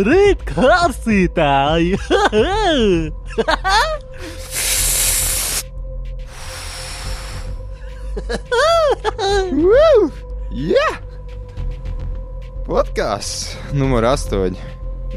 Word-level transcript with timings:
Labrīt, 0.00 0.40
klausītāji! 0.48 1.98
Woo! 9.60 10.08
Yeah! 10.56 10.96
Podkāsts 12.64 13.52
numur 13.76 14.08
8. 14.08 14.56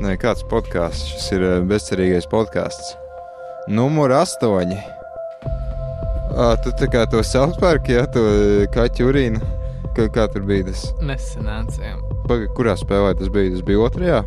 Nē, 0.03 0.17
kāds 0.19 0.43
podkāsts? 0.51 1.13
Šis 1.13 1.31
ir 1.37 1.47
bezcerīgais 1.71 2.27
podkāsts. 2.27 2.99
Numur 3.71 4.11
8. 4.11 4.75
À, 6.35 6.59
tu 6.59 6.75
tā 6.75 6.91
kā 6.91 7.07
to 7.07 7.23
Southpark, 7.23 7.87
ja 7.87 8.03
to 8.11 8.67
kaķu 8.75 9.13
urīnu. 9.13 9.39
Kā, 9.95 10.11
kā 10.11 10.27
tur 10.27 10.43
bija 10.43 10.73
tas? 10.73 10.89
Nesenācējām. 10.99 12.03
Paga, 12.27 12.51
kurā 12.57 12.75
spēlē 12.75 13.15
tas 13.15 13.31
bija? 13.31 13.55
Tas 13.55 13.63
bija 13.63 13.87
otrajā? 13.87 14.25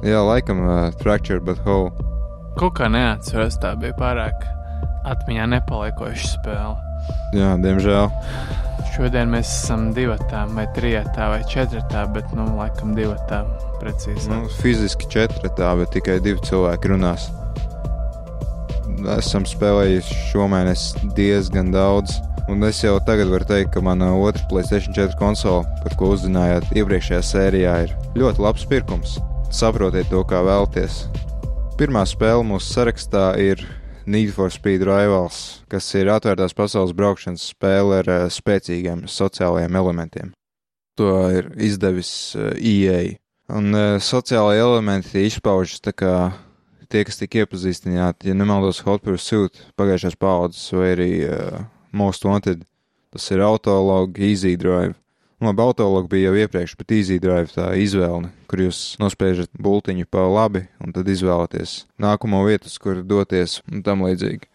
Jā, 0.00 0.22
laikam, 0.24 0.62
uh, 0.64 0.90
Fracture 1.02 1.40
but 1.44 1.58
Whole. 1.66 1.90
kaut 2.56 2.78
kā 2.78 2.88
neatceros, 2.92 3.58
tā 3.60 3.74
bija 3.80 3.92
pārāk 3.98 4.46
atmiņā 5.08 5.46
nepaliekoša 5.54 6.30
spēle. 6.34 6.76
Jā, 7.36 7.54
diemžēl. 7.60 8.08
Šodien 8.94 9.30
mēs 9.32 9.48
esam 9.48 9.90
divatā, 9.96 10.46
vai 10.56 10.66
trijotā, 10.76 11.28
vai 11.34 11.42
četratā, 11.48 12.06
bet, 12.14 12.32
nu, 12.36 12.48
laikam, 12.58 12.94
divatā 12.96 13.42
precīzi. 13.80 14.28
Nu, 14.32 14.48
fiziski 14.60 15.08
četratā, 15.12 15.70
bet 15.78 15.92
tikai 15.94 16.18
divi 16.24 16.42
cilvēki 16.48 16.94
runās. 16.94 17.28
Esam 19.16 19.46
spēlējuši 19.48 20.18
šomēnes 20.32 20.90
diezgan 21.16 21.72
daudz. 21.76 22.18
Un 22.50 22.64
es 22.66 22.80
jau 22.82 22.96
tagad 23.06 23.30
varu 23.30 23.46
teikt, 23.46 23.76
ka 23.76 23.84
mana 23.84 24.10
otrā 24.18 24.42
Placēta 24.50 24.90
4 24.96 25.16
konsole, 25.20 25.68
par 25.84 25.94
ko 25.96 26.14
uzzinājāt 26.16 26.72
iepriekšējā 26.74 27.20
sērijā, 27.24 27.74
ir 27.86 27.98
ļoti 28.18 28.42
labs 28.42 28.66
pirkums. 28.68 29.20
Saprotiet 29.50 30.06
to, 30.06 30.20
kā 30.22 30.44
vēlties. 30.46 31.08
Pirmā 31.74 32.04
spēle 32.06 32.44
mūsu 32.46 32.68
sarakstā 32.70 33.32
ir 33.42 33.64
Need 34.06 34.30
for 34.30 34.52
Speed 34.54 34.84
Rivals, 34.86 35.64
kas 35.66 35.88
ir 35.98 36.06
atvērtās 36.14 36.54
pasaules 36.54 36.94
braukšanas 36.94 37.48
spēle 37.50 37.98
ar 37.98 38.10
uh, 38.10 38.22
spēcīgiem 38.30 39.02
sociālajiem 39.10 39.80
elementiem. 39.82 40.30
To 41.02 41.10
ir 41.34 41.50
izdevis 41.58 42.12
EA. 42.54 43.18
Un 43.50 43.74
uh, 43.74 43.98
sociālai 43.98 44.56
elementi 44.62 45.26
izpaužas 45.26 45.82
tā 45.82 45.96
kā 45.98 46.14
tie, 46.86 47.02
kas 47.06 47.18
tika 47.18 47.42
iepazīstināti, 47.42 48.30
ja 48.30 48.38
nemaldos, 48.38 48.84
Hot 48.86 49.02
Pursuit 49.02 49.58
pagājušās 49.74 50.18
paudzes 50.18 50.70
vai 50.78 50.94
arī 50.94 51.12
uh, 51.26 51.62
Most 51.90 52.22
Wanted. 52.26 52.62
Tas 53.10 53.26
ir 53.34 53.42
Autolog, 53.42 54.14
Easy 54.22 54.54
Drive. 54.54 54.94
Labi, 55.42 55.66
Autolog 55.66 56.06
bija 56.06 56.30
jau 56.30 56.44
iepriekš, 56.44 56.78
bet 56.78 56.94
Easy 56.94 57.18
Drive 57.18 57.50
tā 57.56 57.72
izvēle, 57.82 58.30
kur 58.50 58.64
jūs 58.64 58.80
nospiežat 58.98 59.52
bultiņu 59.54 60.08
pa 60.10 60.24
labi 60.26 60.64
un 60.82 60.94
tad 60.96 61.06
izvēlaties 61.06 61.84
nākamo 62.02 62.42
vietu, 62.48 62.72
kur 62.82 63.04
doties 63.06 63.60
un 63.70 63.84
tam 63.86 64.02
līdzīgi. 64.08 64.50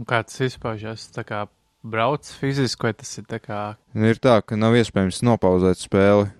Un 0.00 0.08
kā 0.08 0.22
tas 0.24 0.40
izpaužas? 0.48 1.04
Tā 1.12 1.24
kā 1.28 1.44
brauc 1.84 2.28
fiziski, 2.40 2.88
vai 2.88 2.94
tas 2.96 3.12
ir 3.20 3.26
tā 3.28 3.40
kā. 3.42 3.60
Ir 3.96 4.20
tā, 4.22 4.38
ka 4.40 4.58
nav 4.58 4.76
iespējams 4.80 5.22
nopauzēt 5.26 5.80
spēli, 5.80 6.30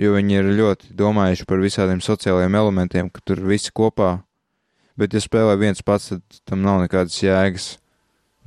jo 0.00 0.14
viņi 0.16 0.40
ir 0.40 0.50
ļoti 0.58 0.94
domājuši 0.96 1.46
par 1.48 1.62
visādiem 1.62 2.02
sociālajiem 2.04 2.58
elementiem, 2.62 3.12
ka 3.12 3.24
tur 3.24 3.44
visi 3.44 3.72
kopā. 3.74 4.18
Bet, 4.98 5.14
ja 5.14 5.22
spēlē 5.22 5.54
viens 5.60 5.84
pats, 5.86 6.10
tad 6.10 6.40
tam 6.48 6.64
nav 6.64 6.82
nekādas 6.82 7.20
jēgas. 7.22 7.76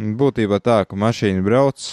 Būtībā 0.01 0.59
tā, 0.59 0.81
ka 0.89 0.97
mašīna 0.99 1.43
brauc, 1.45 1.85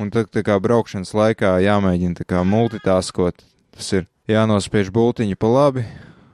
un 0.00 0.12
tad 0.14 0.30
tā 0.30 0.44
kā 0.46 0.60
braukšanas 0.62 1.10
laikā 1.16 1.56
jāmēģina 1.64 2.20
tā 2.20 2.28
kā 2.28 2.44
multitaskot. 2.46 3.42
Tas 3.74 3.92
ir 3.96 4.06
jānospiež 4.30 4.92
bultiņu 4.94 5.38
pa 5.40 5.50
labi 5.50 5.84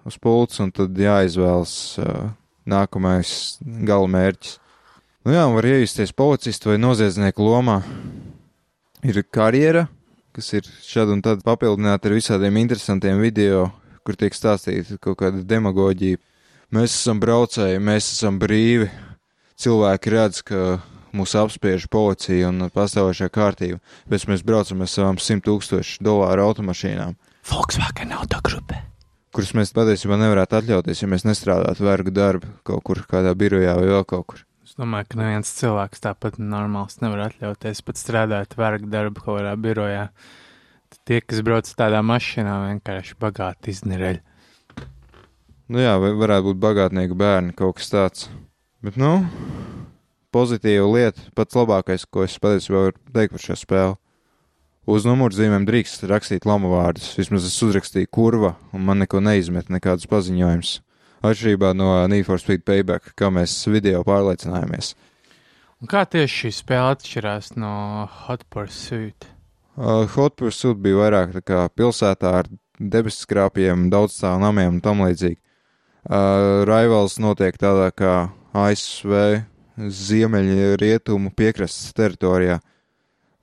uz 0.06 0.18
pults, 0.22 0.60
un 0.62 0.70
tad 0.74 0.96
jāizvēlas 0.96 1.74
uh, 2.02 2.30
nākamais 2.68 3.58
gala 3.86 4.10
mērķis. 4.10 4.58
Nu 5.26 5.34
jā, 5.34 5.42
var 5.50 5.66
iejusties 5.66 6.12
policistu 6.14 6.70
vai 6.70 6.78
noziedznieku 6.78 7.42
lomā. 7.42 7.80
Ir 9.06 9.18
karjera, 9.34 9.88
kas 10.36 10.52
ir 10.54 10.68
šad 10.86 11.10
un 11.16 11.22
tad 11.24 11.42
papildināta 11.46 12.06
ar 12.06 12.14
visādiem 12.14 12.60
interesantiem 12.60 13.18
video, 13.22 13.66
kur 14.06 14.18
tiek 14.18 14.34
stāstīta 14.36 15.00
kaut 15.02 15.18
kāda 15.22 15.42
demagoģija. 15.42 16.20
Mēs 16.74 16.94
esam 16.94 17.18
braucēji, 17.22 17.82
mēs 17.82 18.12
esam 18.12 18.38
brīvi. 18.42 18.86
Cilvēki 19.58 20.12
redz, 20.12 20.42
ka 20.46 20.78
mūs 21.16 21.34
apspiež 21.38 21.88
policija 21.90 22.50
un 22.52 22.68
pastāvošā 22.74 23.30
kārtība, 23.32 23.80
bet 24.10 24.26
mēs 24.30 24.44
braucam 24.46 24.84
ar 24.84 24.90
savām 24.92 25.18
100 25.18 25.42
tūkstošu 25.46 26.04
dolāru 26.04 26.44
automašīnām, 26.50 27.16
Volkswagen 27.46 28.10
autogrupe. 28.16 28.80
kuras 29.36 29.52
mēs 29.54 29.70
patiesībā 29.76 30.16
nevarētu 30.18 30.56
atļauties, 30.58 31.02
ja 31.02 31.08
mēs 31.12 31.26
nestrādātu 31.28 31.84
vergu 31.84 32.10
darbu 32.10 32.48
kaut 32.66 32.82
kur 32.88 33.02
kādā 33.06 33.34
birojā 33.38 33.74
vai 33.78 33.84
vēl 33.90 34.04
kaut 34.08 34.24
kur. 34.32 34.40
Es 34.66 34.74
domāju, 34.74 35.06
ka 35.12 35.20
neviens 35.20 35.52
cilvēks 35.58 36.02
tāpat 36.02 36.40
normāls 36.42 36.98
nevar 37.04 37.28
atļauties 37.28 37.84
pat 37.86 38.00
strādāt 38.00 38.56
vergu 38.58 38.90
darbu 38.90 39.22
kaut 39.22 39.38
kādā 39.38 39.52
birojā. 39.60 40.08
Tad 40.90 40.98
tie, 41.06 41.20
kas 41.20 41.44
brauc 41.46 41.68
tādā 41.68 42.00
mašīnā, 42.02 42.56
vienkārši 42.72 43.18
bagāti 43.22 43.74
iznereļ. 43.76 44.18
Nu 45.70 45.84
jā, 45.84 45.94
vai 46.02 46.10
varētu 46.18 46.50
būt 46.50 46.62
bagātnieki 46.62 47.18
bērni, 47.18 47.54
kaut 47.58 47.78
kas 47.78 47.92
tāds. 47.92 48.26
Bet, 48.82 48.98
nu, 48.98 49.20
pozitīva 50.34 50.88
lieta, 50.90 51.28
pats 51.38 51.58
labākais, 51.58 52.08
ko 52.10 52.26
es 52.26 52.38
patiesībā 52.42 52.88
varu 52.88 52.98
teikt 53.14 53.36
par 53.36 53.46
šo 53.46 53.60
spēli. 53.60 53.96
Uz 54.86 55.02
numurzīmēm 55.02 55.64
drīkst 55.66 56.04
rakstīt 56.06 56.44
lamu 56.46 56.70
vārdus. 56.70 57.08
Vismaz 57.18 57.46
es 57.48 57.56
uzrakstīju 57.66 58.06
kurva, 58.14 58.52
un 58.70 58.84
man 58.86 59.02
neko 59.02 59.18
neizmet, 59.18 59.66
nekādus 59.72 60.06
paziņojumus. 60.10 60.76
Atšķirībā 61.26 61.72
no 61.74 61.88
Need 62.06 62.28
for 62.28 62.38
Speed 62.38 62.62
Payback, 62.62 63.10
kā 63.18 63.32
mēs 63.34 63.56
video 63.66 64.04
pārliecinājāmies. 64.06 64.92
Un 65.82 65.90
kā 65.90 66.04
tieši 66.06 66.36
šī 66.44 66.52
spēle 66.54 66.92
atšķirās 66.94 67.50
no 67.58 67.72
Hot 68.22 68.46
Pursuit? 68.52 69.26
Uh, 69.74 70.06
Hot 70.14 70.36
Pursuit 70.38 70.78
bija 70.80 71.02
vairāk 71.02 71.34
kā 71.42 71.66
pilsētā 71.74 72.36
ar 72.44 72.52
debesu 72.78 73.26
skrāpjiem, 73.26 73.88
daudzstāvu 73.90 74.40
namiem 74.44 74.76
un 74.76 74.80
tam 74.84 75.02
līdzīgi. 75.02 75.40
Uh, 76.06 76.62
Rivals 76.68 77.18
notiek 77.18 77.58
tādā 77.58 77.90
kā 77.90 78.14
ASV 78.54 79.42
ziemeļu 79.76 80.76
rietumu 80.80 81.34
piekrastes 81.34 81.90
teritorijā. 81.96 82.60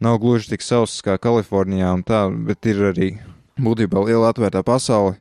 Nav 0.04 0.18
gluži 0.20 0.50
tik 0.52 0.64
sauss 0.66 1.00
kā 1.06 1.14
Kalifornijā 1.22 1.94
un 1.96 2.02
tā, 2.04 2.26
bet 2.28 2.66
ir 2.68 2.82
arī 2.90 3.08
būtībā 3.56 4.02
liela 4.04 4.34
atvērtā 4.34 4.60
pasaule 4.68 5.14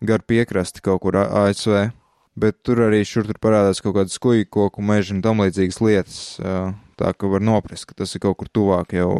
gar 0.00 0.22
piekrasti 0.24 0.80
kaut 0.84 1.02
kur 1.02 1.18
ASV. 1.20 1.90
Bet 2.34 2.62
tur 2.66 2.80
arī 2.86 3.02
šur 3.06 3.28
tur 3.28 3.36
parādās 3.38 3.82
kaut 3.84 3.98
kādas 3.98 4.16
kuģu 4.18 4.48
koku 4.50 4.82
meža 4.82 5.12
un 5.14 5.20
tam 5.22 5.42
līdzīgas 5.44 5.80
lietas. 5.84 6.16
Tā 6.98 7.12
ka 7.12 7.30
var 7.30 7.44
noprast, 7.44 7.84
ka 7.90 7.98
tas 8.00 8.16
ir 8.16 8.24
kaut 8.24 8.38
kur 8.40 8.48
tuvāk 8.48 8.96
jau 8.96 9.12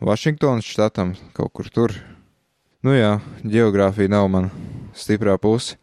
Vašingtonas 0.00 0.68
štatam, 0.68 1.16
kaut 1.36 1.50
kur 1.56 1.68
tur. 1.68 1.96
Nu 2.86 2.94
jā, 2.94 3.18
geogrāfija 3.42 4.14
nav 4.14 4.30
mana 4.32 4.48
stiprā 4.96 5.34
puse. 5.42 5.74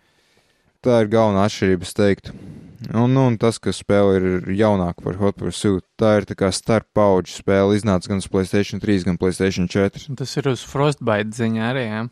Tā 0.82 1.04
ir 1.04 1.12
galvenā 1.12 1.44
atšķirība, 1.46 1.86
es 1.86 1.94
teiktu. 2.00 2.38
Un, 2.94 3.14
nu, 3.14 3.24
un 3.32 3.38
tas, 3.42 3.58
ka 3.62 3.74
spēle 3.74 4.18
ir 4.20 4.52
jaunāka 4.58 5.02
par 5.06 5.18
Hot 5.22 5.40
Pursuit, 5.40 5.86
tā 5.98 6.20
ir 6.20 6.28
tā 6.30 6.38
kā 6.38 6.52
starp 6.54 6.88
paudžu 6.98 7.40
spēle. 7.40 7.78
Iznāca 7.78 8.12
gan 8.12 8.22
uz 8.22 8.30
Playstation 8.30 8.82
3, 8.84 9.08
gan 9.10 9.18
Playstation 9.18 9.70
4. 9.72 10.06
Un 10.12 10.20
Tas 10.20 10.38
ir 10.38 10.50
uz 10.52 10.66
Frostbite 10.68 11.34
ziņā 11.38 11.72
arī, 11.72 11.88
jā. 11.90 12.06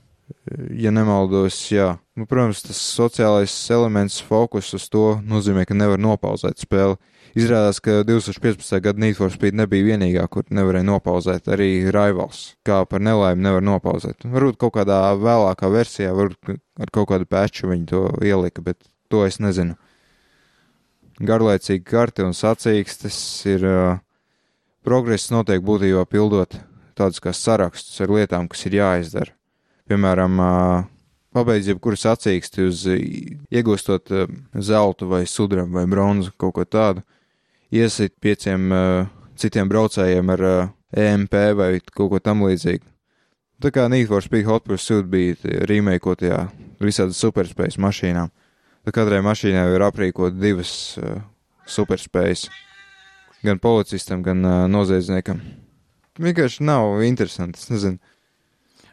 Ja 0.74 0.90
nemaldos, 0.90 1.58
jā. 1.70 1.96
Nu, 2.18 2.26
protams, 2.26 2.64
tas 2.66 2.80
sociālais 2.82 3.54
elements, 3.74 4.18
fokus 4.26 4.72
uz 4.74 4.88
to 4.90 5.20
nozīmē, 5.22 5.68
ka 5.70 5.78
nevar 5.78 6.02
nopauzēt 6.02 6.64
spēli. 6.66 6.98
Izrādās, 7.36 7.82
ka 7.84 8.00
2015. 8.08 8.80
gada 8.80 9.02
Need 9.04 9.18
for 9.20 9.30
Speed 9.34 9.58
nebija 9.60 9.84
vienīgā, 9.90 10.24
kur 10.32 10.46
nevarēja 10.56 10.88
nopauzēt. 10.88 11.50
Arī 11.52 11.70
Rivals, 11.92 12.56
kā 12.66 12.80
par 12.90 13.04
nelaimi, 13.04 13.44
nevar 13.44 13.66
nopauzēt. 13.66 14.24
Varbūt 14.24 14.58
kaut 14.62 14.78
kādā 14.78 15.02
vēlākā 15.20 15.70
versijā, 15.74 16.14
varbūt 16.16 16.56
ar 16.80 16.94
kaut 16.96 17.12
kādu 17.12 17.28
peču 17.30 17.70
viņi 17.70 17.90
to 17.92 18.06
ielika, 18.24 18.64
bet 18.66 18.88
to 19.12 19.26
es 19.28 19.42
nezinu. 19.44 19.76
Garlaicīgi 21.24 21.86
karti 21.88 22.26
un 22.26 22.34
sacīkstes 22.36 23.18
ir 23.48 23.64
uh, 23.70 24.00
progress 24.84 25.32
notiek 25.32 25.64
būtībā 25.64 26.04
pildot 26.12 26.58
tādus 26.96 27.22
kā 27.24 27.34
sarakstus 27.36 28.02
ar 28.04 28.12
lietām, 28.12 28.50
kas 28.52 28.66
ir 28.68 28.78
jāizdara. 28.80 29.34
Piemēram, 29.90 30.40
ā, 30.42 30.52
pabeidz 31.36 31.70
jebkuru 31.70 32.00
sacīksti 32.00 32.66
uz 32.66 32.86
iegūstot 32.90 34.12
ā, 34.12 34.26
zeltu 34.64 35.10
vai 35.12 35.26
sudrabu 35.30 35.78
vai 35.80 35.86
bronzu, 35.92 36.34
kaut 36.40 36.56
ko 36.58 36.66
tādu, 36.66 37.04
iesit 37.72 38.16
pieciem 38.24 38.72
citiem 39.36 39.70
braucējiem 39.70 40.32
ar 40.36 40.46
EMP 40.96 41.36
vai 41.60 41.70
kaut 41.92 42.14
ko 42.14 42.22
tam 42.24 42.46
līdzīgu. 42.48 42.86
Tā 43.64 43.72
kā 43.72 43.88
Need 43.92 44.10
for 44.10 44.24
Speed 44.24 44.48
Hot 44.50 44.66
Pursuit 44.68 45.08
bija 45.08 45.64
rīmēkotajā 45.70 46.42
visādas 46.84 47.20
superspējas 47.24 47.80
mašīnām. 47.80 48.32
Tad 48.86 48.94
katrai 48.94 49.24
mašīnai 49.26 49.66
ir 49.74 49.82
aprīkot 49.82 50.36
divas 50.38 50.72
uh, 51.02 51.18
superspējas. 51.66 52.48
Gan 53.46 53.58
policistam, 53.62 54.22
gan 54.26 54.46
uh, 54.46 54.66
noziedzniekam. 54.70 55.42
Vienkārši 56.22 56.64
nav 56.66 57.02
interesanti. 57.04 57.60
Es 57.60 57.72
nezinu. 57.74 57.98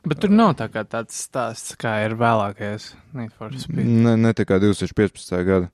Bet 0.09 0.19
tur 0.25 0.33
nav 0.35 0.57
tā 0.59 0.67
kā 0.73 0.83
tāds 0.89 1.21
stāsts, 1.29 1.77
kā 1.79 2.01
ir 2.07 2.17
vēlākais 2.19 2.89
Need 3.15 3.37
for 3.37 3.53
Speed. 3.55 3.87
Ne, 3.87 4.17
ne 4.19 4.33
tā 4.35 4.49
kā 4.49 4.59
2015. 4.59 5.37
gada. 5.47 5.69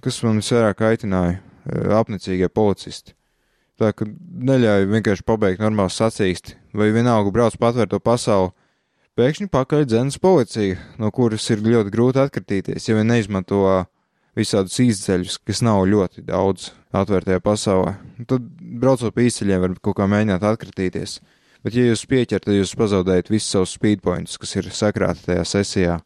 Kas 0.00 0.22
man 0.24 0.38
visvairāk 0.40 0.80
aitināja? 0.88 1.42
Eh, 1.66 1.92
Apnicīgie 1.98 2.48
policisti. 2.48 3.12
Tā 3.80 3.90
ka 3.96 4.06
neļauj 4.06 4.88
vienkārši 4.88 5.26
pabeigt 5.26 5.60
normālu 5.60 5.92
sacīksti, 5.92 6.56
vai 6.76 6.92
vienalga 6.94 7.34
brauc 7.34 7.58
patvērto 7.60 8.00
pasauli. 8.00 8.54
Pēkšņi 9.12 9.50
pakaļ 9.52 9.82
dzēnas 9.84 10.16
policija, 10.24 10.78
no 10.96 11.10
kuras 11.12 11.44
ir 11.52 11.60
ļoti 11.60 11.90
grūti 11.92 12.20
atkritīties, 12.22 12.86
ja 12.88 12.94
vien 12.96 13.10
neizmanto 13.12 13.58
visādus 14.32 14.78
izceļus, 14.80 15.34
kas 15.44 15.60
nav 15.60 15.82
ļoti 15.90 16.24
daudz 16.30 16.70
atvērtajā 16.96 17.42
pasaulē. 17.44 17.92
Un 18.16 18.28
Tad 18.30 18.46
braucot 18.80 19.12
pa 19.12 19.26
izceļiem 19.26 19.60
var 19.66 19.74
kaut 19.84 19.98
kā 19.98 20.06
mēģināt 20.08 20.46
atkritīties. 20.48 21.18
Bet, 21.60 21.76
ja 21.76 21.84
jūs 21.90 22.06
pieķerat, 22.08 22.46
tad 22.46 22.56
jūs 22.56 22.72
pazaudējat 22.80 23.28
visus 23.34 23.52
savus 23.52 23.76
speedpoints, 23.76 24.38
kas 24.40 24.56
ir 24.56 24.72
sakrāti 24.72 25.28
tajā 25.28 25.44
sesijā. 25.50 25.98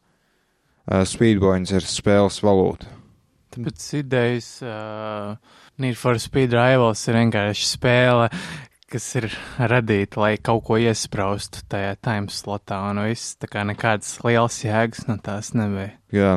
Uh, 0.87 1.05
speedpoints 1.07 1.71
ir 1.79 1.87
spēles 1.87 2.43
valūta. 2.43 2.91
Tāpēc 3.55 3.87
idejas 4.01 4.51
uh, 4.67 5.39
Need 5.79 5.95
for 5.95 6.19
Speed 6.19 6.51
Rivals 6.51 7.07
ir 7.07 7.21
vienkārši 7.21 7.71
spēle, 7.71 8.27
kas 8.91 9.07
ir 9.19 9.27
radīta, 9.59 10.21
lai 10.21 10.33
kaut 10.39 10.63
ko 10.67 10.77
iespraustu 10.79 11.63
tajā 11.69 11.95
time 12.03 12.31
slotā, 12.31 12.79
un 12.91 13.03
viss 13.07 13.35
tā 13.39 13.49
kā 13.51 13.65
nekādas 13.67 14.17
lielas 14.23 14.61
jēgas 14.63 15.07
no 15.09 15.17
tās 15.23 15.51
nebija. 15.57 15.93
Jā, 16.15 16.33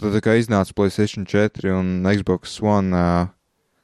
tad 0.00 0.16
tā 0.16 0.22
kā 0.24 0.36
iznāca 0.40 0.74
PlayStation 0.76 1.28
4 1.28 1.74
un 1.76 1.94
Xbox 2.08 2.58
One 2.64 3.04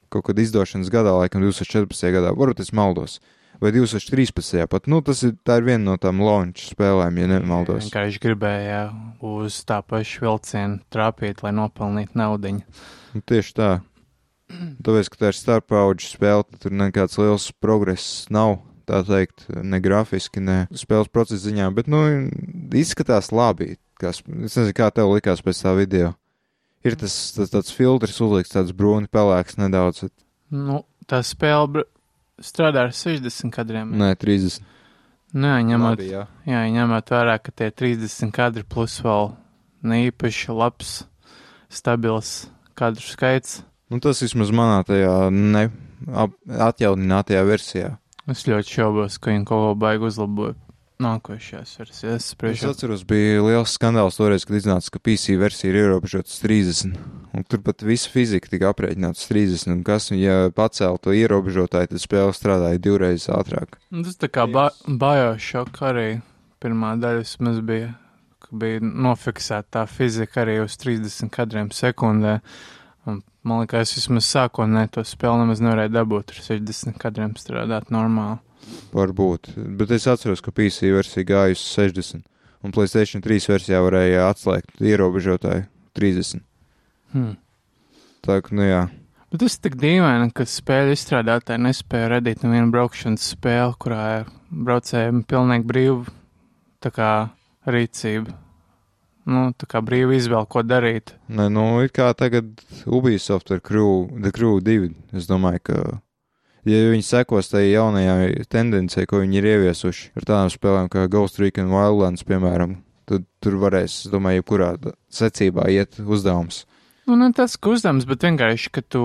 kaut 0.09 0.25
kad 0.25 0.39
izdošanas 0.41 0.89
gadā, 0.93 1.13
laikam 1.13 1.43
2014. 1.43 2.09
gadā, 2.15 2.33
varbūt 2.33 2.63
es 2.63 2.71
maldos, 2.75 3.19
vai 3.61 3.71
2013. 3.75 4.65
pat, 4.71 4.89
nu 4.89 5.01
tas 5.05 5.21
ir, 5.27 5.35
ir 5.37 5.67
viena 5.67 5.91
no 5.91 5.97
tām 6.01 6.21
launch 6.23 6.71
spēlēm, 6.71 7.19
ja 7.21 7.29
nemaldos. 7.35 7.89
Vienkārši 7.89 8.23
gribēja 8.23 8.81
uz 9.25 9.61
tā 9.69 9.81
pašu 9.85 10.25
vilcienu 10.25 10.81
trāpīt, 10.93 11.43
lai 11.45 11.53
nopelnītu 11.55 12.17
naudiņu. 12.19 12.81
Nu, 13.13 13.23
tieši 13.29 13.55
tā. 13.57 13.69
Tāpēc, 14.49 15.09
ka 15.13 15.19
tā 15.21 15.29
ir 15.31 15.37
starppaudžu 15.37 16.09
spēle, 16.09 16.45
tur 16.61 16.73
nekāds 16.73 17.19
liels 17.21 17.49
progress 17.61 18.25
nav. 18.33 18.57
Tā 18.89 19.03
teikt, 19.05 19.43
ne 19.53 19.77
grafiski, 19.85 20.41
ne 20.41 20.63
spēles 20.73 21.11
procesa 21.13 21.43
ziņā, 21.43 21.67
bet, 21.77 21.85
nu, 21.91 21.99
izskatās 22.73 23.29
labi. 23.29 23.75
Kā, 24.01 24.09
sp- 24.15 24.31
es 24.47 24.55
nezinu, 24.57 24.73
kā 24.73 24.87
tev 24.95 25.11
likās 25.13 25.43
pēc 25.45 25.59
tā 25.61 25.75
video. 25.77 26.15
Ir 26.81 26.95
tas, 26.97 27.13
tas 27.35 27.51
tāds 27.53 27.69
filtrs 27.75 28.17
uzlikts, 28.23 28.55
tāds 28.55 28.73
brūni 28.73 29.05
pelēks 29.11 29.59
nedaudz. 29.61 30.07
Nu, 30.49 30.81
tā 31.05 31.19
spēle 31.27 31.83
strādā 32.41 32.87
ar 32.87 32.95
60 32.95 33.53
kadriem. 33.53 33.91
Nē, 33.99 34.15
30. 34.17 34.63
Nē, 35.37 35.53
ņemot, 35.67 35.99
Labi, 35.99 36.09
jā. 36.09 36.23
jā, 36.49 36.63
ņemot 36.73 37.11
vērā, 37.13 37.35
ka 37.43 37.53
tie 37.53 37.69
30 37.69 38.31
kadri 38.33 38.63
plus 38.65 38.95
vēl 39.05 39.35
neīpaši 39.85 40.55
labs, 40.55 40.95
stabils 41.69 42.47
kadru 42.79 43.05
skaits. 43.05 43.59
Nu, 43.89 43.97
tas 44.03 44.21
vismaz 44.21 44.51
manā 44.53 44.83
tajā 44.85 45.13
ne, 45.33 45.69
ap, 46.13 46.35
atjauninātajā 46.69 47.45
versijā. 47.47 47.93
Es 48.29 48.45
ļoti 48.45 48.75
šaubos, 48.77 49.17
ka 49.17 49.33
viņi 49.33 49.47
kaut 49.49 49.63
ko 49.63 49.71
baigi 49.81 50.05
uzlaboja 50.05 50.53
nākošajās 50.99 51.77
versijās. 51.79 52.27
Es 52.51 52.63
atceros, 52.67 53.05
bija 53.07 53.39
liels 53.41 53.73
skandāls 53.77 54.19
toreiz, 54.19 54.43
kad 54.45 54.57
iznāca, 54.59 54.91
ka 54.93 55.01
PC 55.01 55.37
versija 55.39 55.71
ir 55.71 55.79
ierobežota 55.85 56.27
uz 56.27 56.37
30. 56.43 56.97
Un 57.33 57.45
tur 57.47 57.61
pat 57.63 57.85
visa 57.87 58.11
fizika 58.11 58.51
tika 58.51 58.73
aprēķināta 58.73 59.17
uz 59.17 59.27
30. 59.31 59.71
Un 59.73 59.83
kas, 59.87 60.09
ja 60.13 60.49
pacēla 60.53 60.99
to 61.01 61.15
ierobežotāju, 61.15 61.93
tad 61.93 62.03
spēle 62.03 62.35
strādāja 62.35 62.81
divreiz 62.83 63.29
ātrāk. 63.31 63.79
Nu, 63.89 64.03
Tas 64.05 64.19
tā 64.19 64.29
kā 64.33 64.45
ba 64.51 64.69
Bioshock 64.85 65.79
arī 65.87 66.09
pirmā 66.59 66.97
daļa 66.99 67.23
vismaz 67.23 67.63
bija, 67.65 67.93
ka 68.43 68.59
bija 68.59 68.83
nofiksēta 68.83 69.79
tā 69.79 69.87
fizika 69.89 70.43
arī 70.43 70.59
uz 70.65 70.75
30 70.83 71.31
kadriem 71.33 71.71
sekundē. 71.73 72.41
Un, 72.43 72.77
man 73.47 73.63
liekas, 73.63 73.95
vismaz 73.97 74.27
sākotnēji 74.29 74.93
to 74.97 75.05
spēli 75.07 75.43
nemaz 75.43 75.63
nevarēja 75.63 75.93
dabūt 75.95 76.33
ar 76.33 76.43
60 76.49 76.99
kadriem 77.01 77.35
strādāt 77.39 77.91
normāli. 77.93 78.39
Varbūt. 78.93 79.53
Bet 79.79 79.91
es 79.95 80.07
atceros, 80.09 80.43
ka 80.45 80.53
PC 80.55 80.91
versija 80.93 81.27
gāja 81.27 81.55
uz 81.55 81.63
60. 81.73 82.25
Un 82.65 82.75
Playstation 82.75 83.23
3 83.23 83.51
versijā 83.53 83.79
varēja 83.85 84.27
atslēgt 84.29 84.81
ierobežotāju 84.83 85.63
30. 85.95 86.43
Hmm. 87.13 87.37
Tā 88.25 88.41
kā, 88.43 88.55
nu 88.55 88.67
jā. 88.67 88.81
Bet 89.29 89.43
tas 89.43 89.55
ir 89.55 89.63
tik 89.63 89.77
dīvaini, 89.79 90.31
ka 90.35 90.45
spēļu 90.49 90.95
izstrādātāji 90.97 91.61
nespēja 91.61 92.11
radīt 92.15 92.43
nevienu 92.43 92.73
braukšanas 92.73 93.29
spēli, 93.35 93.77
kurā 93.79 94.03
ir 94.19 94.31
braucējiem 94.49 95.23
pilnīgi 95.29 95.69
brīva 95.69 96.15
tā 96.83 96.91
kā 96.95 97.11
rīcība. 97.69 98.33
Nu, 99.29 99.45
tā 99.53 99.67
kā 99.69 99.81
brīva 99.85 100.15
izvēle, 100.17 100.47
ko 100.49 100.63
darīt. 100.65 101.13
Nē, 101.29 101.49
nu, 101.53 101.65
ir 101.85 101.91
kā 101.93 102.09
tagad 102.17 102.63
Ubisoft 102.89 103.51
ar 103.53 103.61
Crew, 103.61 104.07
The 104.17 104.33
Crew 104.33 104.57
2. 104.65 104.89
Es 105.19 105.29
domāju, 105.29 105.61
ka, 105.69 105.79
ja 106.69 106.81
viņi 106.89 107.05
sekos 107.05 107.51
tai 107.51 107.67
jaunajai 107.67 108.47
tendencei, 108.49 109.05
ko 109.09 109.21
viņi 109.21 109.41
ir 109.41 109.49
ieviesuši 109.53 110.11
ar 110.17 110.25
tādām 110.25 110.53
spēlēm 110.53 110.89
kā 110.93 111.05
Ghost 111.11 111.37
Recon 111.41 111.69
Wildlands, 111.73 112.25
piemēram, 112.25 112.79
tad 113.09 113.27
tur 113.43 113.59
varēs, 113.61 114.03
es 114.05 114.13
domāju, 114.13 114.41
jebkurā 114.41 114.73
secībā 115.13 115.69
iet 115.73 116.01
uzdevums. 116.01 116.63
Nu, 117.09 117.17
ne 117.17 117.29
tas, 117.33 117.57
ka 117.57 117.73
uzdevums, 117.73 118.09
bet 118.09 118.25
vienkārši, 118.25 118.73
ka 118.73 118.85
tu 118.85 119.03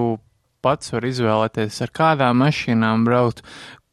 pats 0.64 0.92
vari 0.92 1.12
izvēlēties, 1.12 1.82
ar 1.84 1.92
kādām 1.92 2.40
mašīnām 2.40 3.04
braukt, 3.04 3.44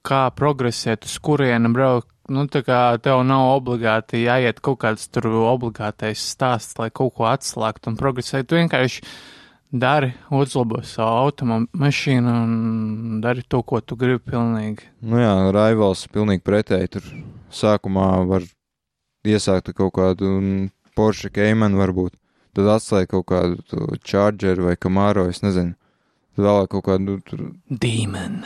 kā 0.07 0.25
progresēt, 0.35 1.07
uz 1.07 1.19
kurienu 1.23 1.71
braukt. 1.75 2.09
Nu, 2.31 2.45
tā 2.47 2.61
kā 2.63 2.79
tev 3.03 3.25
nav 3.27 3.57
obligāti 3.57 4.23
jāiet 4.23 4.61
kaut 4.63 4.79
kāds 4.85 5.09
tur 5.11 5.27
obligātais 5.49 6.21
stāsts, 6.31 6.77
lai 6.79 6.87
kaut 6.93 7.17
ko 7.17 7.27
atslēgtu 7.27 7.91
un 7.91 7.97
progresētu. 7.99 8.47
Tu 8.47 8.59
vienkārši 8.61 9.03
dari, 9.83 10.13
uzlabo 10.31 10.79
savu 10.87 11.25
automašīnu 11.25 12.35
un 12.43 13.19
dari 13.23 13.43
to, 13.43 13.61
ko 13.67 13.81
tu 13.83 13.97
gribi 13.99 14.21
pilnīgi. 14.31 14.87
Nu 15.03 15.19
jā, 15.19 15.33
Raivals 15.55 16.05
pilnīgi 16.13 16.43
pretēji. 16.47 16.93
Tur 16.95 17.11
sākumā 17.51 18.07
var 18.29 18.47
iesākt 19.27 19.73
kaut 19.75 19.95
kādu 19.99 20.31
Porsche 20.95 21.31
Cayman 21.33 21.75
varbūt. 21.79 22.15
Tad 22.55 22.67
atslēgt 22.77 23.11
kaut 23.13 23.27
kādu 23.31 23.59
to 23.67 23.99
Charger 24.03 24.59
vai 24.63 24.75
Camaro, 24.79 25.27
es 25.31 25.43
nezinu. 25.43 25.75
Tad 26.35 26.47
vēlāk 26.47 26.71
kaut 26.75 26.87
kādu 26.87 27.19
tur. 27.27 27.45
Demon. 27.67 28.41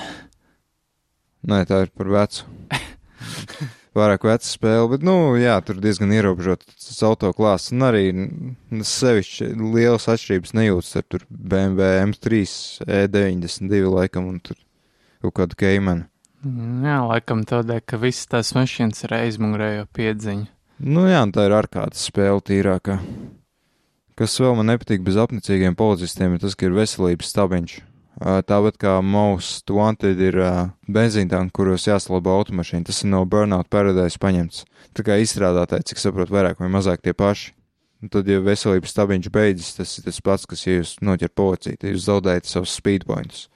Nē, 1.45 1.61
tā 1.69 1.85
ir 1.85 1.93
par 1.93 2.09
vecu. 2.13 2.49
Vairāk 3.95 4.25
veca 4.27 4.43
spēle, 4.43 4.89
bet, 4.91 5.05
nu, 5.07 5.13
jā, 5.39 5.53
tur 5.63 5.77
diezgan 5.79 6.11
ierobežots 6.11 6.97
auto 7.07 7.29
klāsts. 7.35 7.71
Un 7.71 7.85
arī 7.87 8.09
sevišķi 8.83 9.53
lielas 9.55 10.09
atšķirības 10.11 10.51
nejūtas 10.57 10.97
ar 10.99 11.23
BMW 11.29 11.87
M3, 12.09 12.41
E92 12.83 13.93
laikam 13.93 14.27
un 14.33 14.41
tur 14.43 14.59
kaut 15.23 15.37
kādu 15.39 15.59
Cayman. 15.63 16.03
Jā, 16.45 16.99
laikam 17.07 17.45
tādēļ, 17.47 17.79
ka 17.87 17.97
visas 18.01 18.27
tās 18.29 18.51
mašīnas 18.57 19.07
ir 19.07 19.15
aizmugurējo 19.21 19.87
piedziņu. 19.95 20.51
Nu 20.83 21.07
jā, 21.07 21.23
tā 21.31 21.47
ir 21.47 21.55
ārkārtas 21.55 22.03
spēle 22.09 22.43
tīrākā. 22.43 22.99
Kas 24.19 24.35
vēl 24.43 24.59
man 24.59 24.69
nepatīk 24.73 25.01
bez 25.07 25.15
apnicīgiem 25.19 25.75
policistiem, 25.79 26.35
ir 26.35 26.43
tas, 26.43 26.53
ka 26.55 26.67
ir 26.67 26.75
veselības 26.75 27.31
stabiņš. 27.31 27.79
Tāpat 28.15 28.77
kā 28.79 28.93
Most 29.03 29.67
Wanted 29.75 30.21
ir 30.23 30.37
uh, 30.39 30.59
benzīntanki, 30.87 31.51
kuros 31.55 31.83
jāsalabo 31.89 32.31
automašīna, 32.39 32.87
tas 32.87 33.01
ir 33.03 33.11
no 33.11 33.25
Burnout 33.27 33.67
Paradise 33.67 34.19
paņemts. 34.21 34.63
Tā 34.95 35.03
kā 35.03 35.17
izstrādātāji, 35.19 35.89
cik 35.91 35.99
saprotu, 35.99 36.31
vairāk 36.37 36.61
vai 36.63 36.71
mazāk 36.71 37.03
tie 37.03 37.11
paši. 37.11 37.51
Un 38.03 38.11
tad, 38.13 38.29
ja 38.29 38.39
veselības 38.43 38.93
stabiņš 38.93 39.27
beidzas, 39.33 39.73
tas 39.75 39.97
ir 39.99 40.05
tas 40.07 40.21
pats, 40.23 40.47
kas, 40.47 40.63
ja 40.67 40.77
jūs 40.77 40.95
noķer 41.03 41.31
policiju, 41.35 41.79
tad 41.81 41.91
jūs 41.91 42.07
zaudējat 42.07 42.47
savus 42.47 42.75
speedpointus. 42.79 43.47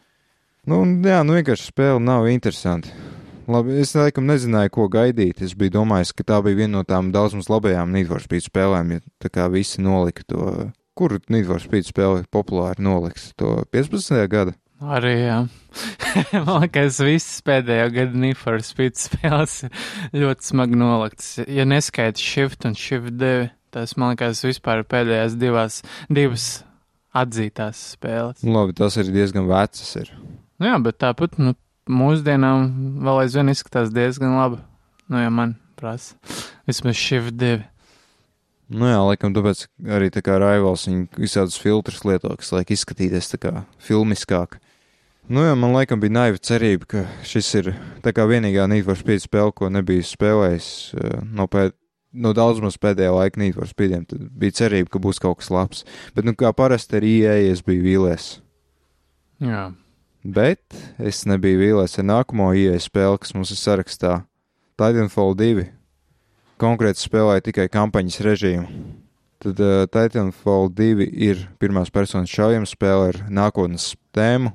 Nu, 0.67 0.81
jā, 1.07 1.21
nu 1.23 1.37
vienkārši 1.37 1.69
spēle 1.71 2.01
nav 2.03 2.27
interesanti. 2.31 2.91
Labi, 3.49 3.79
es 3.81 3.95
laikam 3.97 4.27
nezināju, 4.29 4.71
ko 4.75 4.87
gaidīt. 4.91 5.39
Es 5.41 5.55
biju 5.57 5.79
domājis, 5.79 6.11
ka 6.13 6.25
tā 6.27 6.37
bija 6.45 6.59
viena 6.59 6.77
no 6.77 6.83
tām 6.85 7.09
daudz 7.15 7.33
mums 7.33 7.49
labajām 7.49 7.95
Speed 8.21 8.45
spēlēm, 8.45 8.91
ja 8.91 8.99
tā 9.17 9.31
kā 9.33 9.47
visi 9.49 9.81
nolika 9.81 10.23
to. 10.27 10.71
Kur 10.99 11.15
Need 11.31 11.47
for 11.47 11.63
Speed 11.63 11.87
spēle 11.87 12.25
populāri 12.27 12.83
noliks? 12.83 13.29
To 13.39 13.61
15. 13.71 14.17
gada? 14.27 14.51
Arī, 14.83 15.13
jā. 15.21 15.37
Man 16.47 16.65
liekas, 16.65 16.97
visas 17.03 17.39
pēdējo 17.47 17.85
gadu 17.95 18.19
Need 18.19 18.35
for 18.39 18.59
Speed 18.63 18.99
spēles 18.99 19.61
ir 19.69 20.25
ļoti 20.25 20.49
smagi 20.49 20.79
noliktas. 20.79 21.29
Ja 21.47 21.63
neskaita 21.67 22.19
Shift 22.19 22.67
un 22.67 22.75
Shift 22.79 23.15
2, 23.15 23.47
tas, 23.71 23.95
man 23.95 24.11
liekas, 24.11 24.43
vispār 24.43 24.83
ir 24.83 24.89
pēdējās 24.91 25.39
divās, 25.39 25.79
divas 26.11 26.49
atzītās 27.15 27.85
spēles. 27.95 28.43
Nu, 28.43 28.57
labi, 28.57 28.75
tas 28.75 28.99
arī 28.99 29.15
diezgan 29.15 29.47
vecas 29.47 29.95
ir. 30.03 30.11
Nu 30.59 30.67
jā, 30.67 30.75
bet 30.83 30.99
tāpat, 30.99 31.39
nu, 31.39 31.55
mūsdienām 31.87 32.69
vēl 33.07 33.23
aizvien 33.23 33.55
izskatās 33.55 33.95
diezgan 33.95 34.35
labi. 34.35 34.59
Nu, 35.07 35.23
ja 35.23 35.31
man 35.31 35.55
prasa. 35.79 36.19
Vismaz 36.67 36.99
Shift 36.99 37.39
2. 37.39 37.63
Nu 38.69 38.85
jā, 38.85 38.97
laikam 39.01 39.33
tāpēc 39.33 39.63
arī 39.97 40.11
tā 40.13 40.21
kā 40.21 40.35
Raivals 40.37 40.85
viņa 40.85 41.17
visādus 41.17 41.57
filtrus 41.57 42.03
lieto, 42.05 42.29
kas 42.37 42.51
liek 42.53 42.75
izskatīties 42.75 43.31
tā 43.31 43.39
kā 43.41 43.53
filmiskāk. 43.81 44.59
Nu, 45.29 45.41
jā, 45.45 45.55
man 45.57 45.73
laikam 45.73 46.01
bija 46.01 46.13
naiva 46.13 46.41
cerība, 46.41 46.87
ka 46.89 47.01
šis 47.25 47.49
ir 47.59 47.71
tā 48.05 48.13
kā 48.17 48.27
vienīgā 48.29 48.67
Need 48.69 48.85
for 48.85 48.97
Speed 48.97 49.21
spēle, 49.21 49.53
ko 49.53 49.69
nebiju 49.73 50.05
spēlējis 50.05 50.69
uh, 50.97 51.17
no, 51.25 51.45
pēd, 51.49 51.75
no 52.13 52.33
daudz 52.37 52.61
maz 52.65 52.77
pēdējā 52.81 53.11
laika 53.13 53.41
Need 53.41 53.57
for 53.57 53.69
Speediem. 53.69 54.05
Tad 54.09 54.23
bija 54.41 54.57
cerība, 54.61 54.89
ka 54.93 55.01
būs 55.01 55.21
kaut 55.21 55.41
kas 55.41 55.51
labs. 55.53 55.83
Bet, 56.17 56.25
nu, 56.25 56.33
kā 56.37 56.49
parasti 56.57 56.97
ar 56.97 57.05
IE, 57.05 57.35
es 57.49 57.61
biju 57.65 57.85
vīlies. 57.85 58.29
Jā. 59.45 59.67
Bet 60.25 60.77
es 60.97 61.21
nebiju 61.29 61.61
vīlies 61.61 61.97
ar 62.01 62.09
nākamo 62.09 62.49
IE 62.57 62.77
spēli, 62.81 63.21
kas 63.21 63.37
mums 63.37 63.53
ir 63.53 63.61
sarakstā. 63.61 64.15
Titanfall 64.81 65.37
2. 65.37 65.69
Konkrēti 66.59 67.05
spēlēja 67.05 67.45
tikai 67.49 67.69
kampaņas 67.71 68.21
režīmu. 68.25 68.87
Tad 69.39 69.59
uh, 69.63 69.85
Titanfall 69.87 70.67
2 70.75 71.07
ir 71.07 71.45
pirmās 71.61 71.91
personas 71.93 72.31
šaujama 72.33 72.67
spēle 72.67 73.13
ar 73.13 73.21
nākotnes 73.31 73.93
tēmu 74.15 74.51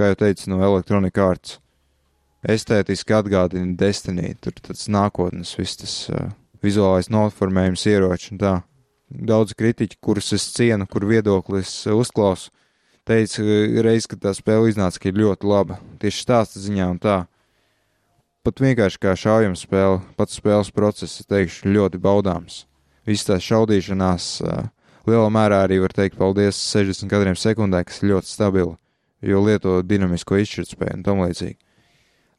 kā 0.00 0.10
jau 0.10 0.20
teicu, 0.24 0.48
no 0.50 0.62
Electronic 0.64 1.18
Arts. 1.20 1.58
Estētiski 2.40 3.12
atgādina 3.12 3.76
Destiny, 3.76 4.32
tur 4.40 4.54
tas 4.64 4.86
nākotnes, 4.88 5.52
viss 5.58 5.76
tas 5.76 5.96
uh, 6.08 6.30
vizuālais 6.64 7.10
noformējums, 7.12 7.84
ieroči 7.90 8.32
un 8.32 8.40
tā. 8.40 8.54
Daudz 9.10 9.52
kritiķi, 9.58 9.98
kurus 10.00 10.32
es 10.32 10.46
cienu, 10.54 10.86
kur 10.88 11.04
viedoklis 11.10 11.74
uzklausu, 11.92 12.48
teica 13.04 13.44
reiz, 13.84 14.06
kad 14.08 14.22
tā 14.22 14.32
spēle 14.36 14.70
iznāca, 14.70 15.02
ka 15.02 15.10
ir 15.10 15.20
ļoti 15.20 15.50
laba. 15.50 15.80
Tieši 16.00 16.24
stāsta 16.24 16.62
ziņā 16.62 16.88
un 16.94 17.00
tā. 17.02 17.18
Pat 18.44 18.60
vienkārši 18.60 19.00
kā 19.02 19.14
šaujam 19.18 19.56
spēle, 19.58 20.00
pats 20.16 20.38
spēles 20.40 20.70
process, 20.72 21.24
teikšu, 21.28 21.68
ļoti 21.74 22.00
baudāms. 22.00 22.64
Viss 23.06 23.28
tā 23.28 23.36
šaudīšanās 23.42 24.28
lielā 25.08 25.32
mērā 25.32 25.64
arī 25.66 25.80
var 25.82 25.92
teikt 25.92 26.16
paldies 26.16 26.56
60 26.72 27.10
kadriem 27.10 27.36
sekundē, 27.36 27.84
kas 27.84 28.00
ir 28.00 28.14
ļoti 28.14 28.32
stabili 28.32 28.76
jo 29.22 29.42
lieto 29.44 29.80
dinamisko 29.84 30.38
izšķirtspēju 30.40 30.98
un 30.98 31.04
tam 31.04 31.22
līdzīgi. 31.24 31.58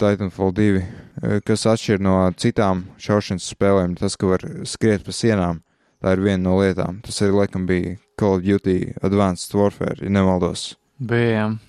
Titanfall 0.02 0.54
2, 0.58 0.82
eh, 0.82 1.40
kas 1.46 1.68
atšķir 1.70 2.02
no 2.02 2.16
citām 2.34 2.88
šaušanas 2.98 3.52
spēlēm, 3.54 3.98
tas, 4.00 4.18
ka 4.18 4.32
var 4.34 4.46
skriet 4.66 5.06
pa 5.06 5.14
sienām, 5.14 5.62
tā 6.02 6.16
ir 6.16 6.24
viena 6.26 6.44
no 6.44 6.58
lietām. 6.58 7.02
Tas 7.06 7.22
arī 7.22 7.44
laikam 7.44 7.68
bija 7.68 7.98
Call 8.18 8.40
of 8.40 8.44
Duty 8.44 8.94
Advanced 9.04 9.54
Warfare, 9.54 10.02
ja 10.02 10.10
nemaldos. 10.10 10.76
Bija. 11.00 11.60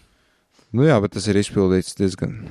Nu 0.72 0.88
jā, 0.88 1.00
bet 1.02 1.12
tas 1.12 1.28
ir 1.28 1.36
izpildīts 1.36 1.94
diezgan 1.94 2.48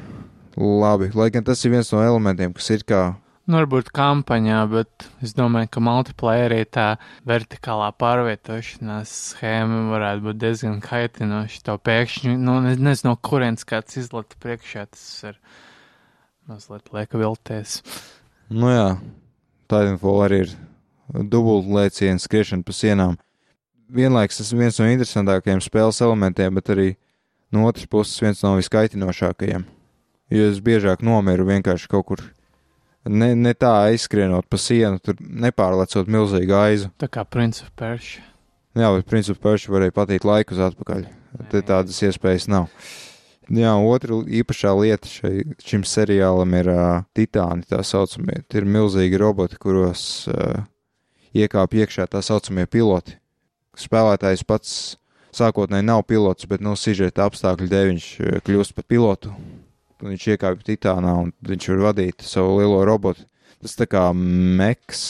labi. 0.57 1.11
Lai 1.15 1.29
gan 1.33 1.45
tas 1.47 1.63
ir 1.65 1.75
viens 1.75 1.91
no 1.93 2.01
elementiem, 2.03 2.53
kas 2.55 2.69
ir 2.75 2.87
kā 2.87 3.03
Nu, 3.49 3.57
varbūt 3.57 3.89
kampaņā, 3.91 4.59
bet 4.69 5.05
es 5.25 5.33
domāju, 5.33 5.67
ka 5.73 5.81
multiplayerī 5.83 6.61
tā 6.69 6.85
vertikālā 7.27 7.87
pārvietošanās 7.99 9.11
schēma 9.31 9.79
varētu 9.89 10.23
būt 10.27 10.39
diezgan 10.43 10.77
kaitinoša. 10.85 11.63
To 11.65 11.75
pēkšņi, 11.81 12.35
nu, 12.37 12.59
nezinu, 12.61 13.09
no 13.09 13.15
kurienes 13.17 13.65
kāds 13.67 13.97
izlata 13.97 14.37
priekšā, 14.39 14.85
tas 14.93 15.07
ir 15.31 15.41
mazliet 16.47 16.93
lieka 16.93 17.19
vilties. 17.19 17.79
Nu 18.53 18.69
jā, 18.69 18.87
Titanfall 19.67 20.23
arī 20.29 20.43
ir 20.45 20.55
dubultlēciens, 21.11 22.29
skriešana 22.29 22.63
pa 22.67 22.77
sienām. 22.77 23.19
Vienlaiks 23.91 24.37
tas 24.37 24.53
ir 24.53 24.61
viens 24.61 24.79
no 24.79 24.87
interesantākajiem 24.93 25.65
spēles 25.65 25.99
elementiem, 26.05 26.55
bet 26.55 26.71
arī 26.71 26.89
no 27.51 27.65
otras 27.67 27.89
puses 27.89 28.21
viens 28.21 28.45
no 28.45 28.53
viskaitinošākajiem. 28.61 29.65
Jo 30.31 30.47
es 30.47 30.61
biežāk 30.63 31.01
nomiru 31.03 31.43
vienkārši 31.49 31.89
kaut 31.91 32.07
kur 32.07 32.21
ne, 33.03 33.33
ne 33.35 33.53
tā 33.57 33.71
aizskrienot 33.89 34.47
pa 34.49 34.59
sienu, 34.61 34.99
tur 35.03 35.17
nepārlecot 35.19 36.09
milzīgu 36.11 36.55
aizu. 36.55 36.91
Tā 37.01 37.09
kā 37.11 37.25
Prince 37.27 37.65
of 37.65 37.71
Persia. 37.75 38.23
Jā, 38.77 38.87
bet 38.95 39.07
Prince 39.09 39.33
of 39.33 39.41
Persia 39.43 39.73
varēja 39.73 39.95
patīt 39.95 40.27
laiku 40.27 40.55
uz 40.55 40.61
atpakaļ. 40.69 41.07
Te 41.51 41.63
tādas 41.67 41.99
iespējas 42.07 42.47
nav. 42.51 42.69
Jā, 43.51 43.73
otra 43.75 44.21
īpašā 44.39 44.71
lieta 44.79 45.09
šai, 45.11 45.33
šim 45.65 45.83
seriālam 45.87 46.53
ir 46.55 46.69
uh, 46.71 47.01
titāni, 47.17 47.65
tā 47.67 47.81
saucamie. 47.83 48.39
Tie 48.47 48.61
ir 48.61 48.67
milzīgi 48.69 49.19
roboti, 49.19 49.59
kuros 49.59 50.29
uh, 50.31 50.61
iekāp 51.35 51.75
iekšā 51.81 52.07
tā 52.11 52.21
saucamie 52.23 52.63
piloti. 52.71 53.17
Spēlētājs 53.79 54.45
pats 54.47 54.77
sākotnēji 55.35 55.87
nav 55.87 56.05
pilots, 56.07 56.47
bet 56.47 56.63
no 56.63 56.77
nu, 56.77 56.79
sižeta 56.79 57.27
apstākļu 57.27 57.67
dēļ 57.71 57.91
viņš 57.91 58.07
kļūst 58.47 58.77
par 58.77 58.87
pilotu 58.87 59.33
viņš 60.03 60.27
iekāpa 60.35 60.65
Titānā 60.67 61.15
un 61.23 61.33
viņš 61.47 61.67
var 61.73 61.83
vadīt 61.91 62.25
savu 62.25 62.59
lielo 62.59 62.81
robotu. 62.87 63.27
Tas 63.61 63.75
tā 63.77 63.85
kā 63.85 64.07
meks, 64.17 65.01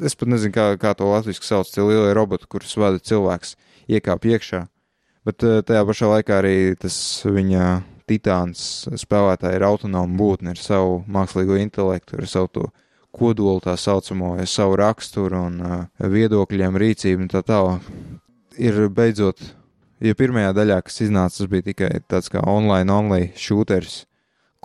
es 0.00 0.14
pat 0.16 0.30
nezinu, 0.32 0.54
kā, 0.54 0.68
kā 0.80 0.94
to 0.96 1.10
latviešu 1.10 1.44
sauc, 1.44 1.68
tie 1.68 1.84
lielie 1.84 2.14
roboti, 2.16 2.48
kurus 2.48 2.72
vada 2.80 3.02
cilvēks, 3.04 3.52
iekāp 3.92 4.24
iekšā. 4.30 4.62
Bet 5.28 5.44
eh, 5.44 5.60
tajā 5.64 5.82
pašā 5.88 6.08
laikā 6.08 6.38
arī 6.40 6.56
tas 6.80 6.96
viņa 7.24 7.66
titāns 8.08 8.86
spēlētāji 9.00 9.58
ir 9.58 9.66
autonoma 9.68 10.18
būtne 10.18 10.52
ar 10.52 10.60
savu 10.60 11.02
mākslīgo 11.08 11.56
intelektu, 11.60 12.18
ar 12.20 12.28
savu 12.28 12.50
to 12.52 12.64
kodolu 13.14 13.62
tā 13.64 13.76
saucamo, 13.80 14.34
ar 14.40 14.48
savu 14.50 14.76
raksturu 14.80 15.44
un 15.48 15.60
uh, 15.62 15.76
viedokļiem, 16.00 16.76
rīcību 16.80 17.24
un 17.24 17.30
tā 17.30 17.44
tālāk. 17.46 17.86
Ir 18.58 18.88
beidzot 18.92 19.40
Jo 20.02 20.14
pirmajā 20.18 20.54
daļā, 20.56 20.80
kas 20.86 21.04
iznāca, 21.06 21.38
tas 21.38 21.50
bija 21.50 21.68
tikai 21.70 21.90
tāds 22.10 22.30
kā 22.32 22.42
online-only 22.50 23.30
shooters, 23.38 24.02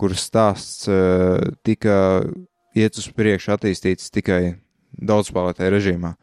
kuras 0.00 0.24
stāsts 0.26 0.88
uh, 0.90 1.38
tika 1.66 1.94
iet 2.76 2.98
uz 2.98 3.06
priekšu 3.14 3.54
attīstīts 3.54 4.10
tikai 4.14 4.56
daudzspēlētāju 4.98 5.74
režīmā. 5.76 6.16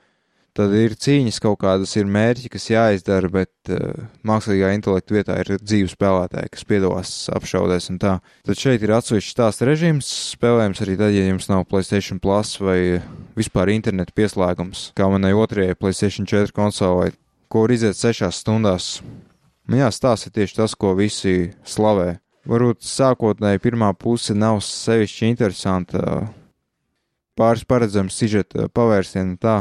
Tad 0.58 0.72
ir 0.74 0.96
cīņas 0.98 1.38
kaut 1.38 1.60
kādas, 1.62 1.92
ir 2.00 2.08
mērķi, 2.10 2.50
kas 2.50 2.64
jāizdara, 2.72 3.30
bet 3.30 3.72
uh, 3.72 4.08
mākslīgā 4.28 4.72
intelekta 4.74 5.14
vietā 5.14 5.36
ir 5.44 5.54
dzīves 5.62 5.94
spēlētāji, 5.94 6.50
kas 6.56 6.66
piedalās 6.68 7.12
apšaudēs 7.38 7.92
un 7.94 8.00
tā. 8.02 8.16
Tad 8.48 8.60
šeit 8.60 8.84
ir 8.84 8.96
atsevišķs 8.98 9.36
stāsta 9.38 9.70
režīms, 9.70 10.10
spēlējams 10.34 10.82
arī 10.84 10.98
tad, 10.98 11.14
ja 11.14 11.28
jums 11.30 11.48
nav 11.52 11.68
PlayStation 11.70 12.20
Plus 12.20 12.56
vai 12.60 12.80
vispār 13.38 13.72
interneta 13.76 14.18
pieslēgums, 14.18 14.90
kā 14.98 15.08
manai 15.14 15.36
otrajai 15.38 15.78
PlayStation 15.78 16.26
4 16.28 16.52
konsolei 16.58 17.14
var 17.54 17.72
iziet 17.72 17.98
sešās 17.98 18.42
stundās. 18.44 18.98
Man 19.68 19.82
jāstāsta 19.82 20.32
tieši 20.32 20.62
tas, 20.62 20.76
ko 20.76 20.94
visi 20.96 21.52
slavē. 21.68 22.18
Varbūt 22.48 22.86
sākotnēji 22.88 23.60
pirmā 23.60 23.92
puse 24.00 24.36
nav 24.36 24.62
sevišķi 24.64 25.28
interesanta, 25.28 26.28
pāris 27.36 27.66
paredzams 27.68 28.16
sižeta 28.16 28.70
pavērsiena 28.72 29.36
tā, 29.42 29.58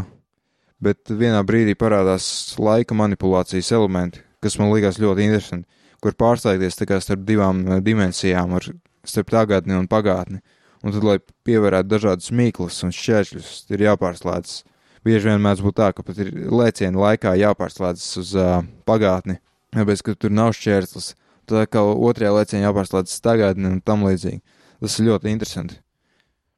bet 0.78 1.10
vienā 1.10 1.40
brīdī 1.46 1.74
parādās 1.78 2.28
laika 2.62 2.94
manipulācijas 2.94 3.72
elementi, 3.74 4.22
kas 4.38 4.58
man 4.60 4.70
likās 4.70 5.00
ļoti 5.02 5.26
interesanti, 5.26 5.66
kur 5.98 6.14
pārslēgties 6.14 6.78
tā 6.78 6.86
kā 6.86 7.00
starp 7.02 7.24
divām 7.26 7.64
eh, 7.66 7.82
dimensijām, 7.82 8.54
ar, 8.54 8.70
starp 9.06 9.32
tagadni 9.32 9.74
un 9.74 9.88
pagātni, 9.90 10.38
un 10.84 10.94
tad, 10.94 11.02
lai 11.06 11.18
pievērētu 11.48 11.90
dažādas 11.90 12.30
mīklas 12.30 12.82
un 12.86 12.94
šķēršļus, 12.94 13.52
ir 13.74 13.86
jāpārslēdzas 13.88 14.62
bieži 15.06 15.30
vien 15.30 15.42
mēdz 15.42 15.62
būt 15.64 15.78
tā, 15.78 15.92
ka 15.94 16.04
pat 16.06 16.18
ir 16.22 16.32
lēciena 16.50 16.98
laikā 17.00 17.36
jāpārslēdzas 17.38 18.20
uz 18.22 18.34
uh, 18.38 18.58
pagātni, 18.88 19.38
tāpēc, 19.76 20.02
ka 20.02 20.16
tur 20.18 20.34
nav 20.34 20.52
šķērslis. 20.58 21.14
Tad 21.46 21.70
kā 21.70 21.82
otrajā 21.86 22.32
lēcienā 22.34 22.64
jāpārslēdzas 22.66 23.22
tagadni 23.22 23.68
un 23.70 23.82
tam 23.86 24.02
līdzīgi. 24.06 24.42
Tas 24.82 24.96
ir 24.98 25.12
ļoti 25.12 25.30
interesanti. 25.30 25.78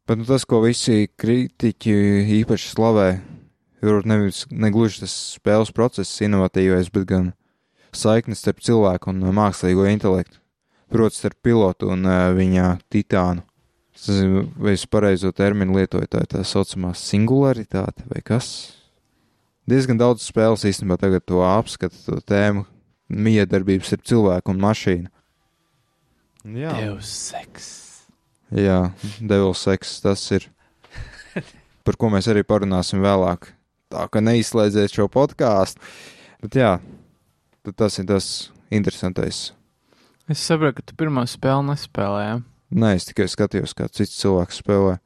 Bet 0.09 0.23
nu, 0.23 0.25
tas, 0.25 0.47
ko 0.49 0.63
visi 0.65 1.11
kritiķi 1.21 1.97
īpaši 2.39 2.71
slavē, 2.73 3.09
ir 3.85 4.09
nevis 4.09 4.47
negluži 4.49 5.03
tas 5.05 5.17
spēles 5.37 5.75
process, 5.77 6.23
inovatīvais, 6.25 6.89
bet 6.95 7.05
gan 7.11 7.33
saiknes 7.93 8.41
starp 8.41 8.65
cilvēku 8.65 9.13
un 9.13 9.21
mākslīgo 9.37 9.85
intelektu, 9.93 10.41
proti 10.89 11.21
starp 11.21 11.43
pilotu 11.45 11.93
un 11.93 12.09
uh, 12.09 12.31
viņa 12.37 12.73
titānu. 12.89 13.45
Vai 14.07 14.73
es 14.77 14.87
pareizo 14.87 15.33
terminu 15.35 15.75
lietoju, 15.79 16.07
tā 16.07 16.23
ir 16.23 16.31
tā 16.31 16.45
saucamā 16.47 16.93
singularitāte 16.97 18.07
vai 18.09 18.23
kas. 18.25 18.77
Diezgan 19.69 19.99
daudz 20.01 20.25
spēles 20.25 20.65
īstenībā 20.69 20.97
tagad 21.01 21.27
to 21.29 21.43
apskata, 21.45 21.99
to 22.07 22.21
tēmu 22.25 22.65
miedarbības 23.09 23.93
ar 23.97 24.05
cilvēku 24.07 24.55
un 24.55 24.63
mašīnu. 24.63 25.11
Jā, 26.57 26.73
Deus 26.79 27.11
seks. 27.11 27.67
Jā, 28.55 28.79
Devils 29.21 29.61
seks 29.67 29.99
tas 30.01 30.23
ir, 30.33 30.47
par 31.85 31.99
ko 32.01 32.09
mēs 32.15 32.31
arī 32.33 32.47
parunāsim 32.49 33.03
vēlāk. 33.05 33.51
Tā 33.93 34.07
ka 34.13 34.23
neizslēdziet 34.25 34.95
šo 34.95 35.09
podkāstu. 35.13 35.81
Bet 36.45 36.57
jā, 36.57 36.73
tas 37.77 37.99
ir 38.01 38.07
tas 38.09 38.29
interesantais. 38.73 39.51
Es 40.29 40.45
saprotu, 40.45 40.79
ka 40.79 40.87
tu 40.89 40.97
pirmo 40.97 41.25
spēli 41.29 41.71
nespēlēji. 41.71 42.41
Nē, 42.69 42.95
es 42.99 43.09
tikai 43.09 43.29
skatījos, 43.31 43.73
kā 43.77 43.89
cits 43.89 44.19
cilvēks 44.21 44.61
spēlē. 44.61 44.99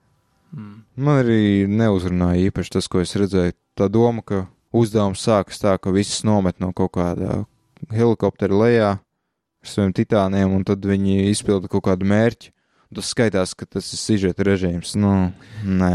Mm. 0.53 0.73
Man 0.99 1.21
arī 1.23 1.43
neuzrunāja 1.71 2.49
īpaši 2.51 2.75
tas, 2.77 2.89
ko 2.91 3.03
es 3.05 3.15
redzēju. 3.17 3.55
Tā 3.79 3.89
doma, 3.89 4.25
ka 4.27 4.45
uzdevums 4.77 5.23
sākas 5.25 5.63
tā, 5.63 5.77
ka 5.81 5.93
viss 5.95 6.25
nomet 6.27 6.59
no 6.61 6.73
kaut 6.77 6.93
kāda 6.99 7.45
helikoptera 7.93 8.59
lejā 8.59 8.91
ar 8.99 9.69
saviem 9.69 9.95
titāniem, 9.97 10.53
un 10.53 10.67
tad 10.67 10.85
viņi 10.85 11.31
izpilda 11.31 11.71
kaut 11.73 11.87
kādu 11.87 12.09
mērķi. 12.09 12.53
Tas 12.93 13.09
skaitās, 13.15 13.55
ka 13.57 13.65
tas 13.65 13.87
ir 13.95 14.01
sižeta 14.01 14.45
režīms. 14.45 14.97
Nu, 15.01 15.33
nē. 15.65 15.95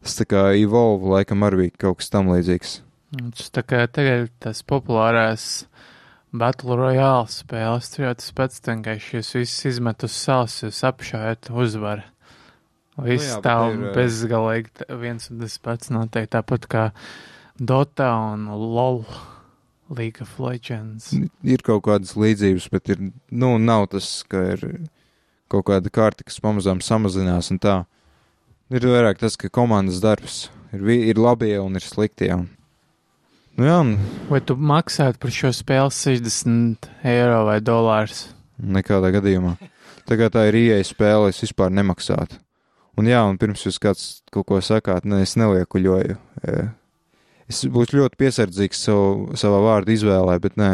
Tas 0.00 0.14
tā 0.16 0.24
kā 0.30 0.44
Evolve 0.56 1.10
laikam 1.12 1.42
arī 1.44 1.68
kaut 1.76 1.98
kas 2.00 2.08
tam 2.12 2.30
līdzīgs. 2.32 2.78
Tas 3.36 3.50
tā 3.52 3.64
kā 3.66 3.82
tagad 3.92 4.30
tas 4.40 4.62
populārās 4.64 5.66
Battle 6.32 6.76
Royale 6.76 7.26
spēles. 7.32 7.90
Pats, 8.36 8.60
vienkārši 8.66 9.18
jūs 9.18 9.32
visus 9.38 9.66
izmet 9.72 10.04
uz 10.04 10.16
salas, 10.16 10.58
jūs 10.62 10.82
apšaujat 10.84 11.50
uzvaru. 11.54 12.04
Viss 12.98 13.30
jā, 13.30 13.38
bet 13.38 13.46
tā 13.46 13.56
ir, 13.70 13.82
bezgalīgi 13.94 14.86
viens 14.98 15.28
un 15.30 15.42
tas 15.44 15.54
pats 15.62 15.92
noteikti 15.94 16.34
tāpat 16.34 16.66
kā 16.66 16.84
Dota 17.58 18.10
un 18.32 18.48
LOL, 18.50 19.04
League 19.88 20.20
of 20.20 20.34
Legends. 20.42 21.12
Ir 21.42 21.62
kaut 21.66 21.84
kādas 21.86 22.16
līdzības, 22.18 22.68
bet 22.74 22.90
ir, 22.92 23.00
nu, 23.30 23.54
nav 23.62 23.88
tas, 23.94 24.10
ka 24.28 24.42
ir 24.56 24.66
kaut 25.48 25.68
kāda 25.70 25.90
kārta, 25.94 26.26
kas 26.26 26.42
pamazām 26.44 26.82
samazinās 26.84 27.52
un 27.54 27.62
tā. 27.62 27.78
Ir 28.68 28.84
vairāk 28.84 29.22
tas, 29.22 29.38
ka 29.40 29.48
komandas 29.48 30.02
darbs 30.04 30.48
ir, 30.76 30.84
ir 31.14 31.22
labie 31.22 31.54
un 31.62 31.78
ir 31.78 31.86
sliktie. 31.86 32.34
Un, 32.34 32.48
nu 33.58 33.66
jā, 33.68 33.78
Vai 34.30 34.40
tu 34.40 34.56
maksātu 34.56 35.18
par 35.22 35.34
šo 35.34 35.50
spēli 35.54 35.94
60 35.94 36.88
eiro 37.04 37.44
vai 37.48 37.58
dolārus? 37.64 38.28
nekādā 38.58 39.12
gadījumā. 39.14 39.52
Tā 40.08 40.16
kā 40.18 40.26
tā 40.34 40.48
ir 40.48 40.56
ieeja 40.58 40.84
spēle, 40.88 41.28
es 41.30 41.38
vispār 41.44 41.70
nemaksātu. 41.70 42.40
Un 42.98 43.06
jā, 43.06 43.20
un 43.22 43.36
pirms 43.38 43.62
jūs 43.62 43.76
kāds 43.78 44.06
kaut 44.34 44.48
ko 44.48 44.58
sakāt, 44.64 45.04
ne, 45.06 45.20
es 45.22 45.36
neliekuļoju. 45.38 46.16
E, 46.42 46.68
Es 47.48 47.62
būšu 47.64 47.96
ļoti 47.96 48.18
piesardzīgs 48.20 48.80
savu, 48.84 49.36
savā 49.40 49.56
vārdu 49.64 49.94
izvēlē, 49.94 50.34
bet 50.44 50.58
nē, 50.60 50.66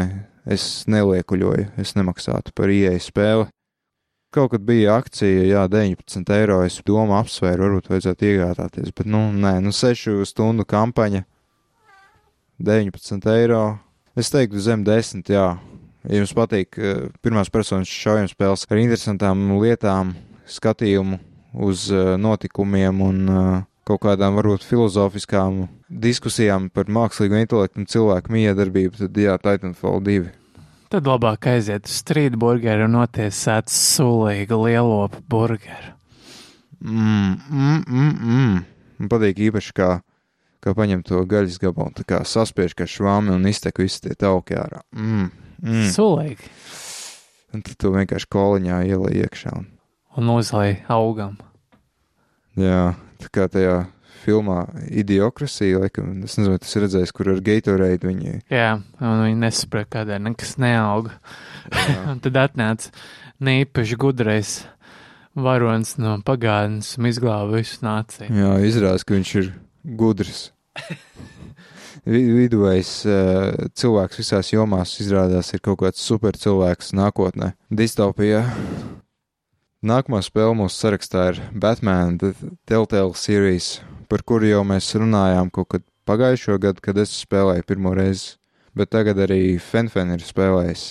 es 0.51 0.83
neliekuļoju, 0.91 1.69
es 1.79 1.93
nemaksātu 1.95 2.51
par 2.51 2.67
ieeju 2.67 2.99
spēli. 2.99 3.45
Kaut 4.35 4.51
kad 4.51 4.65
bija 4.67 4.97
akcija, 4.99 5.45
jā, 5.47 5.61
19 5.71 6.33
eiro. 6.35 6.57
Es 6.67 6.81
domāju, 6.83 7.21
apsvēru, 7.21 7.63
varbūt 7.69 7.87
vajadzētu 7.93 8.27
iegādāties, 8.27 8.91
bet, 8.91 9.07
nu, 9.07 9.21
nē, 9.31 9.53
nu, 9.63 9.71
6 9.71 10.25
stundu 10.27 10.65
kampaņa, 10.67 11.23
19 12.59 13.31
eiro. 13.35 13.63
Es 14.15 14.31
teiktu, 14.31 14.61
zem 14.63 14.85
10, 14.87 15.25
jā. 15.27 15.47
Ja 16.05 16.19
jums 16.21 16.35
patīk 16.37 16.77
eh, 16.77 17.07
pirmās 17.25 17.49
personas 17.49 17.89
šaujam 17.89 18.29
spēles 18.29 18.65
ar 18.69 18.81
interesantām 18.81 19.47
lietām, 19.57 20.13
skatījumu 20.47 21.17
uz 21.65 21.87
eh, 21.91 22.13
notikumiem 22.21 23.01
un 23.01 23.23
eh, 23.25 23.63
kaut 23.85 24.03
kādām 24.05 24.37
varbūt 24.37 24.65
filozofiskām 24.65 25.65
diskusijām 25.89 26.69
par 26.73 26.89
mākslīgo 26.89 27.37
intelektu 27.41 27.81
un 27.81 27.89
cilvēku 27.89 28.33
miedarbību, 28.33 29.01
tad 29.01 29.19
jā, 29.19 29.35
Titanfall 29.41 30.01
2. 30.05 30.31
Tad 30.93 31.09
labāk 31.09 31.49
aiziet 31.49 31.89
uz 31.89 31.99
street 32.03 32.37
burgeru 32.39 32.85
un 32.85 32.95
notiesāt 32.99 33.73
sulīgu 33.73 34.61
lielopu 34.67 35.21
burgeru. 35.29 35.93
Mm, 36.85 37.37
mm, 37.49 37.83
mm, 37.89 38.11
mm. 38.21 38.57
Man 39.01 39.09
patīk 39.11 39.41
īpaši, 39.49 39.73
kā, 39.75 39.89
kā 40.65 40.73
paņem 40.77 41.03
to 41.05 41.21
gaļas 41.29 41.59
gabalu, 41.61 41.93
tā 41.99 42.03
kā 42.09 42.19
saspiež 42.25 42.73
kā 42.77 42.87
švāmi 42.89 43.33
un 43.35 43.45
iztek 43.49 43.79
visi 43.83 44.01
tie 44.07 44.15
tauki 44.17 44.57
ārā. 44.59 44.81
Mm, 44.97 45.29
mm. 45.61 45.87
Sulīgi. 45.93 46.49
Un 47.55 47.61
tad 47.63 47.77
tu 47.79 47.91
vienkārši 47.93 48.27
koliņā 48.35 48.81
ielai 48.89 49.13
iekšā. 49.23 49.53
Un, 49.61 49.71
Un 50.15 50.29
uzlai 50.31 50.77
augam. 50.91 51.35
jā, 52.55 52.93
tā 53.19 53.27
kā 53.35 53.45
tajā 53.51 53.85
filmā 54.25 54.61
Idiokrasija, 54.89 55.81
laikam, 55.83 56.23
es 56.25 56.37
nezinu, 56.39 56.57
tas 56.63 56.71
ir 56.75 56.85
redzējis, 56.85 57.11
kur 57.13 57.29
ar 57.33 57.41
Gatorade 57.45 58.07
viņi. 58.07 58.37
Jā, 58.49 58.69
un 59.03 59.19
viņi 59.25 59.37
nesaprot, 59.43 59.89
kādēļ 59.93 60.23
nekas 60.29 60.55
neauga. 60.63 61.11
Un 62.09 62.23
tad 62.23 62.39
atnāca 62.41 62.89
nīpaši 63.43 63.97
gudrais 64.01 64.53
varonis 65.35 65.97
no 65.99 66.15
pagātnes 66.25 66.93
un 66.97 67.09
izglāba 67.11 67.59
visu 67.59 67.83
nāciju. 67.85 68.31
jā 68.31 68.53
izrādās, 68.65 69.03
ka 69.03 69.17
viņš 69.17 69.35
ir 69.43 69.51
gudrs. 69.99 70.45
Vi- 72.05 72.25
Viduvējs 72.37 72.89
uh, 73.09 73.69
cilvēks 73.73 74.19
visās 74.21 74.51
jomās 74.53 74.91
izrādās 75.01 75.49
ir 75.55 75.61
kaut 75.65 75.79
kāds 75.81 76.03
super 76.05 76.37
cilvēks 76.37 76.91
nākotnē. 76.97 77.53
Distopija. 77.73 78.43
Nākamā 79.85 80.19
spēle 80.25 80.53
mūsu 80.57 80.77
sarakstā 80.81 81.27
ir 81.33 81.39
Batman 81.53 82.17
The 82.21 82.33
Telltale 82.69 83.13
Series, 83.17 83.79
par 84.09 84.23
kuru 84.25 84.49
jau 84.49 84.63
mēs 84.65 84.87
runājām 84.97 85.51
kaut 85.53 85.69
kad 85.75 85.83
pagājušo 86.09 86.57
gadu, 86.61 86.81
kad 86.81 86.97
es 87.01 87.13
spēlēju 87.23 87.65
pirmo 87.69 87.93
reizi, 87.97 88.35
bet 88.77 88.91
tagad 88.93 89.21
arī 89.25 89.57
Fenfen 89.61 90.13
ir 90.13 90.25
spēlējis. 90.25 90.85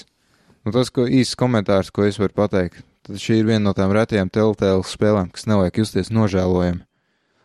Nu, 0.64 0.73
tas, 0.75 0.90
ko 0.94 1.05
īsts 1.11 1.37
komentārs, 1.38 1.90
ko 1.94 2.07
es 2.07 2.18
varu 2.23 2.35
pateikt, 2.38 2.83
tad 3.05 3.18
šī 3.20 3.40
ir 3.42 3.51
viena 3.51 3.66
no 3.68 3.75
tām 3.77 3.92
retajām 3.94 4.31
Telltale 4.33 4.87
spēlēm, 4.87 5.31
kas 5.35 5.47
neliek 5.51 5.79
justies 5.83 6.11
nožēlojami. 6.14 6.83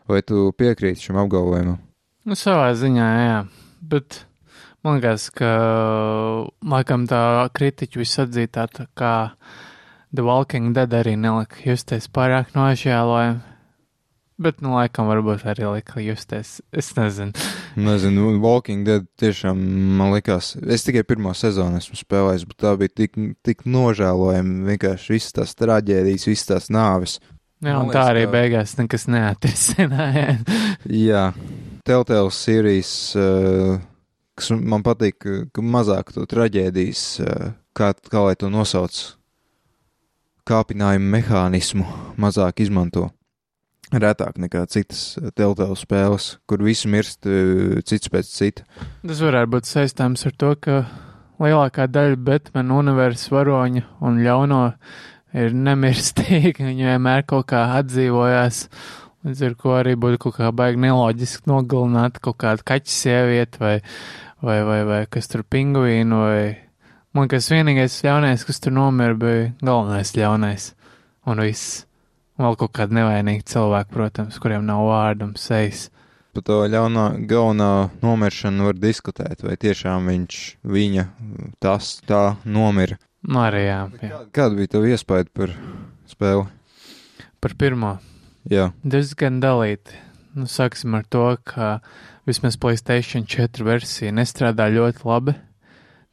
Vai 0.10 0.22
tu 0.26 0.50
piekrīti 0.58 1.10
šim 1.10 1.18
apgalvojumam? 1.22 1.82
Nu, 2.30 2.36
savā 2.38 2.68
ziņā, 2.78 3.06
jā. 3.18 3.38
Bet 3.90 4.20
man 4.86 5.00
liekas, 5.00 5.32
ka 5.34 5.48
laikam 6.62 7.08
tā 7.10 7.22
kritiķu 7.58 8.04
visatzītā 8.04 8.68
tā 8.70 8.86
kā 8.94 9.14
The 10.14 10.22
Walking 10.28 10.76
Dead 10.78 10.94
arī 10.94 11.16
nelika 11.18 11.64
justies 11.66 12.06
pārāk 12.14 12.52
nožēlojami. 12.54 13.42
Bet, 14.40 14.62
nu, 14.62 14.76
laikam 14.78 15.10
varbūt 15.10 15.42
arī 15.50 15.66
lika 15.74 16.04
justies. 16.06 16.60
Es 16.70 16.94
nezinu. 16.96 17.34
Nezinu, 17.90 18.30
Walking 18.46 18.86
Dead 18.86 19.10
tiešām 19.20 19.58
man 19.98 20.14
likās. 20.14 20.54
Es 20.70 20.86
tikai 20.86 21.02
pirmo 21.10 21.34
sezonu 21.34 21.82
esmu 21.82 21.98
spēlējis, 21.98 22.46
bet 22.52 22.62
tā 22.62 22.76
bija 22.78 22.94
tik, 23.02 23.18
tik 23.42 23.66
nožēlojama. 23.66 24.70
Vienkārši 24.70 25.18
visas 25.18 25.36
tās 25.36 25.58
traģēdijas, 25.58 26.30
visas 26.30 26.54
tās 26.54 26.70
nāves. 26.72 27.18
Jā, 27.60 27.76
un 27.76 27.90
tā 27.92 28.06
liekas, 28.06 28.10
arī 28.14 28.22
ka- 28.26 28.32
beigās 28.38 28.74
nekas 28.80 29.06
neatrisināja. 29.12 30.28
Jā, 31.10 31.24
Telltale 31.88 32.32
Series, 32.32 32.92
uh, 33.20 33.80
kas 34.40 34.52
man 34.56 34.84
patīk, 34.86 35.18
ka- 35.52 35.64
mazāk 35.66 36.14
to 36.16 36.24
traģēdijas, 36.30 37.04
uh, 37.26 37.50
kā, 37.76 37.92
kā 38.08 38.24
lai 38.30 38.36
to 38.40 38.48
nosauc, 38.54 38.96
kāpinājumu 40.50 41.12
mehānismu 41.18 41.86
mazāk 42.20 42.64
izmanto. 42.66 43.10
Retāk 43.90 44.38
nekā 44.38 44.64
citas 44.70 45.18
uh, 45.18 45.32
Telltale 45.34 45.76
spēles, 45.80 46.36
kur 46.50 46.62
visi 46.64 46.88
mirst 46.92 47.26
cits 47.90 48.12
pēc 48.14 48.30
cita. 48.32 48.66
Tas 49.04 49.22
varētu 49.26 49.52
būt 49.58 49.70
saistāms 49.70 50.26
ar 50.30 50.36
to, 50.38 50.54
ka 50.62 50.80
lielākā 51.42 51.88
daļa 51.90 52.20
Batman 52.24 52.72
universa 52.76 53.32
varoņa 53.34 53.84
un 54.06 54.20
ļauno 54.26 54.62
ir 55.38 55.54
nemirstīgi. 55.56 56.66
Viņi 56.70 56.90
vienmēr 56.92 57.26
kaut 57.30 57.50
kā 57.52 57.66
atdzīvojās. 57.80 58.64
Līdz 59.28 59.44
ar 59.50 59.56
to 59.60 59.76
arī 59.76 59.98
būtu 60.00 60.22
kaut 60.24 60.38
kā 60.38 60.50
baigi 60.56 60.80
neloģiski 60.86 61.50
nogalināt 61.52 62.22
kaut 62.24 62.40
kādu 62.40 62.64
kaķu 62.68 62.94
sievieti 62.94 63.60
vai, 63.60 63.76
vai, 64.40 64.62
vai, 64.64 64.80
vai 64.88 65.04
kas 65.12 65.28
tur 65.32 65.44
pingvīnu. 65.44 66.24
Vai... 66.24 66.42
Man 67.14 67.28
liekas, 67.28 67.50
vienīgais 67.52 68.00
ļaunais, 68.06 68.46
kas 68.48 68.64
tur 68.64 68.76
nomira, 68.78 69.18
bija 69.20 69.52
galvenais 69.60 70.16
ļaunais. 70.16 70.72
Un 71.30 71.44
viss. 71.44 71.84
Vēl 72.40 72.56
kaut 72.56 72.72
kādi 72.78 72.96
nevainīgi 72.96 73.44
cilvēki, 73.52 73.92
protams, 73.92 74.38
kuriem 74.40 74.64
nav 74.64 74.86
vārdu 74.88 75.28
un 75.28 75.34
sejas. 75.36 75.90
Par 76.32 76.46
to 76.46 76.62
ļaunā, 76.72 77.06
galvenā 77.28 77.90
nomiršanu 78.00 78.70
var 78.70 78.80
diskutēt, 78.80 79.44
vai 79.44 79.58
tiešām 79.60 80.08
viņš, 80.08 80.40
viņa, 80.64 81.06
tas, 81.60 81.98
tā 82.08 82.24
nomira. 82.48 82.96
Nu, 83.28 83.42
arī 83.44 83.66
jā, 83.66 83.80
jā. 84.00 84.22
Kāda 84.36 84.56
bija 84.56 84.76
tava 84.76 84.92
iespēja 84.94 85.28
par 85.36 85.52
spēli? 86.08 86.46
Par 87.44 87.56
pirmo. 87.60 87.98
Jā, 88.50 88.70
diezgan 88.88 89.42
dalīti. 89.44 89.98
Nu, 90.38 90.48
sāksim 90.48 90.96
ar 90.96 91.04
to, 91.12 91.26
ka 91.44 91.80
vismaz 92.30 92.56
Playstation 92.62 93.26
4 93.28 93.66
versija 93.66 94.14
nestrādā 94.16 94.70
ļoti 94.72 95.08
labi. 95.10 95.36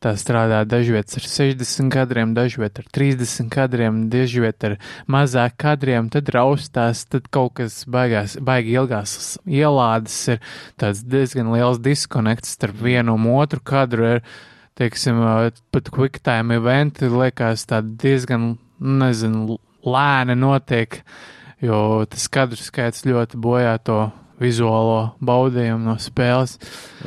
Tā 0.02 0.12
strādā 0.20 0.58
dažviet 0.68 1.14
ar 1.16 1.24
60 1.24 1.88
kadriem, 1.94 2.34
dažviet 2.36 2.82
ar 2.82 2.88
30 2.92 3.48
kadriem, 3.54 4.02
dažviet 4.12 4.66
ar 4.68 4.74
mazāk 5.08 5.56
kadriem, 5.62 6.10
tad 6.12 6.28
raustās, 6.34 7.06
tad 7.08 7.30
kaut 7.32 7.54
kas 7.62 7.78
baigās, 7.88 8.34
baigi 8.44 8.74
ilgās 8.76 9.38
ielādes 9.48 10.18
ir 10.34 10.42
tāds 10.76 11.00
diezgan 11.00 11.48
liels 11.54 11.80
diskonekts 11.80 12.58
starp 12.58 12.82
vienu 12.84 13.16
un 13.16 13.30
otru 13.38 13.62
kadru. 13.64 14.18
Ir, 14.18 14.22
teiksim, 14.76 15.22
pat 15.72 15.88
quicktime 15.94 16.60
eventi 16.60 17.08
liekas 17.12 17.66
diezgan, 18.02 18.54
nezinu, 18.80 19.56
lēni 19.86 20.36
notiek 20.38 21.00
jo 21.64 22.04
tas 22.10 22.28
kadru 22.32 22.60
skaits 22.60 23.04
ļoti 23.06 23.38
bojā 23.40 23.76
to 23.86 23.98
vizuālo 24.40 25.14
baudījumu 25.24 25.86
no 25.86 25.94
spēles. 26.00 26.58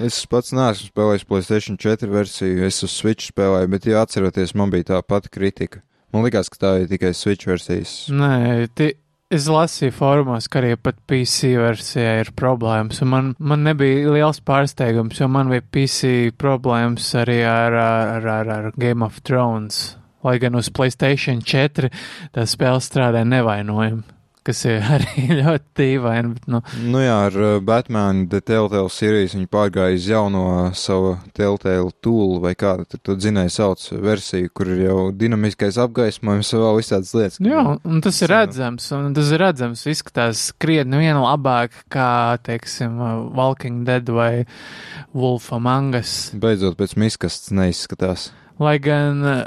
es 0.01 0.17
pats 0.29 0.53
neesmu 0.55 0.89
spēlējis 0.89 1.27
Playstation 1.29 1.77
4 1.77 2.09
versiju, 2.09 2.63
es 2.65 2.81
uz 2.85 2.95
Switch 2.95 3.29
spēlēju, 3.29 3.69
bet, 3.69 3.85
ja 3.85 4.01
atceroties, 4.01 4.55
man 4.57 4.73
bija 4.73 4.95
tā 4.95 5.03
pati 5.05 5.29
kritika. 5.29 5.83
Man 6.13 6.25
liekas, 6.25 6.49
ka 6.49 6.57
tā 6.63 6.71
ir 6.81 6.89
tikai 6.89 7.13
Switch 7.13 7.45
versijas. 7.45 8.07
Nē, 8.09 8.65
ti, 8.73 8.95
es 9.33 9.45
lasīju 9.45 9.93
formos, 9.93 10.47
ka 10.49 10.57
arī 10.61 10.73
pat 10.81 10.97
PC 11.09 11.53
versijā 11.61 12.15
ir 12.23 12.31
problēmas, 12.37 13.01
un 13.05 13.11
man, 13.11 13.31
man 13.37 13.65
nebija 13.67 14.13
liels 14.15 14.41
pārsteigums, 14.45 15.19
jo 15.21 15.29
man 15.29 15.51
bija 15.53 15.65
PC 15.75 16.31
problēmas 16.41 17.11
arī 17.21 17.43
ar, 17.45 17.77
ar, 17.77 18.29
ar, 18.39 18.53
ar 18.55 18.71
Game 18.77 19.05
of 19.05 19.21
Thrones. 19.21 19.95
Lai 20.25 20.35
gan 20.41 20.57
uz 20.59 20.67
Playstation 20.75 21.43
4 21.45 21.91
tā 22.35 22.43
spēle 22.49 22.81
strādāja 22.83 23.27
nevainojami. 23.29 24.18
Kas 24.47 24.63
ir 24.69 24.83
arī 24.95 25.25
ļoti 25.39 25.75
dīvaini. 25.79 26.33
Nu, 26.51 26.61
Nu 26.89 27.01
jā, 27.03 27.15
ar 27.27 27.35
uh, 27.37 27.57
Batman 27.63 28.25
The 28.31 28.41
Telltale 28.45 28.89
series 28.93 29.35
viņi 29.35 29.49
pārgāja 29.51 29.97
uz 29.97 30.07
jauno 30.09 30.43
savu 30.77 31.15
Telltale 31.37 31.91
tool 32.03 32.39
vai 32.43 32.55
kādu 32.59 32.87
to 33.03 33.15
dzinēju 33.19 33.53
sauc 33.53 33.85
versiju, 34.03 34.51
kur 34.55 34.71
ir 34.73 34.83
jau 34.87 34.97
dinamiskais 35.15 35.79
apgaismojums 35.81 36.53
vēl 36.55 36.79
visādas 36.79 37.13
lietas. 37.17 37.39
jā, 37.43 37.63
un 37.83 38.03
tas 38.05 38.21
ir 38.21 38.27
Zinu. 38.27 38.35
redzams, 38.35 38.89
un 38.97 39.13
tas 39.17 39.31
ir 39.35 39.43
redzams, 39.43 39.85
izskatās 39.91 40.43
krietni 40.61 41.01
vien 41.01 41.19
labāk 41.19 41.75
kā, 41.91 42.37
teiksim, 42.45 42.99
Walking 43.37 43.85
Dead 43.87 44.09
vai 44.09 44.45
Wolf 45.13 45.51
Among 45.55 45.97
Us. 45.99 46.29
Beidzot 46.33 46.77
pēc 46.79 46.95
miskastes 46.99 47.53
neizskatās. 47.55 48.29
Lai 48.59 48.77
gan 48.83 49.23
eh, 49.23 49.43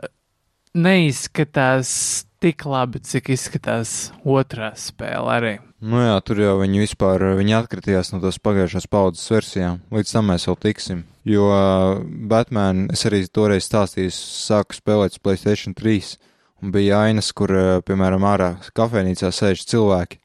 neizskatās 0.74 2.24
tik 2.42 2.64
labi, 2.66 3.00
cik 3.06 3.30
izskatās 3.36 4.10
otrā 4.26 4.72
spēle 4.78 5.30
arī. 5.30 5.52
Nu 5.82 6.00
jā, 6.02 6.14
tur 6.26 6.40
jau 6.42 6.56
viņi 6.60 6.82
vispār 6.84 7.22
viņi 7.38 7.56
atkritījās 7.58 8.12
no 8.14 8.20
tās 8.22 8.38
pagājušās 8.42 8.88
paudzes 8.90 9.30
versijām. 9.30 9.80
Līdz 9.94 10.14
tam 10.14 10.28
mēs 10.30 10.46
vēl 10.50 10.58
tiksim. 10.62 11.04
Jo 11.26 11.48
uh, 11.50 12.02
Batman, 12.30 12.88
es 12.94 13.06
arī 13.06 13.22
toreiz 13.30 13.66
stāstīju, 13.68 14.10
sāku 14.14 14.78
spēlēt 14.78 15.20
Playstation 15.22 15.74
3. 15.78 16.16
Un 16.62 16.74
bija 16.74 17.04
ainas, 17.06 17.30
kur, 17.34 17.50
uh, 17.54 17.82
piemēram, 17.86 18.26
ārā 18.26 18.52
kafejnīcā 18.74 19.30
sēž 19.34 19.66
cilvēki. 19.70 20.18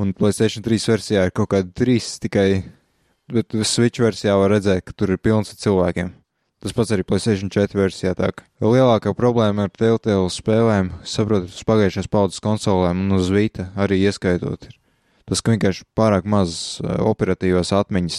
Un 0.00 0.12
Playstation 0.16 0.64
3 0.64 0.88
versijā 0.94 1.26
ir 1.28 1.36
kaut 1.36 1.52
kādi 1.52 1.72
trīs 1.76 2.14
tikai, 2.20 2.62
bet 3.32 3.52
Switch 3.68 4.00
versijā 4.00 4.36
var 4.40 4.52
redzēt, 4.56 4.86
ka 4.88 4.96
tur 4.96 5.12
ir 5.12 5.20
pilns 5.20 5.52
ar 5.52 5.60
cilvēkiem. 5.60 6.12
Tas 6.62 6.74
pats 6.76 6.92
arī 6.94 7.02
Playstation 7.02 7.50
4 7.50 7.74
versijā. 7.74 8.12
Tā 8.14 8.30
kā 8.36 8.46
lielākā 8.62 9.10
problēma 9.18 9.66
ar 9.66 9.72
Telltale 9.74 10.30
spēlēm, 10.30 10.92
saprotu, 11.02 11.50
uz 11.50 11.64
pagājušās 11.66 12.10
paudzes 12.12 12.44
konsolēm 12.44 13.02
un 13.02 13.18
uz 13.18 13.32
Vita 13.34 13.72
arī 13.74 13.98
ieskaitot. 14.04 14.68
Ir. 14.70 14.78
Tas, 15.32 15.40
vienkārši 15.46 15.84
pārāk 15.96 16.26
maz 16.28 16.52
eh, 16.82 16.98
operatīvās 17.06 17.70
atmiņas, 17.76 18.16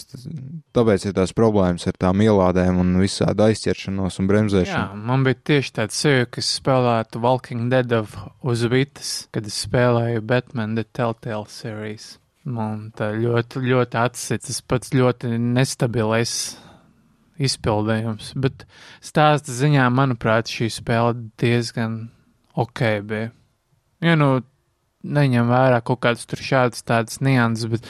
tāpēc 0.76 1.08
ir 1.10 1.16
tās 1.18 1.34
problēmas 1.36 1.86
ar 1.90 1.98
tām 2.00 2.24
ielādēm 2.24 2.80
un 2.80 2.96
visādi 3.02 3.44
aizķeršanos 3.50 4.20
un 4.20 4.26
Jā, 4.26 4.30
bremzēšanu. 4.32 5.00
man 5.12 5.26
bija 5.28 5.40
tieši 5.52 5.74
tāds 5.78 6.00
sajūta, 6.00 6.32
ka 6.34 6.44
es 6.44 6.52
spēlētu 6.58 7.22
Walking 7.24 7.70
Dead 7.74 7.94
uz 7.94 8.66
Vitas, 8.72 9.14
kad 9.36 9.48
es 9.48 9.60
spēlēju 9.68 10.24
Batman 10.32 10.78
The 10.80 10.88
Telltale 10.90 11.52
series. 11.52 12.18
Man 12.44 12.90
tā 12.98 13.14
ļoti, 13.16 13.62
ļoti 13.72 14.00
atsits, 14.00 14.50
tas 14.50 14.64
pats 14.68 14.96
ļoti 14.96 15.36
nestabilais 15.40 16.34
izpildījums, 17.42 18.34
bet 18.38 18.66
stāsta 19.04 19.54
ziņā, 19.56 19.88
manuprāt, 19.94 20.52
šī 20.52 20.70
spēle 20.74 21.16
diezgan 21.42 22.08
ok 22.60 22.84
bija. 23.08 23.32
Ja 24.04 24.18
nu 24.20 24.44
neņem 25.04 25.50
vērā 25.52 25.80
kaut 25.86 26.04
kādas 26.04 26.28
tur 26.30 26.42
šādas 26.44 26.86
tādas 26.88 27.20
nianses, 27.24 27.70
bet 27.72 27.88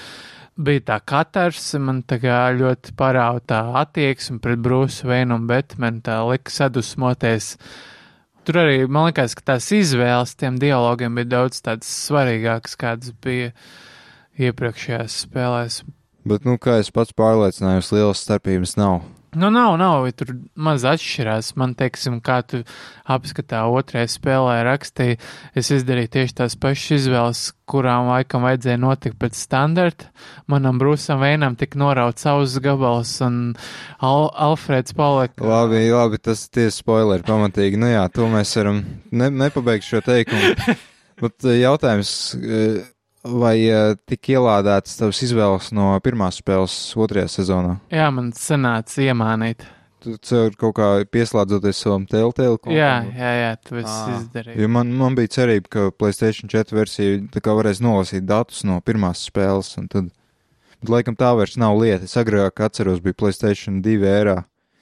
bija 0.55 0.83
tā 0.91 0.99
katrs, 1.05 1.71
man 1.81 2.03
tā 2.07 2.19
kā 2.21 2.37
ļoti 2.57 2.93
parāda 2.97 3.43
tā 3.53 3.61
attieksme 3.83 4.39
pret 4.43 4.61
Brūsu 4.63 5.09
Veinu 5.09 5.39
un 5.39 5.47
Betmenu, 5.49 6.01
tā 6.05 6.19
lika 6.29 6.53
sadusmoties. 6.53 7.55
Tur 8.43 8.59
arī, 8.59 8.83
man 8.91 9.07
liekas, 9.07 9.37
ka 9.39 9.53
tās 9.53 9.69
izvēles 9.71 10.35
tiem 10.35 10.59
dialogiem 10.59 11.15
bija 11.15 11.31
daudz 11.37 11.61
tādas 11.63 11.89
svarīgākas, 12.09 12.75
kādas 12.79 13.13
bija 13.23 13.53
iepriekšējās 14.41 15.21
spēlēs. 15.27 15.83
Bet, 16.27 16.45
nu, 16.47 16.57
kā 16.59 16.77
es 16.79 16.91
pats 16.91 17.15
pārliecinājos, 17.15 17.91
lielas 17.95 18.23
starpības 18.23 18.77
nav. 18.79 19.01
Nu, 19.35 19.49
nav, 19.53 19.77
nav, 19.81 20.05
ja 20.07 20.13
tur 20.15 20.35
maz 20.55 20.85
atšķirās. 20.87 21.53
Man, 21.59 21.73
teiksim, 21.77 22.19
kā 22.23 22.41
tu 22.45 22.61
apskatā 23.09 23.63
otrajā 23.71 24.11
spēlē 24.11 24.59
rakstīja, 24.67 25.17
es 25.57 25.71
izdarīju 25.73 26.11
tieši 26.13 26.37
tās 26.41 26.55
pašas 26.59 26.99
izvēles, 26.99 27.41
kurām 27.69 28.11
laikam 28.11 28.45
vajadzēja 28.45 28.81
notikt 28.81 29.17
pēc 29.21 29.39
standarta. 29.39 30.11
Manam 30.51 30.79
Brūsam 30.81 31.21
Veinam 31.23 31.57
tika 31.59 31.79
norauts 31.81 32.25
savus 32.27 32.59
gabals, 32.63 33.15
un 33.25 33.55
Al 34.03 34.29
Alfreds 34.47 34.95
palika. 34.97 35.41
Labi, 35.43 35.85
labi, 35.91 36.21
tas 36.21 36.45
tiesa 36.53 36.77
spoileri 36.77 37.25
pamatīgi. 37.27 37.79
Nu 37.81 37.89
jā, 37.91 38.05
to 38.13 38.29
mēs 38.31 38.53
varam 38.59 38.83
ne, 39.11 39.31
nepabeigt 39.43 39.87
šo 39.87 40.03
teikumu. 40.05 40.53
Bet 41.23 41.45
eh, 41.45 41.61
jautājums, 41.61 42.11
eh, 42.37 42.81
vai 43.23 43.55
eh, 43.67 43.93
tika 44.09 44.35
ielādētas 44.35 44.97
tavas 44.99 45.21
izvēles 45.25 45.71
no 45.75 45.93
pirmās 46.03 46.41
spēles 46.41 46.75
otrajā 46.99 47.29
sezonā? 47.31 47.77
Jā, 47.93 48.09
man 48.13 48.31
sanāca 48.37 49.01
iemānīt. 49.05 49.65
Tu 50.03 50.17
cer 50.19 50.51
kaut 50.59 50.75
kā 50.75 50.87
pieslēdzoties 51.07 51.79
savam 51.79 52.03
Telltale 52.09 52.57
kontam? 52.57 52.75
Jā, 52.75 52.95
jā, 53.15 53.29
jā, 53.39 53.51
tu 53.63 53.77
esi 53.79 53.87
Ā. 53.87 54.15
izdarījis. 54.17 54.59
Jo 54.59 54.67
man, 54.75 54.91
man 54.99 55.15
bija 55.15 55.31
cerība, 55.37 55.69
ka 55.71 55.85
Playstation 55.95 56.51
4 56.51 56.75
versija 56.75 57.21
tā 57.31 57.39
kā 57.43 57.55
varēs 57.55 57.79
nolasīt 57.83 58.27
datus 58.27 58.65
no 58.67 58.81
pirmās 58.83 59.23
spēles, 59.29 59.71
un 59.79 59.87
tad, 59.91 60.09
bet 60.81 60.91
laikam 60.91 61.15
tā 61.15 61.31
vairs 61.39 61.55
nav 61.61 61.79
lieta. 61.79 62.03
Es 62.03 62.19
agrāk 62.19 62.59
atceros, 62.65 62.99
bija 63.05 63.15
Playstation 63.23 63.79
2 63.85 64.03
ērā. 64.11 64.41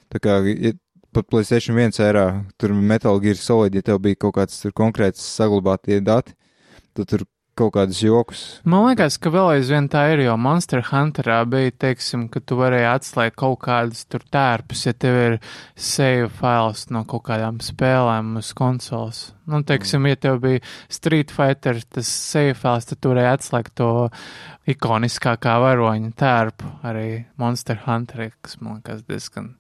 Tā 0.10 0.24
kā 0.24 0.40
ja, 0.50 0.74
pat 1.14 1.30
Playstation 1.30 1.78
1 1.78 2.02
ērā, 2.02 2.26
tur 2.58 2.74
Metal 2.74 3.22
Gear 3.22 3.38
Solid, 3.38 3.78
ja 3.78 3.86
tev 3.86 4.02
bija 4.02 4.18
kaut 4.26 4.40
kāds 4.40 4.58
tur 4.64 4.74
konkrēts 4.74 5.22
saglabātie 5.38 6.02
dati, 6.02 6.34
tad 6.98 7.14
tur 7.14 7.28
kaut 7.62 7.74
kādus 7.76 8.02
jokus. 8.04 8.44
Man 8.68 8.88
liekas, 8.90 9.18
ka 9.22 9.32
vēl 9.34 9.56
aizvien 9.56 9.90
tā 9.92 10.04
ir, 10.14 10.24
jo 10.26 10.36
Monster 10.42 10.84
Hunterā 10.90 11.42
bija, 11.50 11.74
teiksim, 11.86 12.28
ka 12.32 12.42
tu 12.44 12.58
varēji 12.60 12.90
atslēgt 12.90 13.38
kaut 13.42 13.62
kādus 13.66 14.04
tur 14.10 14.26
tērpus, 14.34 14.86
ja 14.88 14.96
tev 14.98 15.20
ir 15.20 15.38
save 15.76 16.30
files 16.40 16.88
no 16.94 17.04
kaut 17.10 17.26
kādām 17.30 17.62
spēlēm 17.64 18.34
uz 18.42 18.52
konsoles. 18.58 19.30
Nu, 19.52 19.62
teiksim, 19.68 20.06
ja 20.10 20.18
tev 20.22 20.40
bija 20.44 20.62
Street 20.92 21.34
Fighter, 21.34 21.82
tas 21.92 22.10
save 22.10 22.56
files, 22.58 22.88
tad 22.90 23.02
tu 23.02 23.14
varēji 23.14 23.34
atslēgt 23.36 23.78
to 23.82 23.92
ikoniskākā 24.72 25.58
varoņa 25.64 26.12
tērpu 26.20 26.76
arī 26.88 27.08
Monster 27.42 27.82
Hunterī, 27.86 28.32
kas 28.42 28.60
man 28.62 28.80
liekas 28.80 29.06
diezgan. 29.10 29.56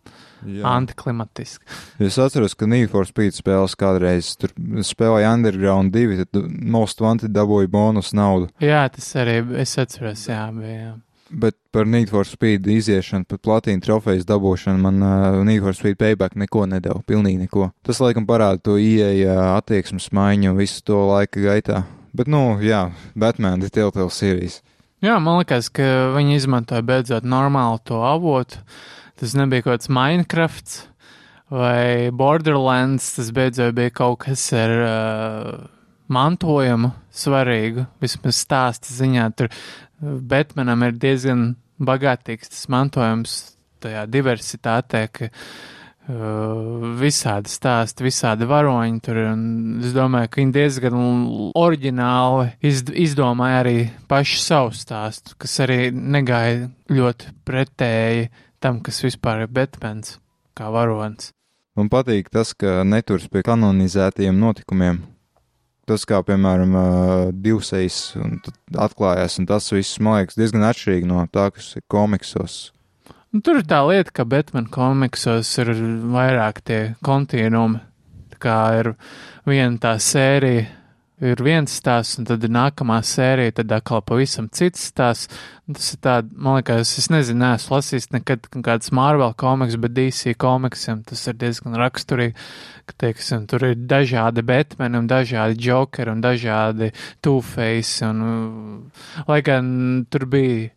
Antiklimatiski. 0.67 1.65
Es 1.99 2.17
atceros, 2.21 2.55
ka 2.55 2.67
for 2.91 3.05
Speed 3.05 3.37
spēles 3.37 3.75
kādreiz 3.75 4.35
tur 4.37 4.51
spēlēja 4.81 5.33
Underground 5.33 5.93
2, 5.93 6.25
tad 6.25 6.49
Most 6.49 7.01
Wanted 7.01 7.31
dabūja 7.31 7.67
bonus 7.67 8.13
naudu. 8.13 8.49
Jā, 8.59 8.87
tas 8.89 9.15
arī 9.15 9.41
es 9.61 9.77
atceros, 9.77 10.27
jā, 10.27 10.49
bija. 10.51 10.81
Jā. 10.81 10.93
Bet 11.31 11.55
par 11.71 11.87
Need 11.87 12.09
for 12.11 12.27
Speed 12.27 12.67
iziešanu, 12.67 13.23
pat 13.29 13.39
platīnu 13.45 13.79
trofejas 13.85 14.25
dabūšanu 14.27 14.81
man 14.83 14.99
uh, 14.99 15.39
Need 15.47 15.63
for 15.63 15.75
Speed 15.77 15.95
payback 16.01 16.35
neko 16.35 16.65
nedēļa. 16.67 17.05
Pilnīgi 17.07 17.45
neko. 17.45 17.69
Tas 17.87 18.01
laikam 18.03 18.27
parāda 18.27 18.59
to 18.65 18.75
ieeja 18.75 19.53
attieksmes 19.55 20.09
maiņu 20.11 20.57
visu 20.57 20.83
to 20.83 20.99
laika 21.07 21.39
gaitā. 21.39 21.85
Bet, 22.11 22.27
nu, 22.27 22.59
jā, 22.59 22.89
Batman 23.15 23.63
ir 23.63 23.71
Telltale 23.71 24.11
series. 24.11 24.59
Jā, 25.01 25.15
man 25.23 25.39
liekas, 25.39 25.71
ka 25.73 26.11
viņi 26.17 26.35
izmantoja 26.37 26.83
beidzot 26.85 27.23
normālu 27.25 27.79
to 27.87 28.03
avotu. 28.05 28.59
Tas 29.21 29.35
nebija 29.37 29.61
kaut 29.61 29.75
kāds 29.75 29.91
Minecraft 29.93 30.71
vai 31.53 32.09
Borderlands, 32.09 33.11
tas 33.13 33.29
beidzot 33.35 33.75
bija 33.77 33.91
kaut 33.93 34.23
kas 34.23 34.47
ar 34.57 34.71
uh, 34.81 35.49
mantojumu 36.09 36.89
svarīgu, 37.13 37.85
vismaz 38.01 38.39
stāsta 38.41 38.95
ziņā. 38.95 39.27
Tur 39.37 39.51
Batmanam 40.01 40.87
ir 40.87 40.97
diezgan 40.97 41.51
bagātīgs 41.77 42.49
tas 42.49 42.65
mantojums 42.71 43.37
tajā 43.81 44.07
diversitātē, 44.09 45.03
ka 45.13 45.29
uh, 45.29 46.91
visādi 46.97 47.53
stāsti, 47.53 48.05
visādi 48.09 48.49
varoņi 48.49 49.01
tur, 49.05 49.19
un 49.35 49.43
es 49.85 49.93
domāju, 49.93 50.31
ka 50.31 50.41
viņi 50.41 50.55
diezgan 50.55 51.01
oriģināli 51.61 52.53
izd 52.71 52.93
izdomāja 53.05 53.61
arī 53.63 53.79
pašu 54.09 54.41
savu 54.41 54.73
stāstu, 54.77 55.37
kas 55.41 55.59
arī 55.65 55.83
negāja 55.91 56.71
ļoti 56.89 57.35
pretēji 57.45 58.31
tam, 58.61 58.81
kas 58.85 59.01
vispār 59.03 59.45
ir 59.45 59.53
Batmans 59.53 60.17
kā 60.57 60.69
varonis. 60.73 61.31
Man 61.79 61.87
patīk 61.91 62.29
tas, 62.33 62.51
ka 62.53 62.81
neturas 62.83 63.29
pie 63.31 63.43
kanonizētajiem 63.47 64.37
notikumiem. 64.37 64.99
Tas, 65.89 66.03
kā 66.07 66.19
piemēram, 66.23 66.75
tad 68.45 68.77
atklājās, 68.85 69.39
un 69.41 69.47
tas 69.49 69.71
viss, 69.73 69.99
man 70.03 70.19
liekas, 70.19 70.37
diezgan 70.39 70.67
atšķirīgi 70.67 71.09
no 71.09 71.23
tā, 71.31 71.49
kas 71.55 71.73
ir 71.79 71.83
komiksos. 71.91 72.59
Nu, 73.31 73.39
tur 73.39 73.61
ir 73.61 73.65
tā 73.67 73.79
lieta, 73.87 74.11
ka 74.11 74.27
Batman 74.27 74.67
komiksos 74.71 75.49
ir 75.63 75.71
vairāk 76.11 76.61
tie 76.67 76.81
kontinuumi. 77.03 77.79
Tā 78.35 78.39
kā 78.43 78.57
ir 78.81 78.91
viena 79.47 79.79
tā 79.81 79.95
sērija, 80.03 80.67
ir 81.21 81.41
viens 81.45 81.69
stāsts, 81.69 82.17
un 82.19 82.25
tad 82.25 82.43
ir 82.45 82.51
nākamā 82.53 82.97
sērija, 83.05 83.53
tad 83.59 83.73
atkal 83.75 84.01
pavisam 84.05 84.49
cits 84.53 84.87
stāsts. 84.89 85.29
Tas 85.71 85.93
ir 85.93 86.01
tāds, 86.03 86.33
man 86.35 86.57
liekas, 86.57 86.95
es 86.99 87.07
nezinu, 87.13 87.43
neesmu 87.45 87.77
lasījis 87.77 88.09
nekad 88.11 88.49
kāds 88.65 88.91
Marvel 88.95 89.31
komiks, 89.39 89.77
bet 89.79 89.93
DC 89.95 90.33
komiksiem 90.41 91.05
tas 91.07 91.21
ir 91.29 91.37
diezgan 91.39 91.77
raksturīgi, 91.79 92.33
ka, 92.89 92.97
teiksim, 93.05 93.45
tur 93.47 93.69
ir 93.69 93.77
dažādi 93.77 94.43
Batmani 94.43 94.99
un 94.99 95.07
dažādi 95.07 95.61
Jokeri 95.69 96.11
un 96.11 96.23
dažādi 96.25 96.91
Two-Face, 97.23 98.01
un, 98.09 98.21
uh, 98.25 99.25
lai 99.29 99.39
gan 99.45 99.71
tur 100.11 100.27
bija 100.31 100.71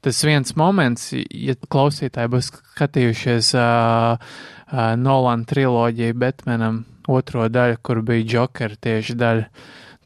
tas 0.00 0.22
viens 0.24 0.56
moments, 0.56 1.10
ja 1.12 1.54
klausītāji 1.70 2.32
būs 2.32 2.48
skatījušies 2.56 3.52
uh, 3.60 4.16
uh, 4.16 4.94
Nolan 4.96 5.44
triloģiju 5.48 6.16
Batmanam 6.18 6.86
otro 7.10 7.46
daļu, 7.52 7.78
kur 7.84 8.02
bija 8.06 8.26
Joker 8.34 8.76
tieši 8.80 9.16
daļa. 9.20 9.46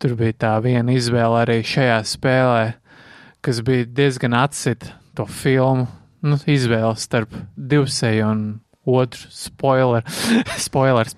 Tur 0.03 0.17
bija 0.19 0.37
tā 0.47 0.53
viena 0.65 0.95
izvēle 0.95 1.43
arī 1.45 1.61
šajā 1.67 2.01
spēlē, 2.09 2.67
kas 3.45 3.61
bija 3.65 3.87
diezgan 3.87 4.37
atsit 4.39 4.91
to 5.15 5.27
filmu. 5.27 5.89
Nu, 6.25 6.39
izvēle 6.49 6.95
starp 6.97 7.35
divsēju 7.57 8.29
un 8.31 8.45
otru 8.89 9.29
spoiler. 9.29 10.07
Spoilers! 10.67 11.17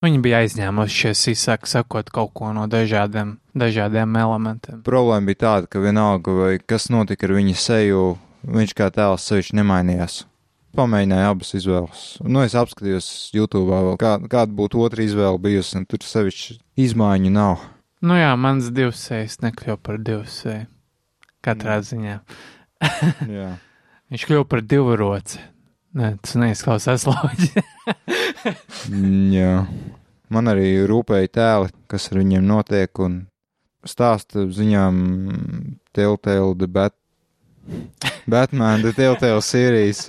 Viņi 0.00 0.20
bija 0.24 0.40
aizņēmušies, 0.44 1.26
izsaka, 1.34 1.68
sakot 1.68 2.08
kaut 2.12 2.32
ko 2.36 2.54
no 2.56 2.64
dažādiem, 2.72 3.34
dažādiem 3.52 4.16
elementiem. 4.16 4.80
Problēma 4.86 5.28
bija 5.28 5.40
tāda, 5.44 5.68
ka 5.68 5.82
vienalga, 5.82 6.54
kas 6.64 6.88
notika 6.92 7.28
ar 7.28 7.36
viņa 7.36 7.56
seju, 7.60 8.04
viņš 8.48 8.72
kā 8.76 8.88
tēls 8.96 9.28
sevišķi 9.28 9.58
nemainījās. 9.60 10.22
Pamēģināju 10.78 11.30
abas 11.32 11.54
izvēles. 11.58 12.02
Nu, 12.22 12.44
es 12.46 12.54
apskatījos 12.58 13.06
YouTube, 13.34 13.74
kā, 13.98 14.14
kāda 14.30 14.54
būtu 14.54 14.84
otra 14.84 15.02
izvēle 15.02 15.40
bijusi, 15.42 15.80
un 15.80 15.86
tur 15.90 16.04
sevišķi 16.06 16.60
izmaiņu 16.84 17.32
nav. 17.34 17.64
Nu 18.06 18.14
jā, 18.16 18.30
mans 18.38 18.70
divsējs 18.72 19.40
nekļuva 19.42 19.80
par 19.82 19.98
divsēju. 20.06 20.68
Katrā 21.44 21.80
ziņā. 21.84 22.20
Jā. 23.36 23.48
Viņš 24.12 24.26
kļuva 24.28 24.46
par 24.50 24.62
divroci. 24.66 25.40
Nē, 25.96 26.12
tas 26.22 26.36
neizklausās 26.38 27.06
loģiski. 27.10 27.64
Jā. 29.34 29.54
Man 30.30 30.52
arī 30.52 30.70
rūpēja 30.86 31.32
tēli, 31.34 31.74
kas 31.90 32.12
ar 32.12 32.20
viņiem 32.20 32.46
notiek, 32.46 33.02
un 33.02 33.24
stāsta 33.88 34.46
ziņām 34.54 35.00
Telltale 35.96 36.54
The 36.60 36.70
Bat 36.70 36.94
Batman, 38.30 38.84
The 38.84 38.94
Telltale 38.94 39.42
series 39.42 40.06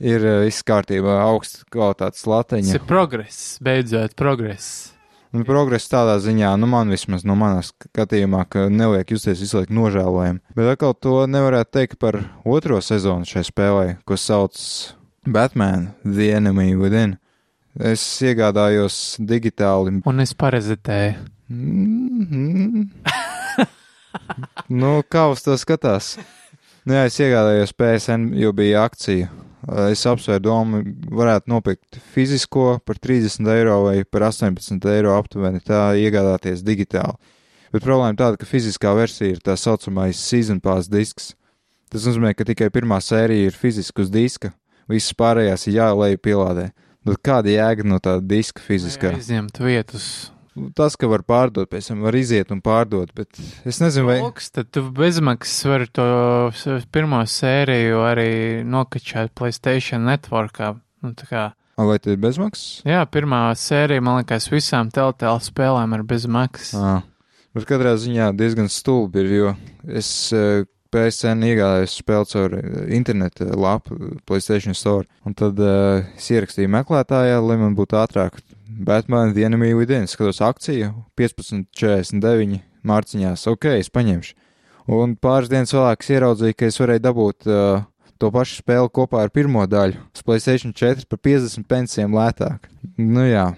ir 0.00 0.24
uh, 0.24 0.42
viss 0.46 0.64
kārtībā, 0.66 1.18
augsts 1.26 1.64
kvalitātes 1.72 2.22
Tas 2.22 2.30
latiņa. 2.30 2.76
ir 2.78 2.86
progress, 2.88 3.58
beidzot 3.64 4.14
progress. 4.18 4.94
Un 5.36 5.44
progress 5.44 5.90
tādā 5.92 6.14
ziņā, 6.24 6.54
nu 6.56 6.66
man 6.70 6.88
vismaz 6.88 7.24
no 7.28 7.34
manas 7.36 7.74
skatījumā, 7.76 8.46
ka 8.48 8.68
neliek 8.72 9.10
justies 9.12 9.42
visu 9.42 9.58
laiku 9.58 9.74
nožēlojami. 9.76 10.40
Bet 10.56 10.70
atkal 10.72 10.94
to 10.96 11.26
nevarētu 11.28 11.74
teikt 11.76 11.98
par 12.00 12.16
otro 12.48 12.80
sezonu 12.80 13.28
šai 13.28 13.44
spēlē, 13.44 13.98
ko 14.08 14.16
sauc 14.16 14.56
Batman 15.28 15.90
The 16.00 16.30
Enemy 16.38 16.72
Within. 16.80 17.18
Es 17.76 18.00
iegādājos 18.24 19.18
digitāli. 19.20 20.00
Un 20.08 20.24
es 20.24 20.32
parazitēju. 20.34 21.20
Mm-hmm. 21.52 22.88
nu, 24.80 24.94
kā 25.12 25.26
uz 25.30 25.44
to 25.44 25.58
skatās? 25.60 26.16
Nu, 26.88 26.96
jā, 26.96 27.04
es 27.04 27.20
iegādājos 27.20 27.76
PSN, 27.76 28.32
jo 28.40 28.54
bija 28.56 28.86
akcija. 28.88 29.28
Es 29.90 30.04
apsvēru 30.06 30.42
domu, 30.44 30.82
varētu 31.10 31.50
nopirkt 31.50 31.98
fizisko 32.12 32.78
par 32.86 33.00
30 33.02 33.48
eiro 33.56 33.80
vai 33.88 34.04
par 34.06 34.28
18 34.28 34.86
eiro 34.92 35.16
aptuveni, 35.18 35.60
tā 35.64 35.90
iegādāties 35.98 36.62
digitāli. 36.66 37.18
Bet 37.74 37.84
problēma 37.84 38.16
tāda, 38.16 38.38
ka 38.40 38.48
fiziskā 38.48 38.94
versija 38.96 39.34
ir 39.34 39.42
tā 39.44 39.58
saucamais 39.58 40.20
season 40.20 40.62
pass 40.64 40.88
disks. 40.88 41.34
Tas 41.92 42.06
nozīmē, 42.06 42.32
ka 42.36 42.46
tikai 42.48 42.70
pirmā 42.72 43.00
sērija 43.02 43.50
ir 43.50 43.56
fiziski 43.56 44.04
uz 44.04 44.12
diska, 44.12 44.52
visas 44.88 45.16
pārējās 45.18 45.66
ir 45.68 45.80
jālēj 45.80 46.18
pielādē. 46.22 46.70
Tad 47.08 47.22
kāda 47.24 47.52
jēga 47.52 47.86
no 47.88 47.98
tā 48.04 48.18
diska 48.20 48.62
fiziskā? 48.62 49.14
Izņemt 49.18 49.60
vietas. 49.64 50.08
Tas, 50.78 50.96
ka 50.98 51.08
var 51.10 51.22
pārdot, 51.28 51.68
pēc 51.70 51.90
tam 51.90 52.02
var 52.06 52.16
iziet 52.18 52.52
un 52.54 52.62
pārdot, 52.64 53.12
bet 53.16 53.40
es 53.68 53.80
nezinu, 53.82 54.08
vai. 54.08 54.18
Lūks, 54.24 54.50
tad 54.54 54.70
tu 54.74 54.82
bezmaksas 54.94 55.68
vari 55.68 55.88
to 55.94 56.08
pirmo 56.94 57.20
sēriju 57.28 58.02
arī 58.08 58.30
nokačāt 58.66 59.34
Playstation 59.38 60.06
networkā. 60.08 60.74
Nu, 61.04 61.14
kā, 61.28 61.50
A, 61.78 61.84
Vai 61.86 62.00
tas 62.02 62.10
ir 62.10 62.18
bezmaksas? 62.18 62.80
jā, 62.82 63.04
pirmā 63.06 63.44
sērija, 63.54 64.02
man 64.02 64.16
liekas, 64.18 64.48
visām 64.50 64.88
Telltale 64.90 65.38
spēlēm 65.44 65.94
ir 65.94 66.02
bezmaksas. 66.10 66.74
À. 66.74 66.96
Bet 67.54 67.68
katrā 67.70 67.92
ziņā 67.98 68.32
diezgan 68.34 68.66
stulbi 68.70 69.22
ir, 69.22 69.30
jo 69.36 69.52
es 69.86 70.10
PSN 70.90 71.44
iegādājos 71.44 71.94
spēli 72.00 72.28
caur 72.32 72.56
interneta 72.96 73.46
lapu, 73.54 73.96
Playstation 74.26 74.74
Store, 74.74 75.06
un 75.22 75.36
tad 75.38 75.58
uh, 75.62 76.02
es 76.16 76.28
ierakstīju 76.34 76.70
meklētājā, 76.72 77.38
lai 77.44 77.58
man 77.60 77.76
būtu 77.78 77.98
ātrāk. 78.00 78.40
Batman 78.68 79.32
The 79.32 79.46
Enemy 79.48 79.72
Within, 79.74 80.06
skatos 80.06 80.42
akciju, 80.44 80.92
15.49 81.16 82.60
mārciņās, 82.86 83.46
ok, 83.48 83.70
es 83.80 83.88
paņemšu. 83.92 84.34
Un 84.92 85.14
pāris 85.20 85.50
dienas 85.52 85.72
vēlāk 85.72 86.04
es 86.04 86.10
ieraudzīju, 86.12 86.56
ka 86.56 86.68
es 86.68 86.78
varēju 86.80 87.02
dabūt 87.04 87.48
uh, 87.48 87.82
to 88.20 88.30
pašu 88.34 88.60
spēli 88.62 88.92
kopā 88.92 89.24
ar 89.24 89.32
pirmo 89.32 89.64
daļu, 89.68 90.00
uz 90.12 90.24
Playstation 90.24 90.72
4 90.76 91.08
par 91.08 91.20
50 91.24 91.68
pensijiem 91.68 92.16
lētāk. 92.16 92.68
Nu 93.00 93.24
jā, 93.28 93.50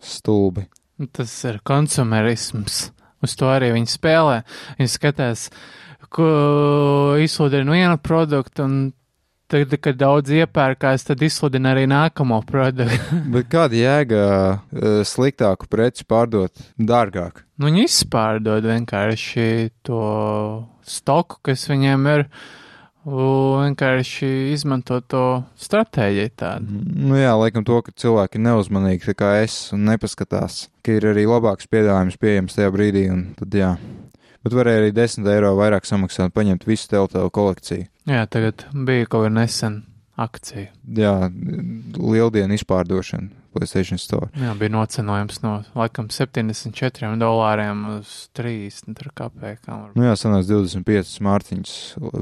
stulbi. 0.00 0.66
Nu, 0.98 1.08
Tas 1.12 1.32
ir 1.48 1.60
konsumerisms. 1.66 2.88
Uz 3.22 3.34
to 3.38 3.48
arī 3.50 3.72
viņi 3.74 3.90
spēlē. 3.90 4.42
Viņi 4.78 4.92
skatās, 4.92 5.48
ko 6.14 6.28
izsludina 7.20 7.74
vienu 7.74 7.98
produktu, 8.02 8.64
un 8.64 8.76
tad, 9.50 9.74
kad 9.82 9.98
daudz 9.98 10.32
iepērkās, 10.34 11.06
tad 11.08 11.22
izsludina 11.24 11.72
arī 11.74 11.86
nākamo 11.90 12.40
produktu. 12.48 13.20
Bet 13.34 13.50
kāda 13.52 13.78
jēga 13.78 14.22
uh, 14.28 15.00
sliktāku 15.08 15.70
preci 15.70 16.06
pārdot 16.08 16.64
dārgāk? 16.78 17.44
Nu, 17.58 17.68
viņi 17.70 17.88
izpārdod 17.88 18.68
vienkārši 18.68 19.48
to 19.86 20.04
stoku, 20.86 21.40
kas 21.48 21.66
viņiem 21.70 22.06
ir, 22.14 22.26
vienkārši 23.08 24.28
izmanto 24.52 24.98
to 25.00 25.24
stratēģiju 25.60 26.32
tādu. 26.38 26.80
Nu 27.08 27.16
jā, 27.18 27.32
laikam 27.38 27.64
to, 27.66 27.80
ka 27.82 27.94
cilvēki 27.96 28.42
neuzmanīgi, 28.42 29.06
tā 29.08 29.14
kā 29.16 29.32
es, 29.44 29.70
un 29.72 29.86
nepaskatās, 29.88 30.66
ka 30.84 30.98
ir 30.98 31.08
arī 31.12 31.24
labāks 31.28 31.70
piedāvājums 31.70 32.18
pieejams 32.20 32.58
tajā 32.58 32.74
brīdī, 32.74 33.08
un 33.12 33.24
tad 33.38 33.54
jā. 33.54 33.72
Bet 34.46 34.54
varēja 34.54 34.84
arī 34.84 34.94
10 34.94 35.26
eiro 35.32 35.54
vairāk 35.58 35.88
samaksāt, 35.88 36.32
paņemt 36.36 36.66
visu 36.68 36.88
Telltale 36.92 37.30
kolekciju. 37.34 37.88
Jā, 38.08 38.24
tagad 38.30 38.64
bija 38.72 39.08
kaut 39.10 39.26
kāda 39.26 39.34
nesen 39.40 39.80
akcija. 40.18 40.70
Jā, 40.98 41.14
lieldienu 41.98 42.56
izpārdošana 42.58 43.30
PlayStation 43.54 44.00
Store. 44.00 44.28
Jā, 44.38 44.52
bija 44.58 44.72
nocenojums 44.74 45.40
no 45.44 45.54
laikam 45.78 46.10
74 46.12 47.14
dolāriem 47.20 47.84
uz 47.96 48.28
30 48.38 48.98
tur 48.98 49.10
kapekām. 49.16 49.88
Nu 49.98 50.06
jā, 50.08 50.14
sanās 50.18 50.48
25 50.50 51.18
mārciņas 51.24 51.74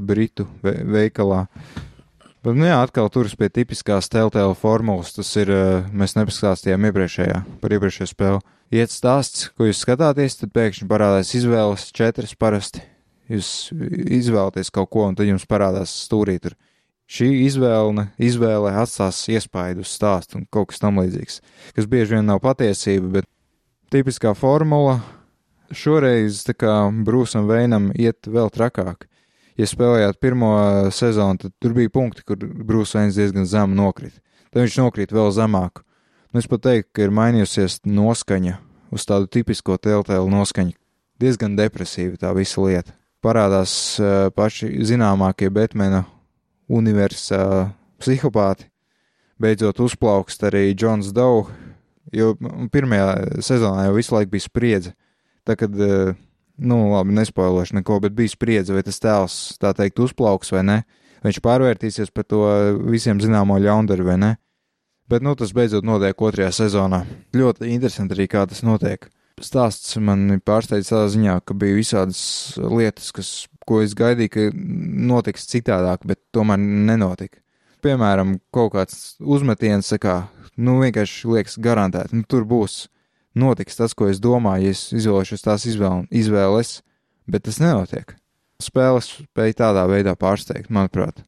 Britu 0.07 0.47
ve 0.63 0.77
veikalā. 0.97 1.45
Bet, 2.47 2.55
nu 2.55 2.63
jā, 2.63 2.77
atkal 2.79 3.09
turas 3.11 3.33
pie 3.35 3.49
tipiskās 3.51 4.07
Telltale 4.07 4.53
formulas. 4.55 5.09
Tas 5.11 5.33
ir, 5.35 5.49
eh, 5.51 5.87
mēs 5.91 6.13
nepastāstījām 6.15 6.85
iepriekšējā, 6.87 7.41
par 7.59 7.73
iepriekšējo 7.75 8.07
spēli. 8.07 8.39
Iet 8.71 8.93
stāsts, 8.93 9.49
ko 9.51 9.67
jūs 9.67 9.81
skatāties, 9.83 10.37
tad 10.39 10.53
pēkšņi 10.55 10.87
parādās 10.87 11.33
izvēles 11.35 11.91
četras 11.91 12.31
parasti. 12.39 12.85
Jūs 13.27 13.49
izvēlaties 13.75 14.71
kaut 14.71 14.89
ko, 14.95 15.09
un 15.09 15.15
tad 15.19 15.27
jums 15.27 15.43
parādās 15.43 15.91
stūrī 16.07 16.37
tur. 16.39 16.55
Šī 17.11 17.27
izvēle, 17.49 18.07
izvēle 18.15 18.71
atstās 18.79 19.25
iespaidu 19.27 19.83
uz 19.83 19.91
stāstu 19.91 20.39
un 20.39 20.47
kaut 20.47 20.71
kas 20.71 20.79
tam 20.79 21.03
līdzīgs, 21.03 21.41
kas 21.75 21.85
bieži 21.85 22.15
vien 22.15 22.31
nav 22.31 22.39
patiesība, 22.39 23.11
bet 23.19 23.27
tipiskā 23.91 24.31
formula 24.35 25.01
šoreiz 25.75 26.45
tā 26.47 26.55
kā 26.55 26.79
Brūsam 27.03 27.47
Veinam 27.51 27.91
iet 27.91 28.23
vēl 28.23 28.47
trakāk. 28.55 29.09
Ja 29.57 29.65
spēlējāt 29.65 30.19
pirmo 30.21 30.51
sezonu, 30.93 31.39
tad 31.41 31.53
tur 31.57 31.73
bija 31.73 31.89
punkti, 31.89 32.21
kur 32.27 32.37
Brūss 32.37 32.93
Veins 32.93 33.17
diezgan 33.17 33.47
zemu 33.49 33.73
nokrita. 33.77 34.19
Tad 34.51 34.61
viņš 34.61 34.77
nokrīt 34.83 35.13
vēl 35.15 35.31
zemāk. 35.33 35.81
Nu, 36.29 36.41
es 36.43 36.47
pat 36.49 36.61
teiktu, 36.67 36.91
ka 36.93 37.07
ir 37.07 37.13
mainījusies 37.17 37.79
noskaņa 37.89 38.59
uz 38.93 39.05
tādu 39.07 39.29
tipisko 39.33 39.79
teltēlu 39.81 40.29
noskaņu. 40.29 40.75
Diezgan 41.17 41.55
depresīva 41.57 42.19
tā 42.21 42.33
visa 42.37 42.61
lieta. 42.61 42.93
Parādās 43.25 43.71
uh, 43.97 44.27
paši 44.37 44.69
zināmākie 44.85 45.49
Batmana 45.49 46.03
universa 46.69 47.39
uh, 47.41 47.71
psihopāti. 47.97 48.67
Beidzot 49.41 49.81
uzplaukst 49.81 50.45
arī 50.45 50.69
Džons 50.77 51.09
Dow, 51.13 51.47
jo 52.13 52.35
pirmajā 52.73 53.41
sezonā 53.45 53.87
jau 53.87 53.97
visu 53.97 54.13
laiku 54.13 54.35
bija 54.35 54.45
spriedze. 54.45 54.93
Tā 55.49 55.57
kad, 55.57 55.73
uh, 55.73 56.13
nu, 56.57 56.79
labi, 56.91 57.15
nespoilošu 57.17 57.77
neko, 57.79 57.99
bet 58.03 58.15
bija 58.17 58.33
spriedze, 58.33 58.73
vai 58.75 58.83
tas 58.85 58.99
tēls, 59.03 59.37
tā 59.61 59.73
teikt, 59.77 60.01
uzplauks 60.03 60.51
vai 60.55 60.63
ne. 60.65 60.77
Viņš 61.25 61.39
pārvērtīsies 61.43 62.13
par 62.13 62.27
to 62.29 62.43
visiem 62.87 63.21
zināmo 63.21 63.57
ļaundaru 63.61 64.05
vai 64.07 64.17
ne. 64.21 64.31
Bet, 65.07 65.23
nu, 65.23 65.33
tas 65.39 65.53
beidzot 65.55 65.85
notiek 65.87 66.19
otrajā 66.19 66.51
sezonā. 66.51 67.05
Ļoti 67.37 67.69
interesanti 67.71 68.17
arī, 68.17 68.27
kā 68.31 68.43
tas 68.49 68.59
notiek. 68.67 69.07
Stāsts 69.39 69.95
man 70.01 70.41
pārsteidz 70.43 70.89
tādā 70.89 71.07
ziņā, 71.13 71.37
ka 71.45 71.55
bija 71.55 71.77
visādas 71.77 72.19
lietas, 72.57 73.11
kas, 73.15 73.29
ko 73.69 73.83
es 73.85 73.93
gaidīju, 73.97 74.33
ka 74.33 74.47
notiks 75.13 75.47
citādāk, 75.51 76.03
bet 76.09 76.19
tomēr 76.35 76.59
nenotika. 76.59 77.39
Piemēram, 77.85 78.39
kaut 78.51 78.73
kāds 78.73 79.15
uzmetiens, 79.21 79.93
kā, 80.01 80.23
nu, 80.57 80.79
vienkārši 80.81 81.29
liekas 81.29 81.59
garantēti, 81.61 82.17
nu, 82.17 82.25
tur 82.27 82.47
būs, 82.49 82.87
notiks 83.37 83.77
tas, 83.79 83.95
ko 83.97 84.09
es 84.11 84.21
domāju, 84.23 84.69
ja 84.69 84.75
es 84.75 84.87
izvēlēšos 84.97 85.45
tās 85.45 85.65
izvēl, 85.69 86.05
izvēles, 86.11 86.81
bet 87.29 87.45
tas 87.47 87.59
nenotiek. 87.63 88.15
Spēles 88.63 89.11
spēja 89.21 89.59
tādā 89.63 89.85
veidā 89.89 90.15
pārsteigt, 90.17 90.71
manuprāt. 90.73 91.21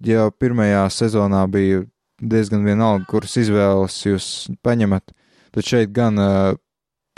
Ja 0.00 0.30
pirmajā 0.32 0.86
sezonā 0.94 1.44
bija 1.52 1.84
diezgan 2.20 2.64
vienalga, 2.64 3.04
kuras 3.08 3.36
izvēles 3.40 3.98
jūs 4.06 4.26
paņemat. 4.64 5.12
Tad 5.52 5.66
šeit 5.66 5.92
gan 5.92 6.20
uh, 6.20 6.56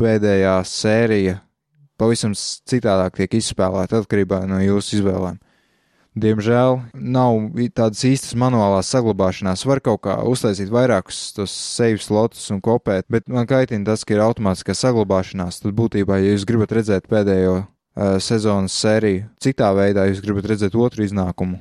pēdējā 0.00 0.56
sērija 0.66 1.38
pavisam 2.00 2.34
citādāk 2.34 3.20
tiek 3.20 3.38
izspēlēta 3.38 4.02
atkarībā 4.02 4.42
no 4.50 4.58
jūsu 4.62 4.98
izvēlēm. 4.98 5.38
Diemžēl 6.12 6.82
nav 6.92 7.38
tādas 7.72 8.02
īstas 8.04 8.34
manuālās 8.36 8.90
saglabāšanās. 8.92 9.64
Var 9.64 9.80
kaut 9.80 10.02
kā 10.04 10.18
uztaisīt 10.28 10.68
vairākus 10.72 11.30
tos 11.32 11.54
save 11.56 12.02
slotus 12.04 12.50
un 12.52 12.60
kopēt, 12.60 13.06
bet 13.08 13.30
man 13.32 13.48
kaitina 13.48 13.86
tas, 13.88 14.04
ka 14.04 14.18
ir 14.18 14.24
automātiskā 14.26 14.76
saglabāšanās. 14.76 15.62
Tad 15.64 15.72
būtībā, 15.78 16.20
ja 16.20 16.34
jūs 16.34 16.44
gribat 16.48 16.76
redzēt 16.76 17.08
pēdējo 17.08 17.54
uh, 17.62 18.20
sezonas 18.20 18.76
sēriju 18.76 19.24
citā 19.40 19.72
veidā, 19.78 20.04
jūs 20.10 20.20
gribat 20.24 20.52
redzēt 20.52 20.76
otru 20.76 21.08
iznākumu. 21.08 21.56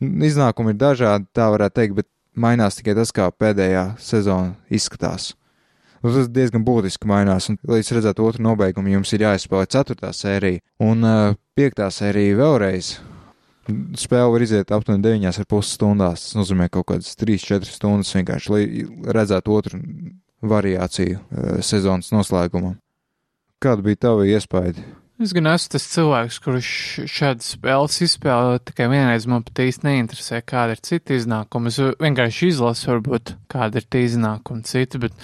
Iznākumi 0.00 0.72
ir 0.72 0.80
dažādi, 0.80 1.28
tā 1.36 1.52
varētu 1.52 1.76
teikt, 1.76 2.00
bet 2.00 2.08
mainās 2.32 2.80
tikai 2.80 2.96
tas, 2.96 3.12
kā 3.12 3.28
pēdējā 3.36 3.86
sezona 4.00 4.56
izskatās. 4.72 5.34
Nu, 6.00 6.08
tas 6.08 6.32
diezgan 6.32 6.64
būtiski 6.64 7.06
mainās, 7.06 7.52
un, 7.52 7.60
lai 7.68 7.84
jūs 7.84 7.92
redzētu 8.00 8.24
otru 8.26 8.48
nobeigumu, 8.48 8.96
jums 8.96 9.12
ir 9.12 9.28
jāizspēlē 9.28 9.68
ceturtā 9.70 10.16
sērija, 10.16 10.64
un 10.82 11.04
uh, 11.04 11.40
piektā 11.54 11.92
sērija 11.92 12.40
vēlreiz. 12.40 12.96
Spēle 13.68 14.30
var 14.32 14.42
iziet 14.42 14.72
aptuveni 14.74 15.04
9,5 15.04 15.62
stundās. 15.68 16.26
Tas 16.26 16.38
nozīmē 16.38 16.66
kaut 16.72 16.88
kādas 16.90 17.14
3-4 17.20 17.68
stundas 17.70 18.10
vienkārši, 18.16 18.50
lai 18.54 18.64
redzētu 19.14 19.54
otru 19.54 19.78
variāciju 20.42 21.20
uh, 21.20 21.60
sezonas 21.62 22.10
noslēgumam. 22.14 22.74
Kāda 23.62 23.86
bija 23.86 24.00
tava 24.08 24.26
iespēja? 24.26 24.82
Es 25.22 25.30
gan 25.36 25.46
esmu 25.52 25.70
tas 25.76 25.84
cilvēks, 25.92 26.36
kurš 26.42 26.68
šādas 27.06 27.52
spēles 27.54 28.00
izspēlē 28.02 28.58
tikai 28.66 28.88
vienreiz. 28.90 29.28
Man 29.30 29.44
pat 29.46 29.62
īsti 29.62 29.86
neinteresē, 29.86 30.40
kāda 30.42 30.74
ir 30.74 30.82
cita 30.82 31.14
iznākuma. 31.14 31.70
Es 31.70 31.78
vienkārši 31.78 32.50
izlasu, 32.50 32.88
varbūt 32.90 33.36
kāda 33.52 33.78
ir 33.78 33.86
tie 33.86 34.02
iznākumi 34.08 34.66
citi, 34.66 34.98
bet 35.04 35.14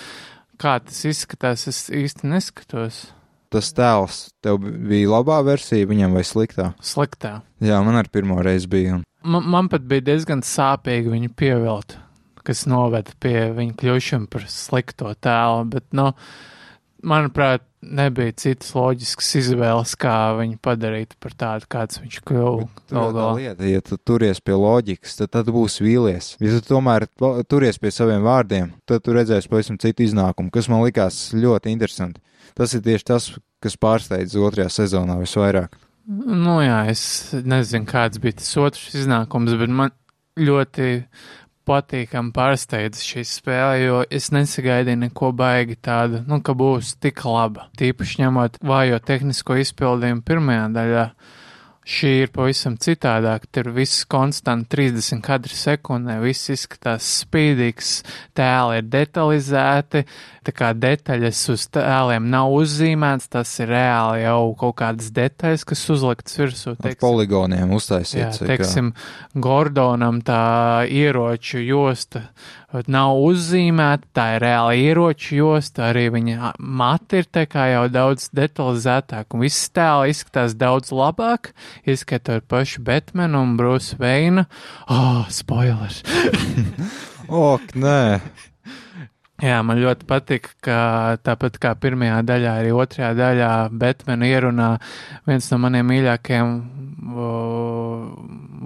kā 0.63 0.77
tas 0.85 1.03
izskatās, 1.09 1.67
es 1.73 1.89
īsti 1.91 2.31
neskatos. 2.31 3.09
Tas 3.49 3.71
tēls 3.73 4.27
tev 4.45 4.59
bija 4.61 5.09
labā 5.09 5.39
versija, 5.47 5.89
viņam 5.89 6.19
vai 6.19 6.25
sliktā? 6.27 6.73
Sliktā. 6.85 7.39
Jā, 7.65 7.79
man 7.85 7.97
ar 7.97 8.11
pirmo 8.13 8.37
reizi 8.45 8.69
bija. 8.69 8.99
Man, 9.25 9.49
man 9.49 9.71
pat 9.73 9.87
bija 9.89 10.05
diezgan 10.11 10.45
sāpīgi 10.45 11.15
viņu 11.15 11.33
pievilt, 11.39 11.97
kas 12.45 12.67
noveda 12.69 13.17
pie 13.23 13.49
viņa 13.57 13.75
kļūšana 13.81 14.29
par 14.33 14.45
slikto 14.53 15.15
tēlu, 15.25 15.65
bet, 15.73 15.87
nu, 15.97 16.11
manuprāt, 17.07 17.65
nebija 17.83 18.35
citas 18.39 18.73
loģiskas 18.75 19.29
izvēles, 19.39 19.95
kā 20.01 20.15
viņu 20.39 20.59
padarīt 20.63 21.15
par 21.23 21.35
tādu, 21.39 21.69
kāds 21.71 22.01
viņš 22.03 22.21
kļuva. 22.27 22.67
Tā 22.91 23.05
lieta, 23.39 23.69
ja 23.71 23.83
tu 23.85 23.99
turies 23.99 24.41
pie 24.43 24.57
loģikas, 24.59 25.19
tad, 25.21 25.33
tad 25.37 25.51
būs 25.55 25.79
vīlies. 25.85 26.33
Ja 26.43 26.57
tu 26.57 26.63
tomēr 26.73 27.07
turies 27.51 27.79
pie 27.79 27.93
saviem 27.95 28.25
vārdiem, 28.27 28.73
tad 28.89 29.07
tu 29.07 29.15
redzēsi 29.17 29.51
pavisam 29.53 29.79
citu 29.81 30.07
iznākumu, 30.07 30.53
kas 30.55 30.71
man 30.73 30.83
likās 30.87 31.29
ļoti 31.37 31.75
interesanti. 31.75 32.23
Tas 32.59 32.75
ir 32.75 32.83
tieši 32.83 33.07
tas, 33.07 33.31
kas 33.63 33.79
pārsteidz 33.79 34.35
otrajā 34.39 34.71
sezonā 34.81 35.19
visvairāk. 35.21 35.77
Nu 36.09 36.59
jā, 36.65 36.81
es 36.89 37.03
nezinu, 37.45 37.87
kāds 37.89 38.21
bija 38.23 38.39
tas 38.41 38.55
otrs 38.59 38.95
iznākums, 38.97 39.55
bet 39.61 39.71
man 39.71 39.93
ļoti 40.41 41.03
patīkami 41.69 42.33
pārsteidz 42.37 43.03
šī 43.05 43.25
spēle, 43.29 43.81
jo 43.83 43.99
es 44.11 44.31
nesagaidīju 44.35 45.03
neko 45.05 45.33
baigi 45.37 45.77
tādu, 45.85 46.23
nu, 46.29 46.41
ka 46.45 46.57
būs 46.59 46.95
tik 47.03 47.25
laba. 47.29 47.69
Tīpaši 47.79 48.23
ņemot 48.25 48.61
vājo 48.65 49.01
tehnisko 49.05 49.59
izpildījumu 49.65 50.25
pirmajā 50.27 50.65
daļā. 50.77 51.05
Šī 51.89 52.11
ir 52.27 52.33
pavisam 52.35 52.75
citādāk. 52.77 53.47
Tur 53.49 53.71
viss 53.73 54.05
konstanti 54.11 54.69
30 54.77 55.23
kadri 55.25 55.57
sekundē, 55.57 56.19
viss 56.21 56.51
izskatās 56.53 57.07
spīdīgs, 57.23 57.93
tēli 58.37 58.83
ir 58.83 58.91
detalizēti, 58.93 60.03
tā 60.45 60.55
kā 60.57 60.75
detaļas 60.77 61.41
uz 61.55 61.65
tēliem 61.73 62.29
nav 62.29 62.53
uzzīmēts, 62.59 63.31
tas 63.33 63.55
ir 63.65 63.73
reāli 63.73 64.27
jau 64.27 64.53
kaut 64.61 64.77
kādas 64.83 65.09
detaļas, 65.17 65.65
kas 65.73 65.87
uzliktas 65.97 66.37
virsū. 66.43 66.77
Teiksim, 66.77 67.01
poligoniem 67.07 67.73
uztaisīts. 67.79 68.43
Jā, 68.45 68.53
teiksim, 68.53 68.93
Gordonam 69.49 70.21
tā 70.21 70.85
ieroču 70.93 71.65
josta 71.65 72.27
nav 72.93 73.17
uzzīmēta, 73.25 74.09
tā 74.17 74.27
ir 74.37 74.45
reāli 74.45 74.83
ieroču 74.89 75.39
josta, 75.39 75.89
arī 75.89 76.09
viņa 76.13 76.53
mati 76.59 77.23
ir 77.23 77.29
tā 77.33 77.47
kā 77.49 77.69
jau 77.73 77.87
daudz 77.93 78.29
detalizētāk, 78.37 79.33
un 79.33 79.47
viss 79.47 79.71
tēli 79.73 80.13
izskatās 80.13 80.57
daudz 80.59 80.93
labāk, 80.93 81.53
izskatot 81.89 82.45
pašu 82.49 82.85
Batmanu 82.85 83.41
un 83.47 83.57
Bruce 83.61 83.97
Veinu. 84.01 84.49
Oh, 84.89 85.25
spoilers! 85.33 86.03
Ok, 87.29 87.75
nē! 87.77 88.23
Jā, 89.45 89.59
man 89.63 89.79
ļoti 89.79 90.07
patīk, 90.09 90.49
ka 90.65 91.19
tāpat 91.23 91.61
kā 91.61 91.75
pirmajā 91.79 92.23
daļā, 92.27 92.55
arī 92.63 92.73
otrajā 92.75 93.11
daļā 93.15 93.51
Batmanu 93.71 94.27
ierunā 94.27 94.71
viens 95.29 95.47
no 95.53 95.59
maniem 95.63 95.87
mīļākajiem 95.93 96.57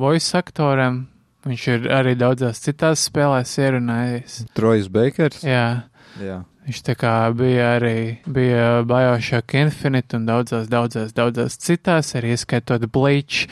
voice 0.00 0.38
aktoriem, 0.38 1.02
Viņš 1.42 1.66
ir 1.72 1.86
arī 1.90 2.14
daudzās 2.18 2.62
citās 2.62 3.08
spēlēs 3.08 3.56
ierunājis. 3.58 4.42
Trojas 4.54 4.88
Bakers? 4.92 5.42
Jā. 5.42 5.88
Jā. 6.22 6.42
Viņš 6.62 6.82
tā 6.86 6.94
kā 6.94 7.14
bija 7.34 7.72
arī, 7.80 8.20
bija 8.30 8.84
Bioshock 8.86 9.56
Infinite 9.58 10.14
un 10.20 10.28
daudzās, 10.28 10.68
daudzās, 10.70 11.10
daudzās 11.16 11.58
citās, 11.58 12.12
arī 12.14 12.36
ieskaitot 12.36 12.86
Bleach 12.94 13.48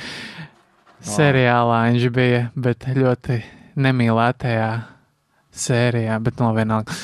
seriālā 1.02 1.80
viņš 1.88 2.06
bija, 2.14 2.44
bet 2.54 2.86
ļoti 2.94 3.40
nemīlētajā 3.80 4.70
sērijā, 5.50 6.20
bet 6.22 6.38
no 6.38 6.52
vienalga. 6.54 6.94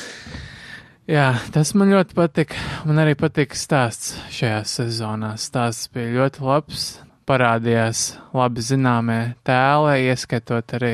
Jā, 1.07 1.29
tas 1.55 1.73
man 1.75 1.91
ļoti 1.91 2.15
patika. 2.15 2.61
Man 2.87 2.99
arī 2.99 3.15
patika 3.19 3.55
stāsts 3.55 4.15
šajā 4.35 4.63
sezonā. 4.67 5.33
Stāsts 5.39 5.91
bija 5.91 6.13
ļoti 6.17 6.43
labs, 6.43 6.87
parādījās 7.27 8.09
labi 8.35 8.63
zināmie 8.63 9.21
tēli, 9.47 10.07
ieskatot 10.11 10.77
arī, 10.79 10.93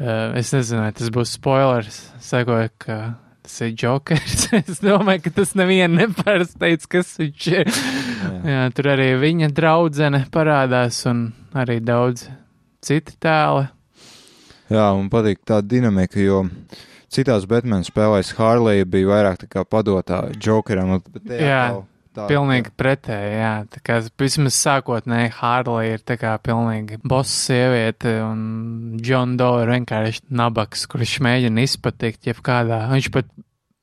uh, 0.00 0.36
es 0.40 0.52
nezinu, 0.56 0.86
tas 0.96 1.12
būs 1.14 1.36
spoilers, 1.38 2.02
sakoju, 2.24 2.72
ka 2.80 3.00
tas 3.50 3.56
ir 3.66 3.74
jokers. 3.78 4.46
es 4.60 4.82
domāju, 4.84 5.24
ka 5.26 5.34
tas 5.40 5.54
nevienu 5.58 6.02
nepārsteidz, 6.04 6.86
kas 6.90 7.16
viņš 7.20 7.50
ir. 7.54 7.72
Jā. 7.72 8.30
Jā, 8.50 8.62
tur 8.76 8.92
arī 8.94 9.10
viņa 9.20 9.50
draudzene 9.56 10.24
parādās 10.32 11.02
un 11.10 11.28
arī 11.56 11.80
daudz 11.84 12.28
citi 12.84 13.16
tēli. 13.20 13.66
Jā, 14.70 14.86
man 14.94 15.08
patīk 15.10 15.42
tā 15.48 15.58
dinamika, 15.66 16.20
jo 16.22 16.44
citās 17.10 17.46
Batman 17.50 17.82
spēlēs 17.86 18.36
Harley 18.38 18.86
bija 18.86 19.10
vairāk 19.10 19.40
tā 19.42 19.48
kā 19.50 19.64
padotā 19.66 20.28
Jokeram. 20.38 21.00
Jā, 21.26 21.64
Tā, 22.10 22.24
pilnīgi 22.26 22.72
pretēji, 22.74 23.34
jā. 23.38 23.52
Tā 23.70 23.80
kā 23.86 23.98
vismaz 24.18 24.56
sākotnēji 24.58 25.30
Hārley 25.36 25.92
ir 25.94 26.00
tā 26.02 26.16
kā 26.18 26.32
pilnīgi 26.42 26.98
boss 27.06 27.44
sieviete 27.46 28.16
un 28.24 28.40
John 29.06 29.36
Doe 29.38 29.62
ir 29.62 29.70
vienkārši 29.76 30.24
nabaks, 30.34 30.88
kurš 30.90 31.20
mēģina 31.22 31.62
izpatikt 31.68 32.26
jebkādā. 32.32 32.82
Viņš 32.90 33.10
pat 33.14 33.30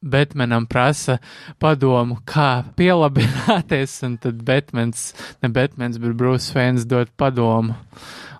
Batmanam 0.03 0.67
prasa 0.69 1.17
padomu, 1.59 2.19
kā 2.27 2.67
pielabināties, 2.77 3.95
un 4.05 4.19
tad 4.21 4.43
Batmans, 4.45 5.09
ne 5.41 5.49
Batmans, 5.49 5.97
bet 6.03 6.19
Bruce 6.19 6.53
Wayne 6.55 6.83
dod 6.85 7.09
padomu. 7.17 7.79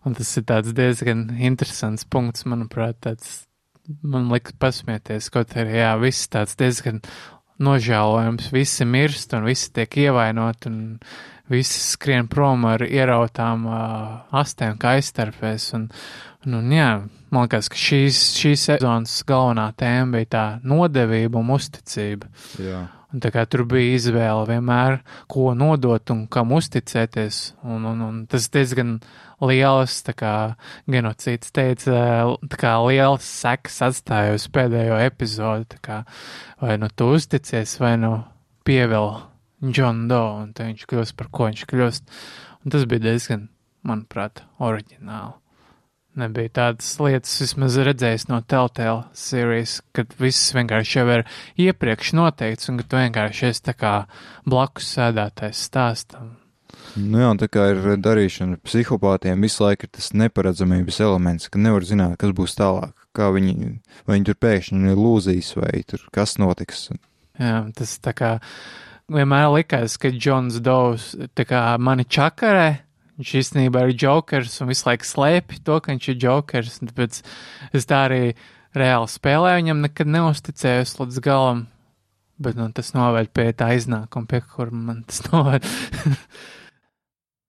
Un 0.06 0.16
tas 0.16 0.30
ir 0.40 0.46
tāds 0.48 0.76
diezgan 0.76 1.30
interesants 1.40 2.06
punkts, 2.08 2.46
manuprāt, 2.48 3.00
tāds 3.04 3.48
man 4.04 4.28
liks 4.32 4.54
pasmieties, 4.60 5.32
kaut 5.32 5.56
arī, 5.58 5.80
jā, 5.80 5.96
viss 6.00 6.30
tāds 6.32 6.56
diezgan 6.60 7.02
nožēlojams. 7.64 8.52
Visi 8.54 8.86
mirst 8.88 9.34
un 9.38 9.48
visi 9.48 9.72
tiek 9.76 9.98
ievainoti 10.08 10.70
un 10.72 10.80
visi 11.52 11.80
skrien 11.80 12.28
prom 12.28 12.66
ar 12.68 12.84
ierautām 12.86 13.68
uh, 13.70 13.80
astēm 14.36 14.78
kā 14.82 14.98
aizstarpēs. 14.98 15.70
Un, 15.78 15.88
un, 16.46 16.60
un 16.60 16.76
jā, 16.76 16.90
man 17.34 17.48
liekas, 17.48 17.72
ka 17.72 17.80
šīs, 17.80 18.22
šīs 18.42 18.68
sezonas 18.72 19.16
galvenā 19.28 19.70
tēma 19.80 20.20
bija 20.20 20.32
tā 20.36 20.46
nodevība 20.68 21.42
un 21.42 21.56
uzticība. 21.56 22.30
Jā. 22.62 22.84
Un 23.16 23.22
tā 23.24 23.32
kā 23.32 23.46
tur 23.48 23.64
bija 23.72 23.96
izvēle 23.96 24.44
vienmēr, 24.50 24.98
ko 25.32 25.54
nodot 25.56 26.12
un 26.12 26.26
kam 26.32 26.52
uzticēties, 26.58 27.40
un, 27.64 27.86
un, 27.88 28.02
un 28.04 28.18
tas 28.28 28.50
diezgan 28.52 28.98
lielas, 29.40 30.02
tā 30.04 30.12
kā 30.18 30.34
genocīds 30.92 31.56
teica, 31.56 32.02
kā 32.60 32.74
lielas 32.84 33.32
sekas 33.46 33.80
atstāja 33.88 34.36
uz 34.36 34.50
pēdējo 34.52 35.00
epizodi, 35.06 35.80
kā 35.80 36.02
vai 36.60 36.76
nu 36.82 36.92
tu 36.92 37.14
uzticies, 37.16 37.78
vai 37.80 37.96
nu 38.02 38.12
pievēl 38.68 39.12
John 39.72 40.06
Doe, 40.12 40.44
un 40.44 40.54
viņš 40.60 40.86
kļūst 40.92 41.18
par 41.18 41.32
ko 41.32 41.48
viņš 41.48 41.66
kļūst. 41.72 42.16
Un 42.66 42.76
tas 42.76 42.84
bija 42.92 43.08
diezgan, 43.08 43.48
manuprāt, 43.88 44.44
oriģināli 44.60 45.47
nebija 46.20 46.54
tādas 46.62 46.90
lietas, 47.02 47.36
vismaz 47.44 47.78
redzējis 47.88 48.28
no 48.32 48.42
Telltale 48.42 49.06
series, 49.18 49.80
kad 49.96 50.12
viss 50.22 50.54
vienkārši 50.58 51.00
jau 51.00 51.06
ir 51.18 51.24
iepriekš 51.68 52.14
noteikts, 52.18 52.72
un 52.72 52.82
ka 52.82 52.88
tu 52.88 53.00
vienkārši 53.00 53.48
esi 53.52 53.64
tā 53.70 53.78
kā 53.78 53.94
blakus 54.46 54.92
sēdētājs 54.98 55.64
stāstam. 55.70 56.36
Nu 56.98 57.22
jā, 57.22 57.30
un 57.30 57.40
tā 57.40 57.50
kā 57.52 57.68
ir 57.74 57.84
darīšana 58.02 58.58
ar 58.58 58.64
psihopātiem, 58.66 59.44
visu 59.44 59.64
laiku 59.64 59.86
ir 59.86 59.94
tas 59.98 60.10
neparedzamības 60.18 61.00
elements, 61.06 61.50
ka 61.52 61.62
nevar 61.62 61.86
zināt, 61.86 62.18
kas 62.22 62.34
būs 62.38 62.58
tālāk, 62.58 62.96
kā 63.16 63.30
viņi, 63.36 63.78
vai 64.08 64.18
viņi 64.18 64.30
tur 64.30 64.40
pēkšņi 64.46 64.98
lūzīs, 64.98 65.54
vai 65.60 65.84
tur 65.88 66.04
kas 66.14 66.38
notiks. 66.42 66.88
Jā, 67.38 67.62
tas 67.78 67.98
tā 68.02 68.14
kā 68.18 68.32
vienmēr 69.14 69.52
likās, 69.54 69.98
ka 70.02 70.12
Džons 70.14 70.60
Dovs 70.64 71.14
tā 71.38 71.46
kā 71.48 71.62
mani 71.80 72.08
čakarē. 72.10 72.87
Viņš 73.18 73.32
īstenībā 73.40 73.88
ir 73.88 73.96
jokers 73.98 74.60
un 74.62 74.70
visu 74.70 74.86
laiku 74.86 75.08
slēpj 75.10 75.64
to, 75.66 75.80
ka 75.82 75.94
viņš 75.94 76.10
ir 76.12 76.20
jokers. 76.22 76.78
Tāpēc 76.86 77.24
es 77.78 77.90
tā 77.90 78.04
arī 78.06 78.22
reāli 78.78 79.10
spēlēju, 79.10 79.64
viņam 79.64 79.82
nekad 79.88 80.12
neusticējos 80.14 81.00
līdz 81.00 81.24
galam. 81.26 81.66
Bet 82.38 82.60
nu, 82.60 82.68
tas 82.70 82.94
noved 82.94 83.32
pie 83.34 83.50
tā 83.58 83.72
iznākuma, 83.74 84.30
pie 84.30 84.44
kur 84.46 84.70
man 84.70 85.02
tas 85.10 85.24
noved. 85.32 85.66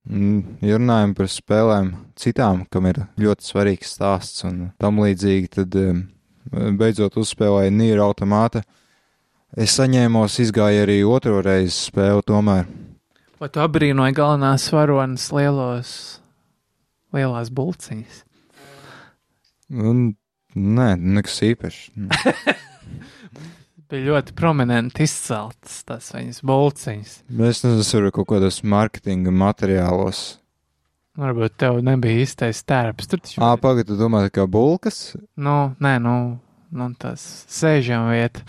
Mm, 0.08 0.56
Ja 0.64 0.78
runājam 0.80 1.12
par 1.18 1.28
spēlēm 1.28 1.92
citām, 2.16 2.64
kam 2.72 2.88
ir 2.88 3.02
ļoti 3.20 3.44
svarīgs 3.44 3.92
stāsts 3.98 4.46
un 4.48 4.70
tam 4.80 5.02
līdzīgi, 5.04 5.50
tad 5.52 5.76
beidzot 6.80 7.18
uzspēlēju 7.20 7.74
Nīra 7.76 8.08
automāta. 8.08 8.64
Es 9.52 9.76
saņēmos, 9.76 10.40
izgāju 10.44 10.86
arī 10.86 11.02
otro 11.04 11.42
reizi 11.44 11.76
spēli 11.76 12.24
tomēr. 12.24 12.64
Vai 13.38 13.46
tu 13.54 13.60
abrīnoji 13.62 14.16
galvenās 14.18 14.64
varonas 14.74 15.28
lielos, 15.30 15.90
lielās 17.14 17.52
bulciņas? 17.54 18.24
Un, 19.78 20.00
nē, 20.58 20.88
nekas 20.98 21.36
īpašs. 21.46 21.84
Bija 23.88 24.04
ļoti 24.10 24.34
prominenti 24.36 25.06
izceltas 25.06 25.78
tās 25.86 26.10
viņas 26.12 26.42
bulciņas. 26.50 27.14
Es 27.30 27.62
nezinu, 27.62 27.78
tas 27.78 27.94
ir 27.94 28.10
kaut 28.12 28.28
kādos 28.34 28.60
mārketinga 28.66 29.30
materiālos. 29.32 30.26
Varbūt 31.18 31.56
tev 31.62 31.78
nebija 31.86 32.26
īstais 32.26 32.60
tērps. 32.66 33.06
Tur 33.08 33.22
taču 33.22 33.40
Ā, 33.42 33.54
pagaidi, 33.62 33.92
tu 33.92 33.96
domā, 34.02 34.26
kā 34.34 34.44
bulkas? 34.50 35.14
Nu, 35.38 35.76
nē, 35.82 35.96
nu, 36.02 36.14
nu 36.74 36.90
tas 36.98 37.22
sēžam 37.46 38.10
vieta. 38.10 38.42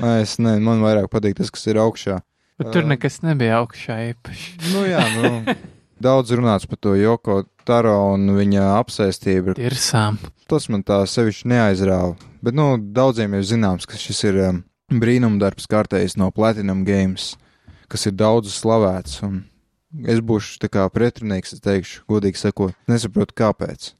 Nē, 0.00 0.20
es 0.24 0.40
ne, 0.40 0.56
man 0.64 0.80
vairāk 0.82 1.12
patīk 1.12 1.36
tas, 1.38 1.52
kas 1.52 1.68
ir 1.68 1.78
augšā. 1.84 2.18
Bet 2.60 2.70
tur 2.74 2.86
nekas 2.86 3.18
nebija 3.24 3.58
augšā 3.62 3.96
īpaši. 4.12 4.52
Nu 4.74 4.84
jā, 4.86 5.02
nu, 5.16 5.56
daudz 6.02 6.34
runāts 6.36 6.68
par 6.70 6.78
to 6.78 6.94
Joko 6.98 7.42
Taro 7.66 7.96
un 8.12 8.28
viņa 8.36 8.68
apsēstību. 8.76 9.56
Tirsām. 9.58 10.20
Tas 10.50 10.68
man 10.70 10.84
tā 10.86 11.00
sevišķi 11.08 11.50
neaizrāva. 11.50 12.14
Bet, 12.44 12.54
nu, 12.54 12.74
daudziem 12.76 13.34
jau 13.38 13.42
zināms, 13.54 13.88
ka 13.88 13.98
šis 13.98 14.20
ir 14.28 14.38
um, 14.44 14.60
brīnumdarbs 14.92 15.66
kārtējs 15.70 16.18
no 16.20 16.28
Platinum 16.34 16.84
Games, 16.84 17.32
kas 17.88 18.06
ir 18.10 18.14
daudz 18.20 18.52
slavēts. 18.52 19.22
Un 19.24 19.42
es 20.06 20.20
būšu 20.20 20.60
tā 20.62 20.70
kā 20.70 20.84
pretrunīgs, 20.92 21.56
es 21.56 21.64
teikšu, 21.64 22.04
godīgi 22.10 22.42
sakot, 22.42 22.76
nesaprotu, 22.90 23.36
kāpēc. 23.40 23.94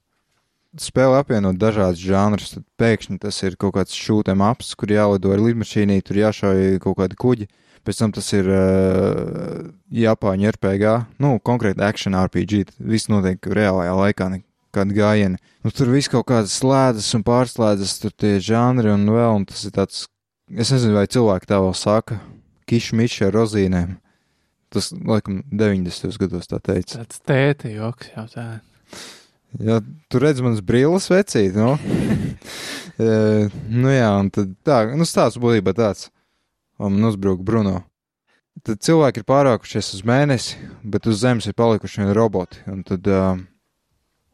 Spēle 0.82 1.20
apvienot 1.22 1.57
dažādus 1.59 2.02
žanrus, 2.02 2.52
tad 2.57 2.64
pēkšņi 2.82 3.20
tas 3.22 3.36
ir 3.46 3.55
kaut 3.57 3.76
kāds 3.76 3.94
šūtēm 3.94 4.42
aps, 4.42 4.72
kur 4.74 4.90
jālido 4.90 5.30
ar 5.32 5.42
lidmašīnī, 5.42 6.00
tur 6.02 6.18
jāšauj 6.18 6.80
kaut 6.82 6.98
kādi 6.98 7.18
kuģi. 7.18 7.46
Pēc 7.85 8.01
tam 8.01 8.12
tas 8.16 8.30
ir 8.32 8.47
uh, 8.49 9.66
Japāņu 9.93 10.49
RPG, 10.55 10.93
nu, 11.20 11.35
konkrēti 11.45 11.85
action 11.85 12.16
RPG. 12.16 12.62
Viss 12.80 13.11
notiek 13.12 13.45
reālajā 13.45 13.97
laikā, 13.99 14.28
nekādi 14.32 14.97
gājieni. 14.97 15.41
Nu, 15.64 15.72
tur 15.74 15.93
viss 15.93 16.09
kaut 16.12 16.24
kādas 16.30 16.55
slēdzas 16.62 17.11
un 17.18 17.24
pārslēdzas, 17.26 17.99
tur 18.01 18.14
tie 18.16 18.39
žanri 18.41 18.89
un 18.93 19.05
vēl, 19.12 19.41
un 19.41 19.45
tas 19.51 19.66
ir 19.68 19.74
tāds, 19.76 20.07
es 20.49 20.72
nezinu, 20.72 20.97
vai 20.97 21.05
cilvēki 21.12 21.51
tā 21.51 21.61
vēl 21.61 21.76
saka, 21.76 22.18
kišmiši 22.70 23.28
ar 23.28 23.37
rozīnēm. 23.37 23.99
Tas, 24.74 24.89
laikam, 24.91 25.43
90. 25.53 26.16
gados 26.24 26.49
tā 26.51 26.59
teica. 26.64 27.05
Tāds 27.05 27.20
tēta 27.28 27.68
joks 27.70 28.11
jau 28.16 28.24
tā. 28.32 28.47
Jā, 29.62 29.78
tu 30.11 30.18
redz 30.18 30.41
manas 30.43 30.64
brilles 30.66 31.07
vecīt, 31.12 31.55
nu. 31.55 31.76
e, 33.05 33.12
nu 33.70 33.93
jā, 33.93 34.09
un 34.18 34.32
tad 34.35 34.57
tā, 34.66 34.80
nu 34.97 35.07
stāsts 35.07 35.39
būtībā 35.43 35.76
tāds. 35.78 36.09
Un 36.85 36.93
man 36.93 37.05
uzbruk 37.09 37.41
Bruno. 37.41 37.78
Tad 38.64 38.82
cilvēki 38.85 39.22
ir 39.22 39.26
pārākušies 39.26 39.87
uz 39.97 40.03
mēnesi, 40.07 40.59
bet 40.85 41.09
uz 41.09 41.22
zemes 41.22 41.47
ir 41.49 41.57
palikuši 41.57 42.03
vien 42.03 42.11
roboti. 42.14 42.61
Un 42.68 42.82
tad 42.85 43.09
uh, 43.09 43.39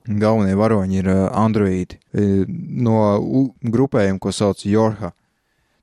galvenie 0.05 0.57
varoņi 0.59 0.99
ir 0.99 1.11
uh, 1.13 1.21
androīdi 1.39 2.01
e, 2.13 2.25
no 2.49 2.97
u, 3.23 3.45
grupējiem, 3.63 4.19
ko 4.19 4.33
sauc 4.35 4.65
Jorha. 4.67 5.13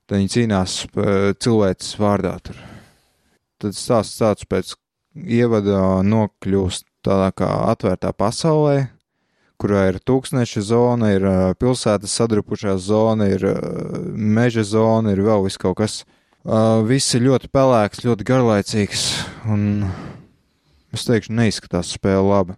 Tad 0.04 0.20
viņi 0.20 0.34
cīnās 0.34 0.74
uh, 0.90 1.32
cilvēces 1.40 1.96
vārdā 2.02 2.34
tur. 2.44 2.60
Tad 3.64 3.74
stāsts 3.74 4.20
tāds 4.20 4.44
pēc 4.44 4.74
ievada 5.24 6.02
nokļūst 6.04 6.84
tādā 7.08 7.32
kā 7.32 7.48
atvērtā 7.72 8.12
pasaulē, 8.12 8.90
kurā 9.58 9.88
ir 9.88 10.02
tūkstneša 10.04 10.66
zona, 10.68 11.14
ir 11.16 11.24
uh, 11.24 11.40
pilsētas 11.58 12.20
sadrupušā 12.20 12.76
zona, 12.76 13.32
ir 13.32 13.48
uh, 13.54 13.98
meža 14.12 14.68
zona, 14.68 15.16
ir 15.16 15.24
vēl 15.26 15.48
viss 15.48 15.64
kaut 15.64 15.80
kas. 15.80 16.02
Uh, 16.04 16.17
viss 16.88 17.14
ir 17.18 17.24
ļoti 17.26 17.50
pelēks, 17.52 18.04
ļoti 18.06 18.24
garlaicīgs, 18.28 19.04
un 19.50 19.84
es 20.94 21.04
teikšu, 21.08 21.34
neizskatās 21.36 21.94
spēle 21.98 22.24
labi. 22.28 22.56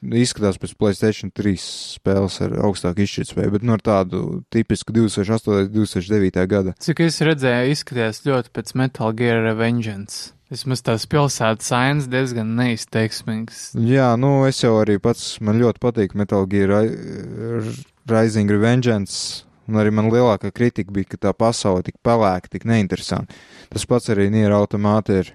Izskatās 0.00 0.56
pēc 0.56 0.70
Playstation 0.80 1.28
3 1.36 1.58
spēles 1.60 2.38
ar 2.40 2.54
augstāku 2.64 3.02
izšķirtspēju, 3.04 3.50
bet 3.52 3.66
no 3.68 3.74
tādu 3.76 4.40
tipisku 4.48 4.94
2008. 4.96 5.66
un 5.66 5.68
2009. 5.74 6.46
gada. 6.48 6.72
Cik 6.80 7.02
es 7.04 7.18
redzēju, 7.20 7.74
izskatījās 7.74 8.22
ļoti 8.24 8.48
pēc 8.56 8.72
Metal 8.80 9.12
Gear 9.18 9.42
Revengeance. 9.44 10.30
Vismaz 10.50 10.80
tās 10.82 11.04
pilsētas 11.06 11.68
ainas 11.76 12.08
diezgan 12.10 12.56
neizteiksmīgas. 12.58 13.60
Jā, 13.76 14.08
nu 14.18 14.46
es 14.48 14.64
jau 14.64 14.72
arī 14.80 14.96
pats, 14.98 15.36
man 15.44 15.60
ļoti 15.60 15.78
patīk 15.84 16.16
Metal 16.18 16.48
Gear 16.50 16.72
Ri- 16.72 17.76
Rising 18.10 18.50
Revengeance, 18.50 19.44
un 19.70 19.80
arī 19.80 19.92
man 19.94 20.10
lielākā 20.12 20.50
kritika 20.54 20.92
bija, 20.94 21.12
ka 21.12 21.20
tā 21.28 21.34
pasaule 21.36 21.84
tik 21.86 22.00
pelēka, 22.04 22.50
tik 22.52 22.66
neinteresanta. 22.68 23.36
Tas 23.70 23.86
pats 23.86 24.10
arī 24.12 24.28
Nier 24.32 24.54
automāti 24.56 25.20
ir. 25.22 25.34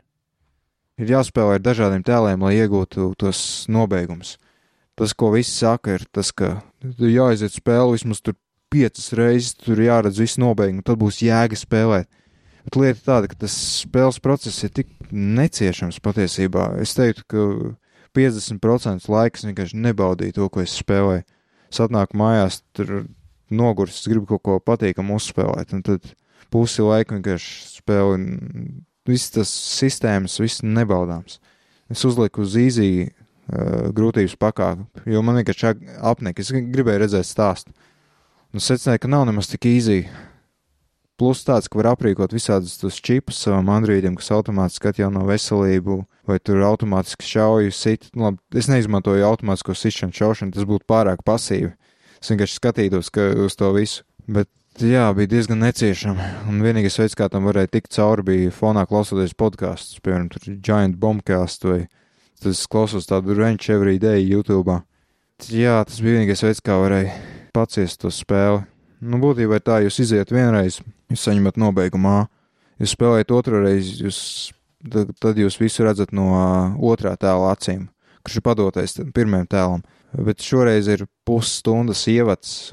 Ir 0.99 1.11
jāspēlē 1.11 1.57
ar 1.57 1.63
dažādiem 1.63 2.05
tēliem, 2.07 2.43
lai 2.43 2.55
iegūtu 2.55 3.09
tos 3.19 3.39
nobeigumus. 3.71 4.37
Tas, 4.95 5.11
ko 5.11 5.33
visi 5.33 5.51
saka, 5.51 5.97
ir 5.97 6.05
tas, 6.07 6.29
ka 6.31 6.53
tu 6.79 7.09
jāaiziet 7.11 7.57
spēli 7.57 7.97
vismaz 7.97 8.21
tur 8.23 8.37
piecas 8.71 9.09
reizes, 9.15 9.57
tur 9.59 9.81
jāredz 9.83 10.21
visu 10.23 10.39
nobeigumu, 10.43 10.85
tad 10.87 10.99
būs 11.01 11.19
jēga 11.25 11.59
spēlēt. 11.59 12.07
Bet 12.65 12.77
lieta 12.79 13.01
tāda, 13.03 13.29
ka 13.29 13.37
tas 13.43 13.55
spēles 13.83 14.21
process 14.23 14.63
ir 14.65 14.71
tik 14.73 14.89
neciešams 15.11 15.99
patiesībā. 16.03 16.71
Es 16.81 16.95
teiktu, 16.97 17.27
ka 17.29 17.43
50% 18.15 19.11
laikas 19.11 19.45
vienkārši 19.49 19.83
nebaudīju 19.83 20.37
to, 20.39 20.47
ko 20.49 20.63
es 20.63 20.73
spēlēju. 20.79 21.25
Es 21.69 21.81
atnāku 21.83 22.17
mājās, 22.17 22.61
tur 22.75 23.03
nogurs, 23.53 23.99
es 24.01 24.09
gribu 24.09 24.27
kaut 24.29 24.43
ko 24.45 24.59
patīkamu 24.63 25.17
uzspēlēt, 25.19 25.73
un 25.75 25.83
tad 25.85 26.11
pusi 26.53 26.85
laika 26.85 27.17
vienkārši 27.17 27.79
spēlēju. 27.81 28.39
Viss 29.05 29.29
tas 29.29 29.51
sistēmas, 29.51 30.39
viss 30.41 30.63
nebaudāms. 30.65 31.37
Es 31.93 32.01
uzliku 32.07 32.41
uz 32.41 32.55
īzī 32.57 32.89
uh, 33.05 33.91
grūtības 33.93 34.33
pakāpi, 34.41 35.03
jo 35.13 35.21
man 35.21 35.37
vienkārši 35.37 35.75
apnika. 36.01 36.41
Es 36.41 36.49
gribēju 36.49 37.03
redzēt 37.03 37.29
stāstu. 37.29 37.75
Un 38.55 38.63
secināju, 38.63 39.03
ka 39.03 39.11
nav 39.11 39.27
nemaz 39.29 39.51
tik 39.51 39.67
īzī. 39.69 39.99
Plus 41.19 41.45
tāds, 41.47 41.69
ka 41.71 41.79
var 41.79 41.93
aprīkot 41.93 42.33
visādus 42.35 42.73
tos 42.81 42.97
čipus 42.99 43.37
savam 43.45 43.69
androidam, 43.71 44.17
kas 44.19 44.33
automātiski 44.35 44.89
atjauno 44.89 45.21
veselību, 45.29 46.01
vai 46.27 46.41
tur 46.43 46.59
automātiski 46.67 47.29
šauju 47.29 47.71
sit. 47.71 48.09
Nu, 48.11 48.25
labi, 48.27 48.41
es 48.59 48.67
neizmantoju 48.71 49.23
automātisko 49.23 49.77
sišanu 49.79 50.17
šaušanu, 50.17 50.55
tas 50.57 50.67
būtu 50.67 50.83
pārāk 50.91 51.23
pasīvi. 51.27 51.71
Es 52.21 52.31
vienkārši 52.31 52.59
skatītos 52.59 53.11
ka, 53.13 53.27
uz 53.45 53.57
to 53.59 53.71
visu. 53.75 54.05
Bet 54.25 54.49
jā, 54.81 55.05
bija 55.17 55.31
diezgan 55.35 55.61
neciešami. 55.63 56.31
Un 56.49 56.63
vienīgais 56.65 56.97
veids, 56.99 57.17
kā 57.17 57.29
tam 57.31 57.47
varēja 57.49 57.73
tikt 57.77 57.93
cauri, 57.95 58.25
bija 58.29 58.55
fonā 58.55 58.85
klausoties 58.89 59.35
podkāstus, 59.37 60.01
piemēram, 60.05 60.59
Giant 60.65 60.97
Bombcast 61.01 61.67
vai 61.67 61.85
tas 62.41 62.65
klausos 62.69 63.07
tādu 63.09 63.37
Ranch 63.37 63.69
Every 63.73 63.99
Day 64.01 64.25
YouTube. 64.25 64.81
Jā, 65.51 65.81
tas 65.83 65.99
bija 65.99 66.19
vienīgais 66.19 66.43
veids, 66.45 66.63
kā 66.63 66.77
varēja 66.79 67.13
paciest 67.55 68.01
to 68.03 68.11
spēli. 68.13 68.63
Nu, 69.05 69.19
būtībā 69.21 69.59
tā, 69.63 69.81
jūs 69.83 69.99
iziet 70.01 70.31
vienreiz, 70.33 70.79
jūs 71.11 71.25
saņemat 71.27 71.59
nobeigumā, 71.61 72.25
jūs 72.81 72.95
spēlējat 72.95 73.33
otru 73.35 73.59
reizi, 73.65 73.97
jūs, 74.05 74.19
tad, 74.81 75.11
tad 75.21 75.39
jūs 75.39 75.59
visu 75.59 75.85
redzat 75.85 76.15
no 76.15 76.29
uh, 76.31 76.77
otrā 76.89 77.13
tēla 77.19 77.51
acīm, 77.53 77.89
kurš 78.23 78.39
ir 78.39 78.45
padotais 78.47 78.97
pirmajam 79.15 79.51
tēlam. 79.51 79.85
Bet 80.15 80.43
šoreiz 80.43 80.87
ir 80.91 81.05
pusstundas 81.27 82.05
ievads, 82.07 82.69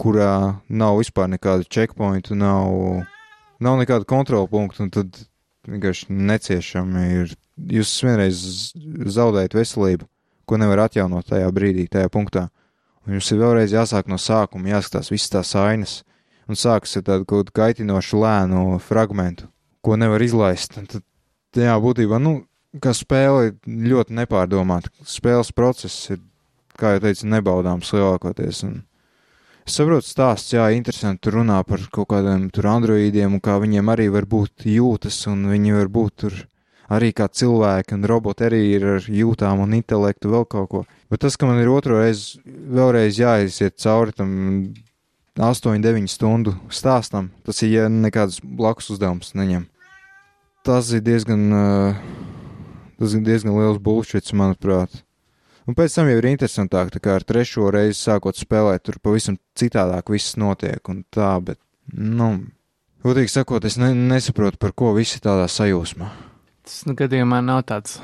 kurā 0.00 0.32
nav 0.68 1.00
vispār 1.00 1.28
nekāda 1.32 1.66
checkpointa, 1.68 2.36
nav, 2.38 3.02
nav 3.60 3.80
nekāda 3.80 4.08
kontrola 4.08 4.48
punkta, 4.48 4.86
un 4.86 4.92
tad 4.94 5.18
vienkārši 5.68 6.08
neciešami 6.14 7.04
ir. 7.22 7.36
Jūs 7.58 7.90
vienreiz 8.06 8.40
zaudējat 9.10 9.56
veselību, 9.58 10.06
ko 10.46 10.58
nevar 10.62 10.84
atjaunot 10.84 11.26
tajā 11.26 11.48
brīdī, 11.50 11.88
tajā 11.90 12.06
punktā. 12.14 12.44
Un 13.02 13.16
jums 13.16 13.32
ir 13.34 13.40
vēlreiz 13.40 13.74
jāsāk 13.74 14.06
no 14.06 14.14
sākuma, 14.22 14.70
jāskatās 14.76 15.10
visas 15.10 15.32
tās 15.32 15.50
ainas, 15.58 15.96
un 16.46 16.54
sākas 16.54 16.94
ar 17.00 17.04
tādu 17.08 17.26
kaut 17.26 17.48
kādu 17.48 17.56
kaitinošu 17.58 18.20
lēnu 18.22 18.78
fragmentu, 18.84 19.48
ko 19.82 19.98
nevar 19.98 20.22
izlaist. 20.22 20.78
Un 20.78 20.86
Tad, 20.86 21.02
jā, 21.64 21.74
būtībā, 21.80 22.18
nu, 22.20 22.42
kā 22.82 22.92
spēle 22.94 23.54
ļoti 23.66 24.14
nepārdomāta. 24.18 24.92
Spēles 25.08 25.50
process 25.56 26.10
ir, 26.12 26.20
kā 26.78 26.94
jau 26.94 27.02
teicu, 27.06 27.26
nebaudāms 27.34 27.90
lielākoties. 27.96 28.62
Un 28.68 28.78
Es 29.68 29.74
saprotu, 29.76 30.06
stāsts, 30.08 30.54
jā, 30.54 30.64
interesanti. 30.72 31.26
Tur 31.26 31.42
runā 31.42 31.58
par 31.68 31.82
kaut 31.92 32.08
kādiem 32.08 32.46
tur 32.48 32.70
androīdiem 32.70 33.34
un 33.36 33.40
kā 33.44 33.58
viņiem 33.60 33.90
arī 33.92 34.06
var 34.14 34.24
būt 34.24 34.64
jūtas, 34.64 35.18
un 35.28 35.42
viņi 35.50 35.74
var 35.76 35.90
būt 35.92 36.14
tur 36.22 36.36
arī 36.88 37.10
kā 37.12 37.26
cilvēki, 37.28 37.98
un 37.98 38.06
roboti 38.08 38.46
arī 38.46 38.60
ir 38.78 38.86
ar 38.94 39.08
jūtām 39.12 39.60
un 39.60 39.74
intelektu 39.76 40.32
vēl 40.32 40.46
kaut 40.48 40.70
ko. 40.72 40.80
Bet 41.12 41.20
tas, 41.20 41.36
ka 41.36 41.50
man 41.50 41.60
ir 41.60 41.68
otro 41.68 41.98
reizi 42.00 42.40
vēlreiz 42.46 43.20
jāiziet 43.20 43.76
cauri 43.84 44.16
tam 44.16 44.30
8, 45.36 45.76
9 45.84 46.08
stundu 46.10 46.56
stāstam, 46.72 47.28
tas 47.44 47.60
ir, 47.60 47.74
ja 47.76 47.90
nekāds 47.92 48.40
blakus 48.40 48.88
uzdevums 48.96 49.34
neņem. 49.36 49.68
Tas 50.64 50.88
ir 50.96 51.04
diezgan, 51.04 51.44
uh, 51.52 52.00
tas 52.96 53.12
ir 53.12 53.20
diezgan 53.28 53.52
liels 53.52 53.78
bullshits, 53.84 54.32
manuprāt. 54.32 55.04
Un 55.68 55.76
pēc 55.76 55.98
tam 55.98 56.08
jau 56.08 56.18
ir 56.20 56.28
interesantāk, 56.30 56.92
tā 56.94 57.00
kā 57.04 57.18
ar 57.18 57.24
trešo 57.28 57.68
reizi 57.74 57.98
sākot 58.00 58.38
spēlēt, 58.40 58.86
tur 58.86 59.00
pavisam 59.04 59.36
citādāk 59.58 60.12
viss 60.14 60.38
notiek 60.40 60.80
un 60.88 61.02
tā, 61.12 61.34
bet, 61.44 61.60
nu, 61.92 62.30
godīgi 63.04 63.34
sakot, 63.34 63.66
es 63.68 63.76
ne, 63.80 63.92
nesaprotu, 63.92 64.60
par 64.60 64.72
ko 64.72 64.94
visi 64.96 65.20
tādā 65.24 65.44
sajūsmā. 65.52 66.08
Tas 66.64 66.78
nu, 66.88 66.96
gadījumā 66.96 67.42
nav 67.44 67.66
tāds 67.68 67.98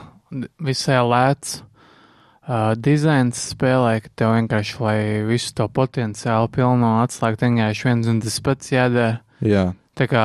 visai 0.61 0.99
lēts 1.05 1.63
uh, 1.63 2.75
dizains 2.77 3.41
spēlē, 3.55 3.97
ka 4.05 4.13
tev 4.13 4.35
vienkārši, 4.37 4.77
lai 4.85 4.99
visu 5.29 5.57
to 5.57 5.71
potenciālu 5.73 6.53
pilno 6.53 6.99
atslēgt, 7.01 7.47
vienkārši 7.49 7.89
viens 7.89 8.13
un 8.13 8.21
tas 8.25 8.39
pats 8.45 8.77
jādara. 8.77 9.23
Jā, 9.45 9.71
Tā 9.95 10.09
kā 10.11 10.23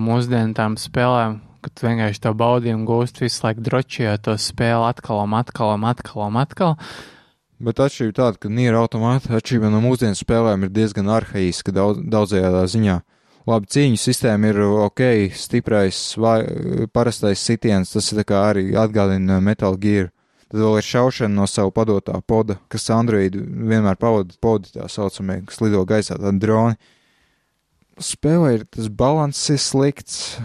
mūsdienu 0.00 0.54
tām 0.56 0.78
spēlēm, 0.80 1.34
kad 1.64 1.84
vienkārši 1.84 2.22
to 2.24 2.32
baudījumu 2.38 2.86
gūst 2.88 3.22
visu 3.22 3.44
laiku 3.44 3.64
drošījot 3.66 4.24
to 4.26 4.34
spēli 4.40 4.88
atkal 4.88 5.22
un 5.24 5.36
atkal 5.38 5.74
un 5.74 5.86
atkal 5.88 6.26
un 6.28 6.40
atkal. 6.40 6.76
bet 7.58 7.80
atšķirība 7.82 8.14
tāda, 8.14 8.38
ka 8.38 8.50
Nier 8.52 8.78
automāta 8.78 9.34
atšķirība 9.38 9.70
no 9.72 9.82
mūsdienu 9.82 10.18
spēlēm 10.18 10.66
ir 10.66 10.74
diezgan 10.74 11.10
arhaiska 11.10 11.74
daudz, 11.74 12.04
daudzajā 12.06 12.66
ziņā. 12.74 13.00
Labi, 13.48 13.70
cīņu 13.72 13.96
sistēma 13.96 14.50
ir 14.50 14.58
ok, 14.66 15.02
stiprais, 15.32 15.98
vai, 16.20 16.42
parastais 16.92 17.40
sitiens, 17.40 17.94
tas 17.94 18.12
ir 18.12 18.20
kā 18.28 18.42
arī 18.50 18.74
atgādina 18.76 19.40
Metal 19.40 19.78
Gear. 19.80 20.10
Tad 20.48 20.60
vēl 20.60 20.78
ir 20.80 20.84
šaušana 20.84 21.32
no 21.32 21.46
savu 21.48 21.72
padotā 21.76 22.20
poda, 22.24 22.58
kas 22.72 22.88
Android 22.92 23.34
vienmēr 23.36 23.98
pavada 24.00 24.36
podi 24.40 24.72
tā 24.72 24.86
saucamie, 24.88 25.42
kas 25.48 25.60
lido 25.60 25.82
gaisā, 25.88 26.16
tādi 26.20 26.40
droni. 26.44 26.78
Spēlē 28.00 28.54
ir 28.56 28.64
tas 28.68 28.88
balans 28.88 29.40
ir 29.52 29.60
slikts. 29.60 30.38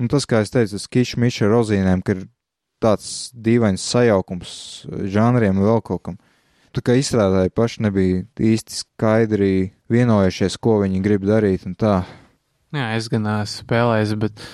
Un 0.00 0.08
tas, 0.08 0.24
kā 0.28 0.40
es 0.42 0.52
teicu, 0.52 0.76
tas 0.76 0.88
kišmiša 0.88 1.50
rozīnēm, 1.50 2.02
ka 2.04 2.16
ir 2.16 2.24
tāds 2.82 3.30
dīvains 3.36 3.82
sajaukums 3.84 4.52
žanriem 5.12 5.58
un 5.58 5.68
vēl 5.68 5.82
kaut 5.86 6.02
kam. 6.08 6.18
Tā 6.72 6.80
kā 6.80 6.96
izstrādāji 6.96 7.52
paši 7.52 7.84
nebija 7.84 8.22
īsti 8.40 8.78
skaidri 8.78 9.52
vienojušies, 9.92 10.56
ko 10.56 10.78
viņi 10.80 11.02
grib 11.04 11.26
darīt 11.28 11.66
un 11.68 11.76
tā. 11.76 11.98
Jā, 12.72 12.94
es 12.96 13.10
gan 13.12 13.28
esmu 13.28 13.66
spēlējis, 13.66 14.14
bet 14.22 14.44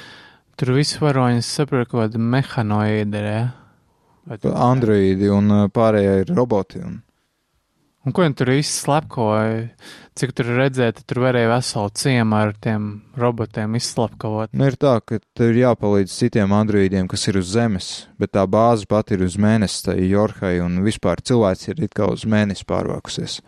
tur 0.58 0.74
viss 0.74 0.98
varoņi 0.98 1.44
saprot, 1.46 1.86
ko 1.92 2.02
tāda 2.02 2.18
mehanoīda 2.18 3.22
ir. 3.22 3.28
Ja? 3.30 3.44
Androidi 4.50 5.30
un 5.30 5.70
pārējie 5.70 6.24
ir 6.24 6.32
roboti. 6.34 6.82
Un, 6.82 6.98
Un 8.08 8.14
ko 8.16 8.24
viņi 8.24 8.36
tur 8.40 8.48
izslepkoja? 8.54 9.64
Cik 10.16 10.30
tur 10.32 10.48
redzēt, 10.56 11.02
tur 11.04 11.20
varēja 11.26 11.50
veselu 11.50 11.90
ciemu 12.00 12.36
ar 12.38 12.54
tiem 12.56 12.86
robotiem 13.20 13.74
izslepkavot. 13.76 14.54
nu, 14.56 14.64
ir 14.64 14.78
tā, 14.80 14.94
ka 15.04 15.18
tev 15.36 15.52
ir 15.52 15.58
jāpalīdz 15.60 16.14
citiem 16.16 16.54
androidiem, 16.56 17.04
kas 17.06 17.28
ir 17.28 17.36
uz 17.36 17.50
Zemes, 17.52 18.08
bet 18.16 18.32
tā 18.32 18.46
bāze 18.48 18.88
pat 18.88 19.12
ir 19.12 19.26
uz 19.26 19.36
mēnesi, 19.36 19.82
tā 19.84 19.96
ir 20.00 20.08
Jorhai, 20.14 20.54
un 20.64 20.80
vispār 20.86 21.20
cilvēks 21.20 21.68
ir 21.68 21.84
it 21.84 21.92
kā 21.92 22.08
uz 22.08 22.24
mēnesi 22.24 22.64
pārvākusies. 22.64 23.42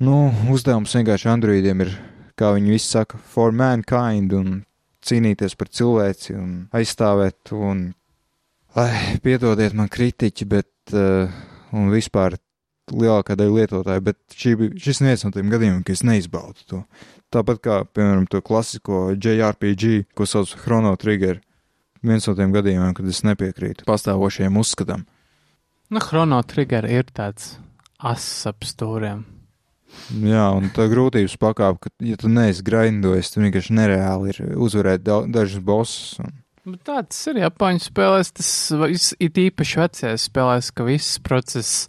Nu, 0.00 0.32
uzdevums 0.48 0.96
vienkārši 0.96 1.28
androidiem 1.34 1.84
ir, 1.84 1.92
kā 2.40 2.54
viņi 2.56 2.72
visi 2.72 2.88
saka, 2.96 3.20
for 3.20 3.52
mankind, 3.52 4.32
un 4.32 4.64
cīnīties 5.04 5.60
par 5.60 5.68
cilvēci 5.68 6.40
un 6.40 6.56
aizstāvēt, 6.72 7.52
un, 7.52 7.90
ai, 8.80 9.20
piedodiet 9.20 9.76
man 9.76 9.92
kritiķi, 9.92 10.48
bet, 10.56 10.72
uh, 10.96 11.28
un 11.76 11.92
vispār 11.92 12.40
lielākā 12.92 13.36
daļa 13.38 13.56
lietotāju, 13.60 14.04
bet 14.06 14.18
šī, 14.36 14.54
šis 14.80 15.02
ir 15.02 15.08
viens 15.10 15.26
no 15.26 15.32
tiem 15.34 15.52
gadījumiem, 15.52 15.82
ka 15.86 15.94
es 15.96 16.04
neizbaudu 16.06 16.66
to. 16.70 16.82
Tāpat 17.34 17.60
kā, 17.64 17.80
piemēram, 17.90 18.28
to 18.30 18.40
klasisko 18.44 19.10
JRPG, 19.16 20.12
ko 20.14 20.28
sauc 20.28 20.52
par 20.54 20.62
Chrono 20.62 20.94
Trigger. 21.00 21.40
Viens 22.06 22.28
no 22.28 22.36
tiem 22.38 22.54
gadījumiem, 22.54 22.94
kad 22.94 23.08
es 23.10 23.22
nepiekrītu 23.26 23.86
pastāvošajiem 23.88 24.58
uzskatam. 24.60 25.06
Nu, 25.90 26.02
Chrono 26.02 26.38
Trigger 26.46 26.86
ir 26.90 27.08
tāds 27.14 27.56
ass 27.98 28.46
ap 28.46 28.66
stūriem. 28.66 29.24
Jā, 30.26 30.48
un 30.54 30.68
tā 30.74 30.86
grūtības 30.90 31.36
pakāpe, 31.40 31.86
ka, 31.86 31.92
ja 32.04 32.18
tu 32.20 32.28
neesi 32.30 32.64
grindojis, 32.66 33.30
tad 33.32 33.46
vienkārši 33.46 33.76
nereāli 33.78 34.34
ir 34.34 34.40
uzvarēt 34.66 35.04
dau- 35.06 35.24
dažus 35.30 35.62
bossus. 35.64 36.18
Un... 36.22 36.34
Bet 36.66 36.82
tāds 36.88 37.20
ir 37.30 37.40
Japāņu 37.40 37.84
spēlēs, 37.86 38.32
tas 38.36 38.50
it 39.22 39.38
īpaši 39.40 39.80
vecajās 39.82 40.26
spēlēs, 40.28 40.72
ka 40.74 40.86
viss 40.88 41.20
process, 41.22 41.86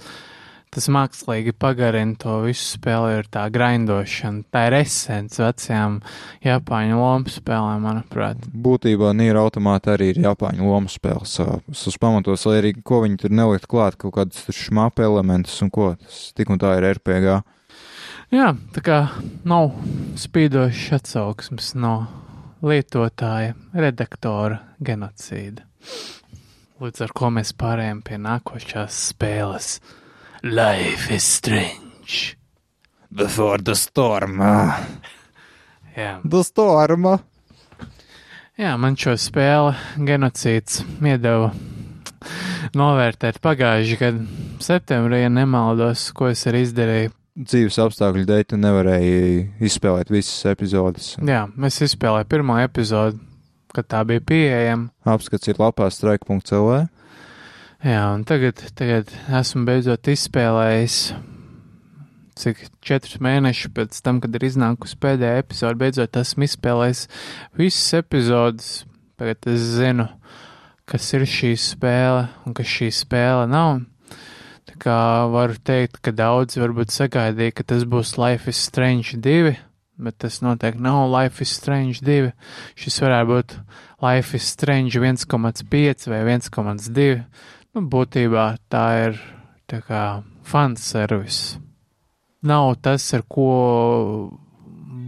tas 0.73 0.87
mākslīgi 0.93 1.53
pagarina 1.57 2.15
to 2.19 2.39
visu 2.45 2.77
spēli, 2.77 3.17
ir 3.19 3.29
tā 3.33 3.45
grindošana. 3.53 4.43
Tā 4.53 4.65
ir 4.69 4.77
esence 4.81 5.41
vecajām 5.41 5.99
Japāņu 6.45 6.99
lomu 6.99 7.33
spēlēm, 7.33 7.85
manuprāt. 7.87 8.43
Būtībā 8.51 9.13
Nīra 9.17 9.43
automāta 9.45 9.95
arī 9.95 10.11
ir 10.13 10.21
Japāņu 10.25 10.67
lomu 10.67 10.91
spēle 10.91 11.25
savā- 11.25 11.61
savos 11.71 11.97
pamatos, 11.97 12.45
lai 12.45 12.61
arī 12.61 12.73
ko 12.83 13.01
viņi 13.05 13.17
tur 13.23 13.29
nelikt 13.29 13.67
klāt, 13.67 13.97
kaut 13.97 14.13
kādus 14.13 14.45
tur 14.45 14.53
šmapa 14.53 15.03
elementus 15.07 15.61
un 15.61 15.69
ko. 15.69 15.95
Tas 15.95 16.33
tik 16.35 16.49
un 16.49 16.59
tā 16.59 16.77
ir 16.77 16.93
RPG. 16.93 17.43
Jā, 18.31 18.57
tā 18.75 18.81
kā 18.83 18.97
nav 19.47 19.71
spīdošs 20.19 20.91
atsauksmes 20.99 21.75
no 21.75 22.07
lietotāja, 22.61 23.55
redaktora 23.73 24.59
genocīda. 24.83 25.63
Līdz 26.77 27.05
ar 27.07 27.13
ko 27.15 27.29
mēs 27.33 27.53
pārējām 27.57 28.03
pie 28.05 28.19
nākošās 28.21 28.97
spēles. 29.13 29.79
Life 30.43 31.09
is 31.11 31.23
strange. 31.23 32.37
Before 33.11 33.57
the 33.57 33.75
storm. 33.75 34.37
Jā, 35.97 36.21
The 36.21 36.43
storm. 36.43 37.07
Jā 38.57 38.73
man 38.77 38.97
šo 38.97 39.15
spēli 39.17 39.73
genocīds 40.05 40.83
iedeva 41.01 41.51
novērtēt 42.77 43.39
pagājuši 43.41 43.97
gadu 44.01 44.25
septembrī, 44.61 45.23
ja 45.23 45.31
nemaldos, 45.33 46.11
ko 46.13 46.29
es 46.29 46.45
arī 46.49 46.63
izdarīju. 46.67 47.13
Dzīves 47.37 47.77
apstākļu 47.81 48.25
dēļ 48.29 48.45
tu 48.49 48.57
nevarēji 48.61 49.17
izspēlēt 49.61 50.09
visas 50.13 50.45
epizodes. 50.49 51.15
Jā, 51.21 51.45
es 51.69 51.81
izspēlēju 51.85 52.29
pirmo 52.29 52.57
epizodu, 52.61 53.17
kad 53.73 53.89
tā 53.89 54.01
bija 54.09 54.25
pieejama. 54.25 54.89
Apskats 55.05 55.49
ir 55.49 55.61
lapā 55.61 55.89
strike.cl. 55.93 56.87
Jā, 57.87 58.01
un 58.11 58.25
tagad, 58.27 58.59
tagad 58.75 59.11
esmu 59.37 59.61
beidzot 59.63 60.09
izspēlējis, 60.11 60.95
cik 62.35 62.65
četrus 62.83 63.21
mēnešus 63.23 63.71
pēc 63.77 64.01
tam, 64.03 64.17
kad 64.19 64.35
ir 64.35 64.43
iznākusi 64.43 64.97
pēdējā 65.05 65.37
epizode, 65.39 65.79
beidzot 65.79 66.19
esmu 66.19 66.49
izspēlējis 66.49 67.05
visas 67.55 67.95
epizodes. 68.01 68.67
Tagad 69.15 69.47
es 69.53 69.63
zinu, 69.77 70.09
kas 70.83 71.07
ir 71.15 71.23
šī 71.31 71.53
spēle 71.63 72.27
un 72.43 72.57
kas 72.59 72.67
šī 72.73 72.91
spēle 72.91 73.47
nav. 73.53 73.79
Tā 74.67 74.75
kā 74.83 74.99
varu 75.31 75.55
teikt, 75.55 76.01
ka 76.03 76.11
daudzi 76.11 76.59
varbūt 76.59 76.91
sagaidīja, 76.91 77.55
ka 77.55 77.69
tas 77.71 77.87
būs 77.87 78.17
Life 78.19 78.51
is 78.51 78.59
Strange 78.67 79.15
2, 79.15 79.55
bet 80.03 80.19
tas 80.25 80.43
noteikti 80.43 80.83
nav 80.83 81.05
Life 81.13 81.39
is 81.39 81.55
Strange 81.55 82.03
2. 82.03 82.33
Šis 82.75 82.99
varētu 83.05 83.31
būt 83.31 83.61
Life 84.03 84.35
is 84.35 84.55
Strange 84.57 84.99
1,5 84.99 86.11
vai 86.11 86.25
1,2. 86.35 87.21
Nu, 87.77 87.83
būtībā 87.85 88.43
tā 88.73 88.83
ir 89.03 89.17
tā 89.69 89.83
kā 89.85 90.03
fanservis. 90.49 91.59
Nav 92.49 92.71
tas, 92.81 93.03
ar 93.13 93.21
ko 93.29 93.49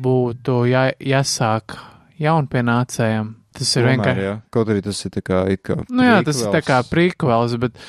būtu 0.03 0.57
jā, 0.69 0.83
jāsāk 1.01 1.73
jaunpienācējiem. 2.21 3.31
Tas 3.57 3.71
ir 3.73 3.87
vienkārši. 3.87 4.25
Jā. 4.27 4.33
Kaut 4.53 4.69
arī 4.69 4.83
tas 4.85 4.99
ir 5.01 5.13
tā 5.15 5.23
kā, 5.25 5.39
kā 5.65 5.79
Nu 5.89 6.05
jā, 6.05 6.19
tas 6.27 6.43
ir 6.43 6.53
tā 6.53 6.61
kā 6.61 6.77
prequels. 6.85 7.55
bet 7.57 7.79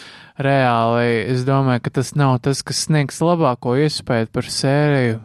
reāli 0.41 1.27
es 1.29 1.45
domāju, 1.45 1.83
ka 1.85 1.93
tas 2.01 2.15
nav 2.17 2.39
tas, 2.41 2.63
kas 2.65 2.87
sniegs 2.89 3.21
labāko 3.21 3.77
iespēju 3.77 4.31
par 4.33 4.49
sēriju. 4.49 5.21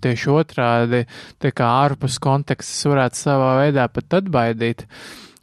Tieši 0.00 0.30
otrādi, 0.32 1.02
tā 1.42 1.50
kā 1.52 1.66
ārpus 1.82 2.20
kontekstas 2.22 2.86
varētu 2.88 3.18
savā 3.18 3.50
veidā 3.58 3.88
pat 3.92 4.14
atbaidīt. 4.22 4.86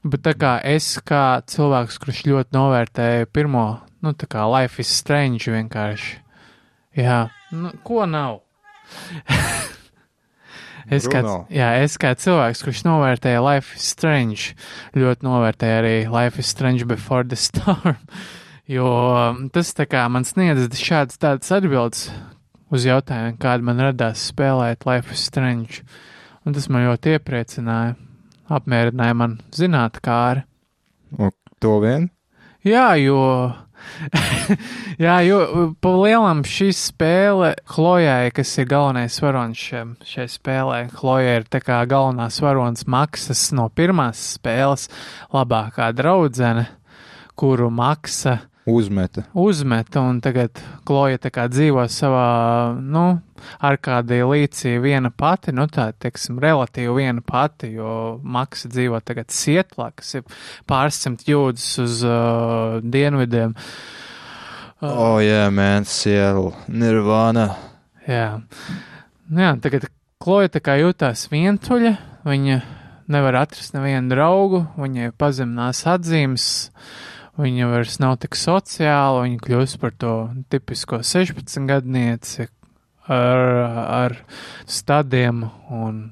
Bet 0.07 0.23
tā 0.23 0.33
kā 0.39 0.53
es 0.63 0.93
kā 1.07 1.41
cilvēks, 1.49 1.97
kurš 1.99 2.23
ļoti 2.29 2.55
novērtēja 2.55 3.27
pirmo, 3.33 3.65
nu 4.05 4.13
tā 4.15 4.29
kā 4.31 4.45
Life 4.47 4.79
is 4.83 4.91
Strange 5.01 5.51
vienkārši. 5.51 6.21
Jā, 6.97 7.25
nu 7.51 7.73
ko 7.87 8.05
nav? 8.09 8.41
Es 10.87 11.03
kā, 11.11 11.19
jā, 11.51 11.67
es 11.83 11.97
kā 11.99 12.13
cilvēks, 12.15 12.61
kurš 12.63 12.85
novērtēja 12.87 13.41
Life 13.43 13.75
is 13.75 13.89
Strange, 13.91 14.53
ļoti 14.95 15.25
novērtēju 15.27 15.79
arī 15.81 15.95
Life 16.07 16.39
is 16.39 16.47
Strange 16.47 16.87
Before 16.87 17.27
the 17.27 17.35
Storm, 17.35 17.97
jo 18.77 18.87
tas 19.51 19.73
tā 19.75 19.83
kā 19.91 20.05
man 20.07 20.23
sniedz 20.23 20.63
šādas 20.79 21.19
tādas 21.19 21.51
atbildes, 21.51 22.05
uz 22.71 22.87
jautājumiem, 22.87 23.35
kāda 23.41 23.67
man 23.67 23.83
radās 23.89 24.29
spēlēt 24.31 24.87
Life 24.87 25.11
is 25.11 25.27
Strange. 25.27 25.83
Un 26.47 26.55
tas 26.55 26.69
man 26.71 26.87
ļoti 26.87 27.17
iepriecināja, 27.17 27.97
apmierināja 28.49 29.15
man 29.17 29.37
zināt, 29.55 30.01
kā 30.03 30.17
arī. 30.31 30.43
Un 31.17 31.31
to 31.63 31.77
vien? 31.83 32.09
Jā, 32.65 32.89
jo. 32.99 33.21
Jā, 35.05 35.19
jo 35.23 35.37
pa 35.81 35.91
lielam 35.93 36.41
šī 36.47 36.71
spēle 36.75 37.51
Klojai, 37.69 38.31
kas 38.35 38.51
ir 38.59 38.67
galvenais 38.69 39.19
varonis 39.21 39.61
šai, 39.61 40.25
spēlē, 40.33 40.79
Kloja 40.97 41.37
ir 41.39 41.47
tā 41.47 41.61
kā 41.63 41.79
galvenās 41.89 42.41
varonis 42.43 42.87
Maksas 42.89 43.47
no 43.55 43.69
pirmās 43.69 44.23
spēles 44.35 44.87
labākā 45.33 45.91
draudzene, 45.95 46.65
kuru 47.37 47.69
Maksa 47.71 48.39
Uzmeta. 48.67 49.23
uzmeta, 49.33 50.01
un 50.03 50.19
tagad 50.19 50.59
Kloja 50.83 51.21
tā 51.23 51.31
kā 51.31 51.45
dzīvo 51.47 51.85
savā, 51.87 52.75
nu, 52.75 53.05
ar 53.63 53.77
kādai 53.79 54.19
līcī 54.27 54.73
viena 54.83 55.07
pati, 55.07 55.53
nu 55.55 55.69
tā, 55.71 55.93
teiksim, 55.95 56.41
relatīvi 56.43 56.97
viena 56.97 57.23
pati, 57.23 57.71
jo 57.77 58.17
Maksa 58.23 58.67
dzīvo 58.73 58.99
tagad 59.07 59.31
Sietlā, 59.31 59.93
kas 59.95 60.19
ir 60.19 60.27
pārsimt 60.67 61.23
jūdzes 61.29 61.69
uz 61.85 62.03
uh, 62.03 62.81
dienvidiem. 62.83 63.55
Oh, 64.83 65.17
jā, 65.23 65.47
yeah, 65.47 65.49
man, 65.49 65.87
Seattle, 65.87 66.51
Nirvana. 66.67 67.53
Jā. 68.03 68.41
Nu 69.31 69.41
Jā, 69.43 69.55
tagad 69.63 69.87
Kloja 70.23 70.51
tā 70.51 70.59
kā 70.63 70.75
jūtās 70.79 71.27
vientuļa, 71.31 71.95
viņa 72.27 72.59
nevar 73.11 73.41
atrast 73.43 73.75
nevienu 73.75 74.11
draugu, 74.11 74.63
viņai 74.79 75.13
pazeminās 75.19 75.83
atzīmes, 75.87 76.47
viņa 77.37 77.69
vairs 77.71 77.97
nav 78.03 78.17
tik 78.23 78.37
sociāla, 78.37 79.25
viņa 79.25 79.41
kļūst 79.45 79.79
par 79.81 79.95
to 79.97 80.13
tipisko 80.51 81.01
16 81.05 81.67
gadnieci 81.69 82.47
ar, 83.07 83.41
ar 84.01 84.19
stadiem 84.67 85.45
un 85.73 86.05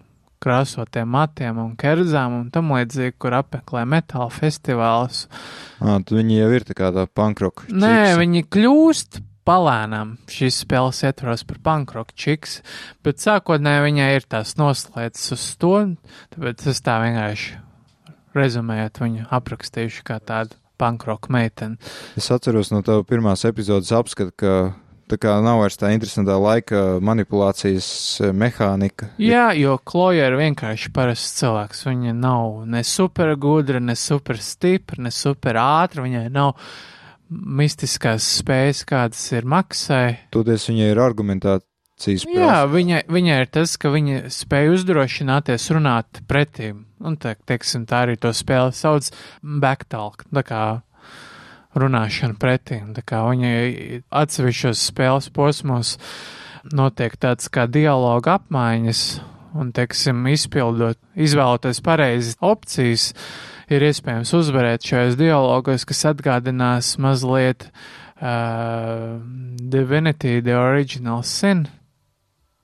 krāsotiem 0.45 1.09
matiem 1.09 1.59
un 1.61 1.71
kerzām 1.79 2.39
un 2.39 2.49
tam 2.53 2.73
līdzīgi, 2.75 3.15
kur 3.21 3.37
apmeklē 3.39 3.85
metāla 3.89 4.29
festivālus. 4.33 5.25
Ah, 5.79 5.97
tad 5.97 6.13
viņi 6.19 6.41
jau 6.43 6.51
ir 6.53 6.67
tā 6.67 6.75
kā 6.77 6.91
tā 6.93 7.07
pankroka. 7.09 7.65
Nē, 7.73 8.15
viņi 8.21 8.45
kļūst 8.53 9.21
palēnām 9.45 10.15
šīs 10.31 10.63
spēles 10.63 11.03
ietvaros 11.05 11.45
par 11.49 11.61
pankroku 11.65 12.17
čiks, 12.17 12.59
bet 13.05 13.21
sākotnēji 13.21 13.85
viņai 13.85 14.09
ir 14.17 14.27
tās 14.29 14.55
noslēdzas 14.59 15.35
uz 15.37 15.47
to, 15.61 15.75
tāpēc 16.33 16.65
es 16.71 16.81
tā 16.85 16.99
vienkārši 17.03 17.61
rezumējot 18.35 19.01
viņu 19.01 19.27
aprakstījuši 19.37 20.05
kā 20.05 20.19
tādu 20.25 20.57
pankroku 20.77 21.33
meiteni. 21.35 21.79
Es 22.19 22.31
atceros 22.33 22.71
no 22.73 22.81
tava 22.85 23.05
pirmās 23.07 23.45
epizodes 23.47 23.91
apskata, 23.95 24.33
ka 24.35 24.55
tā 25.11 25.19
kā 25.21 25.35
nav 25.43 25.59
vairs 25.61 25.77
tā 25.79 25.91
interesantā 25.93 26.37
laika 26.41 26.81
manipulācijas 27.05 27.89
eh, 28.21 28.33
mehānika. 28.33 29.11
Jā, 29.21 29.49
jo 29.57 29.77
Kloja 29.85 30.29
ir 30.31 30.39
vienkārši 30.39 30.91
parasts 30.95 31.37
cilvēks. 31.41 31.85
Viņa 31.89 32.15
nav 32.17 32.65
ne 32.71 32.83
super 32.87 33.35
gudra, 33.39 33.81
ne 33.81 33.97
super 33.99 34.41
stipra, 34.41 35.01
ne 35.05 35.13
super 35.13 35.59
ātra. 35.61 36.05
Viņai 36.05 36.27
nav 36.33 36.55
mistiskās 37.29 38.25
spējas, 38.41 38.83
kādas 38.87 39.23
ir 39.33 39.47
maksai. 39.49 40.29
Toties 40.33 40.69
viņai 40.69 40.91
ir 40.93 41.01
argumentācijas 41.95 42.25
Jā, 42.27 42.65
viņai, 42.67 43.05
viņai 43.07 43.41
ir 43.41 43.47
tas, 43.47 43.77
ka 43.77 43.89
viņa 43.89 44.29
spēja 44.29 44.73
uzdrošināties 44.73 45.71
runāt 45.71 46.21
pretīm. 46.27 46.85
Un, 46.99 47.17
tā, 47.17 47.35
teiksim, 47.45 47.85
tā 47.85 48.05
arī 48.05 48.17
to 48.17 48.31
spēle 48.33 48.71
sauc 48.73 49.11
backtalk, 49.41 50.25
tā 50.31 50.43
kā 50.43 50.81
runāšana 51.75 52.35
pretīm. 52.39 52.93
Tā 52.95 53.01
kā 53.01 53.23
viņai 53.29 54.03
atsevišķos 54.11 54.85
spēles 54.91 55.29
posmos 55.29 55.97
notiek 56.73 57.15
tāds 57.15 57.47
kā 57.49 57.67
dialoga 57.67 58.39
apmaiņas, 58.39 59.21
un, 59.55 59.71
teiksim, 59.71 60.25
izpildot, 60.27 60.97
izvēloties 61.15 61.81
pareizi 61.81 62.35
opcijas, 62.41 63.13
ir 63.69 63.81
iespējams 63.81 64.33
uzvarēt 64.35 64.83
šajos 64.83 65.15
dialogos, 65.19 65.85
kas 65.85 66.05
atgādinās 66.11 66.97
mazliet 66.97 67.69
uh, 67.69 69.15
Divinity, 69.61 70.41
The 70.41 70.57
Original 70.57 71.23
Sin. 71.23 71.67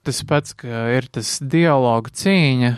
Tas 0.02 0.18
pats, 0.26 0.56
ka 0.58 0.88
ir 0.96 1.06
tas 1.14 1.36
dialogu 1.38 2.10
cīņa, 2.10 2.72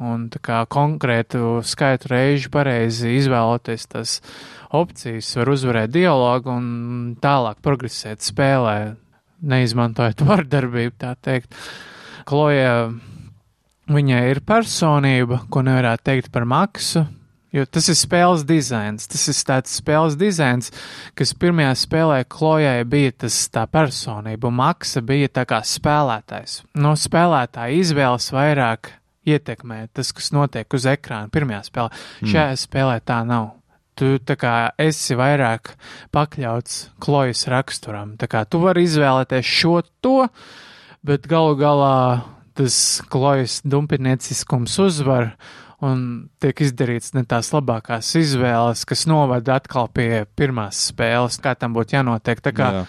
un 0.00 0.22
kā 0.32 0.62
konkrētu 0.72 1.60
skaitu 1.68 2.08
reižu 2.08 2.48
pareizi 2.54 3.12
izvēloties 3.18 3.84
tas 3.92 4.14
opcijas, 4.72 5.28
var 5.36 5.50
uzvarēt 5.52 5.92
dialogu 5.92 6.54
un 6.54 6.66
tālāk 7.20 7.60
progresēt 7.60 8.24
spēlē, 8.24 8.94
neizmantojot 9.44 10.24
vardarbību, 10.30 10.96
tā 11.04 11.12
teikt. 11.20 11.52
Kloja, 12.24 12.88
viņai 13.92 14.24
ir 14.32 14.40
personība, 14.48 15.42
ko 15.52 15.66
nevarētu 15.66 16.08
teikt 16.08 16.32
par 16.32 16.48
maksu, 16.48 17.04
Jo 17.50 17.64
tas 17.66 17.88
ir 17.90 17.98
spēles 17.98 18.44
dizains. 18.46 19.08
Tas 19.10 19.24
ir 19.32 19.38
tāds 19.48 19.74
spēles 19.80 20.14
dizains, 20.18 20.70
kas 21.18 21.34
pirmajā 21.34 21.72
spēlē 21.82 22.20
Klojai 22.30 22.84
bija 22.86 23.16
tas 23.24 23.42
tā 23.50 23.64
personība, 23.66 24.46
un 24.50 24.58
Maksa 24.60 25.02
bija 25.02 25.30
tā 25.40 25.46
kā 25.50 25.58
spēlētājs. 25.66 26.60
No 26.78 26.94
spēlētāja 26.94 27.80
izvēles 27.80 28.30
vairāk 28.36 28.92
ietekmē 29.26 29.88
tas, 29.92 30.12
kas 30.14 30.30
notiek 30.34 30.78
uz 30.78 30.86
ekrāna 30.88 31.30
pirmajā 31.32 31.64
spēlē. 31.66 31.90
Mm. 32.20 32.30
Šajā 32.34 32.60
spēlē 32.64 33.00
tā 33.04 33.22
nav. 33.26 33.56
Tu 33.98 34.14
tā 34.24 34.36
kā 34.38 34.54
esi 34.80 35.16
vairāk 35.18 35.74
pakļauts 36.14 36.76
Klojas 37.02 37.44
raksturam. 37.50 38.14
Tā 38.16 38.30
kā 38.30 38.46
tu 38.48 38.62
vari 38.62 38.86
izvēlēties 38.86 39.50
šo 39.58 39.80
to, 40.00 40.30
bet 41.04 41.26
galu 41.28 41.58
galā 41.58 41.96
tas 42.56 42.76
Klojas 43.10 43.60
dumpinieciskums 43.66 44.78
uzvar 44.80 45.34
un 45.84 46.04
tiek 46.42 46.60
izdarīts 46.66 47.14
ne 47.16 47.24
tās 47.28 47.52
labākās 47.54 48.12
izvēles, 48.20 48.84
kas 48.88 49.06
novada 49.10 49.58
atkal 49.60 49.88
pie 49.92 50.26
pirmās 50.36 50.86
spēles, 50.90 51.40
kā 51.42 51.56
tam 51.58 51.74
būtu 51.76 51.96
jānotiek. 51.96 52.42
Tā 52.44 52.52
kā 52.56 52.70
Jā. 52.74 52.84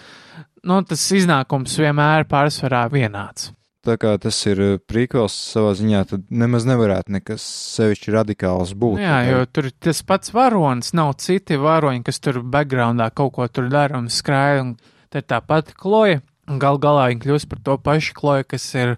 nu, 0.68 0.78
tas 0.88 1.08
iznākums 1.16 1.78
vienmēr 1.80 2.28
pārsvarā 2.30 2.86
vienāds. 2.92 3.50
Tā 3.82 3.96
kā 3.98 4.12
tas 4.22 4.36
ir 4.46 4.60
prīkals 4.86 5.34
savā 5.34 5.72
ziņā, 5.74 6.04
tad 6.12 6.28
nemaz 6.30 6.62
nevarētu 6.68 7.16
nekas 7.16 7.42
sevišķi 7.74 8.12
radikāls 8.14 8.76
būt. 8.78 9.00
Jā, 9.02 9.16
jo 9.26 9.40
tur 9.50 9.72
ir 9.72 9.74
tas 9.82 10.04
pats 10.06 10.30
varonis, 10.30 10.92
nav 10.94 11.16
citi 11.18 11.58
varoņi, 11.58 12.04
kas 12.06 12.22
tur 12.22 12.44
backgroundā 12.46 13.08
kaut 13.10 13.32
ko 13.34 13.48
tur 13.50 13.66
dara 13.72 13.98
un 13.98 14.06
skrēja, 14.06 14.60
un 14.62 14.76
te 15.10 15.18
ir 15.18 15.26
tā 15.26 15.40
pati 15.42 15.74
kloja, 15.74 16.20
un 16.46 16.62
gal 16.62 16.78
galā 16.78 17.08
viņi 17.10 17.24
kļūst 17.24 17.50
par 17.50 17.64
to 17.66 17.76
pašu 17.82 18.14
kloju, 18.20 18.46
kas 18.54 18.68
ir 18.78 18.94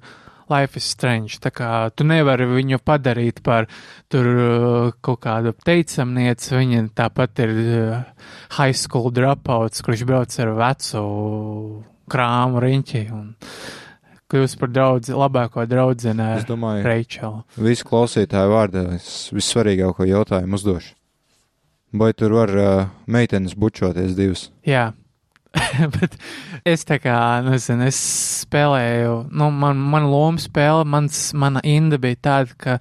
Life 0.53 0.77
is 0.77 0.89
Strange. 0.93 1.39
Tā 1.41 1.53
kā 1.55 1.69
tu 1.97 2.05
nevari 2.05 2.47
viņu 2.51 2.81
padarīt 2.85 3.41
par 3.45 3.69
tur 4.13 4.29
uh, 4.29 4.91
kaut 5.05 5.23
kādu 5.25 5.55
teicamnieci, 5.65 6.53
viņa 6.57 6.83
tāpat 6.97 7.45
ir 7.47 7.55
uh, 7.55 8.27
high 8.59 8.77
school 8.77 9.11
dropouts, 9.15 9.85
kurš 9.85 10.05
brauc 10.09 10.37
ar 10.45 10.53
vecu 10.59 11.05
krāmu 12.11 12.61
riņķi 12.65 13.07
un 13.15 13.31
kļūst 14.35 14.59
par 14.61 14.73
draudzi, 14.73 15.15
labāko 15.17 15.65
domāju, 16.49 16.85
Reičelu. 16.85 17.41
visu 17.61 17.87
klausītāju 17.89 18.53
vārdā 18.53 18.85
es 18.97 19.09
vissvarīgāko 19.35 20.09
jautājumu 20.09 20.59
uzdošu. 20.59 20.95
Vai 21.95 22.11
tur 22.19 22.35
var 22.35 22.51
uh, 22.59 22.87
meitenes 23.07 23.55
bučoties 23.55 24.17
divas? 24.19 24.49
Jā. 24.67 24.89
Bet 25.97 26.17
es 26.67 26.85
tā 26.87 26.99
kā, 27.03 27.17
nezinu, 27.47 27.87
es 27.89 27.99
spēlēju, 28.45 29.15
nu, 29.35 29.49
man, 29.55 29.79
man 29.93 30.09
loma 30.11 30.43
spēle, 30.43 30.87
mans, 30.89 31.29
mana 31.39 31.63
inda 31.67 31.99
bija 32.03 32.21
tāda, 32.29 32.57
ka 32.59 32.77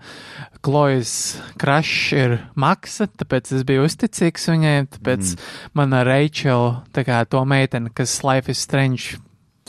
Klojas 0.64 1.14
krašs 1.60 2.14
ir 2.16 2.38
maksa, 2.60 3.10
tāpēc 3.20 3.52
es 3.58 3.66
biju 3.68 3.86
uzticīgs 3.88 4.48
viņai, 4.54 4.76
tāpēc 4.98 5.34
mm. 5.34 5.52
mana 5.78 6.04
Reičela, 6.08 6.82
tā 6.96 7.06
kā 7.08 7.22
to 7.30 7.44
meiteni, 7.50 7.94
kas 7.94 8.16
Life 8.26 8.52
is 8.54 8.64
Strange 8.64 9.20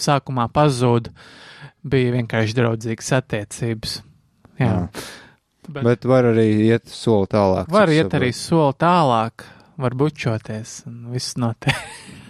sākumā 0.01 0.49
pazūd, 0.55 1.11
bija 1.85 2.15
vienkārši 2.15 2.57
draudzīgas 2.57 3.13
attiecības. 3.21 4.01
Jā. 4.63 4.71
Jā. 4.71 4.81
Bet, 5.65 5.85
Bet 5.87 6.05
var 6.09 6.29
arī 6.29 6.49
iet 6.67 6.91
soli 6.93 7.29
tālāk. 7.33 7.71
var 7.73 7.89
iet 7.89 8.05
saprotu. 8.05 8.19
arī 8.21 8.33
soli 8.37 8.77
tālāk, 8.85 9.47
var 9.81 9.97
bučoties, 9.97 10.83
un 10.91 11.09
viss 11.15 11.39
notiek. 11.41 11.81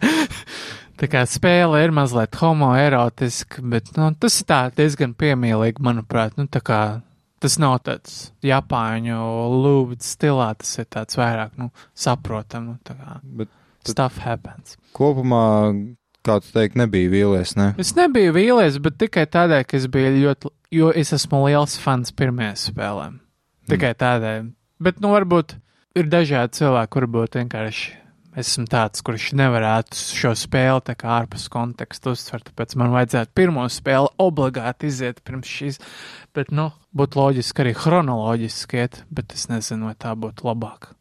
Tā 1.02 1.08
kā 1.10 1.24
spēle 1.26 1.80
ir 1.82 1.90
mazliet 1.94 2.36
homoerotiska, 2.38 3.62
bet 3.66 3.88
nu, 3.96 4.12
tas 4.22 4.36
ir 4.38 4.46
tā 4.46 4.58
diezgan 4.76 5.16
piemīlīgi, 5.18 5.82
manuprāt. 5.82 6.36
Nu, 6.38 6.46
tas 6.46 7.56
nav 7.58 7.80
tāds 7.82 8.18
japāņu 8.46 9.16
lūdzu 9.64 10.06
stilā, 10.06 10.52
tas 10.60 10.76
ir 10.78 10.86
tāds 10.92 11.18
vairāk, 11.18 11.56
nu, 11.58 11.72
saprotam, 11.98 12.68
nu, 12.70 12.76
tā 12.86 12.94
kā 12.98 13.16
Bet 13.24 13.50
stuff 13.88 14.20
happens. 14.22 14.76
kopumā, 14.94 15.72
kā 16.22 16.38
tu 16.44 16.52
teikt, 16.54 16.78
nebija 16.78 17.10
vīlies, 17.10 17.56
ne? 17.58 17.72
Es 17.82 17.96
nebiju 17.98 18.36
vīlies, 18.36 18.78
bet 18.84 19.00
tikai 19.02 19.26
tādēļ, 19.26 19.64
ka 19.66 19.80
es 19.80 19.88
biju 19.90 20.12
ļoti, 20.20 20.52
jo 20.78 20.92
es 20.94 21.10
esmu 21.16 21.42
liels 21.48 21.80
fans 21.82 22.14
pirmajām 22.14 22.60
spēlēm. 22.62 23.18
Tikai 23.72 23.94
tādēļ. 23.98 24.46
Bet, 24.82 25.02
nu, 25.02 25.10
varbūt 25.16 25.56
ir 25.98 26.06
dažādi 26.10 26.60
cilvēki, 26.60 27.00
varbūt 27.00 27.40
vienkārši 27.40 28.01
esmu 28.38 28.64
tāds, 28.70 29.02
kurš 29.04 29.32
nevarētu 29.36 29.98
šo 29.98 30.32
spēli 30.38 30.84
tā 30.86 30.94
kā 30.98 31.10
ārpus 31.18 31.48
konteksta 31.52 32.14
uztvert, 32.14 32.48
tāpēc 32.48 32.74
man 32.80 32.94
vajadzētu 32.94 33.34
pirmo 33.36 33.66
spēli 33.72 34.08
obligāti 34.22 34.88
iziet 34.88 35.20
pirms 35.26 35.50
šīs, 35.50 35.80
bet, 36.36 36.52
nu, 36.54 36.70
būtu 36.96 37.20
loģiski 37.20 37.64
arī 37.64 37.74
chronoloģiski 37.76 38.80
iet, 38.80 39.02
bet 39.12 39.36
es 39.36 39.48
nezinu, 39.52 39.90
vai 39.90 39.96
tā 40.00 40.14
būtu 40.16 40.48
labāk. 40.48 40.92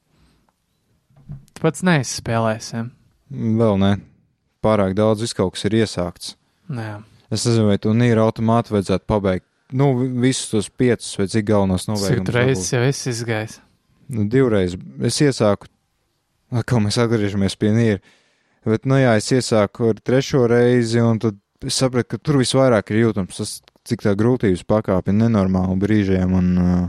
Tu 1.55 1.63
pats 1.63 1.85
neizspēlēsim. 1.87 2.91
Vēl 3.31 3.79
ne. 3.79 3.93
Pārāk 4.61 4.93
daudz 4.97 5.23
viss 5.23 5.37
kaut 5.37 5.55
kas 5.55 5.65
ir 5.69 5.79
iesākts. 5.79 6.35
Nē. 6.71 6.99
Es 7.31 7.47
nezinu, 7.47 7.69
vai 7.71 7.79
to 7.81 7.95
nīra 7.95 8.27
automāti 8.27 8.75
vajadzētu 8.75 9.07
pabeigt. 9.07 9.47
Nu, 9.71 9.93
visus 10.19 10.49
tos 10.51 10.67
piecus 10.67 11.13
vai 11.15 11.29
cik 11.31 11.45
galvenos 11.47 11.85
Cik 11.87 11.93
novēgumus. 11.93 12.33
reizes 12.35 12.73
jau 12.73 12.81
esi 12.83 13.07
izgājis? 13.13 13.53
Nu, 14.11 14.25
divreiz. 14.27 14.75
Es 15.07 15.21
iesāku, 15.23 15.70
kā 16.51 16.81
mēs 16.83 16.99
atgriežamies 17.01 17.57
pie 17.59 17.71
nīra. 17.75 18.01
Bet, 18.67 18.85
nu 18.85 18.99
jā, 18.99 19.15
es 19.17 19.31
iesāku 19.33 19.89
ar 19.89 20.01
trešo 20.05 20.43
reizi, 20.49 21.01
un 21.01 21.17
tad 21.21 21.39
sapratu, 21.65 22.13
ka 22.13 22.21
tur 22.21 22.41
visvairāk 22.41 22.91
ir 22.93 23.07
jūtams 23.07 23.39
tas, 23.39 23.53
cik 23.89 24.03
tā 24.05 24.13
grūtības 24.17 24.61
pakāpe 24.69 25.09
ir 25.09 25.17
nenormāla 25.17 25.77
brīžiem, 25.81 26.35
un 26.37 26.51
uh, 26.61 26.83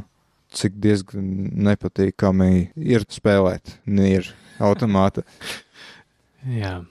cik 0.53 0.77
diezgan 0.83 1.31
nepatīkami 1.69 2.51
ir 2.77 3.07
spēlēt 3.09 3.79
nīra 3.89 4.35
automāta. 4.63 5.25
Jā. 6.63 6.83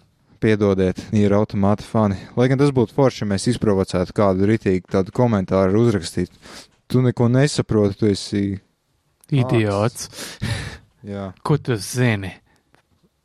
Piedodiet, 0.42 0.98
ir 1.14 1.36
automāta 1.38 1.86
fani. 1.86 2.18
Lai 2.34 2.48
gan 2.50 2.58
tas 2.58 2.72
būtu 2.74 2.96
forši, 2.98 3.22
ja 3.22 3.30
mēs 3.30 3.46
izprovocētu 3.52 4.16
kādu 4.18 4.50
ritīgu 4.50 4.90
tādu 4.90 5.14
komentāru 5.14 5.84
uzrakstīt. 5.84 6.34
Tu 6.90 7.04
neko 7.06 7.30
nesaproti, 7.30 8.00
tu 8.00 8.10
esi. 8.10 8.46
Idiots. 9.30 10.10
Jā. 11.12 11.30
Ko 11.46 11.62
tu 11.62 11.78
zini? 11.78 12.34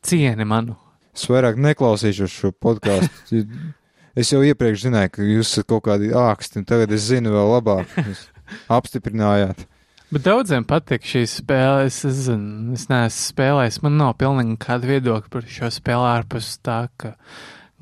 Cieni 0.06 0.46
manu. 0.48 0.76
Es 1.16 1.24
vairāk 1.32 1.56
neklausīšos 1.58 2.32
šo 2.32 2.52
podkāstu. 2.62 3.42
es 4.20 4.32
jau 4.32 4.42
iepriekš 4.46 4.86
zināju, 4.86 5.14
ka 5.14 5.26
jūs 5.26 5.54
esat 5.54 5.70
kaut 5.72 5.86
kādi 5.88 6.12
āksti, 6.16 6.60
un 6.60 6.68
tagad 6.68 6.92
es 6.94 7.08
zinu 7.08 7.32
vēl 7.34 7.54
labāk. 7.56 7.96
Jūs 8.04 8.26
apstiprinājāt. 8.70 9.64
Bet 10.12 10.22
daudziem 10.22 10.62
patīk 10.68 11.06
šī 11.06 11.24
spēle. 11.26 11.88
Es, 11.88 11.98
es, 12.06 12.28
es 12.30 12.86
neesmu 12.90 13.24
spēlējis. 13.32 13.80
Man 13.82 13.96
nav 13.98 14.14
pilnīgi 14.20 14.54
nekāda 14.54 14.90
viedokļa 14.92 15.32
par 15.32 15.48
šo 15.50 15.70
spēli 15.74 16.08
ārpus 16.12 16.52
tā, 16.62 16.78
ka 17.00 17.16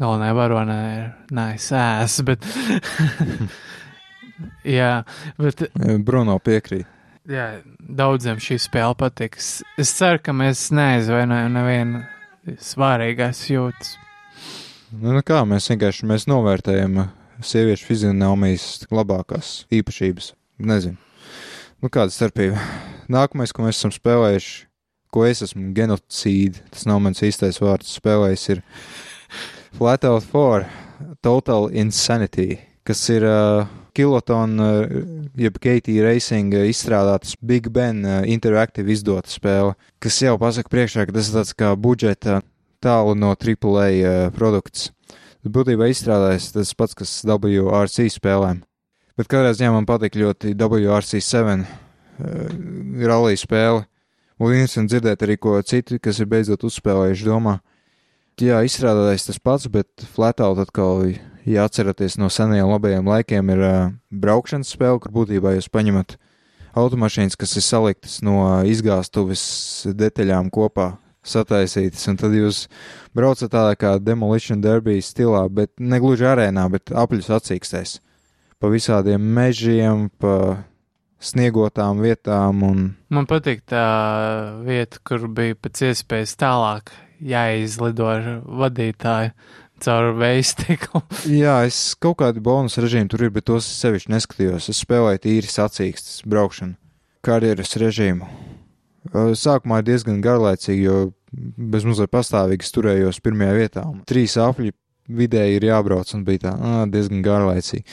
galvenā 0.01 0.31
varonē 0.37 0.79
ir 0.95 1.05
naisēs. 1.37 2.17
Bet, 2.29 2.49
jā, 4.67 5.05
bet 5.39 5.61
Bruno 6.03 6.41
piekrīt. 6.43 6.89
jā, 7.31 7.61
daudziem 7.79 8.41
šī 8.43 8.59
spēle 8.65 8.97
patiks. 8.99 9.61
Es 9.79 9.93
ceru, 9.95 10.19
ka 10.25 10.35
mēs 10.35 10.71
neaizvainojam 10.75 11.55
nevienu 11.55 12.03
svarīgās 12.61 13.45
jūtas. 13.51 13.95
Nu, 14.95 15.15
nu 15.15 15.23
kā 15.27 15.41
mēs 15.49 15.67
vienkārši 15.73 16.07
mēs 16.07 16.27
novērtējam 16.31 17.01
uh, 17.03 17.09
sieviešu 17.43 17.89
fizionomijas 17.89 18.85
labākās 18.95 19.65
īpašības. 19.75 20.33
Nezinu. 20.65 20.99
Nu, 21.83 21.91
kāda 21.93 22.15
starpība? 22.15 22.61
Nākamais, 23.11 23.53
ko 23.53 23.65
mēs 23.65 23.81
esam 23.81 23.93
spēlējuši, 23.93 24.55
ko 25.13 25.25
es 25.29 25.43
esmu 25.45 25.73
genocīdi, 25.77 26.63
tas 26.73 26.87
nav 26.89 27.03
mans 27.05 27.23
īstais 27.27 27.61
vārds, 27.63 27.97
spēlējis, 27.99 28.47
ir 28.55 28.63
Flatout 29.75 30.25
4 30.31 31.19
Total 31.25 31.69
Insanity, 31.75 32.61
kas 32.87 33.03
ir 33.11 33.27
uh, 33.27 33.67
Kiloton, 33.95 34.59
uh, 34.59 34.97
jeb 35.39 35.59
Katie 35.63 36.03
Racing 36.03 36.55
uh, 36.57 36.67
izstrādātas 36.67 37.37
Big 37.39 37.71
Ben 37.73 38.03
uh, 38.03 38.23
Interactive 38.27 38.91
izdota 38.91 39.31
spēle, 39.31 39.77
kas 40.03 40.19
jau 40.23 40.35
pasaka 40.41 40.73
priekšā, 40.73 41.07
ka 41.07 41.15
tas 41.15 41.31
ir 41.31 41.39
tāds 41.39 41.55
kā 41.55 41.71
budžeta 41.79 42.41
tālu 42.83 43.15
no 43.17 43.33
AAA 43.33 44.31
produkts. 44.35 44.91
Būtībā 45.45 45.91
izstrādājis 45.93 46.53
tas 46.55 46.73
pats, 46.77 46.97
kas 46.97 47.19
WRC 47.29 48.09
spēlēm. 48.13 48.63
Bet 49.15 49.29
kādā 49.31 49.53
ziņā 49.55 49.71
man 49.77 49.87
patīk 49.87 50.17
ļoti 50.19 50.55
WRC7 50.59 51.63
uh, 51.63 51.69
rallija 53.07 53.43
spēle. 53.45 53.85
Un 54.43 54.57
interesanti 54.57 54.97
dzirdēt 54.97 55.23
arī, 55.23 55.37
ko 55.39 55.61
citi, 55.63 56.01
kas 56.03 56.19
ir 56.19 56.27
beidzot 56.27 56.65
uzspēlējuši, 56.67 57.29
domā. 57.29 57.61
Jā, 58.43 58.65
izstrādājis 58.67 59.29
tas 59.29 59.39
pats, 59.39 59.69
bet 59.71 60.03
Flatout 60.17 60.59
atkal, 60.59 61.05
ja 61.47 61.65
atceraties 61.69 62.19
no 62.21 62.31
senajiem 62.33 62.69
labajiem 62.71 63.09
laikiem, 63.09 63.51
ir 63.55 63.65
uh, 63.65 63.79
braukšanas 64.11 64.75
spēle, 64.75 65.01
kur 65.03 65.15
būtībā 65.15 65.55
jūs 65.57 65.71
paņemat 65.73 66.17
automašīnas, 66.75 67.39
kas 67.39 67.57
ir 67.59 67.65
saliktas 67.65 68.19
no 68.27 68.39
izgāstuves 68.67 69.45
detaļām 69.95 70.51
kopā 70.55 70.95
sataisītas, 71.25 72.05
un 72.11 72.19
tad 72.21 72.35
jūs 72.37 72.67
braucat 73.17 73.53
tādā 73.53 73.75
kā 73.81 73.95
Demolition 74.03 74.61
Derby 74.61 75.01
stilā, 75.03 75.47
bet 75.49 75.73
ne 75.81 76.01
gluži 76.03 76.27
arēnā, 76.29 76.67
bet 76.73 76.93
apļus 76.93 77.31
atsīkstēs. 77.39 77.99
Pa 78.61 78.71
visādiem 78.73 79.23
mežiem, 79.37 80.09
pa 80.21 80.65
sniegotām 81.25 82.03
vietām, 82.05 82.63
un 82.67 82.85
Man 83.13 83.29
patīk 83.31 83.65
tā 83.71 83.85
vieta, 84.67 85.01
kur 85.07 85.29
bija 85.33 85.57
pēc 85.57 85.87
iespējas 85.91 86.37
tālāk 86.41 86.93
jāizlido 87.25 88.09
ar 88.11 88.27
vadītāju 88.45 89.33
caur 89.85 90.13
veistiklu. 90.19 91.03
jā, 91.45 91.59
es 91.69 91.81
kaut 92.01 92.19
kādu 92.23 92.43
bonus 92.45 92.79
režīmu 92.81 93.13
tur 93.13 93.27
ir, 93.27 93.35
bet 93.35 93.49
tos 93.51 93.69
es 93.69 93.83
sevišķi 93.85 94.15
neskatījos. 94.15 94.71
Es 94.73 94.83
spēlēju 94.85 95.23
tīri 95.27 95.51
sacīkstas 95.51 96.25
braukšanu, 96.29 96.79
karjeras 97.25 97.77
režīmu. 97.81 98.31
Sākumā 99.13 99.83
ir 99.83 99.91
diezgan 99.91 100.23
garlaicīgi, 100.25 100.87
jo 100.87 100.97
bez 101.35 101.85
mazliet 101.85 102.13
pastāvīgi 102.15 102.73
turējos 102.73 103.21
pirmajā 103.25 103.59
vietā. 103.59 103.85
Trīs 104.09 104.39
apļi 104.41 104.73
vidēji 105.13 105.59
ir 105.59 105.69
jābrauc, 105.69 106.09
un 106.17 106.25
bija 106.25 106.47
tā 106.47 106.55
ā, 106.57 106.75
diezgan 106.91 107.21
garlaicīgi. 107.25 107.85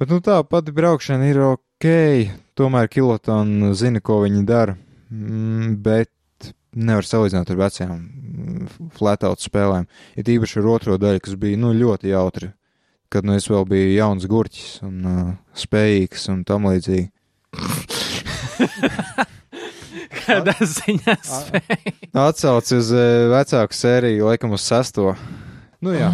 Bet 0.00 0.10
nu 0.10 0.18
tā 0.24 0.40
pati 0.48 0.72
braukšana 0.74 1.28
ir 1.30 1.40
ok, 1.44 1.88
tomēr 2.58 2.88
kilotona 2.90 3.74
zina, 3.78 4.00
ko 4.02 4.22
viņi 4.24 4.42
dara, 4.48 4.74
mm, 5.12 5.76
bet 5.84 6.10
nevar 6.74 7.06
salīdzināt 7.06 7.50
ar 7.50 7.58
vecajām 7.60 7.96
mm, 7.98 8.90
flatout 8.98 9.42
spēlēm. 9.42 9.86
Ir 10.18 10.30
īpaši 10.36 10.60
ar 10.60 10.70
otro 10.74 10.98
daļu, 11.00 11.22
kas 11.24 11.38
bija 11.40 11.60
nu, 11.60 11.72
ļoti 11.76 12.12
jautri, 12.12 12.50
kad 13.12 13.26
nu, 13.26 13.36
es 13.38 13.48
vēl 13.50 13.64
biju 13.70 13.94
jauns 13.94 14.26
gurķis 14.30 14.82
un 14.86 15.06
uh, 15.08 15.30
spējīgs 15.58 16.28
un 16.34 16.42
tam 16.48 16.68
līdzīgi. 16.70 17.08
Kādā 20.24 20.54
ziņā 20.58 21.16
spēja? 21.22 21.94
Atsauci 22.24 22.78
uz 22.80 22.92
uh, 22.94 23.30
vecāku 23.34 23.76
sēriju, 23.76 24.28
laikam 24.30 24.54
uz 24.56 24.62
sesto. 24.66 25.12
Nu, 25.84 25.92
jā, 25.92 26.08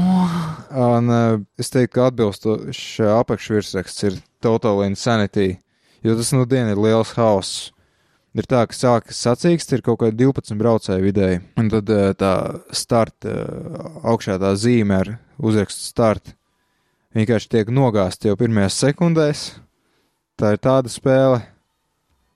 un 0.74 1.12
uh, 1.14 1.40
es 1.60 1.70
teiktu, 1.70 1.92
ka 1.94 2.08
atbilstošs 2.10 3.04
apakšvirsraksts 3.20 4.06
ir 4.08 4.16
Total 4.42 4.82
Insanity, 4.88 5.60
jo 6.02 6.16
tas 6.18 6.32
nu 6.34 6.42
dienu 6.48 6.74
ir 6.74 6.80
liels 6.80 7.12
hauss. 7.14 7.68
Ir 8.38 8.46
tā, 8.46 8.60
ka 8.70 8.76
sākas 8.76 9.18
sacīksts, 9.24 9.74
ir 9.74 9.82
kaut 9.82 10.02
kādi 10.04 10.22
12 10.22 10.54
braucēji 10.60 11.02
vidēji, 11.02 11.40
un 11.58 11.70
tad 11.72 11.88
uh, 11.90 12.10
tā 12.14 12.34
starta 12.70 13.32
uh, 13.32 13.88
augšā 14.12 14.36
tā 14.38 14.52
zīme 14.54 15.00
ar 15.02 15.16
uzrakstu 15.42 15.88
start 15.88 16.36
vienkārši 17.16 17.50
tiek 17.50 17.72
nogāzta 17.74 18.30
jau 18.30 18.36
pirmajās 18.38 18.78
sekundēs. 18.84 19.46
Tā 20.40 20.54
ir 20.54 20.62
tāda 20.62 20.92
spēle. 20.92 21.42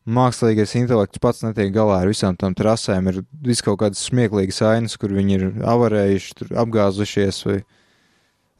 Mākslīgais 0.05 0.75
intelekts 0.77 1.21
pats 1.23 1.41
netiek 1.47 1.71
galā 1.73 2.03
ar 2.03 2.11
visām 2.11 2.37
tām 2.37 2.53
trasēm. 2.57 3.07
Ir 3.09 3.23
vis 3.47 3.63
kaut 3.65 3.79
kādas 3.81 4.03
smieklīgas 4.05 4.61
ainas, 4.67 4.99
kur 5.01 5.15
viņi 5.17 5.39
ir 5.39 5.47
avarējuši, 5.65 6.51
apgāzušies 6.61 7.39
vai 7.49 7.63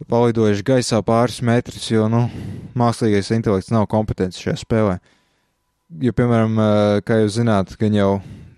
palidojuši 0.09 0.65
gaisā 0.65 1.03
pāris 1.05 1.43
metrus, 1.45 1.91
jo, 1.93 2.07
nu, 2.09 2.25
mākslīgais 2.79 3.29
intelekts 3.37 3.75
nav 3.75 3.85
kompetents 3.93 4.41
šajā 4.41 4.57
spēlē. 4.63 4.97
Jo, 6.03 6.11
piemēram, 6.11 6.57
kā 7.07 7.21
jūs 7.21 7.37
zināt, 7.37 7.77
gan 7.79 7.95
jau 7.95 8.09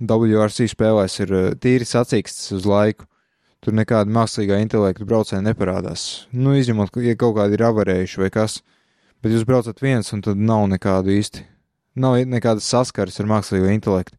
WRC 0.00 0.70
spēlēs 0.72 1.18
ir 1.20 1.32
tīri 1.60 1.84
sacīksts 1.84 2.54
uz 2.56 2.64
laiku. 2.64 3.04
Tur 3.60 3.74
nekāda 3.76 4.12
mākslīgā 4.12 4.56
intelekta 4.62 5.04
braucēja 5.04 5.42
neparādās. 5.44 6.26
Nu, 6.32 6.54
izņemot, 6.56 6.94
ja 7.04 7.12
kaut 7.18 7.34
kādi 7.36 7.58
ir 7.58 7.64
avarējuši 7.66 8.22
vai 8.22 8.30
kas. 8.32 8.60
Bet 9.20 9.34
jūs 9.34 9.44
braucat 9.48 9.82
viens, 9.84 10.08
un 10.16 10.22
tad 10.24 10.40
nav 10.40 10.64
nekādu 10.70 11.12
īsti. 11.12 11.44
Nav 12.00 12.16
nekādas 12.30 12.70
saskares 12.72 13.20
ar 13.20 13.28
mākslīgo 13.28 13.68
intelektu. 13.74 14.16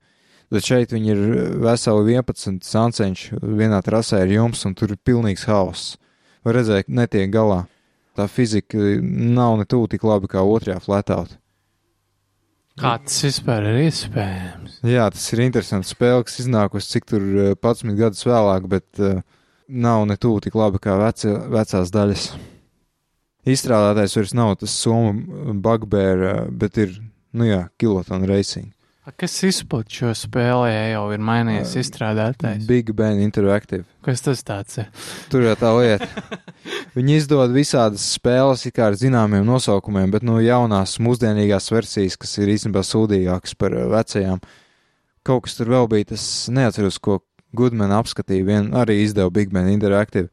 Bet 0.53 0.70
šeit 0.70 0.93
viņi 0.93 1.13
ir 1.15 1.24
veseli 1.63 2.20
11 2.20 2.61
sancenši 2.70 3.41
vienā 3.41 3.82
trasē 3.86 4.22
ar 4.28 4.36
jums, 4.36 4.61
un 4.70 4.78
tur 4.78 4.93
ir 4.93 5.01
pilnīgs 5.01 5.47
hauss. 5.49 5.95
Var 6.45 6.61
redzēt, 6.61 6.86
netiek 6.86 7.34
galā. 7.34 7.63
Tā 8.13 8.30
fizika 8.30 8.78
nav 9.01 9.57
ne 9.57 9.65
tuvu 9.65 9.89
tik 9.95 10.05
labi 10.05 10.30
kā 10.30 10.45
otrajā 10.45 10.80
flatout. 10.86 11.38
Kā 12.78 12.93
tas 13.01 13.23
vispār 13.25 13.65
ir 13.71 13.80
iespējams? 13.88 14.75
Jā, 14.86 15.07
tas 15.09 15.23
ir 15.34 15.41
interesants 15.47 15.95
spēle, 15.95 16.21
kas 16.28 16.38
iznākusi 16.43 16.91
cik 16.91 17.07
tur 17.09 17.25
eh, 17.25 17.55
11 17.57 17.97
gadus 17.97 18.21
vēlāk, 18.28 18.67
bet 18.69 19.01
uh, 19.01 19.23
nav 19.67 20.05
ne 20.05 20.17
tuvu 20.21 20.43
tik 20.45 20.57
labi 20.57 20.82
kā 20.84 20.93
veci, 21.01 21.32
vecās 21.53 21.89
daļas. 21.95 22.28
Izstrādātājs 23.49 24.17
vairs 24.19 24.36
nav 24.38 24.53
tas 24.61 24.78
Somu 24.78 25.57
bugbear, 25.57 26.21
uh, 26.21 26.43
bet 26.53 26.78
ir, 26.84 26.93
nu 27.34 27.49
jā, 27.49 27.63
Kiloton 27.82 28.30
Racing. 28.30 28.69
Kas 29.16 29.38
izplat 29.47 29.88
šo 29.93 30.10
spēli, 30.18 30.68
ja 30.74 30.82
jau 30.97 31.05
ir 31.16 31.22
mainījies 31.24 31.78
izstrādātājs? 31.80 32.66
Big 32.68 32.89
Ben 32.97 33.22
Interactive. 33.24 33.86
Kas 34.03 34.20
tas 34.26 34.41
tāds 34.43 34.82
ir? 34.82 34.89
Tur 35.32 35.45
jau 35.47 35.53
tā 35.55 35.70
lieta. 35.78 36.10
Viņi 36.97 37.16
izdod 37.22 37.53
visādas 37.55 38.03
spēles, 38.18 38.66
it 38.68 38.76
kā 38.76 38.89
ar 38.89 38.97
zināmiem 38.99 39.45
nosaukumiem, 39.47 40.12
bet 40.12 40.26
no 40.28 40.41
jaunās, 40.43 40.97
mūsdienīgās 40.99 41.70
versijas, 41.72 42.18
kas 42.20 42.36
ir 42.41 42.51
īstenībā 42.58 42.84
sūdīgākas 42.84 43.55
par 43.55 43.78
uh, 43.78 43.86
vecajām. 43.93 44.41
Kaut 45.28 45.45
kas 45.47 45.55
tur 45.60 45.72
vēl 45.72 45.88
bija, 45.91 46.10
tas 46.12 46.26
neatceros, 46.51 46.99
ko 46.99 47.22
Goodman 47.55 47.93
apskatīja, 47.95 48.43
vien 48.49 48.68
arī 48.76 48.99
izdeva 49.05 49.32
Big 49.32 49.53
Ben 49.55 49.70
Interactive. 49.72 50.28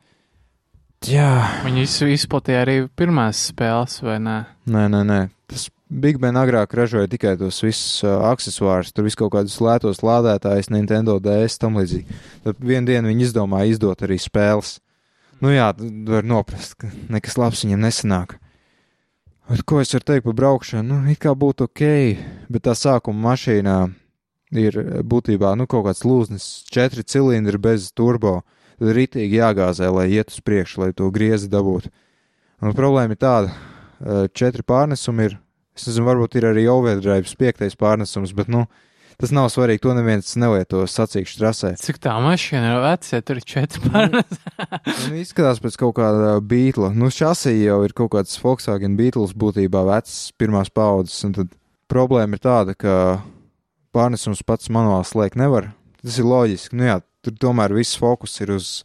Jā, 1.07 1.61
Viņi 1.66 1.83
iz- 1.85 2.01
izplatīja 2.25 2.64
arī 2.64 2.77
pirmās 2.97 3.47
spēles, 3.53 4.01
vai 4.03 4.18
ne? 4.25 4.39
nē, 4.66 4.87
nē, 4.91 5.03
nē. 5.07 5.20
Tas 5.53 5.68
Big 5.95 6.18
Ben 6.18 6.34
agrāk 6.34 6.72
ražoja 6.74 7.07
tikai 7.11 7.36
tos 7.38 7.61
visus 7.62 8.03
uh, 8.03 8.24
accessorus, 8.32 8.90
tur 8.90 9.07
visu 9.07 9.20
kaut 9.20 9.34
kādus 9.36 9.61
lētos 9.62 10.03
lādētājus, 10.03 10.72
Nintendo 10.74 11.20
DS, 11.22 11.61
tam 11.62 11.78
līdzīgi. 11.78 12.18
Tad 12.42 12.59
vienā 12.59 12.88
dienā 12.88 13.12
viņi 13.12 13.28
izdomāja 13.28 13.76
izdot 13.76 14.03
arī 14.03 14.18
spēles. 14.18 14.80
Nu 15.45 15.53
jā, 15.55 15.68
var 16.09 16.26
noprast, 16.26 16.74
ka 16.80 16.90
nekas 17.12 17.38
labs 17.38 17.62
viņam 17.62 17.84
nesanāk. 17.86 18.38
Bet 19.51 19.62
ko 19.68 19.82
es 19.82 19.92
varu 19.92 20.09
teikt 20.09 20.24
par 20.24 20.36
braukšanu? 20.38 20.86
Nu, 20.88 21.11
it 21.12 21.20
kā 21.20 21.34
būtu 21.36 21.68
ok, 21.68 21.84
bet 22.49 22.64
tā 22.64 22.72
sākuma 22.78 23.30
mašīnā 23.30 23.76
ir 24.57 24.78
būtībā 25.05 25.53
nu, 25.59 25.66
kaut 25.68 25.84
kāds 25.88 26.05
lūznis, 26.07 26.47
četri 26.72 27.05
cilindri 27.05 27.61
bez 27.61 27.90
turbo. 27.92 28.40
Tad 28.80 28.90
ritīgi 28.97 29.38
jāgāzē, 29.38 29.90
lai 29.92 30.09
iet 30.16 30.32
uz 30.32 30.40
priekšu, 30.42 30.80
lai 30.82 30.90
to 30.97 31.07
griezi 31.14 31.51
dabūtu. 31.53 31.92
Un 32.64 32.74
problēma 32.74 33.14
ir 33.14 33.20
tāda, 33.20 33.53
četri 34.34 34.64
pārnesumi 34.66 35.28
ir, 35.28 35.36
es 35.77 35.87
nezinu, 35.89 36.07
varbūt 36.09 36.39
ir 36.39 36.49
arī 36.51 36.66
overdrive 36.70 37.39
piektais 37.39 37.77
pārnesums, 37.79 38.35
bet, 38.37 38.51
nu, 38.53 38.64
tas 39.20 39.33
nav 39.35 39.51
svarīgi, 39.53 39.83
to 39.85 39.95
neviens 39.97 40.33
nelieto 40.41 40.85
sacīkšu 40.91 41.41
trasē. 41.41 41.72
Cik 41.81 42.01
tā 42.03 42.14
mašīna 42.22 42.72
ir 42.75 42.83
veca, 42.85 43.20
tur 43.27 43.41
ir 43.41 43.47
četri 43.49 43.83
pārnes? 43.89 44.41
Un 45.09 45.18
izskatās 45.22 45.62
pēc 45.62 45.79
kaut 45.81 45.97
kāda 45.99 46.37
beigla. 46.43 46.93
Nu, 46.95 47.11
šasī 47.14 47.57
jau 47.61 47.83
ir 47.87 47.95
kaut 47.97 48.14
kāds 48.16 48.39
Volkswagen 48.43 48.99
Beatles 48.99 49.37
būtībā 49.39 49.85
vecs 49.91 50.18
pirmās 50.41 50.72
paudzes, 50.75 51.20
un 51.27 51.37
tad 51.39 51.55
problēma 51.91 52.39
ir 52.39 52.45
tāda, 52.45 52.75
ka 52.79 52.97
pārnesums 53.95 54.43
pats 54.47 54.70
manuāli 54.72 55.07
slēgt 55.09 55.39
nevar. 55.39 55.72
Tas 56.05 56.18
ir 56.20 56.29
loģiski. 56.29 56.77
Nu 56.79 56.89
jā, 56.89 56.99
tur 57.25 57.37
tomēr 57.41 57.75
viss 57.77 57.99
fokus 57.99 58.35
ir 58.45 58.53
uz 58.55 58.83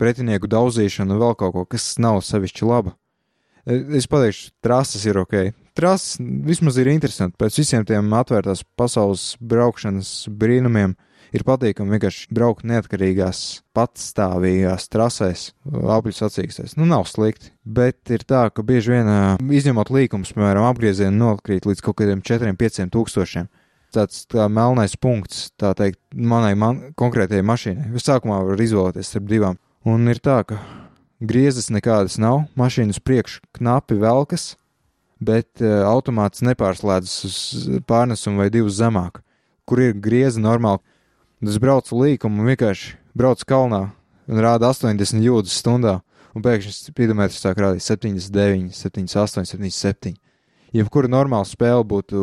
pretinieku 0.00 0.48
daudzīšanu 0.50 1.14
un 1.14 1.22
vēl 1.22 1.36
kaut 1.38 1.54
ko, 1.56 1.64
kas 1.68 1.94
nav 2.02 2.22
sevišķi 2.26 2.68
laba. 2.68 2.94
Es 3.68 4.08
pateikšu, 4.10 4.50
trases 4.64 5.04
ir 5.06 5.20
ok. 5.20 5.52
Trases 5.72 6.18
vismaz 6.20 6.76
ir 6.76 6.90
interesanti. 6.92 7.38
Pēc 7.40 7.56
visiem 7.62 7.86
tiem 7.88 8.12
atvērtās 8.12 8.60
pasaules 8.76 9.32
braukšanas 9.40 10.10
brīnumiem 10.28 10.92
ir 11.32 11.44
patīkami 11.48 11.94
vienkārši 11.94 12.28
braukt 12.34 12.66
neatkarīgās, 12.68 13.62
patstāvīgās 13.76 14.90
trasēs, 14.92 15.46
apļu 15.96 16.12
sacīkstēs. 16.18 16.76
Nu, 16.76 16.84
nav 16.88 17.06
slikti, 17.08 17.54
bet 17.64 18.12
ir 18.12 18.26
tā, 18.28 18.44
ka 18.52 18.64
bieži 18.66 18.98
vien, 18.98 19.08
izņemot 19.40 19.92
līkumus, 19.94 20.34
piemēram, 20.36 20.68
apgriezieni 20.68 21.16
nokrīt 21.16 21.68
līdz 21.68 21.84
kaut 21.84 22.02
kādiem 22.02 22.20
4-5 22.20 22.92
tūkstošiem. 22.92 23.48
Tāds 23.92 24.22
tā 24.28 24.46
melnais 24.48 24.94
punkts, 24.96 25.50
tā 25.60 25.74
teikt, 25.76 26.00
manai 26.16 26.54
man, 26.56 26.80
konkrētajai 27.00 27.44
mašīnai. 27.44 27.90
Jūs 27.92 28.08
sākumā 28.08 28.38
var 28.46 28.60
izvēlēties 28.64 29.12
starp 29.12 29.28
divām. 29.28 29.60
Un 29.88 30.08
ir 30.08 30.20
tā, 30.24 30.38
ka 30.48 30.60
griezes 31.20 31.68
nekādas 31.72 32.16
nav, 32.20 32.46
mašīnas 32.56 33.02
priekš 33.04 33.40
knapi 33.58 33.98
velkas, 34.00 34.54
bet 35.24 35.62
uh, 35.62 35.82
automāts 35.88 36.44
nepārslēdzas 36.44 37.16
uz 37.28 37.36
pārnesumu 37.88 38.42
vai 38.42 38.50
divus 38.52 38.78
zemāk, 38.80 39.22
kur 39.68 39.82
ir 39.82 39.94
grieza 39.94 40.42
normāli. 40.42 40.82
Es 41.42 41.58
braucu 41.62 41.98
līkumu 41.98 42.42
un 42.42 42.52
vienkārši 42.52 42.96
braucu 43.18 43.46
kalnā 43.48 43.82
un 44.30 44.42
rāda 44.42 44.70
80 44.70 45.24
jūdzes 45.24 45.60
stundā, 45.62 46.00
un 46.36 46.44
pēkšņi 46.44 46.74
speedometrs 46.90 47.40
sāk 47.42 47.60
rādīt 47.60 47.84
79, 47.84 48.72
78, 48.76 49.48
77. 49.50 50.14
Jebkura 50.72 51.10
normāla 51.10 51.44
spēle 51.44 51.84
būtu 51.84 52.18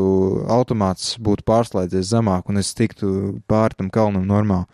automāts, 0.50 1.14
būtu 1.22 1.46
pārslēdzies 1.46 2.10
zemāk, 2.16 2.48
un 2.50 2.58
es 2.58 2.74
tiktu 2.74 3.42
pāri 3.50 3.78
tam 3.78 3.92
kalnam 3.94 4.26
normāli. 4.26 4.66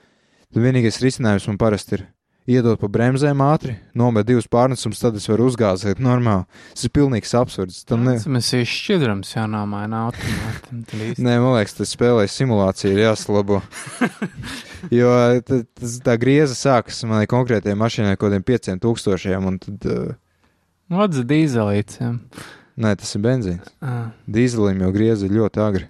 Tad 0.53 0.63
vienīgais 0.63 1.01
risinājums 1.03 1.49
man 1.49 1.59
parasti 1.59 1.97
ir 1.97 2.05
iedot 2.50 2.80
pa 2.80 2.89
bremzēm 2.91 3.41
ātri, 3.41 3.76
nomet 3.98 4.28
divus 4.28 4.48
pārnesumus, 4.52 5.02
tad 5.02 5.18
es 5.18 5.26
varu 5.30 5.48
uzgāzēt 5.50 6.02
normāli. 6.04 6.46
Tas 6.76 6.86
ir 6.88 6.93
pilnīgs 6.93 7.34
absurds. 7.38 7.80
Tam 7.89 8.06
ne... 8.06 8.16
Mēs 8.36 8.52
ir 8.58 8.68
šķidrams 8.70 9.34
jānomaina 9.34 10.04
automātam. 10.08 10.84
Nē, 10.93 11.38
man 11.41 11.56
liekas, 11.58 11.78
tas 11.80 11.96
spēlē 11.96 12.28
simulācija 12.30 12.93
ir 12.93 13.02
jāsalabo. 13.08 13.62
jo 15.00 15.16
tas, 15.48 15.98
tā 16.06 16.18
grieza 16.22 16.58
sākas 16.58 17.02
manai 17.10 17.26
konkrētajai 17.32 17.80
mašīnai 17.82 18.14
kaut 18.14 18.30
kādiem 18.30 18.46
pieciem 18.46 18.84
tūkstošiem, 18.84 19.50
un 19.50 19.60
tad, 19.66 19.89
uh, 19.89 20.14
Vats 20.93 21.26
dīzelīts. 21.26 21.98
jā. 21.98 22.14
nē, 22.78 22.93
tas 23.02 23.18
ir 23.18 23.26
benzīns. 23.26 23.74
Ah. 23.82 24.12
Dīzelim 24.30 24.86
jau 24.86 24.93
grieza 24.93 25.30
ļoti 25.32 25.66
agri. 25.66 25.89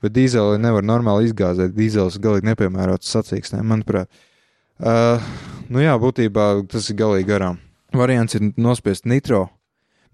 Bet 0.00 0.14
dīzeli 0.16 0.56
nevar 0.62 0.86
normāli 0.86 1.26
izgāzēt. 1.28 1.74
Dīzels 1.76 2.14
galīgi 2.22 2.46
nepiemērots 2.48 3.10
sacīksnēm, 3.10 3.66
manuprāt. 3.68 4.06
Uh, 4.06 4.29
nu 4.80 5.82
jā, 5.82 5.96
būtībā 6.00 6.46
tas 6.70 6.88
ir 6.90 6.98
galīgi 7.00 7.28
garām. 7.28 7.60
Variants 7.96 8.36
ir 8.38 8.52
nospiest 8.56 9.06
nitro, 9.10 9.48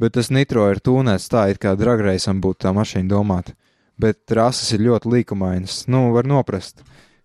bet 0.00 0.16
tas 0.16 0.30
nitro 0.32 0.66
ir 0.72 0.80
tūnēts 0.80 1.28
tā, 1.32 1.46
it 1.52 1.60
kā 1.62 1.76
dragreisam 1.76 2.40
būtu 2.40 2.64
tā 2.66 2.72
mašīna 2.76 3.10
domāta. 3.12 3.54
Bet 4.00 4.26
trases 4.28 4.74
ir 4.76 4.84
ļoti 4.84 5.12
līkumainas. 5.12 5.86
Nu, 5.88 6.10
var 6.12 6.28
noprast, 6.28 6.82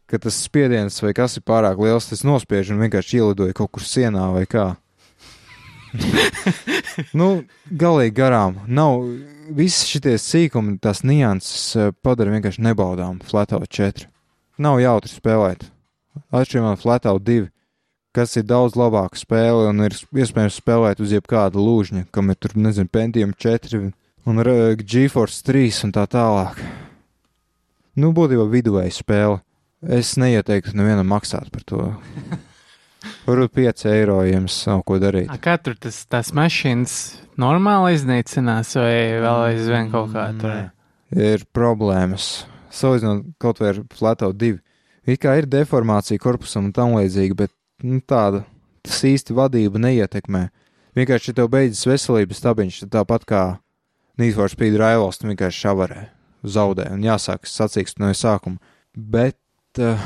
ka 0.07 0.19
tas 0.19 0.37
spiediens 0.43 1.01
vai 1.03 1.11
kas 1.15 1.35
ir 1.39 1.43
pārāk 1.47 1.79
liels, 1.83 2.07
tas 2.11 2.23
nospiež 2.27 2.71
un 2.71 2.83
vienkārši 2.83 3.19
ielidoja 3.19 3.55
kaut 3.57 3.73
kur 3.75 3.83
sienā 3.83 4.29
vai 4.35 4.45
kā. 4.47 4.69
nu, 7.19 7.43
galīgi 7.67 8.15
garām. 8.15 8.61
Nav 8.67 9.03
visi 9.55 9.89
šitie 9.95 10.15
sīkumi, 10.19 10.77
tās 10.83 11.03
nianses 11.07 11.75
eh, 11.75 11.91
padara 12.03 12.31
vienkārši 12.35 12.63
nebaudām 12.67 13.19
Flatout 13.27 13.67
4. 13.67 14.07
Nav 14.61 14.79
jautri 14.83 15.11
spēlēt. 15.11 15.67
Atšķirībā 16.31 16.73
no 16.73 16.79
Flatout 16.79 17.23
2, 17.27 17.49
kas 18.15 18.35
ir 18.39 18.45
daudz 18.47 18.75
labāka 18.79 19.19
spēle 19.19 19.69
un 19.71 19.85
ir 19.85 19.95
iespējams 19.95 20.59
spēlēt 20.59 21.01
uz 21.03 21.13
jebkāda 21.15 21.59
lūžņa, 21.59 22.05
kam 22.11 22.31
ir 22.33 22.39
tur, 22.39 22.55
nezinu, 22.59 22.91
Pentium 22.91 23.33
4 23.35 23.81
un 24.27 24.43
eh, 24.43 24.75
GeForce 24.79 25.41
3 25.47 25.85
un 25.87 25.95
tā 25.95 26.05
tālāk. 26.11 26.59
Nu, 27.99 28.11
būtībā 28.15 28.45
viduvēja 28.51 28.93
spēle. 28.95 29.41
Es 29.81 30.13
neieteiktu 30.21 30.75
nevienam 30.77 31.09
maksāt 31.09 31.49
par 31.51 31.63
to. 31.65 31.87
Varbūt 33.25 33.55
5 33.57 33.87
eiro, 33.89 34.19
jums 34.27 34.59
nav 34.69 34.83
ko 34.85 34.99
darīt. 35.01 35.31
A, 35.31 35.39
Kā 35.41 35.55
tur 35.57 35.77
tas, 35.81 36.03
tās 36.11 36.29
mašīnas 36.37 36.95
normāli 37.41 37.95
iznīcinās, 37.97 38.75
vai 38.77 38.93
vēl 39.23 39.45
aizvien 39.47 39.89
kaut 39.93 40.11
kā 40.13 40.27
tur? 40.37 40.59
Ir 41.17 41.47
problēmas. 41.55 42.45
Salīdzinot 42.71 43.33
kaut 43.41 43.59
vai 43.59 43.73
ar 43.73 43.81
Flatout 43.97 44.37
2. 44.39 44.59
It 45.07 45.21
kā 45.23 45.33
ir 45.39 45.47
deformācija 45.49 46.21
korpusam 46.21 46.67
un 46.69 46.73
tam 46.75 46.93
līdzīgi, 46.99 47.37
bet 47.37 47.53
nu, 47.81 47.99
tāda 48.05 48.43
tas 48.85 48.99
īsti 49.05 49.33
vadība 49.37 49.81
neietekmē. 49.81 50.49
Vienkārši, 50.97 51.31
ja 51.31 51.39
tev 51.39 51.49
beidzas 51.53 51.87
veselības 51.87 52.41
stabiņš, 52.41 52.81
tad 52.83 52.93
tāpat 52.99 53.25
kā 53.29 53.43
for 54.35 54.49
Speed 54.51 54.75
Rivals, 54.77 55.17
tu 55.17 55.25
vienkārši 55.29 55.63
šavarē, 55.65 56.01
zaudē 56.43 56.91
un 56.93 57.01
jāsāk 57.01 57.47
sacīkst 57.49 57.97
no 57.97 58.11
sākuma. 58.13 58.59
Bet, 58.93 59.39
uh, 59.79 59.97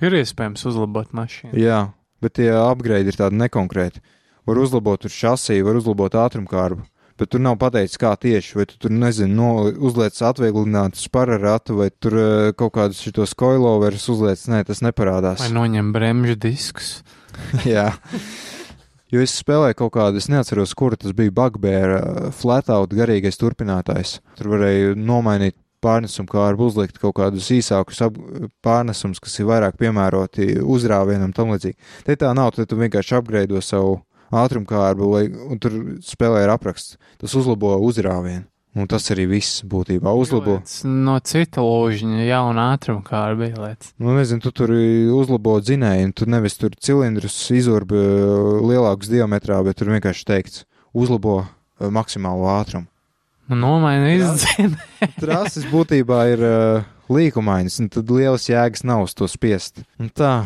Ir 0.00 0.14
iespējams 0.14 0.62
uzlabot 0.70 1.10
mašīnu. 1.12 1.56
jā, 1.58 1.90
bet 2.22 2.34
tie 2.38 2.52
upgrade 2.54 3.08
ir 3.10 3.16
tādi 3.18 3.40
nekonkrēti. 3.40 4.00
Var 4.46 4.56
uzlabot 4.58 5.00
tur 5.00 5.10
šasiju, 5.10 5.64
var 5.66 5.80
uzlabot 5.80 6.14
ātrumkārbu. 6.14 6.84
Bet 7.20 7.28
tur 7.34 7.42
nav 7.44 7.58
pateikts, 7.60 7.98
kā 8.00 8.14
tieši, 8.16 8.54
vai 8.56 8.64
tu 8.70 8.78
tur, 8.80 8.92
nezinu, 8.96 9.34
no, 9.36 9.48
uzliec 9.90 10.16
atvieglināt 10.24 10.96
spararatu, 10.96 11.76
vai 11.82 11.90
tur 11.92 12.16
uh, 12.16 12.52
kaut 12.56 12.72
kādus 12.78 13.02
šitos 13.04 13.34
coiloverus 13.36 14.08
uzliec, 14.08 14.40
nē, 14.48 14.62
tas 14.64 14.80
neparādās. 14.80 15.42
Vai 15.44 15.52
noņem 15.52 15.90
bremžu 15.92 16.38
diskus? 16.40 17.02
Jā. 17.68 17.90
Jo 19.12 19.20
es 19.20 19.34
spēlēju 19.36 19.76
kaut 19.82 19.92
kādu, 19.98 20.22
es 20.22 20.30
neatceros, 20.32 20.72
kura 20.78 20.96
tas 20.96 21.12
bija 21.18 21.34
Bugbear, 21.36 21.96
uh, 21.98 22.30
Flatout 22.32 22.96
garīgais 22.96 23.36
turpinātājs. 23.42 24.16
Tur 24.40 24.54
varēja 24.54 24.96
nomainīt 24.96 25.58
pārnesumu 25.84 26.28
kārbu, 26.32 26.70
uzlikt 26.70 27.00
kaut 27.00 27.18
kādus 27.20 27.48
īsākus 27.52 28.00
pārnesumus, 28.64 29.20
kas 29.20 29.36
ir 29.40 29.48
vairāk 29.48 29.76
piemēroti 29.80 30.54
uzrāvienam 30.60 31.32
tam 31.36 31.52
līdzīgi. 31.54 31.76
Te 32.06 32.16
tā 32.20 32.32
nav, 32.36 32.54
tad 32.56 32.68
tu 32.70 32.80
vienkārši 32.80 33.16
apgreido 33.20 33.60
savu 33.64 33.98
ātrumkārbu, 34.30 35.10
lai, 35.14 35.26
un 35.30 35.60
tur 35.62 35.76
spēlē 36.04 36.44
ir 36.44 36.52
apraksts. 36.54 36.96
Tas 37.20 37.34
uzlabo 37.38 37.74
uzrāvienu. 37.86 38.46
Un 38.78 38.86
tas 38.86 39.02
arī 39.10 39.24
viss 39.26 39.64
būtībā 39.66 40.12
uzlabo. 40.14 40.60
Ieliec 40.60 40.74
No 40.86 41.16
cita 41.26 41.62
lūžņa 41.64 42.22
jauna 42.28 42.68
ātruma 42.76 43.02
kā 43.02 43.24
ar 43.26 43.34
bija 43.38 43.58
lietas. 43.58 43.90
Nu, 43.98 44.12
nezinu, 44.14 44.44
tu 44.44 44.52
tur 44.54 44.70
uzlabo 45.16 45.56
dzinēju, 45.58 46.12
tur 46.14 46.30
nevis 46.30 46.54
tur 46.60 46.76
cilindrus 46.78 47.34
izurbi 47.50 47.98
uh, 47.98 48.60
lielākus 48.62 49.10
diametrā, 49.10 49.58
bet 49.66 49.80
tur 49.80 49.90
vienkārši 49.90 50.22
teikts, 50.28 50.62
uzlabo 50.94 51.40
uh, 51.42 51.90
maksimālo 51.90 52.46
ātrumu. 52.52 52.86
Nu, 53.50 53.58
nomaina 53.58 54.12
izdzēni. 54.14 54.78
Trases 55.22 55.66
būtībā 55.72 56.20
ir 56.30 56.46
uh, 56.46 56.86
līkumainas, 57.10 57.80
un 57.82 57.90
tad 57.90 58.14
lielas 58.14 58.46
jēgas 58.46 58.86
nav 58.86 59.08
uz 59.08 59.18
to 59.18 59.26
spiest. 59.26 59.82
Un 59.98 60.14
tā, 60.14 60.44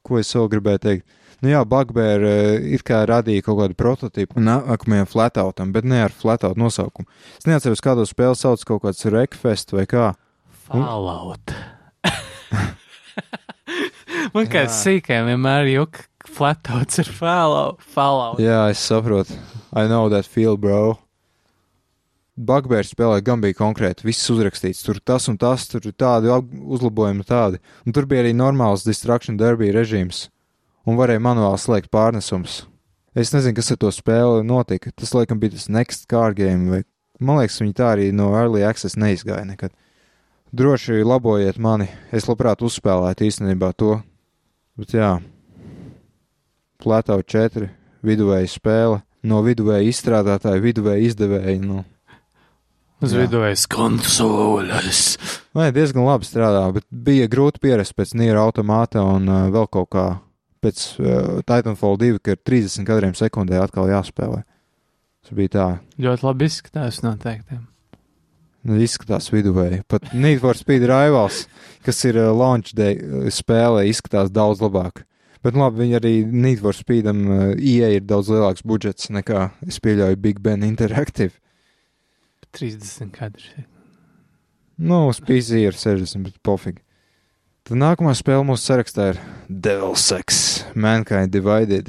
ko 0.00 0.16
es 0.22 0.32
vēl 0.32 0.48
gribēju 0.56 0.84
teikt? 0.88 1.20
Nu 1.44 1.50
jā, 1.52 1.58
Bugbear 1.68 2.22
uh, 2.24 2.54
it 2.72 2.80
kā 2.88 3.02
radīja 3.04 3.44
kaut 3.44 3.58
kādu 3.58 3.74
prototipu 3.76 4.40
nākamajam 4.40 5.08
flatoutam, 5.10 5.74
bet 5.74 5.84
ne 5.84 5.98
ar 6.06 6.14
flatout 6.16 6.56
nosaukumu. 6.56 7.04
Es 7.36 7.44
neatceros, 7.44 7.82
kādu 7.84 8.06
spēli 8.08 8.38
sauc 8.40 8.64
kaut 8.64 8.80
kāds 8.86 9.04
Rekfest 9.12 9.74
vai 9.76 9.84
kā. 9.90 10.14
Fallout. 10.64 11.52
Man 14.34 14.48
kā 14.48 14.64
sīkām 14.72 15.28
vienmēr 15.28 15.68
juk 15.74 16.06
flatouts 16.32 17.04
ir 17.04 17.12
Fallout. 17.12 17.84
Fallout. 17.84 18.40
Jā, 18.40 18.64
es 18.72 18.80
saprotu. 18.80 19.36
I 19.76 19.84
know 19.84 20.08
that 20.08 20.24
feel, 20.24 20.56
bro. 20.56 20.96
Bugbear 22.34 22.88
spēlē 22.88 23.20
gan 23.22 23.44
bija 23.44 23.54
konkrēti, 23.60 24.08
viss 24.08 24.32
uzrakstīts, 24.32 24.80
tur 24.82 24.98
tas 24.98 25.28
un 25.30 25.36
tas, 25.38 25.68
tur 25.70 25.84
tādi 25.92 26.32
uzlabojumi, 26.32 27.22
tādi. 27.28 27.60
Un 27.86 27.94
tur 27.94 28.08
bija 28.10 28.24
arī 28.24 28.32
normāls 28.34 28.82
Destruction 28.88 29.36
Derby 29.38 29.68
režīms, 29.76 30.24
un 30.84 30.98
varēja 30.98 31.22
manuāli 31.24 31.60
slēgt 31.60 31.90
pārnesums. 31.94 32.62
Es 33.14 33.30
nezinu, 33.30 33.54
kas 33.56 33.70
ar 33.70 33.78
to 33.78 33.92
spēli 33.94 34.42
notika. 34.46 34.90
Tas, 34.90 35.14
laikam, 35.14 35.38
bija 35.42 35.54
tas 35.54 35.68
Next 35.70 36.08
Car 36.10 36.34
Game, 36.34 36.66
vai 36.70 36.82
man 37.22 37.38
liekas, 37.40 37.60
viņi 37.62 37.76
tā 37.78 37.92
arī 37.94 38.08
no 38.14 38.32
Early 38.34 38.64
Access 38.66 38.98
neizgāja 38.98 39.44
nekad. 39.46 39.74
Droši 40.54 41.02
labojiet 41.06 41.58
mani, 41.62 41.88
es 42.14 42.26
labprāt 42.30 42.62
uzspēlētu 42.62 43.26
īstenībā 43.26 43.72
to. 43.78 43.96
Bet 44.78 44.94
jā, 44.94 45.16
Plateau 46.82 47.22
4, 47.22 47.70
viduvēja 48.06 48.50
spēle, 48.50 49.00
no 49.26 49.40
viduvēja 49.46 49.86
izstrādātāja, 49.88 50.62
viduvēja 50.62 51.06
izdevēja. 51.08 51.58
Nu, 51.62 51.84
Uz 53.04 53.14
viduvējas 53.14 53.66
konsoles. 53.70 55.00
Nē, 55.54 55.70
diezgan 55.74 56.06
labi 56.06 56.26
strādā, 56.26 56.66
bet 56.74 56.86
bija 56.90 57.30
grūti 57.30 57.62
pierast 57.62 57.94
pēc 57.98 58.14
Niera 58.18 58.42
automāta 58.46 59.02
un 59.06 59.26
uh, 59.28 59.48
vēl 59.54 59.66
kaut 59.70 59.90
kā 59.94 60.06
pēc 60.64 60.82
uh, 60.98 61.38
Titanfall 61.46 62.00
2, 62.00 62.18
ka 62.24 62.34
ir 62.34 62.40
30 62.48 62.88
kadriem 62.88 63.14
sekundē 63.18 63.60
atkal 63.62 63.92
jāspēlē. 63.92 64.42
Tas 65.24 65.36
bija 65.36 65.52
tā, 65.54 65.68
Ļoti 66.00 66.26
labi 66.26 66.48
izskatās 66.50 66.98
noteikti. 67.04 67.60
nu, 68.68 68.76
izskatās 68.80 69.30
viduvēji. 69.32 69.82
Pat 69.88 70.10
Need 70.12 70.40
for 70.42 70.56
Speed 70.56 70.84
Rivals, 70.88 71.44
kas 71.84 72.00
ir 72.08 72.18
uh, 72.20 72.30
launch 72.36 72.74
day 72.76 72.96
uh, 73.00 73.28
spēlē, 73.32 73.86
izskatās 73.88 74.32
daudz 74.32 74.60
labāk. 74.64 75.04
Bet 75.44 75.52
nu 75.56 75.60
labi, 75.66 75.82
viņi 75.84 75.96
arī 76.00 76.12
Need 76.32 76.60
for 76.64 76.76
Speedam 76.76 77.24
uh, 77.28 77.40
IE 77.56 77.94
ir 77.98 78.04
daudz 78.08 78.32
lielāks 78.32 78.64
budžets 78.64 79.10
nekā 79.12 79.50
es 79.68 79.80
pieļauju 79.84 80.20
Big 80.20 80.40
Ben 80.44 80.64
Interactive. 80.64 81.36
30 82.54 83.10
kadri. 83.12 83.64
Nu, 84.78 85.08
uz 85.10 85.20
PC 85.22 85.64
ir 85.64 85.76
60, 85.78 86.22
bet 86.26 86.36
pofīgi. 86.46 86.83
Tad 87.64 87.78
nākamā 87.80 88.12
spēle 88.12 88.44
mūsu 88.44 88.60
sarakstā 88.68 89.04
ir 89.14 89.18
Devil's 89.48 90.10
Ex, 90.12 90.38
Mankind 90.76 91.30
Divided. 91.32 91.86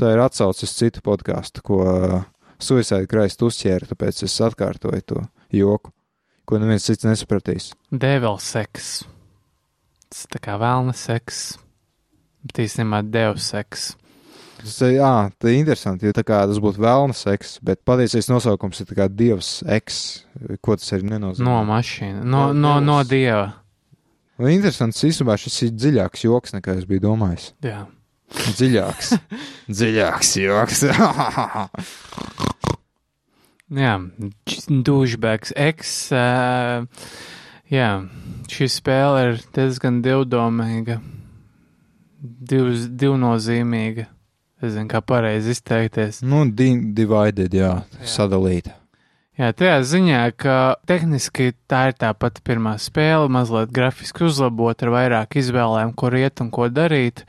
Tā 0.00 0.14
ir 0.14 0.22
atsauce 0.24 0.64
uz 0.64 0.70
citu 0.72 1.02
podkāstu, 1.04 1.60
ko 1.60 1.80
uh, 1.84 2.14
Suicide 2.56 3.04
Christ 3.10 3.44
uzķēra, 3.44 3.90
tāpēc 3.90 4.22
es 4.24 4.36
atkārtoju 4.46 5.04
to 5.12 5.24
joku, 5.52 5.92
ko 6.48 6.60
neviens 6.62 6.88
cits 6.88 7.04
nesapratīs. 7.04 7.66
Devil 7.92 8.38
seks. 8.40 9.02
Tas 10.08 10.24
tā 10.32 10.40
kā 10.48 10.56
vēlna 10.64 10.96
seks. 10.96 11.58
Bet 12.48 12.62
īstenībā 12.64 13.02
deus 13.12 13.50
seks. 13.52 13.90
Tas 14.62 14.78
ir, 14.88 14.94
jā, 15.02 15.12
tā 15.36 15.52
ir 15.52 15.58
interesanti, 15.60 16.08
jo 16.08 16.16
tā 16.16 16.24
kā 16.24 16.40
tas 16.48 16.62
būtu 16.64 16.80
vēlna 16.80 17.12
seks, 17.12 17.58
bet 17.60 17.84
patiesais 17.84 18.32
nosaukums 18.32 18.80
ir 18.80 19.04
Dievs 19.12 19.52
Ex, 19.68 20.00
ko 20.64 20.80
tas 20.80 20.96
arī 20.96 21.12
nenozīmē. 21.12 21.44
No 21.44 21.60
mašīna. 21.68 22.24
No, 22.24 22.48
no, 22.56 22.78
no 22.80 23.02
dieva. 23.04 23.65
Un 24.36 24.50
interesants, 24.52 25.00
īstenībā 25.06 25.36
šis 25.40 25.62
ir 25.66 25.70
dziļāks 25.76 26.24
joks, 26.26 26.52
nekā 26.56 26.74
es 26.76 26.84
biju 26.88 27.06
domājis. 27.06 27.50
Jā. 27.64 27.86
Dziļāks. 28.58 29.12
dziļāks 29.78 30.32
joks. 30.42 30.82
Jā, 33.66 33.96
dušbēks. 34.86 35.50
Eks. 35.58 35.92
Uh, 36.14 36.86
jā, 37.72 37.88
šī 38.52 38.68
spēle 38.70 39.24
ir 39.32 39.40
diezgan 39.56 39.98
divdomīga. 40.04 41.00
Divs, 42.22 42.86
divnozīmīga. 42.98 44.06
Es 44.62 44.72
zinu, 44.72 44.86
kā 44.88 45.02
pareizi 45.04 45.50
izteikties. 45.52 46.22
nu, 46.24 46.44
di 46.48 46.70
divided, 46.96 47.52
jā, 47.58 47.72
Jā. 47.82 48.06
sadalīta. 48.08 48.72
Jā, 49.36 49.50
tajā 49.52 49.80
ziņā, 49.84 50.20
ka 50.40 50.52
tehniski 50.88 51.50
tā 51.68 51.90
ir 51.90 51.96
tā 52.00 52.08
pati 52.16 52.40
pirmā 52.40 52.78
spēle, 52.80 53.28
mazliet 53.28 53.68
grafiski 53.74 54.24
uzlabot 54.24 54.80
ar 54.80 54.92
vairāk 54.94 55.36
izvēlēm, 55.36 55.90
kur 55.92 56.14
iet 56.16 56.40
un 56.40 56.48
ko 56.54 56.70
darīt. 56.72 57.26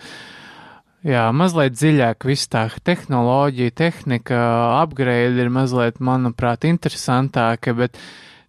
Jā, 1.04 1.26
mazliet 1.36 1.76
dziļāk 1.76 2.24
viss 2.30 2.48
tā 2.48 2.64
tehnoloģija, 2.88 3.74
tehnika, 3.76 4.40
upgrade 4.80 5.36
ir 5.44 5.52
mazliet, 5.52 6.00
manuprāt, 6.00 6.64
interesantāka, 6.70 7.74
bet 7.76 8.00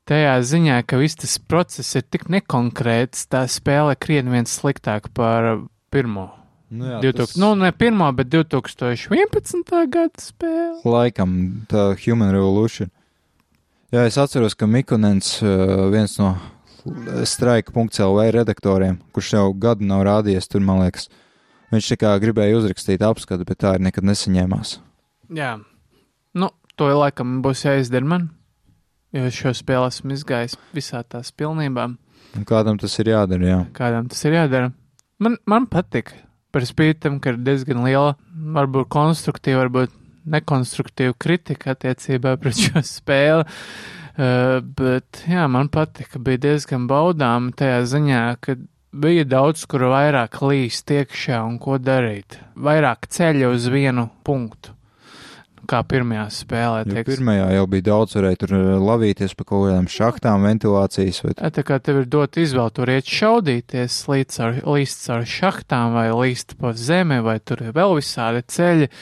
tajā 0.07 0.37
ziņā, 0.39 0.77
ka 0.87 1.01
viss 1.03 1.19
tas 1.19 1.35
process 1.43 1.99
ir 1.99 2.07
tik 2.07 2.29
nekonkrēts, 2.31 3.27
tā 3.27 3.43
spēle 3.51 3.99
krietni 3.99 4.37
viens 4.37 4.55
sliktāk 4.55 5.11
par 5.19 5.65
pirmo. 5.91 6.29
Nu, 6.71 6.93
jā, 6.93 7.01
2000, 7.11 7.43
nu, 7.43 7.51
ne 7.59 7.73
pirmo, 7.75 8.07
bet 8.15 8.31
2011. 8.31 9.75
gada 9.91 10.23
spēle. 10.23 10.79
Laikam 10.87 11.35
tā 11.67 11.89
Human 12.05 12.31
Revolution. 12.31 12.93
Jā, 13.89 14.03
es 14.05 14.19
atceros, 14.21 14.53
ka 14.53 14.67
Mikonens, 14.69 15.39
uh, 15.41 15.87
viens 15.89 16.19
no 16.21 16.35
straika.lv 17.25 18.27
redaktoriem, 18.37 18.99
kurš 19.17 19.31
jau 19.33 19.47
gadu 19.57 19.87
nav 19.89 20.03
rādījies 20.05 20.51
tur, 20.53 20.61
man 20.61 20.83
liekas, 20.83 21.07
viņš 21.73 21.89
tā 21.95 21.97
kā 22.03 22.11
gribēja 22.21 22.59
uzrakstīt 22.59 23.01
apskatu, 23.09 23.47
bet 23.49 23.63
tā 23.65 23.73
arī 23.73 23.87
nekad 23.87 24.05
nesaņēmās. 24.05 24.75
Jā, 25.41 25.55
nu, 26.37 26.51
to 26.77 26.91
laikam 26.93 27.39
būs 27.45 27.65
jāizdara 27.65 28.13
man, 28.13 28.29
jo 29.17 29.25
es 29.31 29.41
šo 29.41 29.55
spēli 29.57 29.89
esmu 29.89 30.19
izgājis 30.19 30.59
visā 30.77 31.01
tās 31.09 31.33
pilnībā. 31.33 31.89
Un 32.37 32.45
kādam 32.49 32.77
tas 32.81 32.93
ir 33.01 33.15
jādara, 33.15 33.53
jā. 33.55 33.61
Kādam 33.77 34.13
tas 34.13 34.21
ir 34.29 34.37
jādara? 34.37 34.73
Man, 35.17 35.41
man 35.49 35.65
patīk, 35.73 36.13
par 36.53 36.69
spīti 36.69 37.07
tam, 37.07 37.23
ka 37.25 37.33
ir 37.33 37.41
diezgan 37.41 37.81
liela, 37.89 38.19
varbūt 38.37 38.93
konstruktīva, 38.93 39.65
varbūt 39.65 39.97
nekonstruktīva 40.33 41.17
kritika 41.19 41.75
attiecībā 41.77 42.37
pret 42.41 42.61
šo 42.69 42.85
spēli. 42.97 43.47
Uh, 44.19 44.59
bet, 44.59 45.23
jā, 45.31 45.45
man 45.47 45.69
patika, 45.71 46.19
bija 46.19 46.43
diezgan 46.49 46.89
baudām 46.91 47.53
tajā 47.55 47.85
ziņā, 47.87 48.23
ka 48.43 48.57
bija 48.93 49.25
daudz, 49.29 49.67
kur 49.69 49.89
vairāk 49.93 50.41
līst 50.43 50.91
iekšā 50.91 51.43
un 51.47 51.59
ko 51.63 51.79
darīt. 51.79 52.41
Vairāk 52.57 53.09
ceļa 53.13 53.53
uz 53.53 53.69
vienu 53.71 54.09
punktu, 54.27 54.73
kā 55.69 55.83
pirmajā 55.87 56.25
spēlē. 56.33 56.83
Jo 56.89 57.05
pirmajā 57.07 57.47
jau 57.59 57.67
bija 57.71 57.87
daudz, 57.91 58.17
varēja 58.19 58.41
tur 58.43 58.57
uh, 58.57 58.73
lavīties 58.89 59.37
pa 59.39 59.47
kaut 59.47 59.69
kādām 59.69 59.87
šachtām, 59.93 60.49
ventilācijas. 60.49 61.23
Vai... 61.27 61.37
Tā 61.39 61.67
kā 61.67 61.79
tev 61.85 62.03
ir 62.03 62.11
dot 62.11 62.41
izvēle, 62.41 62.75
tur 62.75 62.93
iet 62.95 63.13
šaudīties, 63.13 64.01
līdz 64.11 64.43
ar, 64.45 64.61
līdz 64.65 64.99
ar 65.15 65.31
šachtām, 65.39 65.97
vai 65.99 66.09
līst 66.15 66.57
pa 66.61 66.73
zemi, 66.75 67.21
vai 67.25 67.39
tur 67.39 67.69
ir 67.69 67.75
vēl 67.77 67.99
visādi 68.01 68.47
ceļi. 68.49 68.93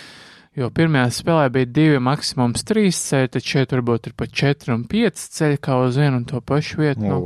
Jo 0.56 0.70
pirmajā 0.72 1.10
spēlē 1.12 1.48
bija 1.52 1.68
divi, 1.68 1.96
maksimums 2.00 2.64
trīs 2.64 2.96
ceļi, 3.10 3.28
tad 3.34 3.44
šeit 3.44 3.74
varbūt 3.76 4.08
ir 4.08 4.14
pat 4.16 4.30
četri 4.32 4.72
un 4.72 4.86
pieci 4.88 5.26
ceļi 5.36 5.58
kā 5.60 5.76
uz 5.84 5.98
vienu 6.00 6.22
un 6.22 6.24
to 6.28 6.40
pašu 6.40 6.80
vietu. 6.80 7.02
Nu, 7.04 7.18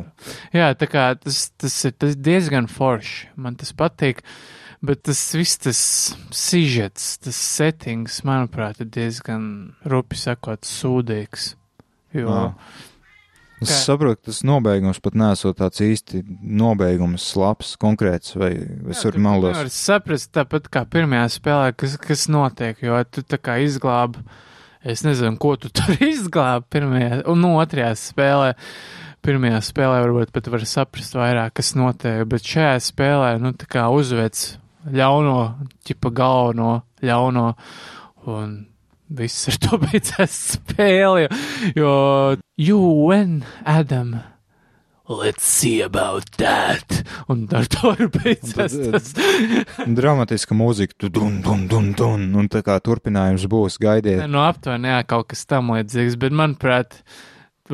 jā, 0.57 0.73
tā 0.79 0.89
kā 0.91 1.05
tas, 1.15 1.45
tas 1.55 1.77
ir 1.87 1.95
tas 1.95 2.17
diezgan 2.19 2.67
forši. 2.71 3.31
Man 3.39 3.59
tas 3.61 3.71
patīk. 3.77 4.25
Bet 4.83 5.03
tas 5.05 5.21
viss, 5.37 5.61
tas 5.61 5.81
sižets, 6.33 7.19
tas 7.21 7.37
settings, 7.37 8.23
manuprāt, 8.25 8.81
ir 8.81 8.89
diezgan, 8.89 9.43
rupi 9.85 10.17
sakot, 10.17 10.65
sūdīgs. 10.65 11.51
Jo, 12.17 12.33
Ā. 12.33 12.47
Es 13.61 13.69
Kā? 13.69 13.79
saprotu, 13.91 14.23
tas 14.31 14.39
nobeigums 14.47 15.03
pat 15.05 15.17
nesot 15.21 15.59
tāds 15.59 15.83
īsti 15.85 16.23
nobeigums, 16.41 17.27
labs, 17.37 17.75
konkrēts, 17.81 18.33
vai 18.41 18.55
es 18.57 19.03
varu 19.05 19.19
ka 19.19 19.25
maldos. 19.27 19.57
Nevar 19.59 19.73
saprast 19.75 20.31
tāpat 20.33 20.71
kā 20.73 20.87
pirmajā 20.89 21.27
spēlē, 21.37 21.75
kas, 21.77 21.99
kas 22.01 22.25
notiek, 22.33 22.81
jo 22.81 22.97
tu 23.13 23.21
tā 23.21 23.37
kā 23.37 23.59
izglābi, 23.61 24.25
es 24.81 25.05
nezinu, 25.05 25.37
ko 25.41 25.59
tu 25.61 25.69
tur 25.77 25.93
izglābi 26.01 26.71
pirmajā 26.73 27.21
un 27.29 27.45
no 27.45 27.53
otrajā 27.61 27.93
spēlē. 28.01 28.55
Pirmajā 29.21 29.61
spēlē 29.67 30.01
varbūt 30.07 30.33
pat 30.33 30.49
var 30.49 30.65
saprast 30.65 31.19
vairāk, 31.19 31.59
kas 31.61 31.75
notiek, 31.77 32.25
bet 32.33 32.47
šajā 32.49 32.79
spēlē, 32.81 33.35
nu, 33.45 33.53
tā 33.53 33.69
kā 33.69 33.85
uzvec 33.93 34.47
ļauno, 34.89 35.37
ķipa 35.85 36.15
galveno 36.17 36.79
ļauno, 37.05 37.47
un 38.33 38.57
viss 39.11 39.49
ar 39.51 39.59
to 39.63 39.79
beidzās 39.85 40.37
spēli, 40.57 41.29
jo 41.77 41.95
UN, 42.71 43.41
Adam, 43.67 44.21
let's 45.11 45.45
see 45.45 45.81
about 45.83 46.31
that, 46.39 47.03
un 47.29 47.49
ar 47.57 47.67
to 47.67 47.95
ir 47.99 48.11
tad, 48.15 48.71
tas. 48.71 49.11
Dramatiska 50.01 50.55
mūzika, 50.55 50.95
tu 51.01 51.11
dun, 51.13 51.41
dun, 51.45 51.67
dun, 51.71 51.91
dun, 51.99 52.29
un 52.39 52.51
tā 52.53 52.63
kā 52.67 52.79
turpinājums 52.85 53.49
būs, 53.51 53.81
gaidiet. 53.83 54.23
Nu, 54.31 54.45
aptuveni, 54.47 54.93
jā, 54.93 55.03
kaut 55.11 55.33
kas 55.33 55.45
tam 55.51 55.75
līdzīgs, 55.75 56.19
bet, 56.21 56.37
manuprāt, 56.37 57.01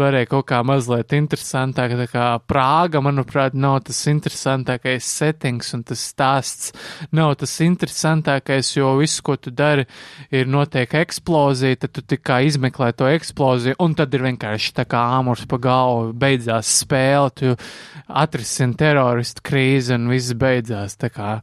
varēja 0.01 0.29
kaut 0.31 0.47
kā 0.51 0.61
mazliet 0.67 1.15
interesantāk. 1.17 1.95
Tā 2.01 2.07
kā 2.11 2.27
Prāga, 2.49 3.03
manuprāt, 3.05 3.57
nav 3.57 3.81
tas 3.89 3.99
interesantākais 4.11 5.07
settings 5.07 5.73
un 5.77 5.85
tas 5.87 6.03
stāsts 6.13 6.73
nav 7.17 7.35
tas 7.41 7.55
interesantākais, 7.65 8.73
jo 8.77 8.95
viss, 9.01 9.23
ko 9.25 9.37
tu 9.41 9.53
dari, 9.55 9.87
ir 10.35 10.51
notiek 10.51 10.93
eksplozija, 11.03 11.81
tad 11.83 11.95
tu 11.97 12.05
tikai 12.15 12.45
izmeklē 12.51 12.93
to 12.97 13.09
eksploziju, 13.11 13.79
un 13.83 13.97
tad 13.99 14.15
ir 14.17 14.27
vienkārši 14.27 14.75
tā 14.81 14.87
kā 14.89 15.03
āmurs 15.19 15.47
pa 15.49 15.61
galvu, 15.63 16.13
beidzās 16.17 16.73
spēle, 16.83 17.33
tu 17.37 17.55
atrisini 18.07 18.77
teroristu 18.79 19.45
krīzi 19.47 19.97
un 19.97 20.11
viss 20.13 20.37
beidzās. 20.37 20.99
Tā 21.01 21.11
kā, 21.13 21.39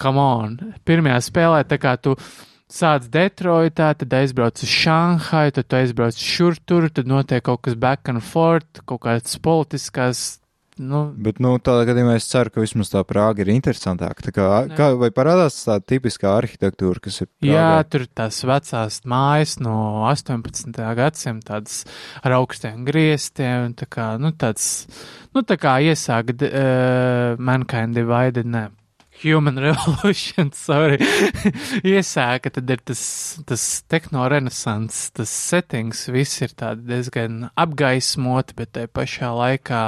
come 0.00 0.28
on, 0.42 0.60
pirmajā 0.88 1.20
spēlē 1.30 1.64
tā 1.68 1.80
kā 1.82 1.96
tu 2.00 2.16
sāc 2.68 3.08
Detroitā, 3.12 3.92
tad 3.96 4.12
aizbrauc 4.20 4.60
uz 4.62 4.72
Šanhaju, 4.72 5.54
tad 5.58 5.78
aizbrauc 5.80 6.18
šur 6.20 6.58
tur, 6.68 6.90
tad 6.92 7.08
notiek 7.08 7.44
kaut 7.44 7.64
kas 7.64 7.78
back 7.78 8.08
and 8.12 8.24
forth, 8.24 8.84
kaut 8.84 9.06
kādas 9.06 9.40
politiskās. 9.42 10.26
Nu, 10.78 11.08
Bet, 11.10 11.40
nu, 11.42 11.56
tādā 11.58 11.88
gadījumā 11.88 12.12
es 12.20 12.28
ceru, 12.30 12.52
ka 12.54 12.62
vismaz 12.62 12.92
tā 12.92 13.00
Prāga 13.02 13.42
ir 13.42 13.48
interesantāka. 13.50 14.22
Tā 14.28 14.30
kā, 14.36 14.44
Nē. 14.68 14.76
kā, 14.78 14.86
vai 15.00 15.08
parādās 15.10 15.56
tā 15.66 15.80
tipiskā 15.82 16.30
arhitektūra, 16.38 17.02
kas 17.02 17.18
ir 17.24 17.26
Prāgā? 17.26 17.50
jā, 17.50 17.72
tur 17.90 18.04
tās 18.06 18.38
vecās 18.46 19.00
mājas 19.02 19.56
no 19.58 20.04
18. 20.06 20.78
gadsimta, 21.00 21.56
tādas 21.56 21.80
ar 22.22 22.36
augstiem 22.38 22.86
griestiem, 22.86 23.74
tā 23.74 23.90
kā, 23.90 24.12
nu, 24.22 24.30
tāds, 24.38 24.86
nu, 25.34 25.42
tā 25.42 25.58
kā 25.58 25.80
iesāk 25.82 26.30
uh, 26.36 27.34
Mankind 27.42 27.98
Divided, 27.98 28.46
ne. 28.46 28.68
Human 29.22 29.58
Revolution, 29.66 30.52
sorry, 30.54 30.98
iesāka, 31.94 32.52
tad 32.54 32.70
ir 32.70 32.82
tas, 32.86 33.02
tas 33.48 33.64
tehnorenesants, 33.90 35.08
tas 35.16 35.32
settings, 35.32 36.06
viss 36.14 36.42
ir 36.44 36.54
tādi 36.58 36.86
diezgan 36.92 37.48
apgaismoti, 37.58 38.54
bet 38.58 38.76
te 38.78 38.86
pašā 38.86 39.32
laikā 39.34 39.86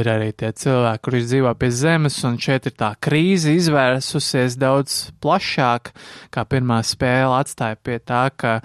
ir 0.00 0.08
arī 0.08 0.30
tie 0.38 0.52
cilvēki, 0.54 1.02
kuri 1.04 1.20
dzīvo 1.24 1.52
pie 1.58 1.70
zemes, 1.74 2.16
un 2.24 2.36
šeit 2.40 2.68
ir 2.70 2.76
tā 2.78 2.92
krīze 3.02 3.52
izvērsusies 3.58 4.56
daudz 4.60 4.98
plašāk, 5.22 5.90
kā 6.32 6.44
pirmā 6.48 6.78
spēle 6.86 7.34
atstāja 7.40 7.76
pie 7.82 7.98
tā, 7.98 8.22
ka 8.30 8.60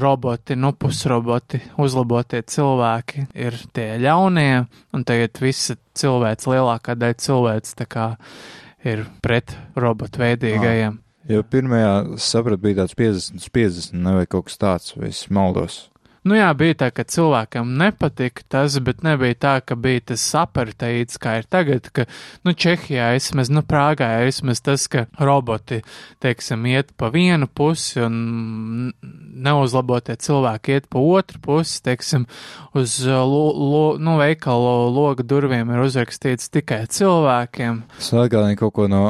roboti, 0.00 0.56
nu 0.56 0.72
pusroboti, 0.72 1.60
uzlabotie 1.78 2.42
cilvēki 2.48 3.28
ir 3.36 3.60
tie 3.76 3.92
ļaunie, 4.00 4.64
un 4.96 5.04
tagad 5.06 5.42
visa 5.44 5.76
cilvēks, 6.00 6.48
lielākā 6.50 6.96
daļa 6.98 7.20
cilvēks 7.28 7.78
tā 7.78 7.86
kā 7.90 8.08
ir 8.86 9.04
pret 9.24 9.54
robotu 9.78 10.22
veidīgajiem. 10.22 10.98
Jo 11.30 11.44
pirmajā, 11.46 11.92
sapratu, 12.18 12.62
bija 12.64 12.80
tāds 12.80 12.96
50 12.98 13.38
uz 13.38 13.48
50, 13.54 13.96
ne, 14.00 14.14
vai 14.18 14.26
kaut 14.30 14.48
kas 14.48 14.58
tāds, 14.60 14.94
vai 14.96 15.12
es 15.12 15.26
maldos. 15.30 15.84
Nu 16.28 16.36
jā, 16.36 16.50
bija 16.52 16.74
tā, 16.82 16.90
ka 16.92 17.04
cilvēkam 17.08 17.70
nepatika 17.80 18.44
tas, 18.52 18.74
bet 18.84 19.00
nebija 19.06 19.38
tā, 19.40 19.52
ka 19.64 19.76
bija 19.80 20.02
tas 20.12 20.24
aparteids, 20.36 21.16
kā 21.22 21.38
ir 21.40 21.46
tagad, 21.48 21.88
ka, 21.96 22.04
nu, 22.44 22.52
Čehijā 22.52 23.14
vismaz, 23.16 23.48
nu, 23.48 23.62
Prāgā 23.64 24.10
vismaz 24.26 24.60
tas, 24.60 24.84
ka 24.92 25.06
roboti, 25.16 25.80
teiksim, 26.20 26.66
iet 26.68 26.92
pa 27.00 27.08
vienu 27.14 27.48
pusi 27.48 28.02
un 28.04 28.92
neuzlabotie 29.40 30.18
cilvēki 30.20 30.76
iet 30.76 30.88
pa 30.92 31.00
otru 31.00 31.40
pusi, 31.40 31.78
teiksim, 31.88 32.26
uz, 32.76 32.98
lo, 33.06 33.42
lo, 33.56 33.82
nu, 33.96 34.18
veikalu 34.20 34.74
loga 34.92 35.24
durvīm 35.24 35.72
ir 35.72 35.84
uzrakstīts 35.86 36.52
tikai 36.52 36.82
cilvēkiem. 36.92 37.80
Tas 37.96 38.12
atgādina 38.26 38.58
kaut 38.60 38.74
ko 38.76 38.90
no 38.92 39.06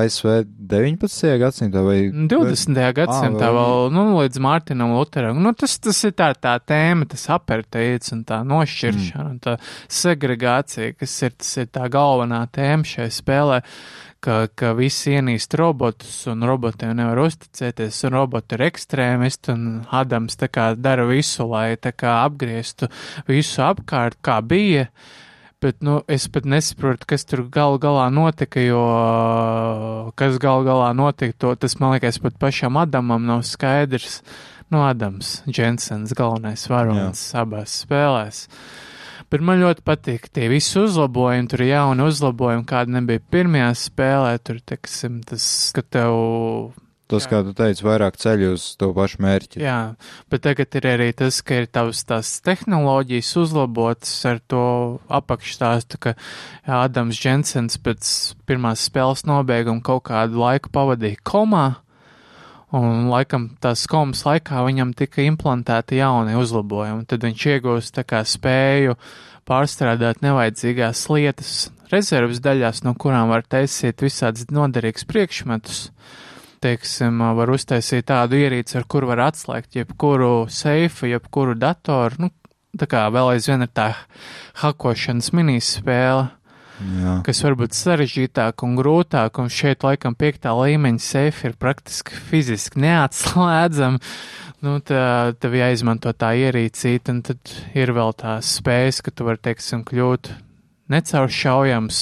ASV 0.00 0.42
19. 0.70 1.38
gadsimta 1.40 1.82
vai 1.86 2.00
20. 2.10 2.82
gadsimtā 2.98 3.46
Ā, 3.46 3.54
vēl- 3.54 3.94
nu, 3.94 4.04
līdz 4.18 4.42
Mārtiņam 4.42 4.94
Luteram. 4.98 5.38
Nu, 5.42 5.54
tas, 5.54 5.78
tas 5.78 5.99
ir 6.08 6.14
tā, 6.18 6.30
tā 6.34 6.56
tēma, 6.62 7.08
tas 7.10 7.26
aparteids 7.32 8.12
un 8.14 8.24
tā 8.28 8.40
nošķiršana 8.46 9.24
mm. 9.24 9.30
un 9.30 9.40
tā 9.44 9.56
segregācija, 10.00 10.94
kas 10.98 11.16
ir, 11.26 11.34
tas 11.40 11.50
ir 11.62 11.70
tā 11.72 11.88
galvenā 11.92 12.44
tēma 12.54 12.88
šai 12.88 13.08
spēlē, 13.14 13.60
ka, 14.24 14.36
ka 14.54 14.72
visi 14.78 15.14
ienīst 15.16 15.56
robotus 15.58 16.18
un 16.30 16.44
robotiem 16.48 16.92
nevar 16.98 17.22
uzticēties, 17.24 18.02
un 18.08 18.16
roboti 18.18 18.56
ir 18.56 18.66
ekstrēmisti, 18.68 19.54
un 19.54 19.64
Adams 19.96 20.38
tā 20.40 20.50
kā 20.52 20.70
dara 20.76 21.06
visu, 21.08 21.46
lai 21.50 21.74
tā 21.80 21.94
kā 21.96 22.20
apgrieztu 22.26 22.90
visu 23.28 23.64
apkārt, 23.66 24.20
kā 24.24 24.40
bija. 24.44 24.88
Bet, 25.60 25.82
nu, 25.84 25.98
es 26.08 26.24
pat 26.32 26.46
nesaprotu, 26.48 27.04
kas 27.04 27.26
tur 27.28 27.42
gal 27.52 27.74
galā 27.80 28.06
notika, 28.08 28.62
jo 28.64 28.80
kas 30.16 30.38
gal 30.40 30.64
galā 30.64 30.94
notika, 30.96 31.36
to 31.36 31.50
tas, 31.60 31.76
man 31.76 31.92
liekas, 31.98 32.16
pat 32.24 32.38
pašam 32.40 32.78
Adamam 32.80 33.26
nav 33.28 33.42
skaidrs. 33.44 34.22
Nu, 34.70 34.84
Adams, 34.86 35.40
Jensens, 35.50 36.14
galvenais 36.14 36.68
varonis 36.70 37.24
abās 37.34 37.80
spēlēs. 37.82 38.44
Bet 39.30 39.42
man 39.46 39.62
ļoti 39.62 39.82
patīk 39.86 40.28
tie 40.34 40.48
visi 40.50 40.78
uzlabojumi, 40.78 41.50
tur 41.50 41.62
ir 41.62 41.72
jauni 41.72 42.06
uzlabojumi, 42.06 42.66
kādi 42.66 42.94
nebija 42.96 43.22
pirmajā 43.30 43.72
spēlē, 43.78 44.36
tur, 44.42 44.58
teiksim, 44.66 45.20
tas, 45.26 45.44
ka 45.74 45.84
tev 45.86 46.14
tas, 47.10 47.26
kā 47.30 47.40
tu 47.46 47.54
teici, 47.56 47.84
vairāk 47.86 48.18
ceļ 48.20 48.44
uz 48.52 48.64
to 48.78 48.90
pašu 48.94 49.20
mērķi. 49.24 49.62
Jā, 49.64 49.78
bet 50.30 50.44
tagad 50.46 50.78
ir 50.78 50.88
arī 50.92 51.10
tas, 51.18 51.40
ka 51.46 51.60
ir 51.62 51.68
tavs 51.70 52.04
tās 52.06 52.32
tehnoloģijas 52.46 53.30
uzlabotas 53.42 54.14
ar 54.30 54.38
to 54.50 54.64
apakšstāstu, 55.10 56.00
ka 56.06 56.14
jā, 56.14 56.80
Adams 56.80 57.20
Jensens 57.22 57.78
pēc 57.82 58.14
pirmās 58.46 58.86
spēles 58.86 59.26
nobeiguma 59.26 59.82
kaut 59.82 60.06
kādu 60.10 60.42
laiku 60.42 60.70
pavadīja 60.74 61.22
komā, 61.26 61.66
un 62.76 63.08
laikam 63.10 63.48
tās 63.62 63.86
komas 63.90 64.22
laikā 64.26 64.62
viņam 64.66 64.94
tika 64.98 65.24
implantēti 65.26 66.00
jauni 66.00 66.36
uzlabojumi, 66.38 67.06
tad 67.10 67.26
viņš 67.26 67.46
iegūst 67.54 68.00
spēju 68.34 68.96
pārstrādāt 69.48 70.22
nevajadzīgās 70.22 71.04
lietas 71.10 71.54
rezerves 71.90 72.40
daļās, 72.42 72.84
no 72.86 72.94
kurām 72.94 73.30
var 73.32 73.42
taisīt 73.42 74.04
visādas 74.04 74.46
noderīgas 74.52 75.06
priekšmetus. 75.10 75.88
Teiksim, 76.60 77.22
var 77.38 77.50
uztaisīt 77.50 78.04
tādu 78.10 78.36
ierīci, 78.36 78.76
ar 78.76 78.84
kuru 78.84 79.08
var 79.08 79.24
atslēgt 79.30 79.78
jebkuru 79.78 80.44
seifu, 80.52 81.08
jebkuru 81.08 81.54
datoru. 81.56 82.26
Nu, 82.26 82.28
tā 82.76 82.86
kā 82.90 83.06
vēl 83.10 83.32
aizvien 83.32 83.64
ir 83.64 83.70
tā 83.72 83.94
hakošanas 84.60 85.32
minispēle, 85.34 86.28
Jā. 86.80 87.14
kas 87.26 87.42
varbūt 87.44 87.76
sarežģītāk 87.76 88.64
un 88.64 88.76
grūtāk, 88.78 89.40
un 89.42 89.50
šeit 89.52 89.84
laikam 89.84 90.16
piektā 90.18 90.54
līmeņa 90.56 91.02
seifa 91.04 91.50
ir 91.50 91.58
praktiski 91.60 92.16
fiziski 92.30 92.80
neatslēdzama. 92.86 94.00
Nu, 94.60 94.76
tā, 94.84 95.32
tev 95.40 95.54
jāizmanto 95.56 96.12
tā 96.12 96.34
ierīcīt, 96.36 97.08
un 97.12 97.22
tad 97.24 97.52
ir 97.72 97.94
vēl 97.96 98.12
tās 98.20 98.58
spējas, 98.58 99.00
ka 99.04 99.12
tu 99.12 99.24
vari, 99.28 99.40
teiksim, 99.48 99.86
kļūt 99.88 100.32
necauršaujams, 100.92 102.00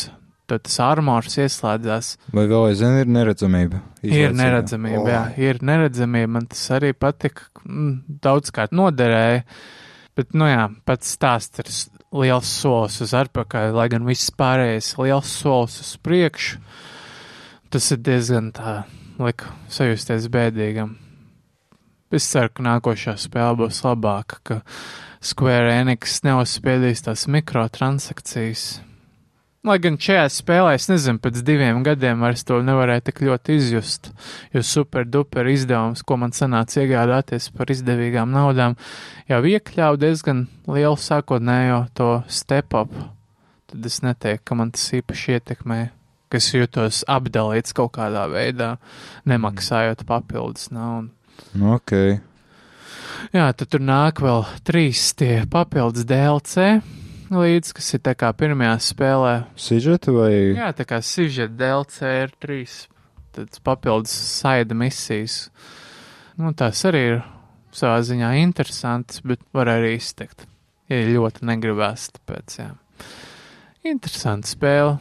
tad 0.51 0.65
tas 0.67 0.79
armors 0.83 1.39
ieslēdzās. 1.39 2.17
Vai 2.35 2.49
vēl 2.51 2.71
aizvien 2.73 2.99
ir 3.03 3.13
neredzamība? 3.15 3.83
Ir 4.03 4.11
Izlaicīgā? 4.11 4.39
neredzamība, 4.41 5.05
oh. 5.05 5.13
jā, 5.13 5.23
ir 5.51 5.63
neredzamība. 5.71 6.33
Man 6.39 6.49
tas 6.51 6.65
arī 6.75 6.95
patika. 6.99 7.47
mm, 7.63 8.19
Daudzkārt 8.27 8.75
noderēja. 8.75 9.45
Bet, 10.19 10.35
nu 10.35 10.49
jā, 10.51 10.65
pats 10.89 11.15
stāsts 11.15 11.63
ir 11.63 11.71
liels 12.15 12.49
solis 12.49 13.01
uz 13.05 13.13
atpakaļ, 13.17 13.73
lai 13.77 13.89
gan 13.93 14.07
viss 14.09 14.33
pārējais 14.35 14.95
liels 15.01 15.33
solis 15.43 15.81
uz 15.83 15.93
priekšu. 16.05 16.63
Tas 17.69 17.91
ir 17.93 18.01
diezgan 18.01 18.49
tā, 18.57 18.81
liek 19.21 19.45
sajusties 19.69 20.31
bēdīgam. 20.33 20.97
Es 22.09 22.25
ceru, 22.25 22.49
ka 22.49 22.65
nākošā 22.65 23.19
spēle 23.21 23.59
būs 23.61 23.83
labāka, 23.85 24.41
ka 24.41 24.61
Square 25.21 25.75
Enix 25.75 26.23
neuzspiedīs 26.25 27.05
tās 27.05 27.27
mikrotransakcijas. 27.29 28.79
Lai 29.67 29.75
gan 29.83 29.97
šajā 29.99 30.29
spēlē, 30.31 30.77
es 30.79 30.87
nezinu, 30.87 31.19
pēc 31.19 31.41
diviem 31.43 31.81
gadiem 31.83 32.21
vairs 32.23 32.45
to 32.47 32.61
nevarēju 32.63 33.03
tik 33.09 33.23
ļoti 33.27 33.57
izjust, 33.59 34.13
jo 34.55 34.63
super 34.63 35.03
duper 35.03 35.49
izdevums, 35.51 36.05
ko 36.07 36.15
man 36.23 36.31
sanāca 36.37 36.85
iegādāties 36.85 37.49
par 37.57 37.73
izdevīgām 37.75 38.31
naudām, 38.31 38.77
jau 39.27 39.41
iekļauj 39.51 39.99
diezgan 39.99 40.45
lielu 40.71 40.95
sākotnējo 41.03 41.81
to 41.99 42.11
step 42.31 42.77
up. 42.79 42.95
Tad 43.69 43.89
es 43.91 43.99
neteiktu, 44.07 44.45
ka 44.47 44.59
man 44.61 44.71
tas 44.77 44.87
īpaši 44.95 45.35
ietekmē, 45.41 45.81
ka 46.31 46.39
es 46.39 46.53
jūtos 46.55 47.03
apdalīts 47.11 47.75
kaut 47.75 47.97
kādā 47.99 48.29
veidā, 48.31 48.77
nemaksājot 49.27 50.07
papildus 50.07 50.71
naudu. 50.71 51.11
Ok. 51.75 51.97
Jā, 53.35 53.51
tad 53.51 53.67
tur 53.75 53.83
nāk 53.83 54.23
vēl 54.23 54.47
trīs 54.63 55.11
tie 55.19 55.43
papildus 55.51 56.07
DLC 56.07 56.79
līdz, 57.33 57.73
kas 57.77 57.91
ir 57.97 58.03
tā 58.05 58.15
kā 58.19 58.31
pirmajā 58.37 58.77
spēlē 58.89 59.33
Sižeta 59.59 60.15
vai? 60.15 60.33
Jā, 60.57 60.71
tā 60.77 60.87
kā 60.89 61.01
sižeta 61.05 61.55
DLC 61.61 62.15
ir 62.25 62.33
trīs 62.41 62.87
tāds 63.37 63.63
papildus 63.65 64.15
saida 64.15 64.77
misijas. 64.79 65.49
Nu, 66.39 66.53
tās 66.57 66.81
arī 66.89 67.03
ir 67.13 67.21
savā 67.75 68.01
ziņā 68.07 68.33
interesantas, 68.43 69.23
bet 69.27 69.43
var 69.55 69.71
arī 69.77 69.97
izteikt. 69.99 70.47
Ja 70.89 71.03
ļoti 71.05 71.45
negribēs, 71.49 72.09
tāpēc 72.17 72.59
jā. 72.63 72.71
Interesanta 73.87 74.49
spēle. 74.49 74.99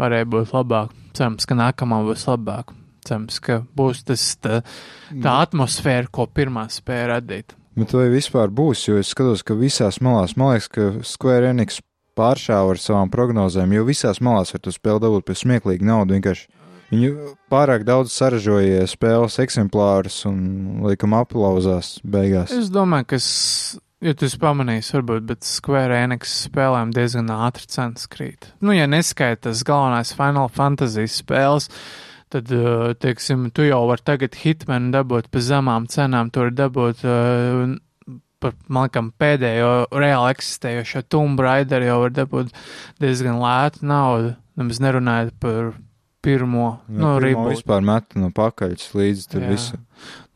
Varēja 0.00 0.28
būt 0.32 0.54
labāk. 0.56 0.94
Cerams, 1.16 1.44
ka 1.44 1.56
nākamā 1.58 2.00
būs 2.06 2.24
labāk. 2.30 2.72
Cerams, 3.04 3.40
ka 3.44 3.60
būs 3.76 4.04
tas 4.08 4.24
tā, 4.40 4.62
tā 5.10 5.34
atmosfēra, 5.44 6.08
ko 6.12 6.24
pirmā 6.30 6.66
spēja 6.72 7.10
radīt. 7.14 7.54
Bet 7.80 7.94
vai 7.96 8.10
vispār 8.12 8.50
būs, 8.52 8.82
jo 8.90 8.98
es 9.00 9.08
skatos, 9.14 9.40
ka 9.46 9.54
visās 9.56 10.02
malās, 10.04 10.34
man 10.36 10.52
liekas, 10.52 10.66
ka 10.68 10.88
Square 11.06 11.48
Enix 11.48 11.78
pāršāva 12.18 12.74
ar 12.74 12.80
savām 12.82 13.08
prognozēm, 13.12 13.72
jo 13.72 13.86
visās 13.88 14.20
malās 14.20 14.52
var 14.52 14.60
to 14.60 14.72
spēli 14.74 15.00
dabūt 15.00 15.24
par 15.24 15.38
smieklīgu 15.40 15.86
naudu. 15.88 16.18
Vienkārši 16.18 16.50
viņi 16.90 17.12
pārāk 17.52 17.86
daudz 17.88 18.12
saražoja 18.12 18.84
spēles 18.90 19.38
eksemplārus 19.40 20.18
un 20.28 20.82
likam 20.84 21.16
aplauzās 21.16 21.94
beigās. 22.04 22.52
Es 22.52 22.68
domāju, 22.74 23.08
ka, 23.14 23.22
ja 24.10 24.12
tu 24.12 24.28
esi 24.28 24.42
pamanījis, 24.44 24.92
varbūt, 24.98 25.24
bet 25.32 25.48
Square 25.48 26.02
Enix 26.02 26.36
spēlēm 26.50 26.92
diezgan 26.92 27.32
ātri 27.38 27.70
cenas 27.70 28.10
krīt. 28.12 28.50
Nu, 28.60 28.76
ja 28.76 28.90
neskaitas 28.90 29.64
galvenais 29.64 30.12
Final 30.20 30.52
Fantasy 30.52 31.08
spēles, 31.08 31.70
tad, 32.32 32.50
uh, 32.54 32.90
teiksim, 33.00 33.48
tu 33.54 33.66
jau 33.66 33.82
vari 33.90 34.06
tagad 34.06 34.38
Hitmanu 34.40 34.92
dabūt 34.94 35.30
pa 35.32 35.42
zemām 35.44 35.88
cenām, 35.90 36.30
tu 36.32 36.44
vari 36.44 36.56
dabūt 36.58 37.04
uh, 37.06 37.76
par, 38.40 38.56
man 38.68 38.88
liekas, 38.88 39.12
pēdējo 39.20 39.70
reāli 39.92 40.34
eksistējošo 40.36 41.04
Tomb 41.12 41.42
Raider 41.44 41.84
jau 41.84 42.00
var 42.06 42.16
dabūt 42.16 42.50
diezgan 43.02 43.40
lētu 43.42 43.86
naudu, 43.86 44.34
nemaz 44.60 44.82
nerunājot 44.82 45.38
par 45.42 45.72
pirmo, 46.20 46.80
Nu, 46.86 46.98
nu, 46.98 47.12
pirmo 47.16 47.20
reboot. 47.24 47.54
vispār 47.54 47.84
met 47.84 48.16
no 48.18 48.28
pakaļas 48.36 48.90
līdzi 48.96 49.28
tur 49.32 49.46
visu. 49.48 49.78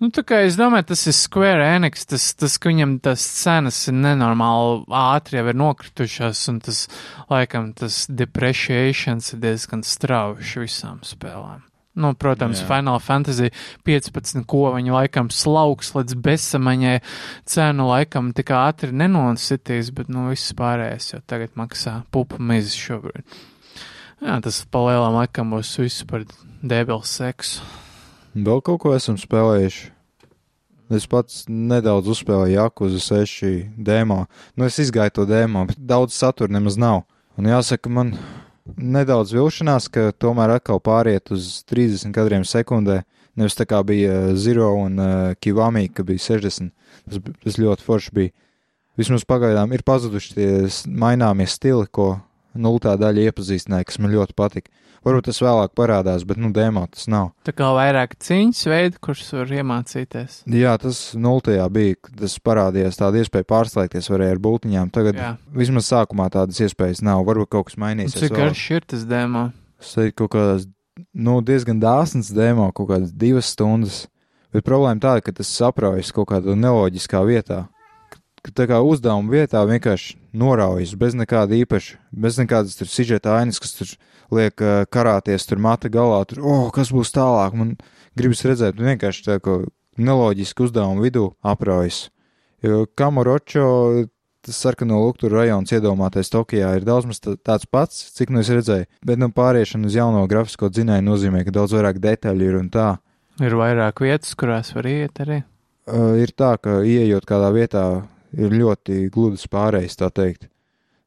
Nu, 0.01 0.09
tā 0.15 0.25
kā 0.27 0.41
es 0.45 0.57
domāju, 0.57 0.89
tas 0.93 1.05
ir 1.09 1.17
Square 1.17 1.65
Enix, 1.77 2.07
tas, 2.09 2.31
tas 2.41 2.57
ka 2.61 2.73
viņam 2.73 2.97
tas 3.05 3.25
cenas 3.43 3.83
ir 3.89 3.97
nenormāli 3.99 4.87
ātri 5.01 5.41
jau 5.41 5.47
ir 5.53 5.61
nokritušās, 5.61 6.47
un 6.53 6.63
tas, 6.65 6.87
laikam, 7.33 7.73
tas 7.77 8.05
depreciations 8.09 9.33
ir 9.37 9.45
diezgan 9.45 9.85
strauši 9.85 10.65
visām 10.65 11.05
spēlēm. 11.05 11.65
Nu, 11.95 12.11
protams, 12.19 12.59
Jā. 12.59 12.67
Final 12.67 12.99
Fantasy 12.99 13.53
15, 13.87 14.43
ko 14.51 14.73
viņi 14.75 14.91
laikam 14.91 15.29
slauks 15.31 15.93
līdz 15.95 16.17
bezsamaņai, 16.25 16.97
cenu 17.47 17.87
laikam 17.87 18.33
tik 18.35 18.51
ātri 18.51 18.91
nenositīs, 18.91 19.93
bet, 19.95 20.11
nu, 20.11 20.27
viss 20.33 20.57
pārējais 20.59 21.13
jau 21.13 21.23
tagad 21.31 21.55
maksā 21.59 22.01
pupu 22.15 22.43
mizi 22.43 22.75
šobrīd. 22.75 23.23
Jā, 24.25 24.41
tas 24.43 24.63
palielam 24.75 25.21
laikam 25.21 25.55
būs 25.55 25.71
viss 25.79 26.03
par 26.09 26.27
debilu 26.65 27.03
seksu. 27.07 27.63
Vēl 28.35 28.63
kaut 28.67 28.81
ko 28.83 28.95
esam 28.97 29.19
spēlējuši. 29.21 29.93
Es 30.95 31.07
pats 31.09 31.45
nedaudz 31.49 32.11
uzspēlēju 32.13 32.59
Jakuzu 32.59 33.01
6 33.01 33.51
dēmā. 33.87 34.25
Nu, 34.59 34.67
es 34.67 34.81
izgāju 34.83 35.21
to 35.21 35.27
dēmā, 35.31 35.65
bet 35.71 35.79
daudz 35.79 36.17
satura 36.19 36.53
nemaz 36.53 36.77
nav. 36.81 37.05
Un 37.39 37.49
jāsaka, 37.49 37.91
man 37.91 38.13
nedaudz 38.77 39.35
vilšanās, 39.35 39.89
ka 39.93 40.13
tomēr 40.17 40.57
atkal 40.57 40.81
pāriet 40.83 41.33
uz 41.35 41.63
30 41.71 42.15
kadriem 42.17 42.47
sekundē. 42.49 43.03
Nevis 43.35 43.57
tā 43.59 43.67
kā 43.67 43.81
bija 43.87 44.35
Zero 44.39 44.71
un 44.79 45.01
uh, 45.03 45.35
Kivami, 45.43 45.89
ka 45.91 46.05
bija 46.07 46.23
60. 46.23 46.71
Tas, 47.11 47.21
tas 47.43 47.59
ļoti 47.59 47.85
forši 47.85 48.15
bija. 48.15 48.35
Vismaz 48.95 49.25
pagaidām 49.27 49.73
ir 49.75 49.83
pazuduši 49.83 50.37
tie 50.37 50.51
maināmie 50.87 51.49
stili, 51.51 51.89
ko 51.91 52.15
nultā 52.55 52.95
daļa 53.01 53.29
iepazīstināja, 53.31 53.87
kas 53.89 54.01
man 54.03 54.15
ļoti 54.15 54.37
patika. 54.39 54.73
Varbūt 55.05 55.27
tas 55.29 55.39
vēlāk 55.45 55.75
parādās, 55.77 56.23
bet 56.25 56.39
nu 56.41 56.49
dēmā 56.57 56.87
tas 56.95 57.05
nav. 57.13 57.35
Tā 57.45 57.53
kā 57.53 57.67
vairāk 57.77 58.15
cīņas 58.25 58.63
veidu, 58.73 59.01
kurus 59.05 59.27
var 59.37 59.51
iemācīties. 59.53 60.39
Jā, 60.49 60.73
tas 60.81 61.01
nultajā 61.13 61.67
bija, 61.75 61.99
tas 62.23 62.39
parādījās 62.41 62.97
tāda 62.97 63.21
iespēja 63.21 63.45
pārslēgties 63.53 64.09
varēja 64.09 64.39
ar 64.39 64.41
būtiņām. 64.47 64.93
Tagad 64.95 65.21
Jā. 65.21 65.35
vismaz 65.53 65.91
sākumā 65.93 66.31
tādas 66.33 66.63
iespējas 66.65 67.05
nav. 67.05 67.21
Varbūt 67.29 67.53
kaut 67.53 67.69
kas 67.69 67.77
Un 67.77 67.85
mainīsies. 67.85 68.17
Cik 68.17 68.33
vēl. 68.33 68.47
garš 68.47 68.65
ir 68.79 68.89
tas 68.95 69.05
demo? 69.11 69.45
Es 69.77 69.93
teiktu, 69.93 70.17
kaut 70.23 70.33
kādas, 70.39 70.67
nu, 71.13 71.37
diezgan 71.45 71.85
dāsnas 71.85 72.33
demo, 72.33 72.71
kaut 72.73 72.89
kādas 72.95 73.13
divas 73.13 73.53
stundas. 73.53 74.07
Bet 74.55 74.65
problēma 74.65 75.03
tāda, 75.03 75.21
ka 75.27 75.37
tas 75.37 75.53
sapraujas 75.53 76.15
kaut 76.15 76.31
kādā 76.33 76.57
neloģiskā 76.57 77.21
vietā. 77.29 77.67
Tā 78.53 78.67
kā 78.69 78.83
uzdevuma 78.85 79.33
vietā 79.33 79.63
vienkārši 79.65 80.19
noraujas 80.37 80.93
bez 81.01 81.15
nekāda 81.17 81.57
īpaša, 81.57 81.97
bez 82.13 82.37
nekādas 82.37 82.77
tur 82.77 82.91
sižeta 82.93 83.39
ainas, 83.39 83.61
kas 83.63 83.73
tur 83.79 83.95
liek 84.35 84.61
karāties 84.93 85.49
tur 85.49 85.63
mata 85.63 85.89
galā. 85.89 86.21
Tur, 86.29 86.43
oh, 86.45 86.67
kas 86.75 86.93
būs 86.93 87.15
tālāk? 87.15 87.57
Man 87.57 87.77
gribas 88.19 88.45
redzēt, 88.45 88.77
nu, 88.77 88.85
vienkārši 88.93 89.25
tā 89.25 89.39
kā 89.41 89.63
neloģiski 89.97 90.67
uzdevuma 90.67 91.07
vidū 91.07 91.31
apraujas. 91.41 92.11
Jo 92.65 92.85
Kamuročo 92.97 94.09
tas 94.45 94.61
sarkano 94.61 94.99
lukturu 95.01 95.39
rajons 95.39 95.73
iedomātais 95.73 96.29
Tokijā 96.33 96.75
ir 96.77 96.85
daudz 96.85 97.09
maz 97.09 97.21
tā- 97.25 97.37
tāds 97.41 97.65
pats, 97.65 98.13
cik 98.13 98.29
nu 98.31 98.41
es 98.41 98.51
redzēju, 98.53 98.87
bet 99.05 99.19
nu 99.19 99.31
pāriešana 99.33 99.89
uz 99.89 99.97
jauno 99.97 100.27
grafisko 100.29 100.69
dzinēju 100.69 101.05
nozīmē, 101.07 101.45
ka 101.45 101.51
daudz 101.51 101.73
vairāk 101.73 102.01
detaļu 102.01 102.49
ir 102.51 102.59
un 102.61 102.69
tā. 102.69 102.99
Ir 103.41 103.57
vairāk 103.57 104.05
vietas, 104.05 104.35
kurās 104.37 104.75
var 104.77 104.85
iet 104.85 105.17
arī. 105.25 105.43
Uh, 105.89 106.17
ir 106.21 106.33
tā, 106.37 106.57
ka 106.61 106.83
ieejot 106.85 107.25
kādā 107.29 107.51
vietā 107.53 108.05
ir 108.37 108.55
ļoti 108.55 109.09
gludas 109.15 109.47
pārējais, 109.51 109.99
tā 110.01 110.11
teikt. 110.15 110.49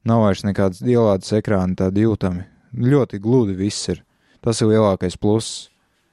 Nav 0.08 0.24
vairs 0.24 0.46
nekādas 0.48 0.84
ielādes 0.86 1.34
ekrāni 1.36 1.76
tādi 1.80 2.06
jūtami. 2.06 2.46
Ļoti 2.78 3.20
gludi 3.24 3.58
viss 3.58 3.90
ir. 3.92 4.04
Tas 4.44 4.62
ir 4.62 4.72
lielākais 4.72 5.18
pluss. 5.20 5.68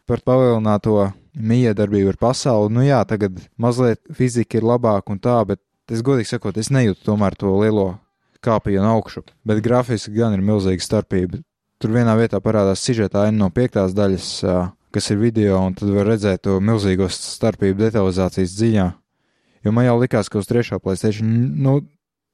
Par 0.09 0.20
palielināto 0.27 1.12
miedarbību 1.35 2.12
ar 2.12 2.19
pasauli, 2.20 2.73
nu 2.74 2.85
jā, 2.85 3.01
tagad 3.09 3.39
mazliet 3.61 4.03
fizika 4.12 4.59
ir 4.59 4.66
labāka 4.66 5.15
un 5.15 5.20
tā, 5.23 5.39
bet 5.49 5.61
es 5.91 6.03
godīgi 6.05 6.35
sakot, 6.35 6.59
es 6.61 6.70
nejūtu 6.74 7.07
tomēr 7.07 7.36
to 7.39 7.55
lielo 7.61 7.95
kāpienu 8.45 8.85
augšu. 8.91 9.24
Bet 9.47 9.62
grafiski 9.65 10.15
gan 10.19 10.36
ir 10.36 10.45
milzīga 10.45 10.85
starpība. 10.85 11.41
Tur 11.81 11.95
vienā 11.97 12.15
vietā 12.19 12.41
parādās 12.45 12.85
sižeta 12.85 13.24
aina 13.24 13.45
no 13.45 13.51
piektās 13.53 13.95
daļas, 13.97 14.28
kas 14.95 15.11
ir 15.11 15.19
video, 15.20 15.59
un 15.65 15.74
tad 15.78 15.91
var 15.95 16.07
redzēt 16.12 16.45
to 16.47 16.59
milzīgo 16.62 17.09
starpību 17.11 17.86
detalizācijas 17.86 18.55
dziļā. 18.59 18.86
Jo 19.65 19.73
man 19.73 19.86
jau 19.89 19.99
likās, 20.03 20.28
ka 20.28 20.39
uz 20.43 20.47
trešā 20.51 20.77
Playstation, 20.82 21.28
nu, 21.65 21.78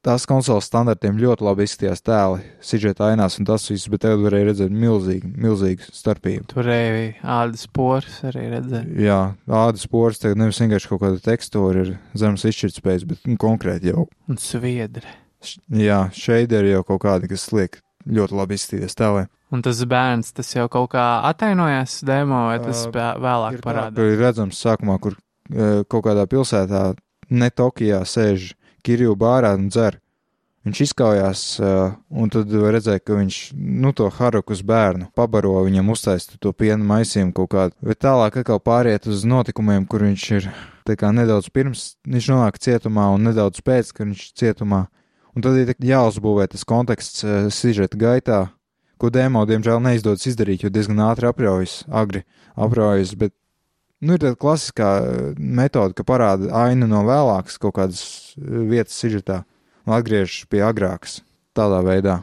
tās 0.02 0.24
konsoles 0.26 0.64
standartiem 0.66 1.18
ļoti 1.20 1.44
labi 1.44 1.66
izskatījās 1.68 2.00
tēli, 2.02 2.40
sižeta 2.64 3.10
ainās 3.12 3.36
un 3.38 3.44
tas 3.46 3.66
viss, 3.70 3.86
bet 3.92 4.00
tagad 4.06 4.22
varēja 4.24 4.48
redzēt 4.48 4.72
milzīgu, 4.72 5.28
milzīgu 5.44 5.90
starpību. 5.94 6.46
Tur 6.54 6.70
arī 6.72 7.02
ādas 7.22 7.66
poras 7.70 8.16
arī 8.26 8.46
redzēt. 8.54 8.88
Jā, 9.04 9.18
ādas 9.46 9.84
poras 9.92 10.18
tagad 10.22 10.40
nevis 10.40 10.58
vienkārši 10.62 10.88
kaut 10.90 11.02
kāda 11.04 11.20
tekstūra 11.28 11.84
ir 11.84 11.92
zemes 12.18 12.46
izšķirtspējas, 12.48 13.04
bet 13.12 13.28
nu, 13.28 13.36
konkrēti 13.40 13.92
jau, 13.92 14.06
Un 14.28 14.40
sviedri. 14.40 15.04
š- 15.44 15.60
jā, 15.84 16.00
šeit 16.16 16.52
ir 16.56 16.64
jau 16.72 16.82
kaut 16.88 17.02
kādi, 17.04 17.28
kas 17.30 17.46
liek 17.52 17.78
ļoti 18.08 18.34
labi 18.40 18.56
izskatīties 18.56 18.96
tēlē. 18.96 19.26
Un 19.52 19.62
tas 19.66 19.80
bērns, 19.84 20.32
tas 20.32 20.50
jau 20.54 20.68
kaut 20.72 20.92
kā 20.96 21.04
atainojās 21.28 22.00
demo, 22.06 22.46
vai 22.48 22.58
tas 22.62 22.84
uh, 22.86 22.92
vēlāk 23.20 23.60
parādās? 23.60 23.94
ka 23.98 24.06
ir 24.06 24.18
redzams 24.22 24.60
sākumā, 24.62 24.94
kur 25.02 25.16
e, 25.50 25.82
kaut 25.90 26.04
kādā 26.06 26.22
pilsētā, 26.30 26.94
ne 27.30 27.50
Tokijā, 27.50 28.02
sēž 28.06 28.52
Kirju 28.84 29.16
bārā 29.18 29.54
un 29.58 29.68
dzer. 29.72 29.98
Viņš 30.60 30.80
izkaujās, 30.84 31.42
un 32.12 32.28
tad 32.32 32.50
redzēt, 32.52 33.06
ka 33.08 33.16
viņš, 33.16 33.36
nu, 33.56 33.94
to 33.96 34.10
Harukas 34.12 34.60
bērnu 34.66 35.08
pabaro, 35.16 35.54
viņam 35.64 35.88
uztaisīja 35.94 36.36
to 36.44 36.52
piena 36.52 36.84
maisījumu 36.84 37.32
kaut 37.38 37.50
kādu. 37.54 37.76
Bet 37.80 38.02
tālāk 38.04 38.36
atkal 38.42 38.60
pāriet 38.60 39.08
uz 39.08 39.24
notikumiem, 39.24 39.86
kur 39.88 40.04
viņš 40.04 40.26
ir 40.36 40.50
nedaudz 40.90 41.48
pirms 41.54 41.94
viņš 42.04 42.28
nonāk 42.32 42.58
cietumā 42.60 43.08
un 43.14 43.24
nedaudz 43.30 43.62
pēc, 43.64 43.92
kad 43.94 44.10
viņš 44.10 44.26
ir 44.26 44.36
cietumā. 44.42 44.84
Un 45.32 45.44
tad 45.46 45.56
ir 45.56 45.72
jāuzbūvē 45.78 46.48
tas 46.50 46.66
konteksts 46.66 47.24
sižeta 47.54 47.96
gaitā, 47.96 48.40
ko 49.00 49.08
demo, 49.08 49.46
diemžēl, 49.48 49.80
neizdodas 49.80 50.26
izdarīt, 50.28 50.64
jo 50.66 50.70
diezgan 50.70 51.00
ātri 51.06 51.30
apraujas, 51.30 51.84
agri 51.88 52.24
apraujas, 52.52 53.14
bet 53.16 53.32
Nu, 54.00 54.16
ir 54.16 54.22
tāda 54.22 54.36
klasiskā 54.40 54.90
eh, 55.04 55.16
metode, 55.36 55.94
ka 55.98 56.06
parāda 56.08 56.48
ainu 56.62 56.88
no 56.88 57.02
vēlākas 57.04 57.60
kaut 57.60 57.76
kādas 57.76 58.02
eh, 58.38 58.62
vietas 58.70 58.96
sižetā 58.96 59.42
un 59.84 59.96
atgriežas 59.96 60.48
pie 60.48 60.62
agrākas. 60.64 61.20
Tādā 61.56 61.82
veidā. 61.84 62.20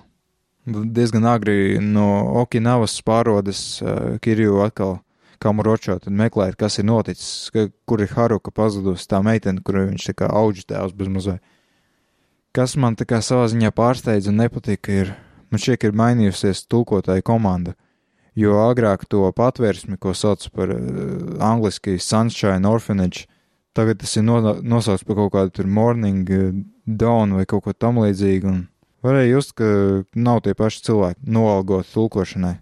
Diezgan 0.67 1.27
agri 1.29 1.77
no 1.79 2.07
Okinavas 2.41 2.97
pārodas 3.07 3.59
uh, 3.79 4.17
Kirju 4.23 4.57
atkal 4.65 4.97
Kamuročo, 5.39 5.95
tad 6.03 6.11
meklēt, 6.11 6.57
kas 6.59 6.79
ir 6.81 6.87
noticis, 6.89 7.47
ka, 7.55 7.67
kur 7.87 8.03
ir 8.03 8.11
Haruka 8.11 8.51
pazudusi 8.51 9.07
tā 9.07 9.21
meitene, 9.23 9.63
kur 9.63 9.79
viņš 9.85 10.09
tā 10.09 10.15
kā 10.19 10.27
auģis 10.27 10.67
tēvs 10.67 10.95
bez 10.97 11.11
mazai. 11.13 11.37
Kas 12.55 12.75
man 12.75 12.97
tā 12.99 13.07
kā 13.07 13.21
savā 13.23 13.45
ziņā 13.51 13.71
pārsteidza 13.75 14.31
un 14.33 14.41
nepatika, 14.41 14.91
ir, 15.05 15.13
man 15.51 15.63
šķiet, 15.63 15.87
ir 15.87 15.99
mainījusies 16.01 16.65
tulkotāja 16.71 17.23
komanda. 17.23 17.77
Jo 18.37 18.59
agrāk 18.67 19.07
to 19.09 19.25
patvērsmi, 19.33 19.97
ko 19.97 20.13
sauc 20.13 20.43
par 20.53 20.69
uh, 20.69 20.81
angliski 21.41 21.97
Sunshine 21.97 22.69
Orphanage, 22.69 23.25
tagad 23.73 24.03
tas 24.03 24.13
ir 24.19 24.27
no, 24.27 24.37
nosaukts 24.61 25.05
par 25.07 25.17
kaut 25.17 25.33
kādu 25.33 25.55
tur 25.57 25.69
morning 25.69 26.29
uh, 26.29 26.51
dawn 26.85 27.33
vai 27.33 27.47
kaut 27.49 27.65
ko 27.65 27.73
tam 27.73 27.97
līdzīgu. 28.03 28.51
Un 28.53 28.61
varēja 29.05 29.31
just, 29.31 29.55
ka 29.57 29.65
nav 30.13 30.43
tie 30.45 30.53
paši 30.57 30.85
cilvēki 30.85 31.33
noalgot 31.33 31.89
tulkošanai. 31.95 32.59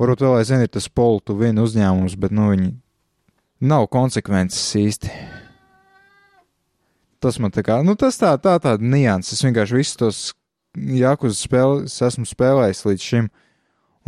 Varbūt 0.00 0.24
vēl 0.24 0.38
aizvien 0.40 0.64
ir 0.64 0.72
tas 0.72 0.88
poltu 0.88 1.36
viena 1.38 1.62
uzņēmums, 1.62 2.16
bet 2.18 2.32
nu 2.34 2.48
viņi 2.50 2.72
nav 3.68 3.86
konsekvences 3.92 4.64
īsti. 4.80 5.12
Tas 7.22 7.38
man 7.38 7.52
tā 7.54 7.62
kā, 7.62 7.76
nu 7.86 7.94
tas 7.94 8.16
tā, 8.18 8.32
tā 8.42 8.56
tāda 8.58 8.82
nianses. 8.82 9.36
Es 9.36 9.44
vienkārši 9.46 9.78
visus 9.78 10.00
tos 10.00 10.22
jākus 10.74 11.44
spēles 11.44 12.00
esmu 12.02 12.26
spēlējis 12.26 12.82
līdz 12.88 13.06
šim. 13.12 13.28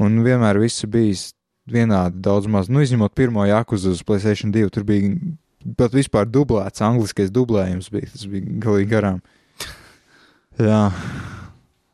Un 0.00 0.18
vienmēr 0.24 0.58
viss 0.62 0.86
bijis 0.90 1.28
vienādi 1.70 2.20
daudz 2.24 2.48
maz. 2.50 2.68
Nu, 2.68 2.82
izņemot 2.84 3.14
pirmo 3.16 3.44
jākuzu 3.46 3.94
uz 3.94 4.02
Playstation 4.06 4.52
2, 4.54 4.72
tur 4.74 4.86
bija 4.88 5.12
pat 5.78 5.94
vispār 5.96 6.28
dublēts, 6.28 6.82
angliskais 6.84 7.32
dublējums 7.32 7.88
bija, 7.92 8.10
tas 8.12 8.26
bija 8.28 8.58
galīgi 8.66 8.90
garām. 8.90 9.20
Jā, 10.60 10.80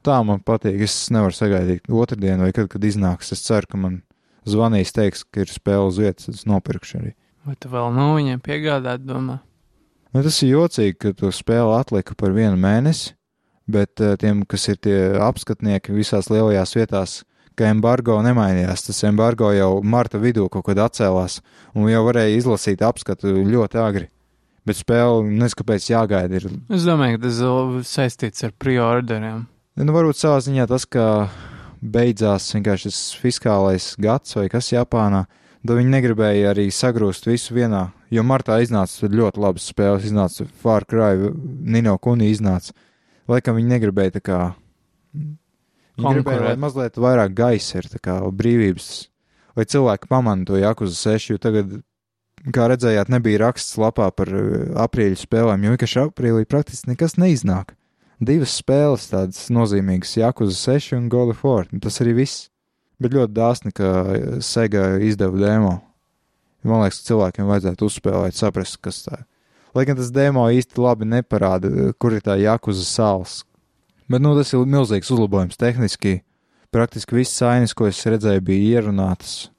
tā 0.05 0.17
man 0.27 0.43
patīk. 0.45 0.81
Es 0.85 0.97
nevaru 1.15 1.37
sagaidīt 1.37 1.89
otrdienu 1.89 2.47
vai 2.47 2.55
kad, 2.57 2.69
kad 2.73 2.85
iznāks. 2.85 3.33
Es 3.37 3.45
ceru, 3.47 3.71
ka 3.71 3.81
man 3.81 4.01
zvanīs, 4.49 4.93
teiks, 4.97 5.25
ka 5.25 5.45
ir 5.45 5.53
spēle 5.53 5.87
uz 5.89 6.01
vietas, 6.01 6.29
tad 6.29 6.41
es 6.41 6.49
nopirkšu 6.49 6.99
arī. 7.01 7.15
Vai 7.47 7.57
tu 7.61 7.71
vēl 7.73 7.95
nav 7.97 8.17
viņiem 8.19 8.43
piegādāt, 8.45 9.07
domā? 9.07 9.39
Nu, 10.11 10.25
tas 10.27 10.41
ir 10.43 10.57
jocīgi, 10.57 10.97
ka 10.99 11.15
to 11.17 11.31
spēli 11.33 11.73
atlika 11.79 12.17
par 12.19 12.35
vienu 12.37 12.59
mēnesi, 12.61 13.15
bet 13.71 14.03
uh, 14.03 14.17
tiem, 14.21 14.43
kas 14.49 14.67
ir 14.73 14.81
tie 14.83 14.97
apskatnieki 15.23 15.95
visās 15.95 16.29
lielajās 16.33 16.75
vietās, 16.77 17.21
ka 17.59 17.71
embargo 17.71 18.19
nemainījās. 18.25 18.87
Tas 18.89 19.03
embargo 19.09 19.51
jau 19.55 19.73
marta 19.83 20.21
vidū 20.23 20.49
kaut 20.53 20.67
kad 20.69 20.81
atcēlās, 20.87 21.41
un 21.75 21.91
jau 21.91 22.03
varēja 22.07 22.39
izlasīt 22.39 22.83
apskatu 22.87 23.35
ļoti 23.47 23.81
agri. 23.83 24.09
Bet 24.69 24.77
spēle, 24.77 25.25
nezinu, 25.25 25.63
kāpēc 25.63 25.87
jāgaida. 25.89 26.41
Ir. 26.41 26.51
Es 26.71 26.85
domāju, 26.87 27.17
ka 27.17 27.29
tas 27.29 27.89
saistīts 27.89 28.45
ar 28.47 28.53
preorderiem. 28.61 29.47
Nu, 29.81 29.95
varbūt 29.97 30.21
savā 30.21 30.43
ziņā 30.45 30.67
tas, 30.69 30.85
ka 30.85 31.31
beidzās 31.81 32.51
vienkārši 32.55 32.91
šis 32.91 32.99
fiskālais 33.23 33.95
gads 34.01 34.37
vai 34.37 34.49
kas 34.53 34.69
Japānā, 34.75 35.25
tad 35.65 35.79
viņi 35.79 35.95
negribēja 35.95 36.53
arī 36.53 36.69
sagrūst 36.75 37.29
visu 37.31 37.57
vienā. 37.57 37.89
Jo 38.13 38.25
martā 38.27 38.59
iznāca 38.61 39.09
ļoti 39.09 39.41
labas 39.41 39.69
spēles, 39.71 40.09
iznāca 40.11 40.47
Far 40.61 40.85
Cry, 40.85 41.31
Nino 41.65 41.97
Kuni 42.03 42.31
iznāca. 42.33 42.75
Laikam 43.31 43.57
viņi 43.57 43.73
negribēja 43.77 44.19
tā 44.19 44.25
kā. 44.27 44.41
Viņi 46.01 46.21
gribēja, 46.21 46.43
lai 46.49 46.57
mazliet 46.61 46.99
vairāk 47.01 47.35
gaisa 47.37 47.81
ir, 47.81 47.89
tā 47.93 48.01
kā 48.03 48.17
brīvības, 48.41 48.91
lai 49.59 49.67
cilvēki 49.69 50.11
pamana 50.11 50.49
to 50.49 50.59
Jakuzu 50.61 50.97
6, 50.97 51.33
jo 51.33 51.41
tagad, 51.43 51.75
kā 52.57 52.69
redzējāt, 52.73 53.13
nebija 53.13 53.43
raksts 53.45 53.77
lapā 53.81 54.09
par 54.17 54.33
uh, 54.33 54.71
aprīļa 54.87 55.21
spēlēm, 55.21 55.67
jo 55.67 55.75
vienkārši 55.75 56.03
aprīlī 56.07 56.49
praktiski 56.49 56.93
nekas 56.93 57.19
neiznāk. 57.21 57.77
Divas 58.21 58.57
spēles 58.61 59.07
tādas 59.13 59.47
nozīmīgas, 59.53 60.19
Jakuzu 60.21 60.57
6 60.57 60.97
un 60.99 61.11
God 61.13 61.33
of 61.33 61.45
War, 61.47 61.69
tas 61.81 62.01
arī 62.05 62.19
viss. 62.23 62.49
Bet 63.01 63.15
ļoti 63.17 63.33
dāsni, 63.33 63.73
ka 63.73 64.41
Sega 64.45 64.99
izdeva 65.01 65.39
demo. 65.41 65.79
Man 66.69 66.83
liekas, 66.83 67.01
cilvēkiem 67.07 67.49
vajadzētu 67.49 67.87
uzspēlēt, 67.89 68.37
saprast, 68.37 68.77
kas 68.85 69.07
tā 69.07 69.23
ir. 69.23 69.27
Lai 69.73 69.87
gan 69.87 69.97
tas 69.97 70.11
demo 70.11 70.49
īsti 70.51 70.83
labi 70.83 71.07
neparāda, 71.07 71.71
kur 72.03 72.17
ir 72.17 72.25
tā 72.27 72.35
Jakuza 72.41 72.85
sāls, 72.85 73.41
Bet 74.11 74.23
nu, 74.25 74.35
tas 74.35 74.51
ir 74.51 74.67
milzīgs 74.67 75.13
uzlabojums 75.15 75.59
tehniski. 75.61 76.21
Praktiski 76.75 77.15
viss 77.19 77.37
sainis, 77.39 77.75
ko 77.75 77.87
es 77.87 78.01
redzēju, 78.07 78.43
bija 78.47 78.81
ierunātas. 78.81 79.51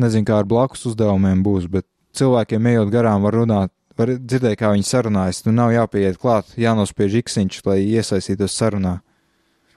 Nezinu, 0.00 0.26
kā 0.28 0.40
ar 0.40 0.46
blakus 0.50 0.86
uzdevumiem 0.90 1.42
būs, 1.46 1.66
bet 1.70 1.86
cilvēkiem 2.18 2.68
ejot 2.70 2.92
garām 2.94 3.26
var 3.26 3.36
runāt, 3.38 3.72
var 3.98 4.14
dzirdēt, 4.14 4.58
kā 4.60 4.70
viņi 4.74 4.86
sarunājas. 4.86 5.42
Nu, 5.46 5.54
nav 5.58 5.74
jāpieiet 5.74 6.20
klāt, 6.22 6.54
jānospiež 6.58 7.18
iksiņš, 7.22 7.60
lai 7.66 7.80
iesaistītos 7.98 8.54
sarunā. 8.56 9.00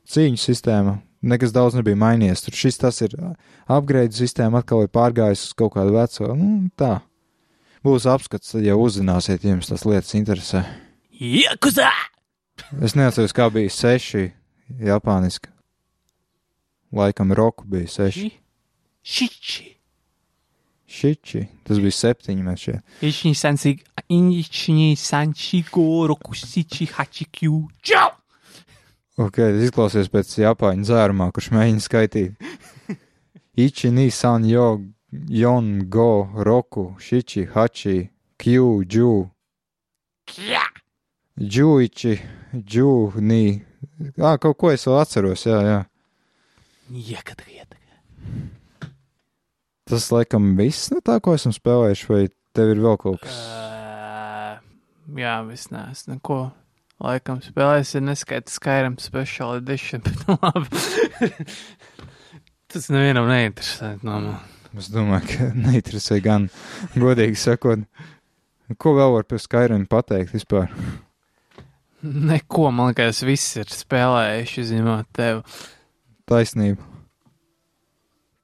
Cīņu 0.10 0.42
sistēma, 0.42 0.98
nekas 1.26 1.54
daudz 1.56 1.78
nebija 1.80 1.98
mainījies. 2.00 2.46
Tur 2.46 2.58
šis 2.62 2.80
tas 2.82 3.02
ir 3.06 3.18
upgrade 3.66 4.14
sistēma, 4.18 4.62
atkal 4.62 4.86
ir 4.86 4.94
pārgājusi 4.94 5.50
uz 5.50 5.58
kaut 5.58 5.76
kādu 5.78 5.98
veco. 5.98 6.34
Nu, 6.38 6.54
tā. 6.80 6.96
Būs 7.84 8.08
apskats, 8.08 8.54
tad 8.54 8.64
jau 8.64 8.78
uzzināsiet, 8.86 9.44
ja 9.44 9.56
jums 9.56 9.74
tas 9.74 9.90
lietas 9.90 10.14
interesē. 10.20 10.68
Yakuza! 11.20 11.92
Es 12.82 12.96
neatceros, 12.98 13.34
kā 13.36 13.50
bija 13.54 13.72
seši 13.74 14.28
japāniski. 14.84 15.50
Laikam 16.94 17.34
roku 17.34 17.66
bija 17.70 17.90
seši. 17.90 18.30
Šiči. 19.04 19.70
Šiči, 20.94 21.48
tas 21.66 21.80
bija 21.82 21.96
septiņi 21.98 22.44
mēs 22.46 22.66
šeit. 22.68 22.98
Ichi 23.02 23.32
sansi, 23.34 23.72
ichi 24.14 24.92
sanchi 25.00 25.64
go 25.72 26.06
rokusichi 26.12 26.86
hachikyu. 26.94 27.64
Čau! 27.82 28.12
Ok, 29.18 29.40
tas 29.42 29.62
izklausies 29.62 30.10
pēc 30.14 30.36
japāņu 30.42 30.86
dzērumā, 30.86 31.32
kurš 31.34 31.50
mēģina 31.54 31.82
skaitīt. 31.86 32.48
Ichi, 33.66 33.92
ni, 33.94 34.08
san, 34.10 34.46
yo, 34.50 34.82
yon, 35.30 35.84
go, 35.94 36.30
roku, 36.46 36.88
šiči, 37.02 37.46
hachi, 37.54 38.10
kyu, 38.42 38.82
džu. 38.86 39.12
Džuiči, 41.38 42.16
džu, 42.54 43.12
ni. 43.22 43.64
Ā, 44.18 44.38
kaut 44.42 44.58
ko 44.62 44.72
es 44.74 44.86
vēl 44.88 45.00
atceros, 45.02 45.46
jā, 45.48 45.60
jā. 45.66 45.80
Iekata, 46.94 47.46
iekata. 47.50 47.80
Tas 49.90 50.08
laikam 50.14 50.54
viss 50.58 50.92
no 50.94 51.02
tā, 51.04 51.18
ko 51.24 51.34
esam 51.36 51.54
spēlējuši, 51.56 52.10
vai 52.12 52.22
tev 52.56 52.72
ir 52.72 52.84
vēl 52.84 53.00
kaut 53.02 53.20
kas? 53.26 53.40
Uh, 53.44 54.60
jā, 55.20 55.36
viss 55.50 55.72
nēs, 55.74 56.06
neko. 56.12 56.46
Laikam 57.04 57.42
spēlēs 57.44 57.92
ir 57.98 58.06
neskaita 58.06 58.54
Skyrim 58.54 58.96
Special 59.02 59.58
Edition, 59.60 60.04
bet 60.06 60.24
nu 60.30 60.38
labi. 60.40 61.48
Tas 62.72 62.88
nevienam 62.94 63.28
neinteresē, 63.30 63.98
no. 64.08 64.38
Es 64.78 64.88
domāju, 64.94 65.28
ka 65.34 65.50
neinteresē 65.58 66.22
gan, 66.24 66.48
godīgi 66.96 67.38
sakot. 67.38 67.84
Ko 68.80 68.96
vēl 68.96 69.18
var 69.18 69.28
par 69.28 69.42
Skyrim 69.44 69.84
pateikt 69.90 70.32
vispār? 70.34 70.72
Neko, 72.04 72.68
man 72.76 72.92
liekas, 72.92 73.22
viss 73.24 73.56
ir 73.56 73.70
spēlējuši, 73.72 74.66
zinot 74.74 75.08
tev. 75.16 75.40
Taisnība. 76.28 76.84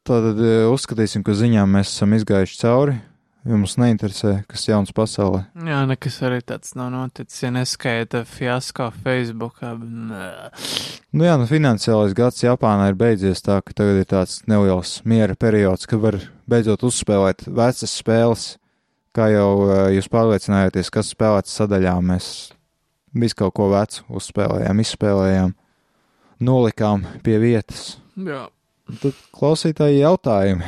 Tātad 0.08 0.40
e, 0.40 0.54
uzskatīsim, 0.72 1.26
ka 1.28 1.36
ziņām 1.36 1.76
mēs 1.76 1.92
esam 1.92 2.16
izgājuši 2.16 2.60
cauri. 2.62 2.96
Jums 3.50 3.78
neinteresē, 3.80 4.32
kas 4.52 4.66
jauns 4.68 4.92
pasaulē. 4.96 5.46
Jā, 5.68 5.80
nekas 5.88 6.18
arī 6.28 6.42
tāds 6.44 6.74
nav 6.76 6.90
noticis, 6.92 7.40
ja 7.46 7.52
neskaita 7.56 8.26
fiasko 8.28 8.90
Facebookā. 9.04 9.72
Nu 9.80 11.28
jā, 11.28 11.36
nu 11.40 11.48
finansiālais 11.48 12.16
gads 12.18 12.44
Japānā 12.44 12.90
ir 12.92 13.00
beidzies 13.00 13.44
tā, 13.46 13.62
ka 13.64 13.76
tagad 13.76 14.02
ir 14.02 14.10
tāds 14.12 14.42
neliels 14.50 14.98
miera 15.08 15.36
periods, 15.40 15.88
kad 15.88 16.04
var 16.04 16.20
beidzot 16.52 16.84
uzspēlēt 16.88 17.48
vecas 17.48 17.96
spēles. 17.96 18.48
Kā 19.16 19.32
jau 19.34 19.52
e, 19.68 19.82
jūs 19.98 20.12
pārliecinājāties, 20.12 20.92
kas 20.96 21.12
spēlēts 21.16 21.56
sadaļā, 21.60 21.96
mēs 22.06 22.30
visu 23.14 23.38
kaut 23.40 23.56
ko 23.58 23.70
vecu 23.74 24.06
uzspēlējām, 24.20 24.82
izspēlējām, 24.84 25.54
nolikām 26.46 27.06
pie 27.26 27.38
vietas. 27.42 27.98
Jā. 28.20 28.48
Tad 29.02 29.18
klausītāji 29.36 30.02
jautājumi. 30.02 30.66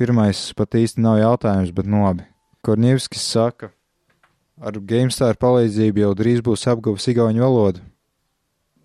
Pirmais 0.00 0.46
pat 0.56 0.78
īsti 0.80 1.02
nav 1.04 1.18
jautājums, 1.20 1.74
bet 1.76 1.88
nu 1.90 2.06
labi. 2.06 2.24
Korņevskis 2.64 3.26
saka, 3.34 3.70
ar 4.60 4.78
GameStar 4.80 5.36
palīdzību 5.40 6.04
jau 6.04 6.12
drīz 6.16 6.40
būs 6.44 6.66
apguvis 6.72 7.08
igauņu 7.12 7.44
valodu. 7.44 7.84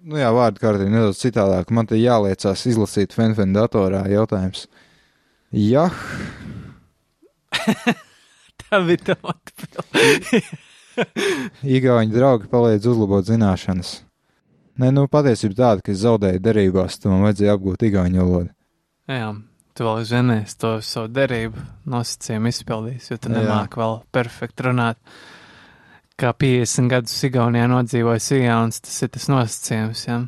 Nu 0.06 0.20
jā, 0.20 0.28
vārdu 0.36 0.62
kārtī 0.62 0.90
nedaudz 0.92 1.24
citādāk. 1.24 1.72
Man 1.74 1.88
te 1.90 1.98
jāliecās 1.98 2.66
izlasīt 2.70 3.16
Fenfen 3.16 3.56
datorā 3.56 4.04
jautājums. 4.12 4.68
Jah, 5.56 5.96
Tā 8.66 8.80
bija 8.86 9.12
tā 9.12 9.16
atbilde. 9.32 10.42
igauņu 11.78 12.16
draugi 12.16 12.50
palīdz 12.52 12.90
uzlabot 12.92 13.28
zināšanas. 13.28 13.98
Nē, 14.76 14.90
nu 14.92 15.06
patiesība 15.08 15.56
tāda, 15.56 15.84
ka 15.86 15.94
es 15.94 16.02
zaudēju 16.04 16.42
derībās, 16.44 16.98
tad 17.00 17.14
man 17.14 17.24
vajadzēja 17.24 17.56
apgūt 17.56 17.86
igauņu 17.88 18.20
valodu. 18.20 18.50
Jā, 19.08 19.30
tu 19.78 19.88
vēl 19.88 20.04
zinies 20.10 20.58
to 20.60 20.74
savu 20.84 21.12
derību 21.16 21.64
nosacījumu 21.94 22.52
izpildījis, 22.52 23.10
jo 23.14 23.18
tu 23.24 23.32
nemāki 23.32 23.80
vēl 23.80 23.98
perfekti 24.16 24.68
runāt. 24.68 25.00
Kā 26.20 26.32
50 26.32 26.92
gadus 26.92 27.16
Igaunijā 27.28 27.68
nodzīvojis 27.72 28.30
Igauns, 28.38 28.80
tas 28.84 29.02
ir 29.04 29.12
tas 29.16 29.28
nosacījums, 29.32 30.06
jā. 30.08 30.22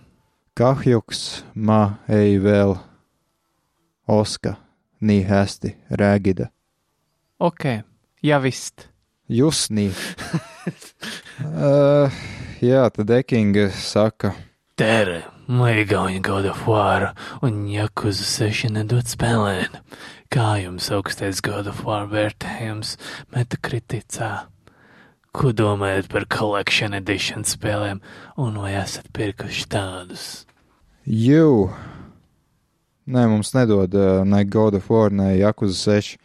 Kahjuks, 0.57 1.23
ma, 1.55 1.99
ej 2.11 2.39
vēl, 2.43 2.75
oska, 4.11 4.57
nī 4.99 5.21
hesti, 5.27 5.75
rēgida. 5.91 6.49
Ok, 7.39 7.69
jā, 8.25 8.43
vist. 8.43 8.89
Jusnī. 9.27 9.91
uh, 10.67 12.19
jā, 12.63 12.83
tad 12.93 13.15
Ekinga 13.19 13.69
saka, 13.71 14.33
Tere, 14.77 15.23
God 16.21 16.45
of 16.45 16.67
War 16.67 17.15
un 17.41 17.65
Jakuza 17.65 18.27
6 18.29 18.69
nedod 18.75 19.07
spēlēt. 19.09 19.79
Kā 20.29 20.59
jums 20.61 20.91
augstais 20.93 21.41
of 21.71 21.79
War 21.87 22.05
vērtējums 22.11 22.91
metakriticā? 23.33 24.45
Ko 25.33 25.49
domājat 25.49 26.11
par 26.13 26.27
Collection 26.29 26.93
Edition 26.93 27.41
spēlēm 27.41 28.03
un 28.37 28.61
vai 28.61 28.75
esat 28.77 29.09
pirkuši 29.17 29.65
tādus? 29.65 30.45
Jū. 31.09 31.71
Nē, 33.09 33.25
mums 33.33 33.55
nedod 33.57 33.97
uh, 33.97 34.21
ne 34.29 34.43
God 34.45 34.77
of 34.77 34.91
War, 34.93 35.09
ne 35.09 35.39
Jakuza 35.39 35.97
6. 35.97 36.21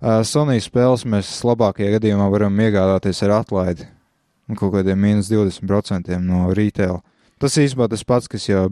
Sony 0.00 0.58
spēles 0.60 1.04
mēs 1.08 1.30
labākajā 1.46 1.96
gadījumā 1.96 2.26
varam 2.32 2.56
iegādāties 2.60 3.22
ar 3.26 3.38
atlaidi. 3.42 3.86
Un 4.48 4.54
Kaut 4.58 4.74
kādiem 4.76 5.00
mīnus 5.02 5.30
20% 5.32 6.18
no 6.22 6.52
retail. 6.54 7.00
Tas 7.40 7.56
īstenībā 7.60 7.88
tas 7.92 8.04
pats, 8.06 8.28
kas 8.32 8.46
jau 8.48 8.68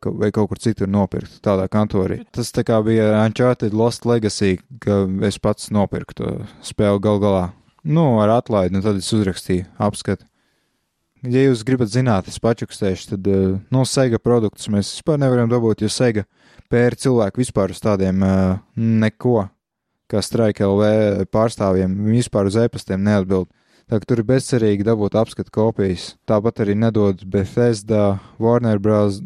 ka- 0.00 0.10
vai 0.10 0.30
kaut 0.30 0.48
kur 0.50 0.58
citur 0.58 0.86
nopirkt, 0.88 1.38
tādā 1.40 1.68
kantorī. 1.72 2.18
Tas 2.32 2.50
tā 2.52 2.64
kā 2.64 2.82
bija 2.84 3.24
Uncharted 3.24 3.72
Lost 3.72 4.04
Legacy, 4.04 4.58
ka 4.80 5.06
es 5.22 5.38
pats 5.38 5.70
nopirku 5.70 6.12
to 6.14 6.46
spēli 6.62 7.00
gal 7.00 7.18
galā. 7.20 7.52
Nu, 7.84 8.20
ar 8.20 8.28
atlaidi, 8.42 8.72
nu 8.76 8.82
tad 8.82 8.96
es 8.96 9.08
uzrakstīju 9.12 9.64
apskatu. 9.80 10.24
Ja 11.22 11.38
jūs 11.46 11.62
gribat 11.64 11.88
zināt, 11.88 12.26
es 12.28 12.38
pačukstēšu, 12.42 13.10
tad 13.14 13.26
no 13.70 13.84
Sega 13.86 14.18
produktus 14.18 14.66
mēs 14.68 14.90
vispār 14.98 15.18
nevaram 15.22 15.48
dabūt, 15.48 15.80
jo 15.80 15.88
Sega 15.88 16.24
pēra 16.68 16.98
cilvēku 16.98 17.38
vispār 17.40 17.70
uz 17.70 17.80
tādiem 17.80 18.20
neko, 18.76 19.48
kā 20.12 20.22
Strike 20.24 20.64
LV 20.66 21.26
pārstāvjiem, 21.32 21.96
vispār 22.12 22.50
uz 22.50 22.58
e-pastiem 22.60 23.02
neatbild. 23.06 23.50
Tā 23.90 23.98
ka 23.98 24.08
tur 24.08 24.22
ir 24.22 24.28
bezcerīgi 24.28 24.86
dabūt 24.86 25.16
apskatu 25.18 25.52
kopijas. 25.52 26.12
Tāpat 26.28 26.62
arī 26.64 26.76
nedod 26.78 27.24
Bethesda, 27.28 28.20
Warner 28.40 28.78
Bros. 28.80 29.18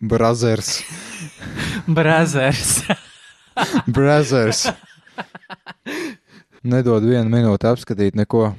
Brothers. 0.00 0.82
Brazers. 1.96 2.82
Brothers. 3.96 4.66
Nedod 6.66 7.06
vienu 7.06 7.30
minūti 7.32 7.68
apskatīt 7.70 8.18
neko. 8.18 8.50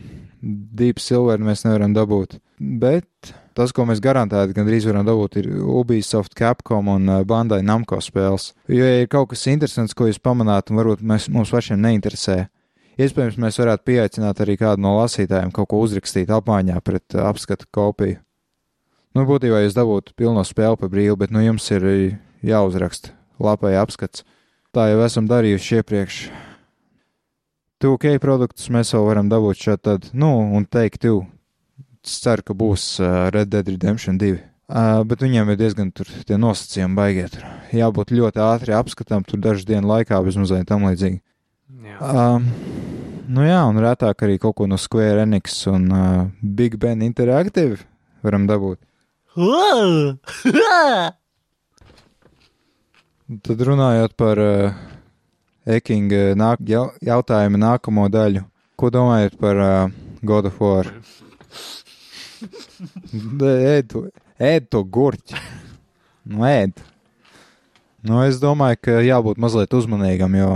Deep 0.42 1.02
Silver 1.04 1.42
mēs 1.44 1.66
nevaram 1.68 1.94
dabūt. 1.94 2.38
Bet 2.58 3.34
tas, 3.58 3.70
ko 3.74 3.86
mēs 3.86 4.02
garantēti 4.02 4.56
gandrīz 4.58 4.88
varam 4.90 5.06
dabūt, 5.06 5.38
ir 5.42 5.50
Ubisoft, 5.62 6.34
Capcom 6.38 6.90
un 6.96 7.10
uh, 7.10 7.24
Bandai 7.28 7.62
Namco 7.66 8.00
spēles. 8.02 8.52
Jo, 8.66 8.82
ja 8.82 9.04
ir 9.04 9.12
kaut 9.12 9.32
kas 9.34 9.46
interesants, 9.52 9.94
ko 9.98 10.10
jūs 10.10 10.18
pamanāt, 10.22 10.72
un 10.72 10.82
varbūt 10.82 11.04
mēs, 11.06 11.28
mums 11.34 11.54
pašiem 11.54 11.82
neinteresē, 11.86 12.40
iespējams, 12.98 13.38
mēs 13.42 13.62
varētu 13.62 13.86
pieaicināt 13.92 14.42
arī 14.42 14.58
kādu 14.58 14.82
no 14.86 14.96
lasītājiem 14.98 15.54
kaut 15.54 15.70
ko 15.70 15.84
uzrakstīt 15.86 16.34
apmaiņā 16.34 16.82
pret 16.82 17.18
uh, 17.18 17.28
apskatu 17.30 17.70
kopiju. 17.70 18.18
Nu, 19.14 19.26
būtībā 19.30 19.64
jūs 19.64 19.78
dabūtu 19.78 20.18
pilno 20.18 20.44
spēli 20.46 20.78
pa 20.82 20.90
brīvu, 20.94 21.16
bet 21.22 21.32
nu 21.34 21.42
jums 21.42 21.66
ir 21.74 21.86
jāuzraksta 22.46 23.14
lapai 23.42 23.78
apskats. 23.78 24.26
Tā 24.74 24.90
jau 24.92 25.00
esam 25.06 25.30
darījuši 25.30 25.80
iepriekš. 25.80 26.20
2K 27.82 28.18
produktus 28.22 28.70
mēs 28.74 28.94
vēl 28.94 29.06
varam 29.06 29.30
dabūt 29.30 29.62
šādi, 29.62 29.84
tad, 29.86 30.08
nu, 30.18 30.32
un 30.58 30.66
teikt, 30.66 31.02
tu. 31.06 31.22
Ceru, 32.08 32.46
ka 32.48 32.56
būs 32.58 32.86
uh, 33.02 33.28
Red 33.34 33.52
Dead 33.54 33.68
Redemption 33.68 34.18
2. 34.22 34.38
Uh, 34.68 35.04
bet 35.08 35.22
viņiem 35.24 35.54
ir 35.54 35.60
diezgan 35.60 35.94
tur 35.96 36.10
tie 36.28 36.36
nosacījumi 36.40 36.98
baigiet. 36.98 37.38
Tur. 37.38 37.46
Jābūt 37.76 38.12
ļoti 38.16 38.42
ātri 38.44 38.76
apskatām, 38.76 39.24
tur 39.28 39.40
dažu 39.44 39.68
dienu 39.68 39.88
laikā 39.88 40.20
bez 40.26 40.36
mazliet 40.40 40.68
tam 40.68 40.84
līdzīgi. 40.90 41.22
Jā. 41.88 41.98
Um, 42.00 42.48
nu 43.32 43.46
jā, 43.48 43.62
un 43.68 43.80
rētāk 43.84 44.26
arī 44.28 44.36
kaut 44.44 44.58
ko 44.60 44.68
no 44.68 44.80
Square 44.80 45.24
Enix 45.24 45.62
un 45.72 45.88
uh, 45.92 46.26
Big 46.42 46.76
Ben 46.80 47.04
Interactive 47.06 47.80
varam 48.26 48.48
dabūt. 48.50 48.82
Tad 53.44 53.64
runājot 53.70 54.16
par 54.20 54.40
uh, 54.40 54.76
Ekinga 55.68 56.32
nāk, 56.40 56.64
jau, 56.68 56.90
jautājumu 57.04 57.60
nākamo 57.60 58.08
daļu, 58.12 58.44
ko 58.80 58.92
domājat 58.92 59.36
par 59.40 59.60
uh, 59.60 59.96
God 60.24 60.48
of 60.48 60.62
War? 60.64 60.92
Ēd, 62.80 63.88
to- 63.94 64.08
ēd 64.40 64.70
to 64.74 64.84
gurķi. 64.84 65.40
Nu, 66.28 66.44
ēd. 66.48 66.78
Nu, 68.08 68.22
es 68.24 68.38
domāju, 68.40 68.78
ka 68.88 69.00
jābūt 69.04 69.40
mazliet 69.42 69.74
uzmanīgam, 69.76 70.36
jo 70.38 70.50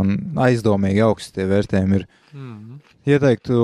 aizdomīgi 0.45 1.01
augsti 1.03 1.33
tie 1.39 1.47
vērtējumi 1.49 1.97
ir. 1.99 2.05
Mm. 2.37 2.77
Ieteiktu, 3.09 3.57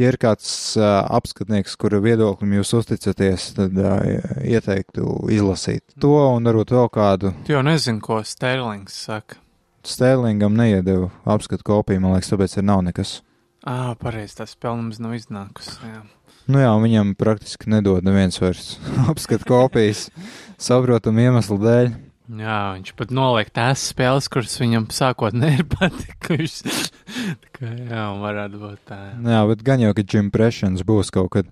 ja 0.00 0.08
ir 0.10 0.16
kāds 0.18 0.48
uh, 0.80 1.02
apskatnieks, 1.18 1.76
kura 1.78 2.00
viedoklim 2.02 2.56
jūs 2.56 2.72
uzticaties, 2.80 3.50
tad 3.58 3.76
uh, 3.78 4.00
ieteiktu 4.42 5.04
izlasīt 5.30 5.84
to 6.02 6.14
un 6.32 6.48
varbūt 6.48 6.72
vēl 6.74 6.90
kādu. 6.94 7.34
Tu 7.46 7.54
jau 7.54 7.62
nezini, 7.66 8.00
ko 8.02 8.22
Sterlings 8.26 8.96
saka. 9.06 9.38
Stērlingam 9.86 10.54
neiedeva 10.54 11.10
apskatu 11.26 11.66
kopiju, 11.66 12.00
man 12.02 12.16
liekas, 12.16 12.30
tāpēc 12.32 12.56
ir 12.60 12.66
nav 12.66 12.82
nekas. 12.86 13.16
Ā, 13.66 13.92
pareizi, 13.98 14.36
tas 14.40 14.56
pelnums 14.58 14.98
nav 15.02 15.14
iznākusi. 15.18 15.76
Jā. 15.86 16.02
Nu 16.50 16.58
jā, 16.62 16.70
viņam 16.82 17.12
praktiski 17.18 17.70
nedod 17.70 18.02
neviens 18.06 18.38
vairs 18.42 18.76
apskatu 19.10 19.46
kopijas, 19.48 20.08
saprotam 20.60 21.18
iemeslu 21.22 21.58
dēļ. 21.62 21.92
jā, 22.42 22.58
viņš 22.76 22.92
pat 22.98 23.12
noliek 23.14 23.50
tās 23.54 23.84
spēles, 23.92 24.28
kuras 24.32 24.56
viņam 24.60 24.88
sākotnēji 24.90 25.62
ir 25.62 25.66
patikušas. 25.76 26.88
Jā, 27.62 28.08
varētu 28.18 28.58
būt 28.58 28.80
tā. 28.90 28.96
Jā, 29.22 29.34
Jā, 29.36 29.40
bet 29.46 29.60
gan 29.62 29.82
jau, 29.84 29.92
ka 29.94 30.02
Jim 30.02 30.32
Pressions 30.34 30.82
būs 30.82 31.12
kaut 31.14 31.28
kad. 31.36 31.50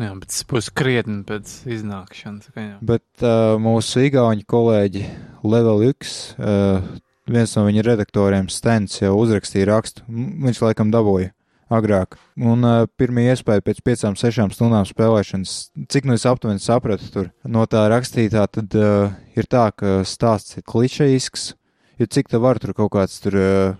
jā 0.00 0.08
bet 0.16 0.30
tas 0.32 0.44
būs 0.48 0.70
krietni 0.72 1.18
pēc 1.28 1.50
iznākšanas. 1.68 2.48
Bet 2.80 3.04
uh, 3.20 3.58
mūsu 3.60 4.06
igauņu 4.06 4.46
kolēģi 4.48 5.02
Level 5.44 5.84
X, 5.90 6.14
uh, 6.38 6.80
viens 7.28 7.52
no 7.58 7.66
viņa 7.66 7.84
redaktoriem, 7.90 8.48
Stens, 8.48 8.96
jau 9.02 9.12
uzrakstīja 9.20 9.68
rakstu. 9.68 10.06
Viņš 10.08 10.62
laikam 10.64 10.94
dabūja 10.94 11.34
agrāk. 11.70 12.18
Un 12.40 12.66
uh, 12.66 12.84
pirmie 13.00 13.28
iespēja 13.30 13.64
pēc 13.64 13.82
piecām, 13.86 14.16
sešām 14.18 14.52
stundām 14.54 14.86
spēlēšanas, 14.88 15.54
cik 15.92 16.08
nu 16.08 16.16
es 16.18 16.26
aptuveni 16.28 16.62
sapratu 16.62 17.10
tur 17.14 17.30
no 17.46 17.66
tā 17.70 17.86
rakstītā, 17.92 18.46
tad 18.50 18.74
uh, 18.78 19.14
ir 19.38 19.48
tā, 19.50 19.68
ka 19.74 20.00
stāsts 20.08 20.58
ir 20.58 20.66
klišejisks, 20.66 21.52
jo 22.00 22.10
cik 22.10 22.32
te 22.32 22.40
var 22.42 22.60
tur 22.62 22.74
kaut 22.76 22.92
kāds 22.98 23.20
tur. 23.22 23.38
Uh, 23.38 23.78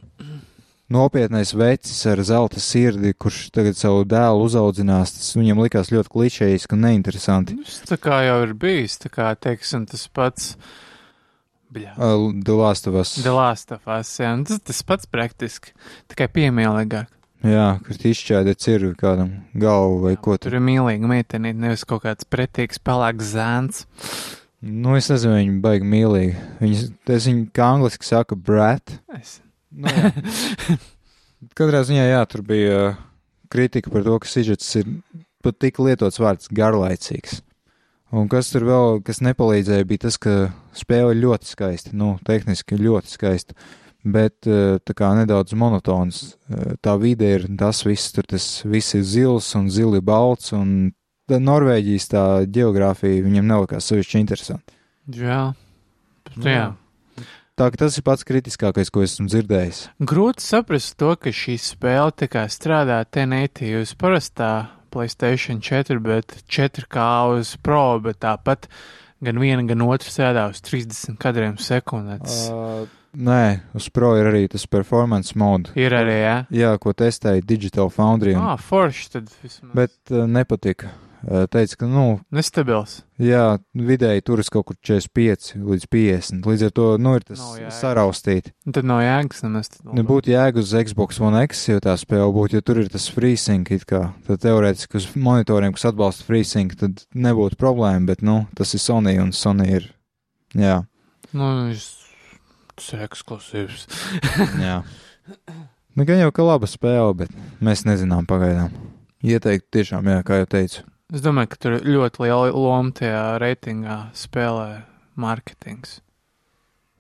Nopietnais 0.91 1.53
vecis 1.55 2.01
ar 2.11 2.19
zelta 2.27 2.59
sirdi, 2.59 3.13
kurš 3.15 3.53
tagad 3.55 3.77
savu 3.79 4.01
dēlu 4.11 4.43
uzaudzinās, 4.43 5.13
tas 5.15 5.29
viņam 5.39 5.61
likās 5.63 5.93
ļoti 5.95 6.11
klišejiski 6.11 6.75
un 6.75 6.83
neinteresanti. 6.83 7.55
Nu, 7.61 7.67
Tas 7.69 7.93
tā 7.93 7.99
kā 8.03 8.19
jau 8.27 8.41
ir 8.43 8.57
bijis, 8.59 8.97
tā 8.99 9.13
kā, 9.15 9.29
teiksim, 9.39 9.85
tas 9.87 10.09
pats. 10.11 10.49
Bļā. 11.71 11.95
The 12.43 12.57
Last 12.59 12.91
of 12.91 12.99
Us. 12.99 13.15
The 13.23 13.37
Last 13.37 13.71
of 13.71 13.87
Us, 13.87 14.11
jā, 14.19 14.33
un 14.35 14.43
tas, 14.51 14.59
tas 14.67 14.83
pats 14.83 15.07
praktiski, 15.07 15.71
tikai 16.11 16.27
piemēlīgāk. 16.41 17.20
Jā, 17.47 17.67
kur 17.87 17.97
izšķēdē 18.11 18.53
cirvi 18.61 18.93
kādam 19.01 19.31
galvu 19.57 20.03
vai 20.05 20.13
ko 20.21 20.35
Tur 20.37 20.51
tur. 20.51 20.59
ir 20.59 20.65
mīlīga 20.65 21.09
meitenīte, 21.09 21.57
nevis 21.57 21.87
kaut 21.89 22.03
kāds 22.05 22.29
pretīgs 22.29 22.83
pelēks 22.85 23.31
zēns. 23.33 23.87
Nu, 24.61 24.93
es 24.99 25.09
nezinu, 25.09 25.39
viņa 25.39 25.61
baigi 25.65 25.89
mīlīgi. 25.89 26.35
Viņas, 26.61 26.83
es 27.17 27.29
viņu 27.31 27.47
kā 27.57 27.71
angliski 27.79 28.05
saka 28.05 28.37
brat. 28.37 28.93
Es... 29.17 29.39
Nu, 29.73 29.89
jā. 29.89 30.11
Katrā 31.57 31.81
ziņā, 31.89 32.05
jā, 32.11 32.21
tur 32.29 32.45
bija 32.45 32.81
uh, 32.91 32.99
kritika 33.49 33.93
par 33.93 34.05
to, 34.05 34.19
ka 34.21 34.29
sižets 34.29 34.69
ir 34.77 34.91
pat 35.41 35.57
tik 35.65 35.81
lietots 35.81 36.21
vārds 36.21 36.51
garlaicīgs. 36.53 37.41
Un 38.13 38.27
kas 38.29 38.51
tur 38.53 38.67
vēl, 38.67 38.99
kas 39.07 39.23
nepalīdzēja, 39.23 39.87
bija 39.89 40.05
tas, 40.09 40.19
ka 40.21 40.51
spēle 40.77 41.15
ir 41.15 41.23
ļoti 41.23 41.47
skaista, 41.47 41.95
nu, 41.97 42.17
tehniski 42.27 42.77
ļoti 42.77 43.13
skaista, 43.15 43.55
bet 44.05 44.49
uh, 44.49 44.79
tā 44.85 44.97
kā 44.97 45.11
nedaudz 45.19 45.55
monotons. 45.59 46.23
Uh, 46.49 46.75
Tā 46.81 46.97
vide 47.01 47.29
ir 47.37 47.47
tas 47.61 47.83
viss, 47.87 48.13
tur 48.17 48.29
tas 48.29 48.47
viss 48.65 48.97
ir 48.97 49.05
zils 49.05 49.53
un 49.59 49.71
zili 49.73 50.01
balts, 50.01 50.55
un 50.57 50.93
tā 51.31 51.41
Norvēģijas 51.43 52.11
tā 52.11 52.27
geogrāfija 52.51 53.25
viņam 53.25 53.51
nelikās 53.51 53.91
sevišķi 53.91 54.23
interesanti. 54.23 54.79
Jā. 55.17 55.43
Nu, 56.37 56.47
jā. 56.47 56.69
Tā 57.61 57.67
ka 57.69 57.83
tas 57.83 57.99
ir 57.99 58.05
pats 58.07 58.25
kritiskākais, 58.25 58.89
ko 58.89 59.03
esmu 59.05 59.27
dzirdējis. 59.29 59.83
Grūti 60.09 60.45
saprast 60.45 60.95
to, 61.01 61.13
ka 61.21 61.33
šī 61.35 61.59
spēle 61.61 62.15
tā 62.17 62.31
kā 62.33 62.47
strādā 62.49 63.03
1080 63.05 63.83
uz 63.83 63.93
parastā 64.01 64.53
Playstation 64.91 65.61
4, 65.63 66.01
bet 66.03 66.39
4K 66.51 67.05
uz 67.37 67.53
Pro, 67.63 68.01
bet 68.03 68.23
tāpat 68.25 68.71
gan 69.21 69.39
viena, 69.43 69.63
gan 69.69 69.85
otra 69.85 70.09
strādā 70.09 70.49
uz 70.55 70.63
30 70.65 71.21
kadriem 71.21 71.61
sekundē. 71.61 72.17
Tas 72.25 72.41
Uh, 72.49 72.89
nē, 73.17 73.61
uz 73.75 73.89
Pro 73.91 74.15
ir 74.17 74.27
arī 74.31 74.49
tas 74.51 74.67
performance 74.67 75.35
mode. 75.37 75.71
ir 75.75 75.91
arī, 75.93 76.17
jā. 76.23 76.37
Jā, 76.51 76.79
ko 76.79 76.93
testēja 76.93 77.45
Digital 77.45 77.91
Foundry. 77.91 78.35
un- 78.35 78.43
Ah, 78.43 78.57
forši 78.57 79.11
tad 79.11 79.31
vismaz. 79.43 79.75
Bet 79.75 79.91
uh, 80.11 80.27
nepatika. 80.27 80.91
Uh, 81.21 81.45
teica, 81.53 81.77
ka, 81.77 81.85
nu, 81.87 82.19
Nestabils. 82.33 83.03
jā, 83.21 83.59
vidēji 83.77 84.23
turas 84.25 84.49
kaut 84.49 84.65
kur 84.71 84.77
45 84.81 85.53
līdz 85.61 85.85
50. 85.93 86.47
Līdz 86.49 86.63
ar 86.65 86.71
to, 86.71 86.87
nu, 86.97 87.13
ir 87.19 87.21
tas 87.29 87.43
saraustīti. 87.77 88.55
Un 88.65 88.73
tad 88.73 88.85
nav 88.89 89.03
jēgas 89.05 89.43
nemaz. 89.45 89.69
Nebūtu 89.85 90.33
jēga 90.33 90.57
uz 90.65 90.73
Xbox 90.73 91.21
One 91.21 91.43
X, 91.45 91.67
ja 91.69 91.77
tā 91.79 91.93
spēle 92.01 92.33
būtu, 92.33 92.55
jo 92.57 92.61
tur 92.65 92.81
ir 92.81 92.89
tas 92.89 93.11
FreeSync, 93.13 93.69
it 93.71 93.85
kā. 93.85 94.15
Tad 94.27 94.41
teorētiski 94.41 94.97
uz 94.97 95.11
monitoriem, 95.15 95.75
kas 95.77 95.91
atbalsta 95.93 96.25
FreeSync, 96.25 96.79
tad 96.81 97.05
nebūtu 97.15 97.61
problēma, 97.61 98.07
bet, 98.07 98.23
nu, 98.25 98.47
tas 98.57 98.73
ir 98.73 98.81
Sony 98.81 99.19
un 99.21 99.33
Sony 99.37 99.69
ir, 99.77 99.91
jā, 100.57 100.87
Nu, 101.37 101.45
viņš- 101.69 102.00
tas 102.81 102.95
ir 102.97 103.05
eksklusīvs. 103.05 103.87
jā. 104.67 104.81
Nu, 105.95 106.07
gan 106.09 106.23
jau, 106.23 106.31
ka 106.33 106.47
laba 106.47 106.69
spēle, 106.71 107.13
bet 107.23 107.35
mēs 107.63 107.85
nezinām 107.85 108.29
pagaidām. 108.31 108.73
Ieteikt 109.21 109.69
tiešām, 109.75 110.07
jā, 110.09 110.23
kā 110.25 110.41
jau 110.41 110.49
teicu. 110.57 110.85
Es 111.13 111.23
domāju, 111.25 111.51
ka 111.53 111.59
tur 111.61 111.81
ļoti 111.85 112.23
liela 112.25 112.53
loma 112.55 112.95
tajā 112.97 113.25
reitingā 113.43 113.97
spēlē 114.17 114.85
mārketings. 115.21 115.99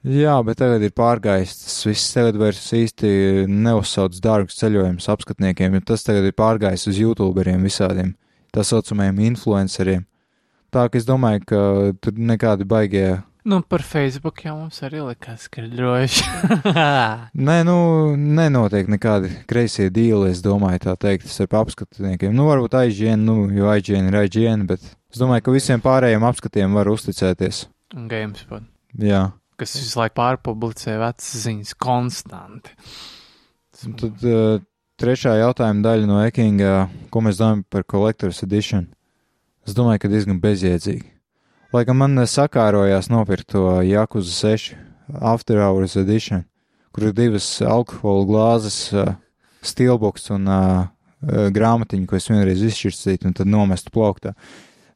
Jā, 0.01 0.39
bet 0.44 0.59
tagad 0.61 0.82
ir 0.85 0.93
pārgājis. 0.97 1.55
Tas 1.61 1.78
viss 1.85 2.12
tagad 2.16 2.39
vairs 2.40 2.62
īsti 2.77 3.11
neuzsauc 3.48 4.16
dārgus 4.24 4.57
ceļojumus 4.61 5.09
apskatniekiem, 5.12 5.77
jo 5.77 5.85
tas 5.93 6.05
tagad 6.07 6.27
ir 6.28 6.36
pārgājis 6.36 6.89
uz 6.89 7.01
YouTuberiem 7.01 7.65
visādiem, 7.69 8.15
tā 8.52 8.65
saucamajiem 8.65 9.20
influenceriem. 9.31 10.07
Tā 10.73 10.86
ka 10.89 10.98
es 11.01 11.07
domāju, 11.09 11.44
ka 11.51 11.61
tur 12.01 12.16
nekādi 12.16 12.66
baigie 12.69 13.09
Nu, 13.45 13.62
par 13.65 13.81
Facebook 13.81 14.43
jau 14.45 14.53
mums 14.59 14.83
arī 14.85 15.01
likās, 15.01 15.47
ka 15.49 15.62
ir 15.62 15.71
droši. 15.73 16.25
Nē, 17.49 17.57
nu, 17.65 17.77
nenotiek 18.17 18.89
nekādi 18.93 19.31
kreisie 19.49 19.87
dīli, 19.89 20.29
es 20.35 20.43
domāju, 20.45 20.83
tā 20.85 20.95
teikt, 21.01 21.29
starp 21.33 21.57
apskatniekiem. 21.62 22.35
Nu, 22.37 22.51
varbūt 22.51 22.77
IGN, 22.83 23.25
nu, 23.25 23.37
jo 23.57 23.71
IGN 23.73 24.11
ir 24.11 24.19
IGN, 24.27 24.67
bet 24.69 24.85
es 24.85 25.21
domāju, 25.23 25.47
ka 25.47 25.55
visiem 25.55 25.81
pārējiem 25.85 26.27
apskatiem 26.29 26.77
var 26.77 26.91
uzticēties. 26.93 27.62
GameSpot, 28.11 28.67
Jā. 29.01 29.23
kas 29.59 29.73
visu 29.79 30.03
laiku 30.03 30.19
pārpublicē 30.21 30.99
vecas 31.01 31.31
ziņas 31.47 31.73
konstanti. 31.81 32.77
Un 33.89 33.97
tad 33.97 34.27
uh, 34.29 34.61
trešā 35.01 35.39
jautājuma 35.41 35.87
daļa 35.87 36.11
no 36.11 36.21
Ekinga, 36.27 36.75
ko 37.09 37.25
mēs 37.25 37.41
domājam 37.41 37.65
par 37.73 37.89
Collector's 37.89 38.45
Edition. 38.45 38.91
Es 39.65 39.73
domāju, 39.77 40.05
ka 40.05 40.12
diezgan 40.12 40.43
bezjēdzīgi. 40.45 41.09
Lai 41.70 41.84
gan 41.86 42.01
man 42.01 42.18
sakārojās 42.26 43.06
nopirkt 43.12 43.52
to 43.52 43.60
Jakuzu 43.86 44.32
6 44.34 44.72
After 45.22 45.60
Hours 45.62 45.92
Edition, 46.01 46.42
kur 46.90 47.05
ir 47.06 47.12
divas 47.14 47.47
alkohola 47.62 48.24
glāzes, 48.26 48.78
stilboks 49.62 50.32
un 50.34 50.51
grāmatiņa, 51.55 52.09
ko 52.10 52.18
es 52.18 52.26
vienreiz 52.26 52.64
izšķirstītu 52.66 53.30
un 53.30 53.38
tad 53.38 53.52
nomestu 53.55 53.94
plauktā. 53.94 54.34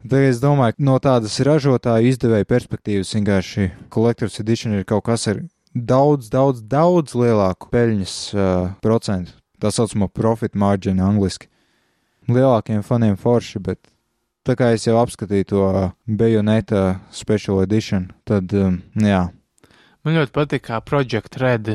Tad 0.02 0.26
es 0.26 0.42
domāju, 0.42 0.74
ka 0.74 0.86
no 0.90 0.98
tādas 0.98 1.38
ražotāju 1.46 2.10
izdevēja 2.10 2.50
perspektīvas 2.50 3.14
vienkārši 3.20 3.70
Collector's 3.94 4.42
Edition 4.42 4.74
ir 4.74 4.82
kaut 4.82 5.06
kas 5.06 5.28
ar 5.30 5.44
daudz, 5.70 6.26
daudz, 6.34 6.66
daudz 6.66 7.14
lielāku 7.14 7.70
peļņas 7.70 8.18
uh, 8.34 8.74
procentu. 8.82 9.38
Tā 9.62 9.70
saucamo 9.70 10.10
profit 10.10 10.58
margin 10.58 10.98
angliski. 10.98 11.46
Lielākiem 12.26 12.82
faniem 12.82 13.14
forši, 13.20 13.62
bet 13.62 13.93
tā 14.44 14.58
kā 14.58 14.74
es 14.76 14.84
jau 14.86 14.98
apskatīju 15.00 15.50
to 15.52 15.70
Bayonetta 16.06 17.00
Special 17.10 17.62
Edition, 17.64 18.10
tad, 18.28 18.52
um, 18.54 18.82
jā, 19.00 19.26
Man 20.04 20.18
ļoti 20.18 20.34
patīk, 20.36 20.66
kā 20.66 20.82
Project 20.84 21.38
Red 21.40 21.68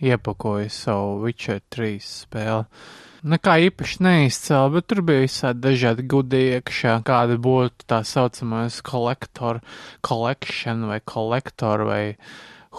iepakoja 0.00 0.70
savu 0.72 1.18
Witcher 1.26 1.58
3 1.68 1.98
spēli. 2.00 2.64
Nekā 3.28 3.56
īpaši 3.66 4.00
neizcēla, 4.06 4.70
bet 4.72 4.86
tur 4.88 5.02
bija 5.04 5.24
visādi 5.26 5.60
dažādi 5.66 6.06
gudi 6.08 6.40
iekšā, 6.54 6.94
kāda 7.04 7.36
būtu 7.44 7.84
tā 7.92 7.98
saucamais 8.08 8.78
kolektor, 8.86 9.60
collection 10.00 10.86
vai 10.88 11.02
kolektor 11.04 11.84
vai 11.90 12.00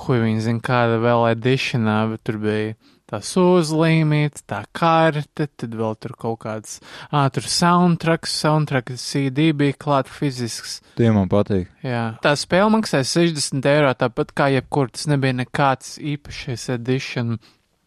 hui 0.01 0.17
viņi 0.23 0.45
zina 0.47 0.65
kāda 0.65 0.97
vēl 1.05 1.27
editionā, 1.35 1.99
bet 2.15 2.25
tur 2.25 2.41
bija 2.41 2.73
tās 3.07 3.31
uzlīmītas, 3.39 4.43
tā 4.49 4.61
karte, 4.75 5.47
tad 5.47 5.75
vēl 5.79 5.95
tur 6.01 6.13
kaut 6.19 6.39
kāds, 6.43 6.77
ā, 7.11 7.25
tur 7.33 7.47
soundtracks, 7.47 8.35
soundtrack 8.43 8.93
CD 8.99 9.51
bija 9.57 9.77
klāt 9.79 10.11
fizisks. 10.11 10.81
tie 10.99 11.11
man 11.15 11.29
patīk. 11.31 11.71
Jā. 11.85 12.17
Tā 12.23 12.35
spēle 12.39 12.71
maksāja 12.75 13.07
60 13.07 13.69
eiro, 13.71 13.93
tāpat 13.97 14.33
kā 14.37 14.49
jebkur, 14.57 14.91
tas 14.91 15.07
nebija 15.07 15.39
nekāds 15.39 15.95
īpašais 15.99 16.69
edition. 16.75 17.37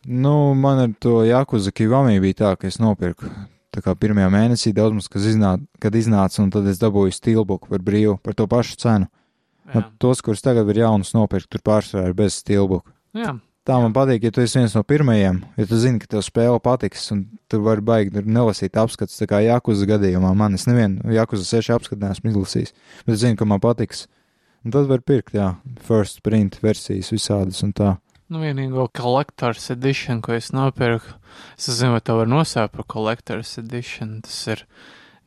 Nu, 0.07 0.55
man 0.57 0.81
ar 0.87 0.93
to 0.99 1.21
Jakuza 1.29 1.73
Kivami 1.77 2.21
bija 2.21 2.41
tā, 2.45 2.53
ka 2.57 2.71
es 2.71 2.81
nopirku. 2.81 3.29
Tā 3.71 3.83
kā 3.85 3.93
pirmajā 3.95 4.31
mēnesī 4.33 4.73
daudz 4.75 4.97
mums, 4.97 5.09
kas 5.13 5.29
iznāca, 5.31 5.63
kad 5.79 5.95
iznāca, 5.95 6.41
un 6.43 6.49
tad 6.51 6.67
es 6.67 6.81
dabūju 6.81 7.15
stilbuku 7.15 7.71
par 7.71 7.85
brīvu, 7.87 8.17
par 8.25 8.35
to 8.35 8.49
pašu 8.51 8.81
cenu. 8.81 9.11
Jā. 9.69 9.77
Nu, 9.77 9.85
tos, 10.03 10.23
kurus 10.27 10.43
tagad 10.43 10.67
ir 10.73 10.81
jaunus 10.83 11.13
nopirkt, 11.15 11.47
tur 11.53 11.63
pārsvarā 11.63 12.09
ir 12.11 12.17
bez 12.19 12.41
stilbuku. 12.41 12.91
Jā. 13.15 13.37
Tā 13.71 13.77
man 13.79 13.93
patīk, 13.95 14.25
ja 14.27 14.35
tu 14.35 14.43
esi 14.43 14.59
viens 14.59 14.73
no 14.75 14.81
pirmajiem, 14.83 15.37
ja 15.55 15.65
tu 15.71 15.77
zini, 15.79 16.01
ka 16.03 16.09
tev 16.11 16.25
spēle 16.27 16.59
patiks, 16.59 17.05
un 17.15 17.21
tu 17.47 17.61
vari 17.63 17.85
baigi 17.87 18.11
tur 18.17 18.25
nelasīt 18.27 18.75
apskats, 18.83 19.15
tā 19.21 19.29
kā 19.31 19.39
Jakuza 19.45 19.87
gadījumā 19.87 20.33
man. 20.35 20.57
Es 20.59 20.65
nevienu 20.67 21.13
Jakuza 21.15 21.47
6 21.47 21.71
apskatu 21.77 22.03
neesmu 22.03 22.33
izlasījis, 22.33 22.75
bet 23.05 23.13
es 23.15 23.21
zinu, 23.23 23.39
ka 23.39 23.47
man 23.47 23.63
patiks. 23.63 24.09
Un 24.67 24.75
tad 24.75 24.89
var 24.91 25.05
pirkt, 25.07 25.37
jā, 25.39 25.53
first 25.87 26.19
print 26.27 26.59
versijas 26.65 27.13
visādas 27.15 27.61
un 27.63 27.71
tā. 27.79 27.93
Nu, 28.27 28.41
vienīgo 28.43 28.89
collector's 28.91 29.69
edition, 29.71 30.19
ko 30.19 30.35
es 30.35 30.51
nopirku, 30.51 31.15
es 31.55 31.71
zinu, 31.71 31.93
vai 31.95 32.03
to 32.03 32.19
var 32.19 32.33
nosaukt 32.35 32.75
par 32.75 32.89
collector's 32.91 33.55
edition, 33.63 34.19
tas 34.27 34.41
ir 34.51 34.65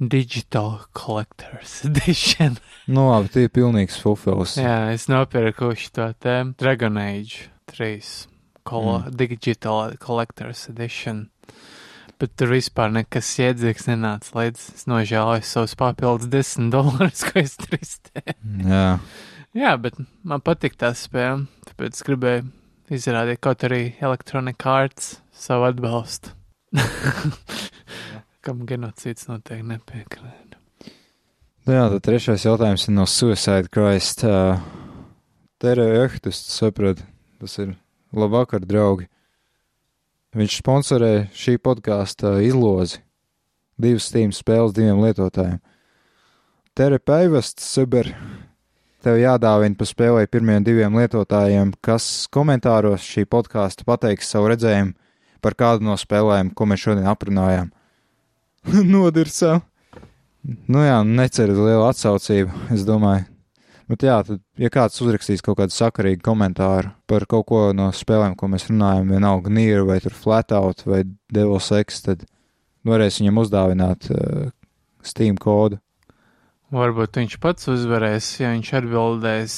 digital 0.03 0.81
collector's 0.91 1.79
edition. 1.87 2.59
Nu, 2.91 3.07
labi, 3.13 3.31
tie 3.31 3.47
ir 3.47 3.55
pilnīgs 3.55 4.03
fufels. 4.03 4.59
Jā, 4.59 4.91
es 4.91 5.07
nopirku 5.07 5.71
šo 5.79 6.11
te 6.19 6.41
Dragon 6.59 6.99
Age 7.07 7.47
3 7.71 8.32
kolo, 8.67 8.99
mm. 8.99 9.15
digital 9.19 9.95
collector's 10.01 10.65
edition. 10.71 11.27
Bet 12.21 12.35
tur 12.39 12.53
vispār 12.53 12.91
nekas 12.93 13.31
iedzīgs 13.41 13.89
nenāca 13.89 14.37
līdz. 14.37 14.65
Es 14.77 14.87
nožēloju 14.87 15.45
savus 15.47 15.75
papildus 15.79 16.29
10 16.31 16.71
dolārus, 16.73 17.25
ko 17.27 17.41
es 17.41 17.57
tur 17.59 17.77
iztēju. 17.79 18.37
Jā. 18.69 18.87
Jā, 19.53 19.73
bet 19.77 19.99
man 20.25 20.41
patīk 20.41 20.77
tā 20.81 20.93
spēle, 20.97 21.45
tāpēc 21.67 21.99
gribēju 22.07 22.47
izrādīt 22.93 23.41
kaut 23.43 23.65
arī 23.67 23.83
Electronic 24.01 24.65
Arts 24.65 25.17
savu 25.35 25.67
atbalstu. 25.69 26.33
Kam 28.45 28.63
genocīds 28.67 29.27
noteikti 29.29 29.67
nepiekrīt. 29.69 30.57
Nu 31.63 31.77
Jā, 31.77 31.85
tad 31.93 32.01
trešais 32.03 32.43
jautājums 32.43 32.89
ir 32.89 32.97
no 32.97 33.05
Suicide 33.07 33.69
Christ. 33.71 34.25
Uh, 34.27 34.59
Tere 35.63 35.85
Ehtus, 36.01 36.41
saprot, 36.51 36.99
tas 37.39 37.53
ir 37.63 37.77
labvakar, 38.13 38.63
draugi. 38.65 39.09
Viņš 40.33 40.59
sponsorē 40.61 41.11
šī 41.37 41.59
podkāsta 41.61 42.39
izlozi. 42.41 43.01
Divas 43.77 44.07
Steam 44.09 44.31
spēles 44.33 44.73
diviem 44.73 45.01
lietotājiem. 45.03 45.59
Tere 46.73 46.97
Paivests, 46.97 47.67
super. 47.69 48.09
Tev 49.03 49.19
jādāvina 49.19 49.77
pa 49.77 49.85
spēlē 49.85 50.23
pirmiem 50.31 50.63
diviem 50.65 50.95
lietotājiem, 50.97 51.73
kas 51.83 52.25
komentāros 52.33 53.03
šī 53.03 53.27
podkāsta 53.29 53.85
pateiks 53.85 54.31
savu 54.31 54.49
redzējumu 54.53 54.95
par 55.43 55.57
kādu 55.59 55.83
no 55.89 55.97
spēlēm, 55.99 56.53
ko 56.55 56.69
mēs 56.69 56.85
šodien 56.85 57.09
aprunājām. 57.11 57.69
Nodirsa. 58.93 59.59
Nu 60.43 60.81
jā, 60.83 60.97
neceru 61.03 61.67
lielu 61.67 61.83
atsaucību, 61.89 62.65
es 62.75 62.87
domāju. 62.87 63.32
Bet 63.91 64.05
jā, 64.05 64.15
tad, 64.23 64.39
ja 64.55 64.69
kāds 64.71 65.01
uzrakstīs 65.03 65.43
kaut 65.43 65.57
kādu 65.59 65.75
sakarīgu 65.75 66.23
komentāru 66.23 66.93
par 67.09 67.25
kaut 67.29 67.47
ko 67.49 67.63
no 67.75 67.89
spēlēm, 67.93 68.37
ko 68.39 68.47
mēs 68.51 68.69
runājam, 68.69 69.11
vienalga 69.11 69.51
Nier 69.51 69.83
vai 69.87 69.99
Flatout 69.99 70.85
vai 70.87 71.03
Devil's 71.33 71.67
Ex, 71.75 71.99
tad 72.05 72.23
varēs 72.87 73.19
viņam 73.19 73.41
uzdāvināt 73.43 74.07
uh, 74.13 74.53
Steam 75.03 75.35
kodu. 75.39 75.81
Varbūt 76.73 77.19
viņš 77.19 77.35
pats 77.43 77.67
uzvarēs, 77.69 78.29
ja 78.39 78.53
viņš 78.55 78.71
atbildēs, 78.79 79.57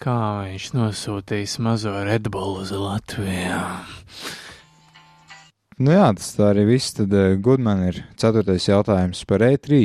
kā 0.00 0.20
viņš 0.46 0.70
nosūtīs 0.78 1.58
mazo 1.60 1.92
Red 2.06 2.30
Bull 2.32 2.62
uz 2.62 2.70
Latviju. 2.72 3.58
Nu 5.80 5.92
jā, 5.96 6.06
tas 6.16 6.32
tā 6.36 6.50
arī 6.52 6.66
viss. 6.68 6.94
Tad 6.96 7.12
uh, 7.16 7.34
Goodman 7.40 7.86
ir 7.88 8.02
ceturtais 8.20 8.70
jautājums 8.70 9.24
par 9.28 9.42
E 9.44 9.54
E3. 9.56 9.84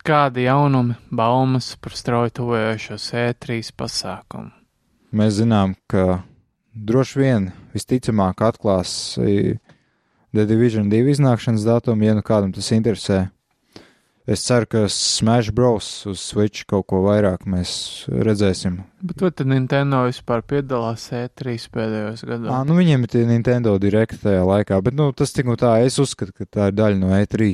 Kādi 0.00 0.46
jaunumi, 0.46 0.94
baumas 1.12 1.74
par 1.76 1.92
strauji 1.92 2.32
tuvojošos 2.38 3.10
E3 3.20 3.58
pasākumu? 3.76 4.48
Mēs 5.12 5.34
zinām, 5.42 5.74
ka 5.90 6.22
droši 6.72 7.18
vien 7.20 7.48
visticamāk 7.74 8.40
atklās 8.46 8.94
The 9.20 10.46
Division 10.48 10.88
2 10.88 11.10
iznākšanas 11.12 11.66
datumu, 11.68 12.06
ja 12.06 12.14
nu 12.16 12.24
kādam 12.24 12.54
tas 12.56 12.70
interesē. 12.72 13.26
Es 14.30 14.44
ceru, 14.46 14.68
ka 14.70 14.84
Smash 14.88 15.52
Bros. 15.52 16.06
uz 16.06 16.22
Switch 16.22 16.64
kaut 16.70 16.86
ko 16.88 17.02
vairāk 17.04 17.44
mēs 17.50 18.06
redzēsim. 18.08 18.78
Bet 19.04 19.20
vai 19.20 19.32
tad 19.36 19.50
Nintendo 19.52 20.04
vispār 20.06 20.40
piedalās 20.46 21.10
E3 21.12 21.58
pēdējos 21.74 22.24
gados? 22.24 22.48
nu 22.64 22.78
viņiem 22.78 23.04
ir 23.04 23.12
tie 23.12 23.26
Nintendo 23.28 23.74
direkti 23.82 24.20
tajā 24.22 24.46
laikā, 24.48 24.80
bet 24.86 24.96
nu, 24.96 25.10
tas 25.12 25.36
tik 25.36 25.50
un 25.50 25.60
tā, 25.60 25.74
es 25.84 26.00
uzskatu, 26.00 26.32
ka 26.32 26.48
tā 26.48 26.70
ir 26.70 26.78
daļa 26.78 27.02
no 27.02 27.12
E3. 27.18 27.50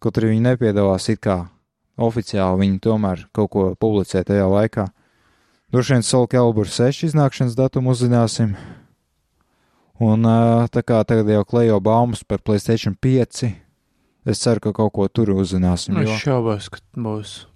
Kaut 0.00 0.16
arī 0.16 0.32
viņi 0.32 0.46
nepiedalās 0.46 1.10
it 1.12 1.20
kā 1.20 1.36
oficiāli, 1.98 2.60
viņi 2.64 2.80
tomēr 2.84 3.26
kaut 3.36 3.50
ko 3.54 3.64
publicē 3.80 4.22
tajā 4.26 4.46
laikā. 4.50 4.86
Droši 5.72 5.96
vien 5.96 6.04
Soul 6.06 6.26
Calibur 6.30 6.68
6 6.70 7.06
iznākšanas 7.08 7.56
datumu 7.58 7.90
uzzināsim. 7.94 8.54
Un 10.00 10.22
tā 10.72 10.82
kā 10.84 11.00
tagad 11.08 11.28
jau 11.32 11.44
klejo 11.48 11.78
baumas 11.80 12.20
par 12.22 12.38
PlayStation 12.44 12.94
5, 13.00 13.48
es 14.28 14.42
ceru, 14.42 14.60
ka 14.60 14.72
kaut 14.76 14.92
ko 14.92 15.08
tur 15.08 15.32
uzzināsim. 15.34 15.94
Nu, 15.96 16.04
jo- 16.04 16.12
es 16.12 16.22
šaubos, 16.22 16.68
ka 16.70 16.78
būs. 16.96 17.46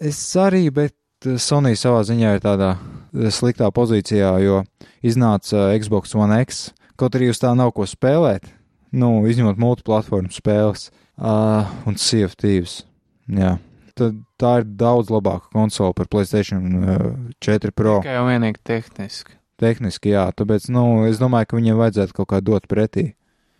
Es 0.00 0.20
arī, 0.38 0.70
bet 0.72 0.94
Sony 1.20 1.74
savā 1.76 2.00
ziņā 2.06 2.36
ir 2.36 2.40
tādā 2.40 2.78
sliktā 3.34 3.68
pozīcijā, 3.74 4.30
jo 4.40 4.62
iznāca 5.04 5.74
Xbox 5.76 6.14
One 6.14 6.38
X, 6.46 6.70
kaut 6.96 7.12
arī 7.18 7.28
uz 7.28 7.38
tā 7.42 7.52
nav 7.56 7.74
ko 7.74 7.84
spēlēt, 7.84 8.46
nu, 8.92 9.26
izņemot 9.28 9.58
multiplatformu 9.60 10.30
spēles 10.32 10.88
uh, 11.18 11.66
un 11.86 11.94
CFTs. 12.00 12.84
Jā. 13.28 13.58
Tad 14.00 14.16
tā 14.40 14.52
ir 14.62 14.68
daudz 14.80 15.10
labāka 15.12 15.50
konsole 15.52 15.92
par 15.96 16.08
PlayStation 16.08 16.70
uh, 16.80 17.10
4 17.44 17.74
Pro. 17.76 17.98
Tikai 18.00 18.16
jau 18.16 18.28
vienīgi 18.28 18.62
tehniski. 18.64 19.36
Tehniski, 19.60 20.14
jā, 20.14 20.24
tāpēc, 20.32 20.70
nu, 20.72 21.04
es 21.10 21.20
domāju, 21.20 21.50
ka 21.50 21.58
viņiem 21.58 21.76
vajadzētu 21.82 22.16
kaut 22.16 22.30
kā 22.32 22.40
dot 22.40 22.64
pretī. 22.70 23.10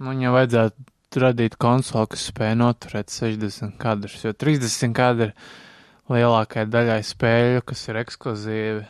Nu, 0.01 0.15
Viņam 0.15 0.33
vajadzētu 0.33 1.21
radīt 1.21 1.59
konsoli, 1.61 2.09
kas 2.15 2.31
spēj 2.31 2.55
noturēt 2.57 3.13
60 3.13 3.77
kadrus, 3.81 4.17
jo 4.25 4.33
30 4.33 4.97
kadri 4.97 5.35
lielākajai 6.11 6.71
daļai 6.73 7.01
spēļu, 7.05 7.65
kas 7.69 7.85
ir 7.91 8.01
ekskluzīvi, 8.01 8.85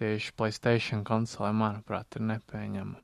tieši 0.00 0.32
Playstation 0.38 1.04
konsolē, 1.06 1.52
manuprāt, 1.52 2.16
ir 2.16 2.24
nepieņemama. 2.32 3.00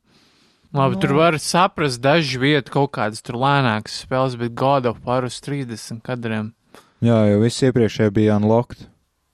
Labi, 0.70 0.94
no. 0.94 1.02
tur 1.02 1.16
var 1.18 1.36
saprast 1.43 1.98
dažu 2.02 2.40
vietu, 2.44 2.70
kaut 2.70 2.93
kādas 2.94 3.24
tur 3.27 3.40
lēnākas 3.43 4.05
spēles, 4.05 4.39
bet 4.39 4.55
God 4.55 4.86
of 4.86 5.02
War 5.05 5.27
uz 5.27 5.40
30 5.43 5.98
kadriem. 6.06 6.52
Jā, 7.01 7.18
jo 7.32 7.40
viss 7.40 7.64
iepriekšējā 7.64 8.12
bija 8.12 8.36
unlocked. 8.36 8.86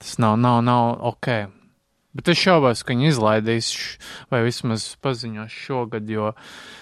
Tas 0.02 0.18
nav, 0.22 0.36
nav, 0.38 0.60
nav 0.62 1.00
ok. 1.10 1.30
Bet 2.16 2.30
es 2.32 2.38
šaubos, 2.40 2.80
ka 2.86 2.94
viņi 2.94 3.10
izlaidīs, 3.10 3.70
vai 4.32 4.40
vismaz 4.46 4.86
paziņos 5.04 5.52
šogad, 5.52 6.06
jo 6.08 6.30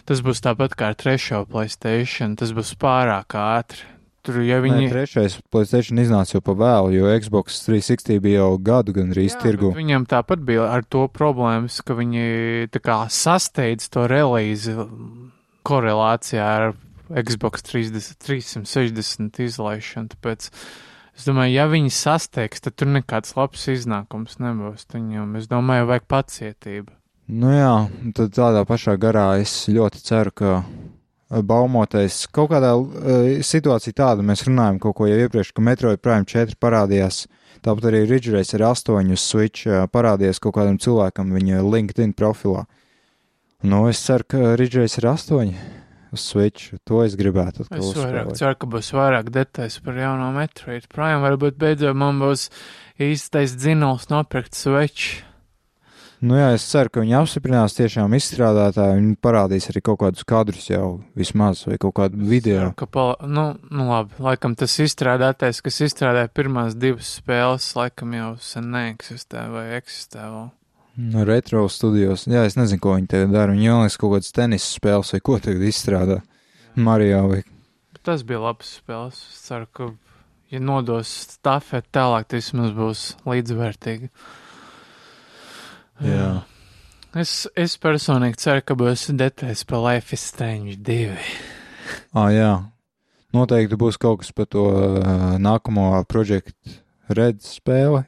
tas 0.06 0.20
būs 0.22 0.44
tāpat 0.44 0.76
kā 0.78 0.92
ar 0.92 0.98
trešo 0.98 1.42
Playstation. 1.50 2.36
Tas 2.38 2.52
būs 2.54 2.76
pārāk 2.78 3.34
ātri. 3.40 3.90
Tur 4.24 4.38
jau 4.40 4.60
viņi. 4.64 4.86
Nē, 4.86 4.92
trešais 4.92 5.36
Playstation 5.52 6.00
iznāca 6.00 6.38
jau 6.38 6.44
pa 6.44 6.54
vēlu, 6.56 6.94
jo 6.94 7.10
Xbox 7.20 7.58
360 7.66 8.22
bija 8.24 8.44
jau 8.44 8.54
gadu 8.56 8.94
gandrīz 8.96 9.34
tirgu. 9.42 9.74
Viņam 9.76 10.06
tāpat 10.08 10.44
bija 10.46 10.70
ar 10.72 10.86
to 10.88 11.04
problēmas, 11.12 11.82
ka 11.84 11.96
viņi 11.98 12.70
tā 12.72 12.80
kā 12.84 13.02
sasteidz 13.12 13.90
to 13.92 14.06
relīzi 14.08 14.78
korelācijā 15.64 16.46
ar 16.46 16.72
Xbox 17.12 17.64
30, 17.66 18.16
360 18.24 19.40
izlaišanu. 19.44 20.10
Tāpēc 20.14 20.48
es 20.48 21.28
domāju, 21.28 21.56
ja 21.58 21.68
viņi 21.70 21.92
sasteigs, 21.92 22.64
tad 22.64 22.76
tur 22.80 22.90
nekāds 22.94 23.36
labs 23.36 23.66
iznākums 23.72 24.38
nebūs. 24.40 24.88
Viņam, 24.94 25.36
es 25.40 25.48
domāju, 25.50 25.90
vajag 25.90 26.08
pacietību. 26.10 26.94
Nu 27.34 27.52
jā, 27.52 27.74
tad 28.16 28.34
tādā 28.36 28.64
pašā 28.68 28.98
garā 29.00 29.30
es 29.40 29.52
ļoti 29.72 30.02
ceru, 30.04 30.32
ka 30.36 30.56
baumotais. 31.44 32.24
Kaut 32.32 32.50
kādā 32.52 32.74
uh, 32.76 33.30
situācijā 33.44 33.96
tāda 33.96 34.24
mēs 34.26 34.44
runājam 34.48 34.80
kaut 34.82 34.98
ko 34.98 35.08
jau 35.08 35.16
iepriekš, 35.24 35.54
ka 35.56 35.64
Metroid 35.64 36.02
Prime 36.04 36.28
4 36.28 36.58
parādījās. 36.60 37.24
Tāpat 37.64 37.88
arī 37.88 38.02
Ridge 38.08 38.32
Racer 38.34 38.60
8 38.64 39.12
uz 39.14 39.24
Switch 39.24 39.68
uh, 39.68 39.86
parādījās 39.88 40.40
kaut 40.42 40.58
kādam 40.58 40.76
cilvēkam 40.80 41.32
viņa 41.32 41.64
LinkedIn 41.64 42.12
profilā. 42.16 42.66
Nu, 43.64 43.86
es 43.88 44.02
ceru, 44.04 44.28
ka 44.28 44.52
Ridge 44.60 44.82
Racer 44.82 45.08
8 45.08 45.73
uz 46.14 46.24
Switch, 46.24 46.72
to 46.88 47.02
es 47.04 47.18
gribētu. 47.18 47.66
Es 47.68 47.92
vairāk 47.98 48.32
ceru, 48.38 48.56
ka 48.58 48.70
būs 48.70 48.90
vairāk 48.96 49.30
detaļas 49.34 49.78
par 49.84 50.00
jauno 50.00 50.30
Metroid 50.36 50.88
Prime. 50.92 51.20
Varbūt 51.26 51.60
beidzot 51.60 51.98
man 51.98 52.22
būs 52.22 52.48
īstais 53.02 53.56
dzinols 53.58 54.10
nopirkt 54.12 54.56
Switch. 54.56 55.22
Nu 56.24 56.38
jā, 56.38 56.54
es 56.56 56.64
ceru, 56.70 56.88
ka 56.88 57.02
viņi 57.02 57.16
apstiprinās 57.18 57.74
tiešām 57.76 58.14
izstrādātāji 58.16 58.96
un 58.96 59.10
parādīs 59.20 59.66
arī 59.68 59.82
kaut 59.84 59.98
kādus 60.00 60.24
kadrus 60.24 60.70
jau 60.70 60.86
vismaz 61.18 61.66
vai 61.68 61.76
kaut 61.82 61.96
kādu 61.98 62.24
video. 62.30 62.62
Ceru, 62.62 62.76
ka 62.80 62.88
pala... 62.88 63.16
nu, 63.28 63.44
nu 63.68 63.88
labi, 63.90 64.16
laikam 64.24 64.54
tas 64.56 64.78
izstrādātais, 64.80 65.60
kas 65.64 65.82
izstrādāja 65.84 66.32
pirmās 66.32 66.78
divas 66.80 67.18
spēles, 67.18 67.66
laikam 67.76 68.16
jau 68.16 68.30
sen 68.40 68.70
neeksistē 68.72 69.48
vai 69.52 69.66
eksistē 69.76 70.24
vēl. 70.24 70.48
No 70.96 71.24
retro 71.26 71.64
studijos. 71.72 72.28
Jā, 72.30 72.44
es 72.46 72.54
nezinu, 72.54 72.78
ko 72.82 72.94
viņi 72.94 73.10
tagad 73.10 73.32
dara. 73.34 73.54
Viņi 73.54 73.66
jau 73.66 73.78
liekas 73.80 73.98
kaut 73.98 74.12
kādas 74.14 74.34
tenisa 74.34 74.68
spēles 74.70 75.10
vai 75.14 75.20
ko 75.26 75.38
tagad 75.42 75.64
izstrādā. 75.66 76.20
Mario 76.78 77.24
vai. 77.32 77.42
Tas 78.06 78.22
bija 78.26 78.42
labs 78.44 78.76
spēles. 78.78 79.18
Es 79.32 79.40
ceru, 79.48 79.66
ka, 79.74 79.88
ja 80.54 80.60
nodos 80.62 81.10
stafeti 81.34 81.90
tālāk, 81.98 82.28
tas 82.30 82.44
vismaz 82.44 82.74
būs 82.76 83.04
līdzvērtīgi. 83.26 84.10
Jā. 86.04 86.28
Es, 87.18 87.32
es 87.58 87.74
personīgi 87.78 88.38
ceru, 88.42 88.62
ka 88.66 88.76
būs 88.78 89.08
detaļas 89.14 89.64
par 89.70 89.82
Life 89.82 90.14
is 90.14 90.22
Strange 90.30 90.76
2. 90.86 91.18
Ah, 92.14 92.30
jā. 92.34 92.52
Noteikti 93.34 93.78
būs 93.78 93.98
kaut 93.98 94.22
kas 94.22 94.30
par 94.34 94.46
to 94.50 94.68
uh, 94.70 95.34
nākamo 95.42 96.04
projektu 96.06 96.54
Red 97.10 97.42
spēli. 97.42 98.04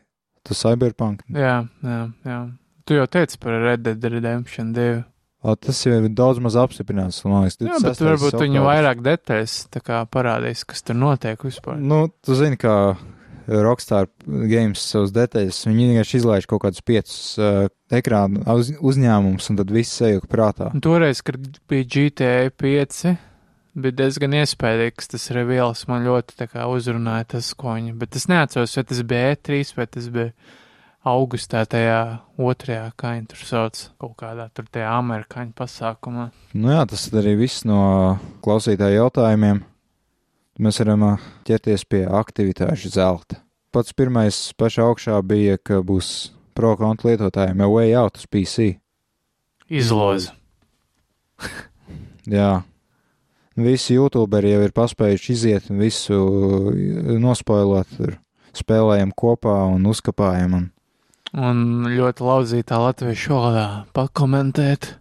Tas 0.46 0.62
Cyberpunk. 0.62 1.24
Jā, 1.34 1.64
jā, 1.82 2.00
jā. 2.22 2.38
Tu 2.86 2.94
jau 2.94 3.06
teici 3.10 3.38
par 3.42 3.58
Red 3.64 3.82
Dead 3.82 4.04
Redemption 4.12 4.70
2. 4.76 5.02
O, 5.46 5.54
tas 5.58 5.78
jau 5.82 5.96
ir 5.98 6.06
daudz 6.14 6.38
maz 6.42 6.56
apstiprināts. 6.58 7.20
Liekas, 7.26 7.58
Jā, 7.60 7.80
bet 7.82 8.00
varbūt 8.02 8.38
viņi 8.40 8.62
vairāk 8.62 9.02
detaļas 9.04 9.58
parādīs, 10.10 10.64
kas 10.66 10.86
tur 10.86 10.98
notiek 10.98 11.42
vispār. 11.46 11.78
Nu, 11.82 12.06
tu 12.24 12.34
zini, 12.38 12.58
kā 12.58 12.96
Rockstar 13.46 14.08
Games 14.26 14.82
savus 14.82 15.12
detaļas. 15.14 15.60
Viņi 15.68 15.88
vienkārši 15.92 16.20
izlaiž 16.20 16.48
kaut 16.50 16.64
kādus 16.64 16.82
piecus 16.86 17.18
uh, 17.38 17.66
ekrānu 17.94 18.42
uz, 18.54 18.72
uzņēmumus, 18.74 19.50
un 19.52 19.60
tad 19.60 19.70
viss 19.74 19.98
sajūta 20.00 20.30
prātā. 20.30 20.70
Un 20.74 20.82
toreiz, 20.82 21.22
kad 21.26 21.38
bija 21.70 21.86
GTA 21.86 22.50
5, 22.50 23.02
bija 23.78 23.98
diezgan 24.02 24.34
iespaidīgs 24.42 25.12
tas 25.14 25.30
reveals. 25.36 25.86
Man 25.90 26.06
ļoti 26.06 26.48
kā 26.50 26.66
uzrunāja 26.70 27.32
tas, 27.36 27.52
ko 27.58 27.76
viņi. 27.76 27.94
Bet 28.00 28.18
es 28.18 28.26
neatceros, 28.30 28.74
vai 28.78 28.86
tas 28.90 29.02
bija 29.06 29.34
E3 29.36 29.74
vai 29.78 29.90
tas 29.94 30.10
bija 30.10 30.32
augustā 31.06 31.62
tajā 31.70 32.00
otrajā, 32.40 32.90
kā 32.98 33.14
viņi 33.14 33.30
tur 33.30 33.46
sauc, 33.46 33.80
kaut 34.00 34.16
kādā 34.20 34.48
tur 34.54 34.66
tajā 34.72 34.90
amerikāņu 34.98 35.54
pasākumā. 35.56 36.28
Nu 36.58 36.74
jā, 36.74 36.82
tas 36.90 37.06
arī 37.14 37.36
viss 37.38 37.66
no 37.68 37.80
klausītāju 38.44 39.00
jautājumiem 39.04 39.62
mēs 40.62 40.80
varam 40.82 41.04
ķerties 41.46 41.84
pie 41.88 42.04
aktivitāšu 42.08 42.92
zelta. 42.96 43.40
Pats 43.74 43.92
pirmais 43.96 44.38
pašā 44.56 44.86
augšā 44.88 45.18
bija, 45.26 45.58
ka 45.60 45.82
būs 45.84 46.32
pro 46.56 46.72
kontu 46.80 47.10
lietotājiem 47.10 47.60
jau 47.60 47.72
way 47.74 47.92
out 47.98 48.16
uz 48.16 48.28
PC. 48.30 48.76
Izlozi. 49.68 50.32
Jā. 52.38 52.62
Visi 53.56 53.96
youtuberi 53.96 54.52
jau 54.52 54.62
ir 54.66 54.72
paspējuši 54.76 55.32
iziet 55.32 55.68
un 55.72 55.80
visu 55.80 56.16
nospoilot, 57.20 57.92
spēlējam 58.56 59.12
kopā 59.16 59.58
un 59.72 59.86
uzkapājam. 59.88 60.56
Un... 60.58 60.66
un 61.36 61.88
ļoti 61.92 62.24
lauzītā 62.24 62.78
latviešu 62.80 63.34
valodā 63.34 63.66
pakomentēt 63.96 64.94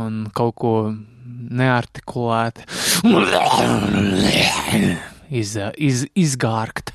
un 0.00 0.24
kaut 0.34 0.56
ko 0.60 0.74
neartikulēti 1.50 2.66
iz, 5.40 5.56
iz, 5.76 6.06
izgārkt. 6.14 6.94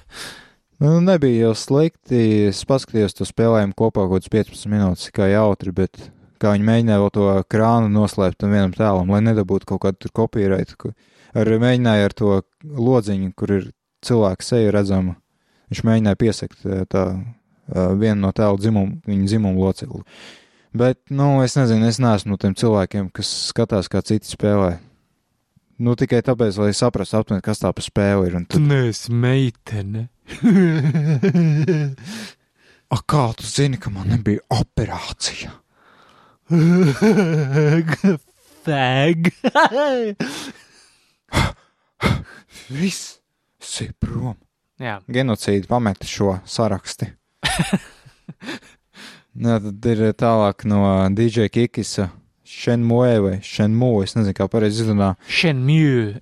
Nu, 0.84 0.98
nebija 1.04 1.48
jau 1.48 1.54
slikti. 1.56 2.22
Es 2.50 2.64
paskatījos 2.68 3.16
to 3.16 3.28
spēlējumu 3.28 3.76
kopā 3.80 4.08
kaut 4.10 4.26
kāds 4.26 4.32
15 4.34 4.72
minūtes, 4.72 5.12
kā 5.16 5.30
jautri, 5.32 5.72
bet 5.76 6.10
kā 6.42 6.52
viņi 6.56 6.68
mēģināja 6.68 7.04
vēl 7.04 7.14
to 7.16 7.28
krānu 7.52 7.92
noslēpt 7.94 8.42
tam 8.44 8.56
vienam 8.56 8.76
tēlam, 8.76 9.12
lai 9.12 9.22
nedabūtu 9.24 9.70
kaut 9.72 9.86
kādu 9.86 10.12
kopīraitu. 10.16 10.92
Ar 11.36 11.52
mēģināja 11.64 12.10
ar 12.10 12.16
to 12.16 12.42
lodziņu, 12.64 13.32
kur 13.40 13.56
ir 13.56 13.72
cilvēka 14.06 14.46
seja 14.46 14.76
redzama. 14.76 15.16
Viņš 15.72 15.82
mēģināja 15.88 16.20
piesakt 16.22 16.68
tā 16.92 17.06
vienu 17.74 18.20
no 18.22 18.32
tēlu 18.36 18.60
dzimumu, 18.62 19.00
viņa 19.08 19.30
dzimumu 19.32 19.66
locekli. 19.66 20.04
Bet, 20.76 21.00
nu, 21.10 21.40
es 21.46 21.56
nezinu, 21.56 21.88
es 21.88 22.02
neesmu 22.04 22.34
no 22.34 22.38
tiem 22.42 22.56
cilvēkiem, 22.58 23.08
kas 23.16 23.30
skatās, 23.52 23.88
kā 23.92 24.02
citi 24.04 24.28
spēlē. 24.28 24.76
Nu, 25.80 25.96
tikai 26.00 26.22
tāpēc, 26.24 26.58
lai 26.60 26.74
saprastu 26.76 27.18
aptuveni, 27.20 27.44
kas 27.44 27.62
tā 27.64 27.72
pa 27.76 27.84
spēli 27.84 28.30
ir. 28.30 28.38
Tu 28.52 28.60
neesi 28.64 29.12
meitene. 29.12 30.08
A, 32.94 33.00
kā 33.02 33.24
tu 33.36 33.44
zini, 33.48 33.80
ka 33.82 33.90
man 33.92 34.08
nebija 34.14 34.44
operācija? 34.54 35.52
Fag. 38.66 39.30
Viss, 42.80 43.20
esi 43.62 43.90
prom. 44.00 44.38
Jā. 44.82 45.00
Genocīdi 45.12 45.68
pameta 45.70 46.08
šo 46.08 46.38
saraksti. 46.50 47.06
Jā, 49.46 49.58
tad 49.60 49.90
ir 49.92 50.04
tālāk 50.16 50.64
no 50.70 50.86
DJ 51.16 51.50
Kikisa. 51.52 52.10
Shenmue 52.46 53.18
vai 53.24 53.36
Shenmue, 53.44 54.06
es 54.06 54.14
nezinu, 54.16 54.36
kā 54.38 54.48
pareizi 54.52 54.84
izrunā. 54.86 55.16
Shenmue. 55.28 56.22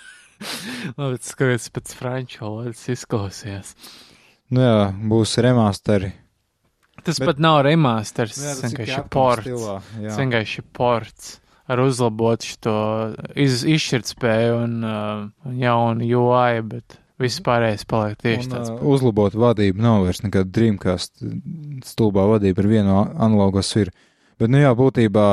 Labi, 0.98 1.18
tas 1.18 1.34
kaut 1.34 1.52
kāds 1.52 1.68
pēc 1.74 1.94
franču 1.98 2.44
valodas 2.44 2.82
izklausījās. 2.94 3.74
Nu 4.52 4.62
jā, 4.64 4.78
būs 5.12 5.34
remasteri. 5.42 6.12
Tas 7.02 7.18
Bet... 7.18 7.32
pat 7.32 7.42
nav 7.42 7.62
remasters, 7.66 8.38
nu 8.38 8.48
tas 8.48 8.64
vienkārši 8.68 9.04
ports. 9.10 9.48
Stilā, 9.48 9.76
tas 9.98 10.18
vienkārši 10.22 10.64
ports 10.76 11.30
ar 11.72 11.82
uzlabotu 11.82 12.48
šo 12.52 12.76
iz, 13.38 13.62
izšķirtspēju 13.66 14.58
un 14.60 14.74
uh, 14.86 15.54
jaunu 15.58 16.08
UI, 16.20 16.62
bet 16.68 16.98
Viss 17.22 17.42
pārējais 17.44 17.84
paliek 17.88 18.18
tieši 18.20 18.48
un, 18.48 18.52
tāds. 18.52 18.70
Uh, 18.72 18.84
uzlabot 18.94 19.36
vadību 19.38 19.82
nav 19.82 20.06
vairs 20.06 20.22
nekāda 20.24 20.50
Dreamcast 20.58 21.22
stulbā 21.86 22.26
vadība 22.34 22.64
ar 22.64 22.70
vienu 22.70 22.96
analogo 23.14 23.62
sviru. 23.66 23.94
Bet, 24.40 24.50
nu 24.50 24.62
jā, 24.62 24.72
būtībā 24.74 25.26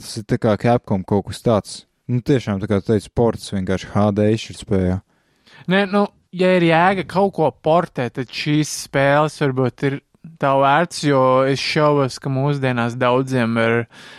tas 0.00 0.16
ir 0.20 0.26
tā 0.28 0.40
kā 0.40 0.56
Capcom 0.60 1.04
kaut 1.06 1.30
kas 1.30 1.44
tāds. 1.44 1.76
Nu, 2.10 2.20
tiešām, 2.26 2.58
tā 2.60 2.68
kā 2.68 2.80
tu 2.82 2.90
teici, 2.90 3.12
ports 3.14 3.52
vienkārši 3.54 3.92
HD 3.92 4.30
izšķirtspējā. 4.34 4.96
Nē, 5.70 5.84
nu, 5.92 6.04
ja 6.34 6.52
ir 6.56 6.66
jēga 6.66 7.06
kaut 7.08 7.34
ko 7.36 7.50
portēt, 7.50 8.16
tad 8.18 8.32
šīs 8.34 8.72
spēles 8.86 9.38
varbūt 9.42 9.86
ir 9.88 10.00
tā 10.40 10.52
vērts, 10.60 11.02
jo 11.08 11.20
es 11.48 11.60
šaubos, 11.62 12.18
ka 12.20 12.32
mūsdienās 12.32 12.96
daudziem 13.00 13.58
ir 13.60 13.76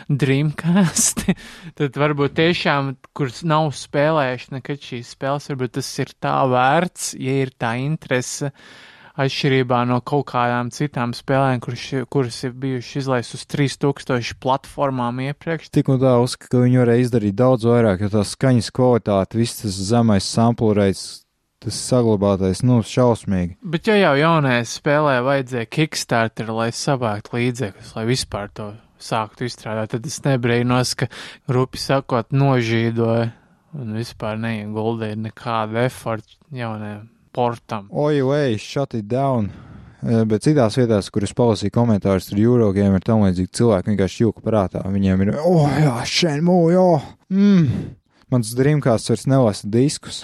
Dreamcast. 0.09 1.25
Tad 1.77 1.99
varbūt 2.01 2.37
tiešām, 2.39 2.95
kurš 3.17 3.43
nav 3.49 3.71
spēlējuši 3.77 4.55
nekad 4.57 4.87
šīs 4.87 5.11
spēles, 5.15 5.51
varbūt 5.51 5.77
tas 5.79 5.91
ir 6.01 6.15
tā 6.21 6.37
vērts, 6.51 7.13
ja 7.21 7.41
ir 7.45 7.53
tā 7.57 7.75
interese. 7.81 8.53
Atšķirībā 9.21 9.81
no 9.89 9.97
kaut 10.07 10.29
kādām 10.29 10.69
citām 10.71 11.11
spēlēm, 11.13 11.59
kuras, 11.61 11.83
kuras 12.09 12.37
ir 12.47 12.53
bijušas 12.57 13.01
izlaistas 13.01 13.41
uz 13.41 13.49
3000 13.51 14.37
platformām 14.41 15.19
iepriekš. 15.27 15.67
Tik 15.75 15.91
un 15.91 15.99
tā 16.01 16.13
uzskata, 16.23 16.53
ka 16.55 16.61
viņi 16.63 16.79
varēja 16.79 17.03
izdarīt 17.05 17.35
daudz 17.37 17.67
vairāk, 17.67 18.05
jo 18.05 18.13
tā 18.15 18.23
skaņas 18.25 18.71
kvalitāte, 18.71 19.37
viss 19.37 19.59
tas 19.59 19.81
zemais 19.91 20.31
sample 20.31 20.71
rates, 20.79 21.03
tas 21.61 21.77
saglabātais, 21.87 22.63
nu, 22.65 22.79
šausmīgi. 22.85 23.57
Bet 23.61 23.89
ja 23.89 23.97
jau 23.99 24.13
jaunajai 24.17 24.63
spēlē 24.69 25.19
vajadzēja 25.25 25.69
Kickstarter, 25.69 26.49
lai 26.55 26.71
savāktu 26.75 27.37
līdzekļus, 27.37 27.93
lai 27.97 28.05
vispār 28.09 28.49
to 28.57 28.71
sāktu 29.01 29.47
izstrādāt, 29.47 29.93
tad 29.95 30.05
es 30.09 30.19
nebrīnos, 30.25 30.95
ka 30.97 31.09
grupi 31.49 31.81
sakot 31.81 32.33
nožīdoja 32.33 33.31
un 33.77 33.95
vispār 33.95 34.39
neieguldīja 34.41 35.17
nekādu 35.21 35.79
efortu 35.85 36.37
jaunajam 36.55 37.07
portam. 37.33 37.87
Oi, 37.91 38.21
oi, 38.21 38.57
shut 38.59 38.97
it 38.97 39.07
down. 39.09 39.51
Eh, 40.01 40.23
Bet 40.25 40.45
citās 40.47 40.75
vietās, 40.79 41.11
kur 41.13 41.25
es 41.25 41.33
palasīju 41.37 41.73
komentārus, 41.75 42.27
tur 42.29 42.41
Eurogame 42.41 42.99
ir 42.99 43.05
tam 43.05 43.23
līdzīgi 43.25 43.53
cilvēki 43.61 43.93
vienkārši 43.93 44.23
jūka 44.25 44.43
prātā. 44.45 44.83
Viņiem 44.89 45.27
ir, 45.27 45.35
oh, 45.45 45.67
jā, 45.77 45.95
šeit, 46.09 46.41
mū, 46.45 46.57
jā, 46.73 46.87
mm. 47.31 47.89
Mans 48.31 48.53
Dreamcast 48.55 49.11
vairs 49.11 49.27
nelasa 49.27 49.67
diskus. 49.67 50.21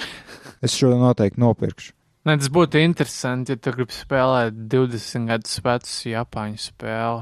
Es 0.63 0.75
šo 0.77 0.93
noteikti 0.97 1.41
nopirkšu. 1.41 1.93
Nē, 2.27 2.33
tas 2.41 2.49
būtu 2.51 2.81
interesanti, 2.83 3.53
ja 3.55 3.59
tu 3.61 3.71
gribi 3.71 3.95
spēlēt 3.95 4.57
20 4.67 5.29
gadus 5.29 5.61
vecu 5.63 6.09
Japāņu 6.11 6.57
spēli, 6.59 7.21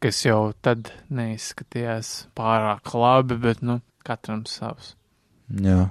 kas 0.00 0.20
jau 0.24 0.38
tad 0.64 0.88
neizskatījās 1.12 2.12
pārāk 2.38 2.94
labi, 2.96 3.36
bet, 3.42 3.60
nu, 3.60 3.82
katram 4.06 4.46
savs. 4.48 4.94
Jā. 5.52 5.90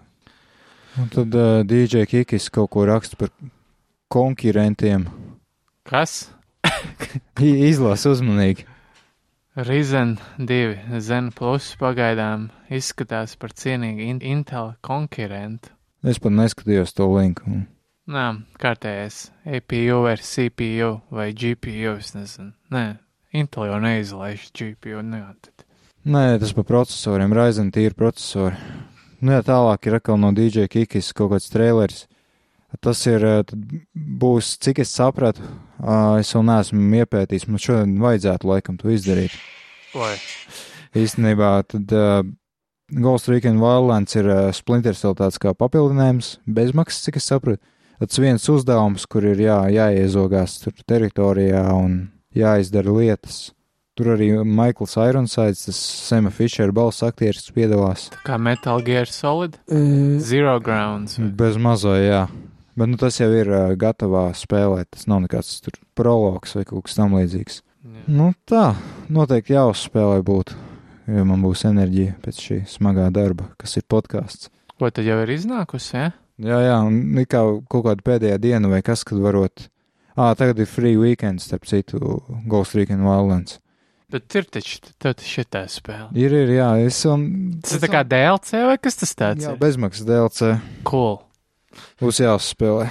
Un 0.97 1.11
tad 1.13 1.37
uh, 1.37 1.59
DJ 1.67 2.07
Kikis 2.09 2.49
kaut 2.49 2.71
ko 2.73 2.87
raksta 2.89 3.19
par 3.19 3.29
konkurentiem. 4.09 5.05
Kas? 5.85 6.31
Izlasa 7.69 8.15
uzmanīgi. 8.15 8.65
Ryzen 9.55 10.17
2 10.41 10.99
Zen 11.05 11.29
Plus 11.35 11.69
pagaidām 11.79 12.49
izskatās 12.73 13.37
par 13.39 13.53
cienīgu 13.53 14.09
in 14.09 14.25
Intel 14.25 14.73
konkurentu. 14.83 15.74
Es 16.05 16.19
pat 16.21 16.35
neskatījos 16.37 16.93
to 16.93 17.07
linku. 17.09 17.63
Nā, 18.05 18.25
kārtējais 18.61 19.31
APU 19.57 20.03
vai 20.03 20.13
CPU 20.21 20.91
vai 21.09 21.31
GPU, 21.33 21.95
es 21.97 22.11
nezinu. 22.13 22.51
Nē, 22.73 22.83
Intel 23.35 23.65
jau 23.71 23.79
neizlaiž 23.81 24.51
GPU, 24.53 25.01
nē, 25.01 25.23
tad. 25.41 25.65
Nē, 26.05 26.37
tas 26.39 26.53
par 26.53 26.67
procesoriem, 26.69 27.33
Ryzen 27.33 27.71
tīri 27.73 27.97
procesori. 27.97 28.53
Nu, 29.25 29.33
jā, 29.33 29.41
tālāk 29.47 29.89
ir 29.89 29.97
atkal 29.97 30.21
no 30.21 30.29
DJ 30.37 30.69
Kikis 30.69 31.09
kaut 31.17 31.33
kāds 31.33 31.49
traileris. 31.49 32.05
Tas 32.83 33.01
ir, 33.09 33.25
eh, 33.25 33.55
būs, 33.95 34.59
cik 34.61 34.83
es 34.83 34.93
sapratu, 34.93 35.41
ā, 35.81 36.19
es 36.19 36.29
vēl 36.35 36.45
neesmu 36.45 37.01
iepētījis, 37.01 37.47
man 37.49 37.65
šodien 37.65 37.97
vajadzētu 38.03 38.51
laikam 38.51 38.77
to 38.77 38.93
izdarīt. 38.93 39.33
Oi, 39.95 40.13
Īstenībā 40.95 41.51
tad 41.67 41.91
uh, 41.91 42.21
Ghost 42.91 43.27
Recon 43.31 43.57
Wildlands 43.57 44.13
ir 44.15 44.27
uh, 44.29 44.51
Splinter 44.53 44.93
Cell 44.93 45.15
tāds 45.17 45.39
kā 45.41 45.53
papildinājums, 45.57 46.35
bezmaksas, 46.45 47.01
cik 47.07 47.17
es 47.17 47.25
sapratu. 47.31 47.61
Tas 47.97 48.19
viens 48.19 48.43
uzdevums, 48.51 49.05
kur 49.09 49.23
ir 49.25 49.39
jā, 49.39 49.55
jāiezogās 49.71 50.57
tur 50.61 50.73
teritorijā 50.85 51.63
un 51.73 52.09
jāizdara 52.35 52.91
lietas. 52.93 53.53
Tur 53.95 54.11
arī 54.17 54.27
Maikls 54.43 54.97
Ironsides, 54.99 55.61
tas 55.69 55.77
Sema 55.79 56.29
Fisher 56.29 56.73
balss 56.75 56.99
aktieris 57.07 57.47
piedalās. 57.55 58.09
tā 58.11 58.19
kā 58.27 58.37
Metal 58.37 58.81
Gear 58.83 59.07
Solid, 59.07 59.55
Zero 60.19 60.59
Grounds. 60.59 61.17
vai- 61.17 61.29
Bez 61.31 61.55
mazo, 61.57 61.95
jā. 61.95 62.25
Bet 62.75 62.89
nu, 62.91 62.97
tas 62.99 63.17
jau 63.17 63.31
ir 63.31 63.47
uh, 63.47 63.71
gatavā 63.79 64.27
spēlē, 64.35 64.83
tas 64.91 65.07
nav 65.07 65.21
nekāds 65.23 65.61
tur 65.63 65.79
prologs 65.95 66.53
vai 66.59 66.65
kaut 66.65 66.83
kas 66.83 66.95
tam 66.99 67.15
līdzīgs. 67.15 67.61
Jā. 67.85 68.03
Nu 68.11 68.33
tā, 68.45 68.75
noteikti 69.09 69.55
jāuzspēlē 69.55 70.19
būtu, 70.27 70.53
jo 71.07 71.25
man 71.27 71.43
būs 71.45 71.65
enerģija 71.69 72.15
pēc 72.23 72.41
šī 72.47 72.57
smagā 72.69 73.09
darba, 73.13 73.49
kas 73.61 73.77
ir 73.79 73.85
podkāsts. 73.91 74.49
Ko 74.79 74.89
tad 74.91 75.07
jau 75.07 75.17
ir 75.23 75.31
iznākusi, 75.35 75.91
ja? 75.95 76.11
Jā, 76.41 76.57
jā, 76.65 76.79
un 76.83 77.21
kā 77.31 77.41
kaut 77.71 77.85
kāda 77.85 78.03
pēdējā 78.03 78.39
diena 78.43 78.67
vai 78.71 78.81
kas, 78.83 79.05
kad 79.07 79.21
varot. 79.23 79.69
Ā, 80.15 80.33
tagad 80.39 80.59
ir 80.63 80.67
free 80.67 80.97
weekend, 80.99 81.39
starp 81.43 81.67
citu, 81.67 81.99
Ghost 82.51 82.75
Recon 82.75 83.03
Wildlands. 83.07 83.59
Bet 84.11 84.35
ir 84.37 84.45
taču, 84.47 84.81
tev 85.01 85.15
taču 85.17 85.41
ir 85.41 85.47
tā 85.51 85.63
spēle. 85.71 86.09
Ir, 86.19 86.31
ir, 86.43 86.51
jā, 86.59 86.67
es 86.85 86.99
un... 87.09 87.23
Tas 87.63 87.77
ir 87.77 87.81
tā 87.83 87.89
kā 87.91 88.03
DLC 88.07 88.61
vai 88.67 88.75
kas 88.79 88.99
tas 89.01 89.15
tāds 89.17 89.47
Jā, 89.47 89.55
bezmaksas 89.59 90.05
DLC. 90.07 90.51
Cool. 90.87 91.17
Būs 91.99 92.21
jāuzspēlē. 92.23 92.85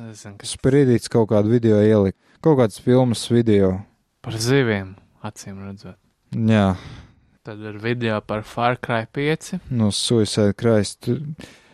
Nezinu, 0.00 0.36
kas 0.40 0.54
Sprīdīts 0.56 1.10
kaut 1.12 1.28
kādu 1.32 1.52
video 1.52 1.80
ielikt. 1.84 2.16
Kaut 2.44 2.56
kāds 2.60 2.80
filmas 2.80 3.26
video. 3.28 3.80
par 4.24 4.36
ziviem, 4.40 4.94
acīm 5.24 5.58
redzot. 5.66 5.98
Jā, 6.30 6.74
Tad 7.40 7.62
ir 7.64 7.78
video 7.80 8.18
par 8.20 8.42
Far 8.44 8.76
Cry 8.76 9.06
5. 9.10 9.54
no 9.70 9.88
Suicide 9.90 10.52
Christ. 10.54 11.08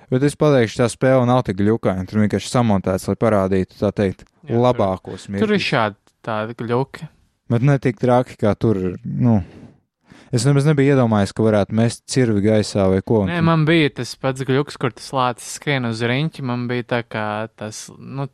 Bet 0.09 0.23
es 0.23 0.37
pateikšu, 0.39 0.79
tā 0.79 0.87
spēle 0.89 1.27
nav 1.27 1.43
tik 1.49 1.59
ļukaina. 1.59 2.07
Tur 2.07 2.23
vienkārši 2.23 2.53
samontēts, 2.53 3.09
lai 3.11 3.17
parādītu, 3.19 3.75
tā 3.81 3.91
teikt, 3.91 4.23
Jā, 4.47 4.61
labākos 4.63 5.27
Tur 5.27 5.57
ir 5.57 5.65
šādi 5.65 5.99
tādi 6.25 6.55
gļuki. 6.63 7.09
Bet 7.51 7.67
ne 7.67 7.75
tik 7.83 7.99
traki, 7.99 8.39
kā 8.39 8.55
tur, 8.55 8.79
nu. 9.05 9.41
Es 10.31 10.47
nemaz 10.47 10.65
nebiju 10.71 10.95
iedomājies, 10.95 11.35
ka 11.35 11.45
varētu 11.45 11.75
mest 11.79 12.07
cirvi 12.11 12.47
gaisā 12.47 12.87
vai 12.91 13.03
ko. 13.03 13.25
Nē, 13.27 13.43
man 13.47 13.67
bija 13.67 13.91
tas 13.99 14.15
pats 14.23 14.47
gļuks, 14.47 14.79
kur 14.79 14.95
tas 14.95 15.11
lācis 15.15 15.59
skrien 15.59 15.91
uz 15.91 16.01
riņķi. 16.03 16.47
Man 16.47 16.69
bija 16.71 16.87
tā 16.95 17.03
kā 17.03 17.27
tas, 17.59 17.89
nu, 17.99 18.31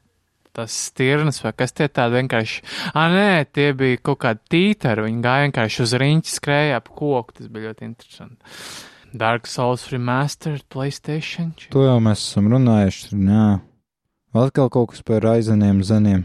tas 0.57 0.77
stirnas 0.89 1.41
vai 1.45 1.53
kas 1.57 1.75
tie 1.77 1.89
tādi 1.89 2.21
vienkārši. 2.21 2.63
Ah, 2.93 3.09
nē, 3.13 3.45
tie 3.53 3.71
bija 3.77 4.01
kaut 4.05 4.23
kādi 4.25 4.43
tītari. 4.53 5.07
Viņi 5.09 5.25
gāja 5.25 5.47
vienkārši 5.49 5.85
uz 5.85 5.95
riņķi, 6.03 6.35
skrēja 6.39 6.81
ap 6.81 6.91
koku. 6.93 7.39
Tas 7.39 7.49
bija 7.53 7.71
ļoti 7.71 7.89
interesanti. 7.89 8.57
Dark 9.13 9.49
Souls 9.51 9.91
Remastered 9.93 10.65
PlayStation. 10.73 11.53
To 11.73 11.85
jau 11.85 11.99
mēs 12.01 12.25
esam 12.25 12.49
runājuši. 12.53 13.13
Jā. 13.29 13.49
Atkal 14.33 14.71
kaut 14.73 14.95
kas 14.95 15.05
par 15.05 15.25
aizeniem, 15.35 15.83
zeniem. 15.85 16.25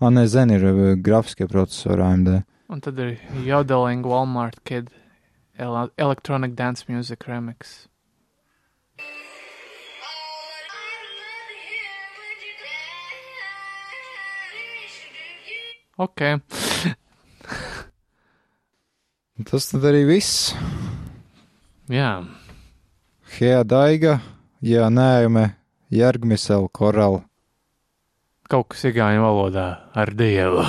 Ah, 0.00 0.12
nē, 0.12 0.26
zen 0.28 0.52
ir 0.52 0.64
eh, 0.64 0.80
grafiskie 1.00 1.48
procesori 1.48 2.04
AMD. 2.04 2.32
Un 2.70 2.80
tad 2.84 3.00
ir 3.02 3.16
Jodeling 3.44 4.04
Walmart 4.06 4.60
Kid 4.64 4.92
Ele 5.58 5.88
Electronic 5.96 6.54
Dance 6.56 6.84
Music 6.88 7.26
Remix. 7.28 7.89
Ok, 16.00 16.22
Tas 19.50 19.66
tad 19.70 19.84
arī 19.88 20.02
viss. 20.08 20.52
jā. 21.88 22.10
Hea 23.38 23.62
Daiga, 23.64 24.18
Jā, 24.60 24.90
nējume, 24.92 25.54
Jārgmisel, 25.88 26.66
Korala. 26.76 27.22
Kaut 28.50 28.66
kas 28.74 28.82
igauņu 28.90 29.22
valodā 29.24 29.64
ar 29.96 30.10
dievu. 30.12 30.60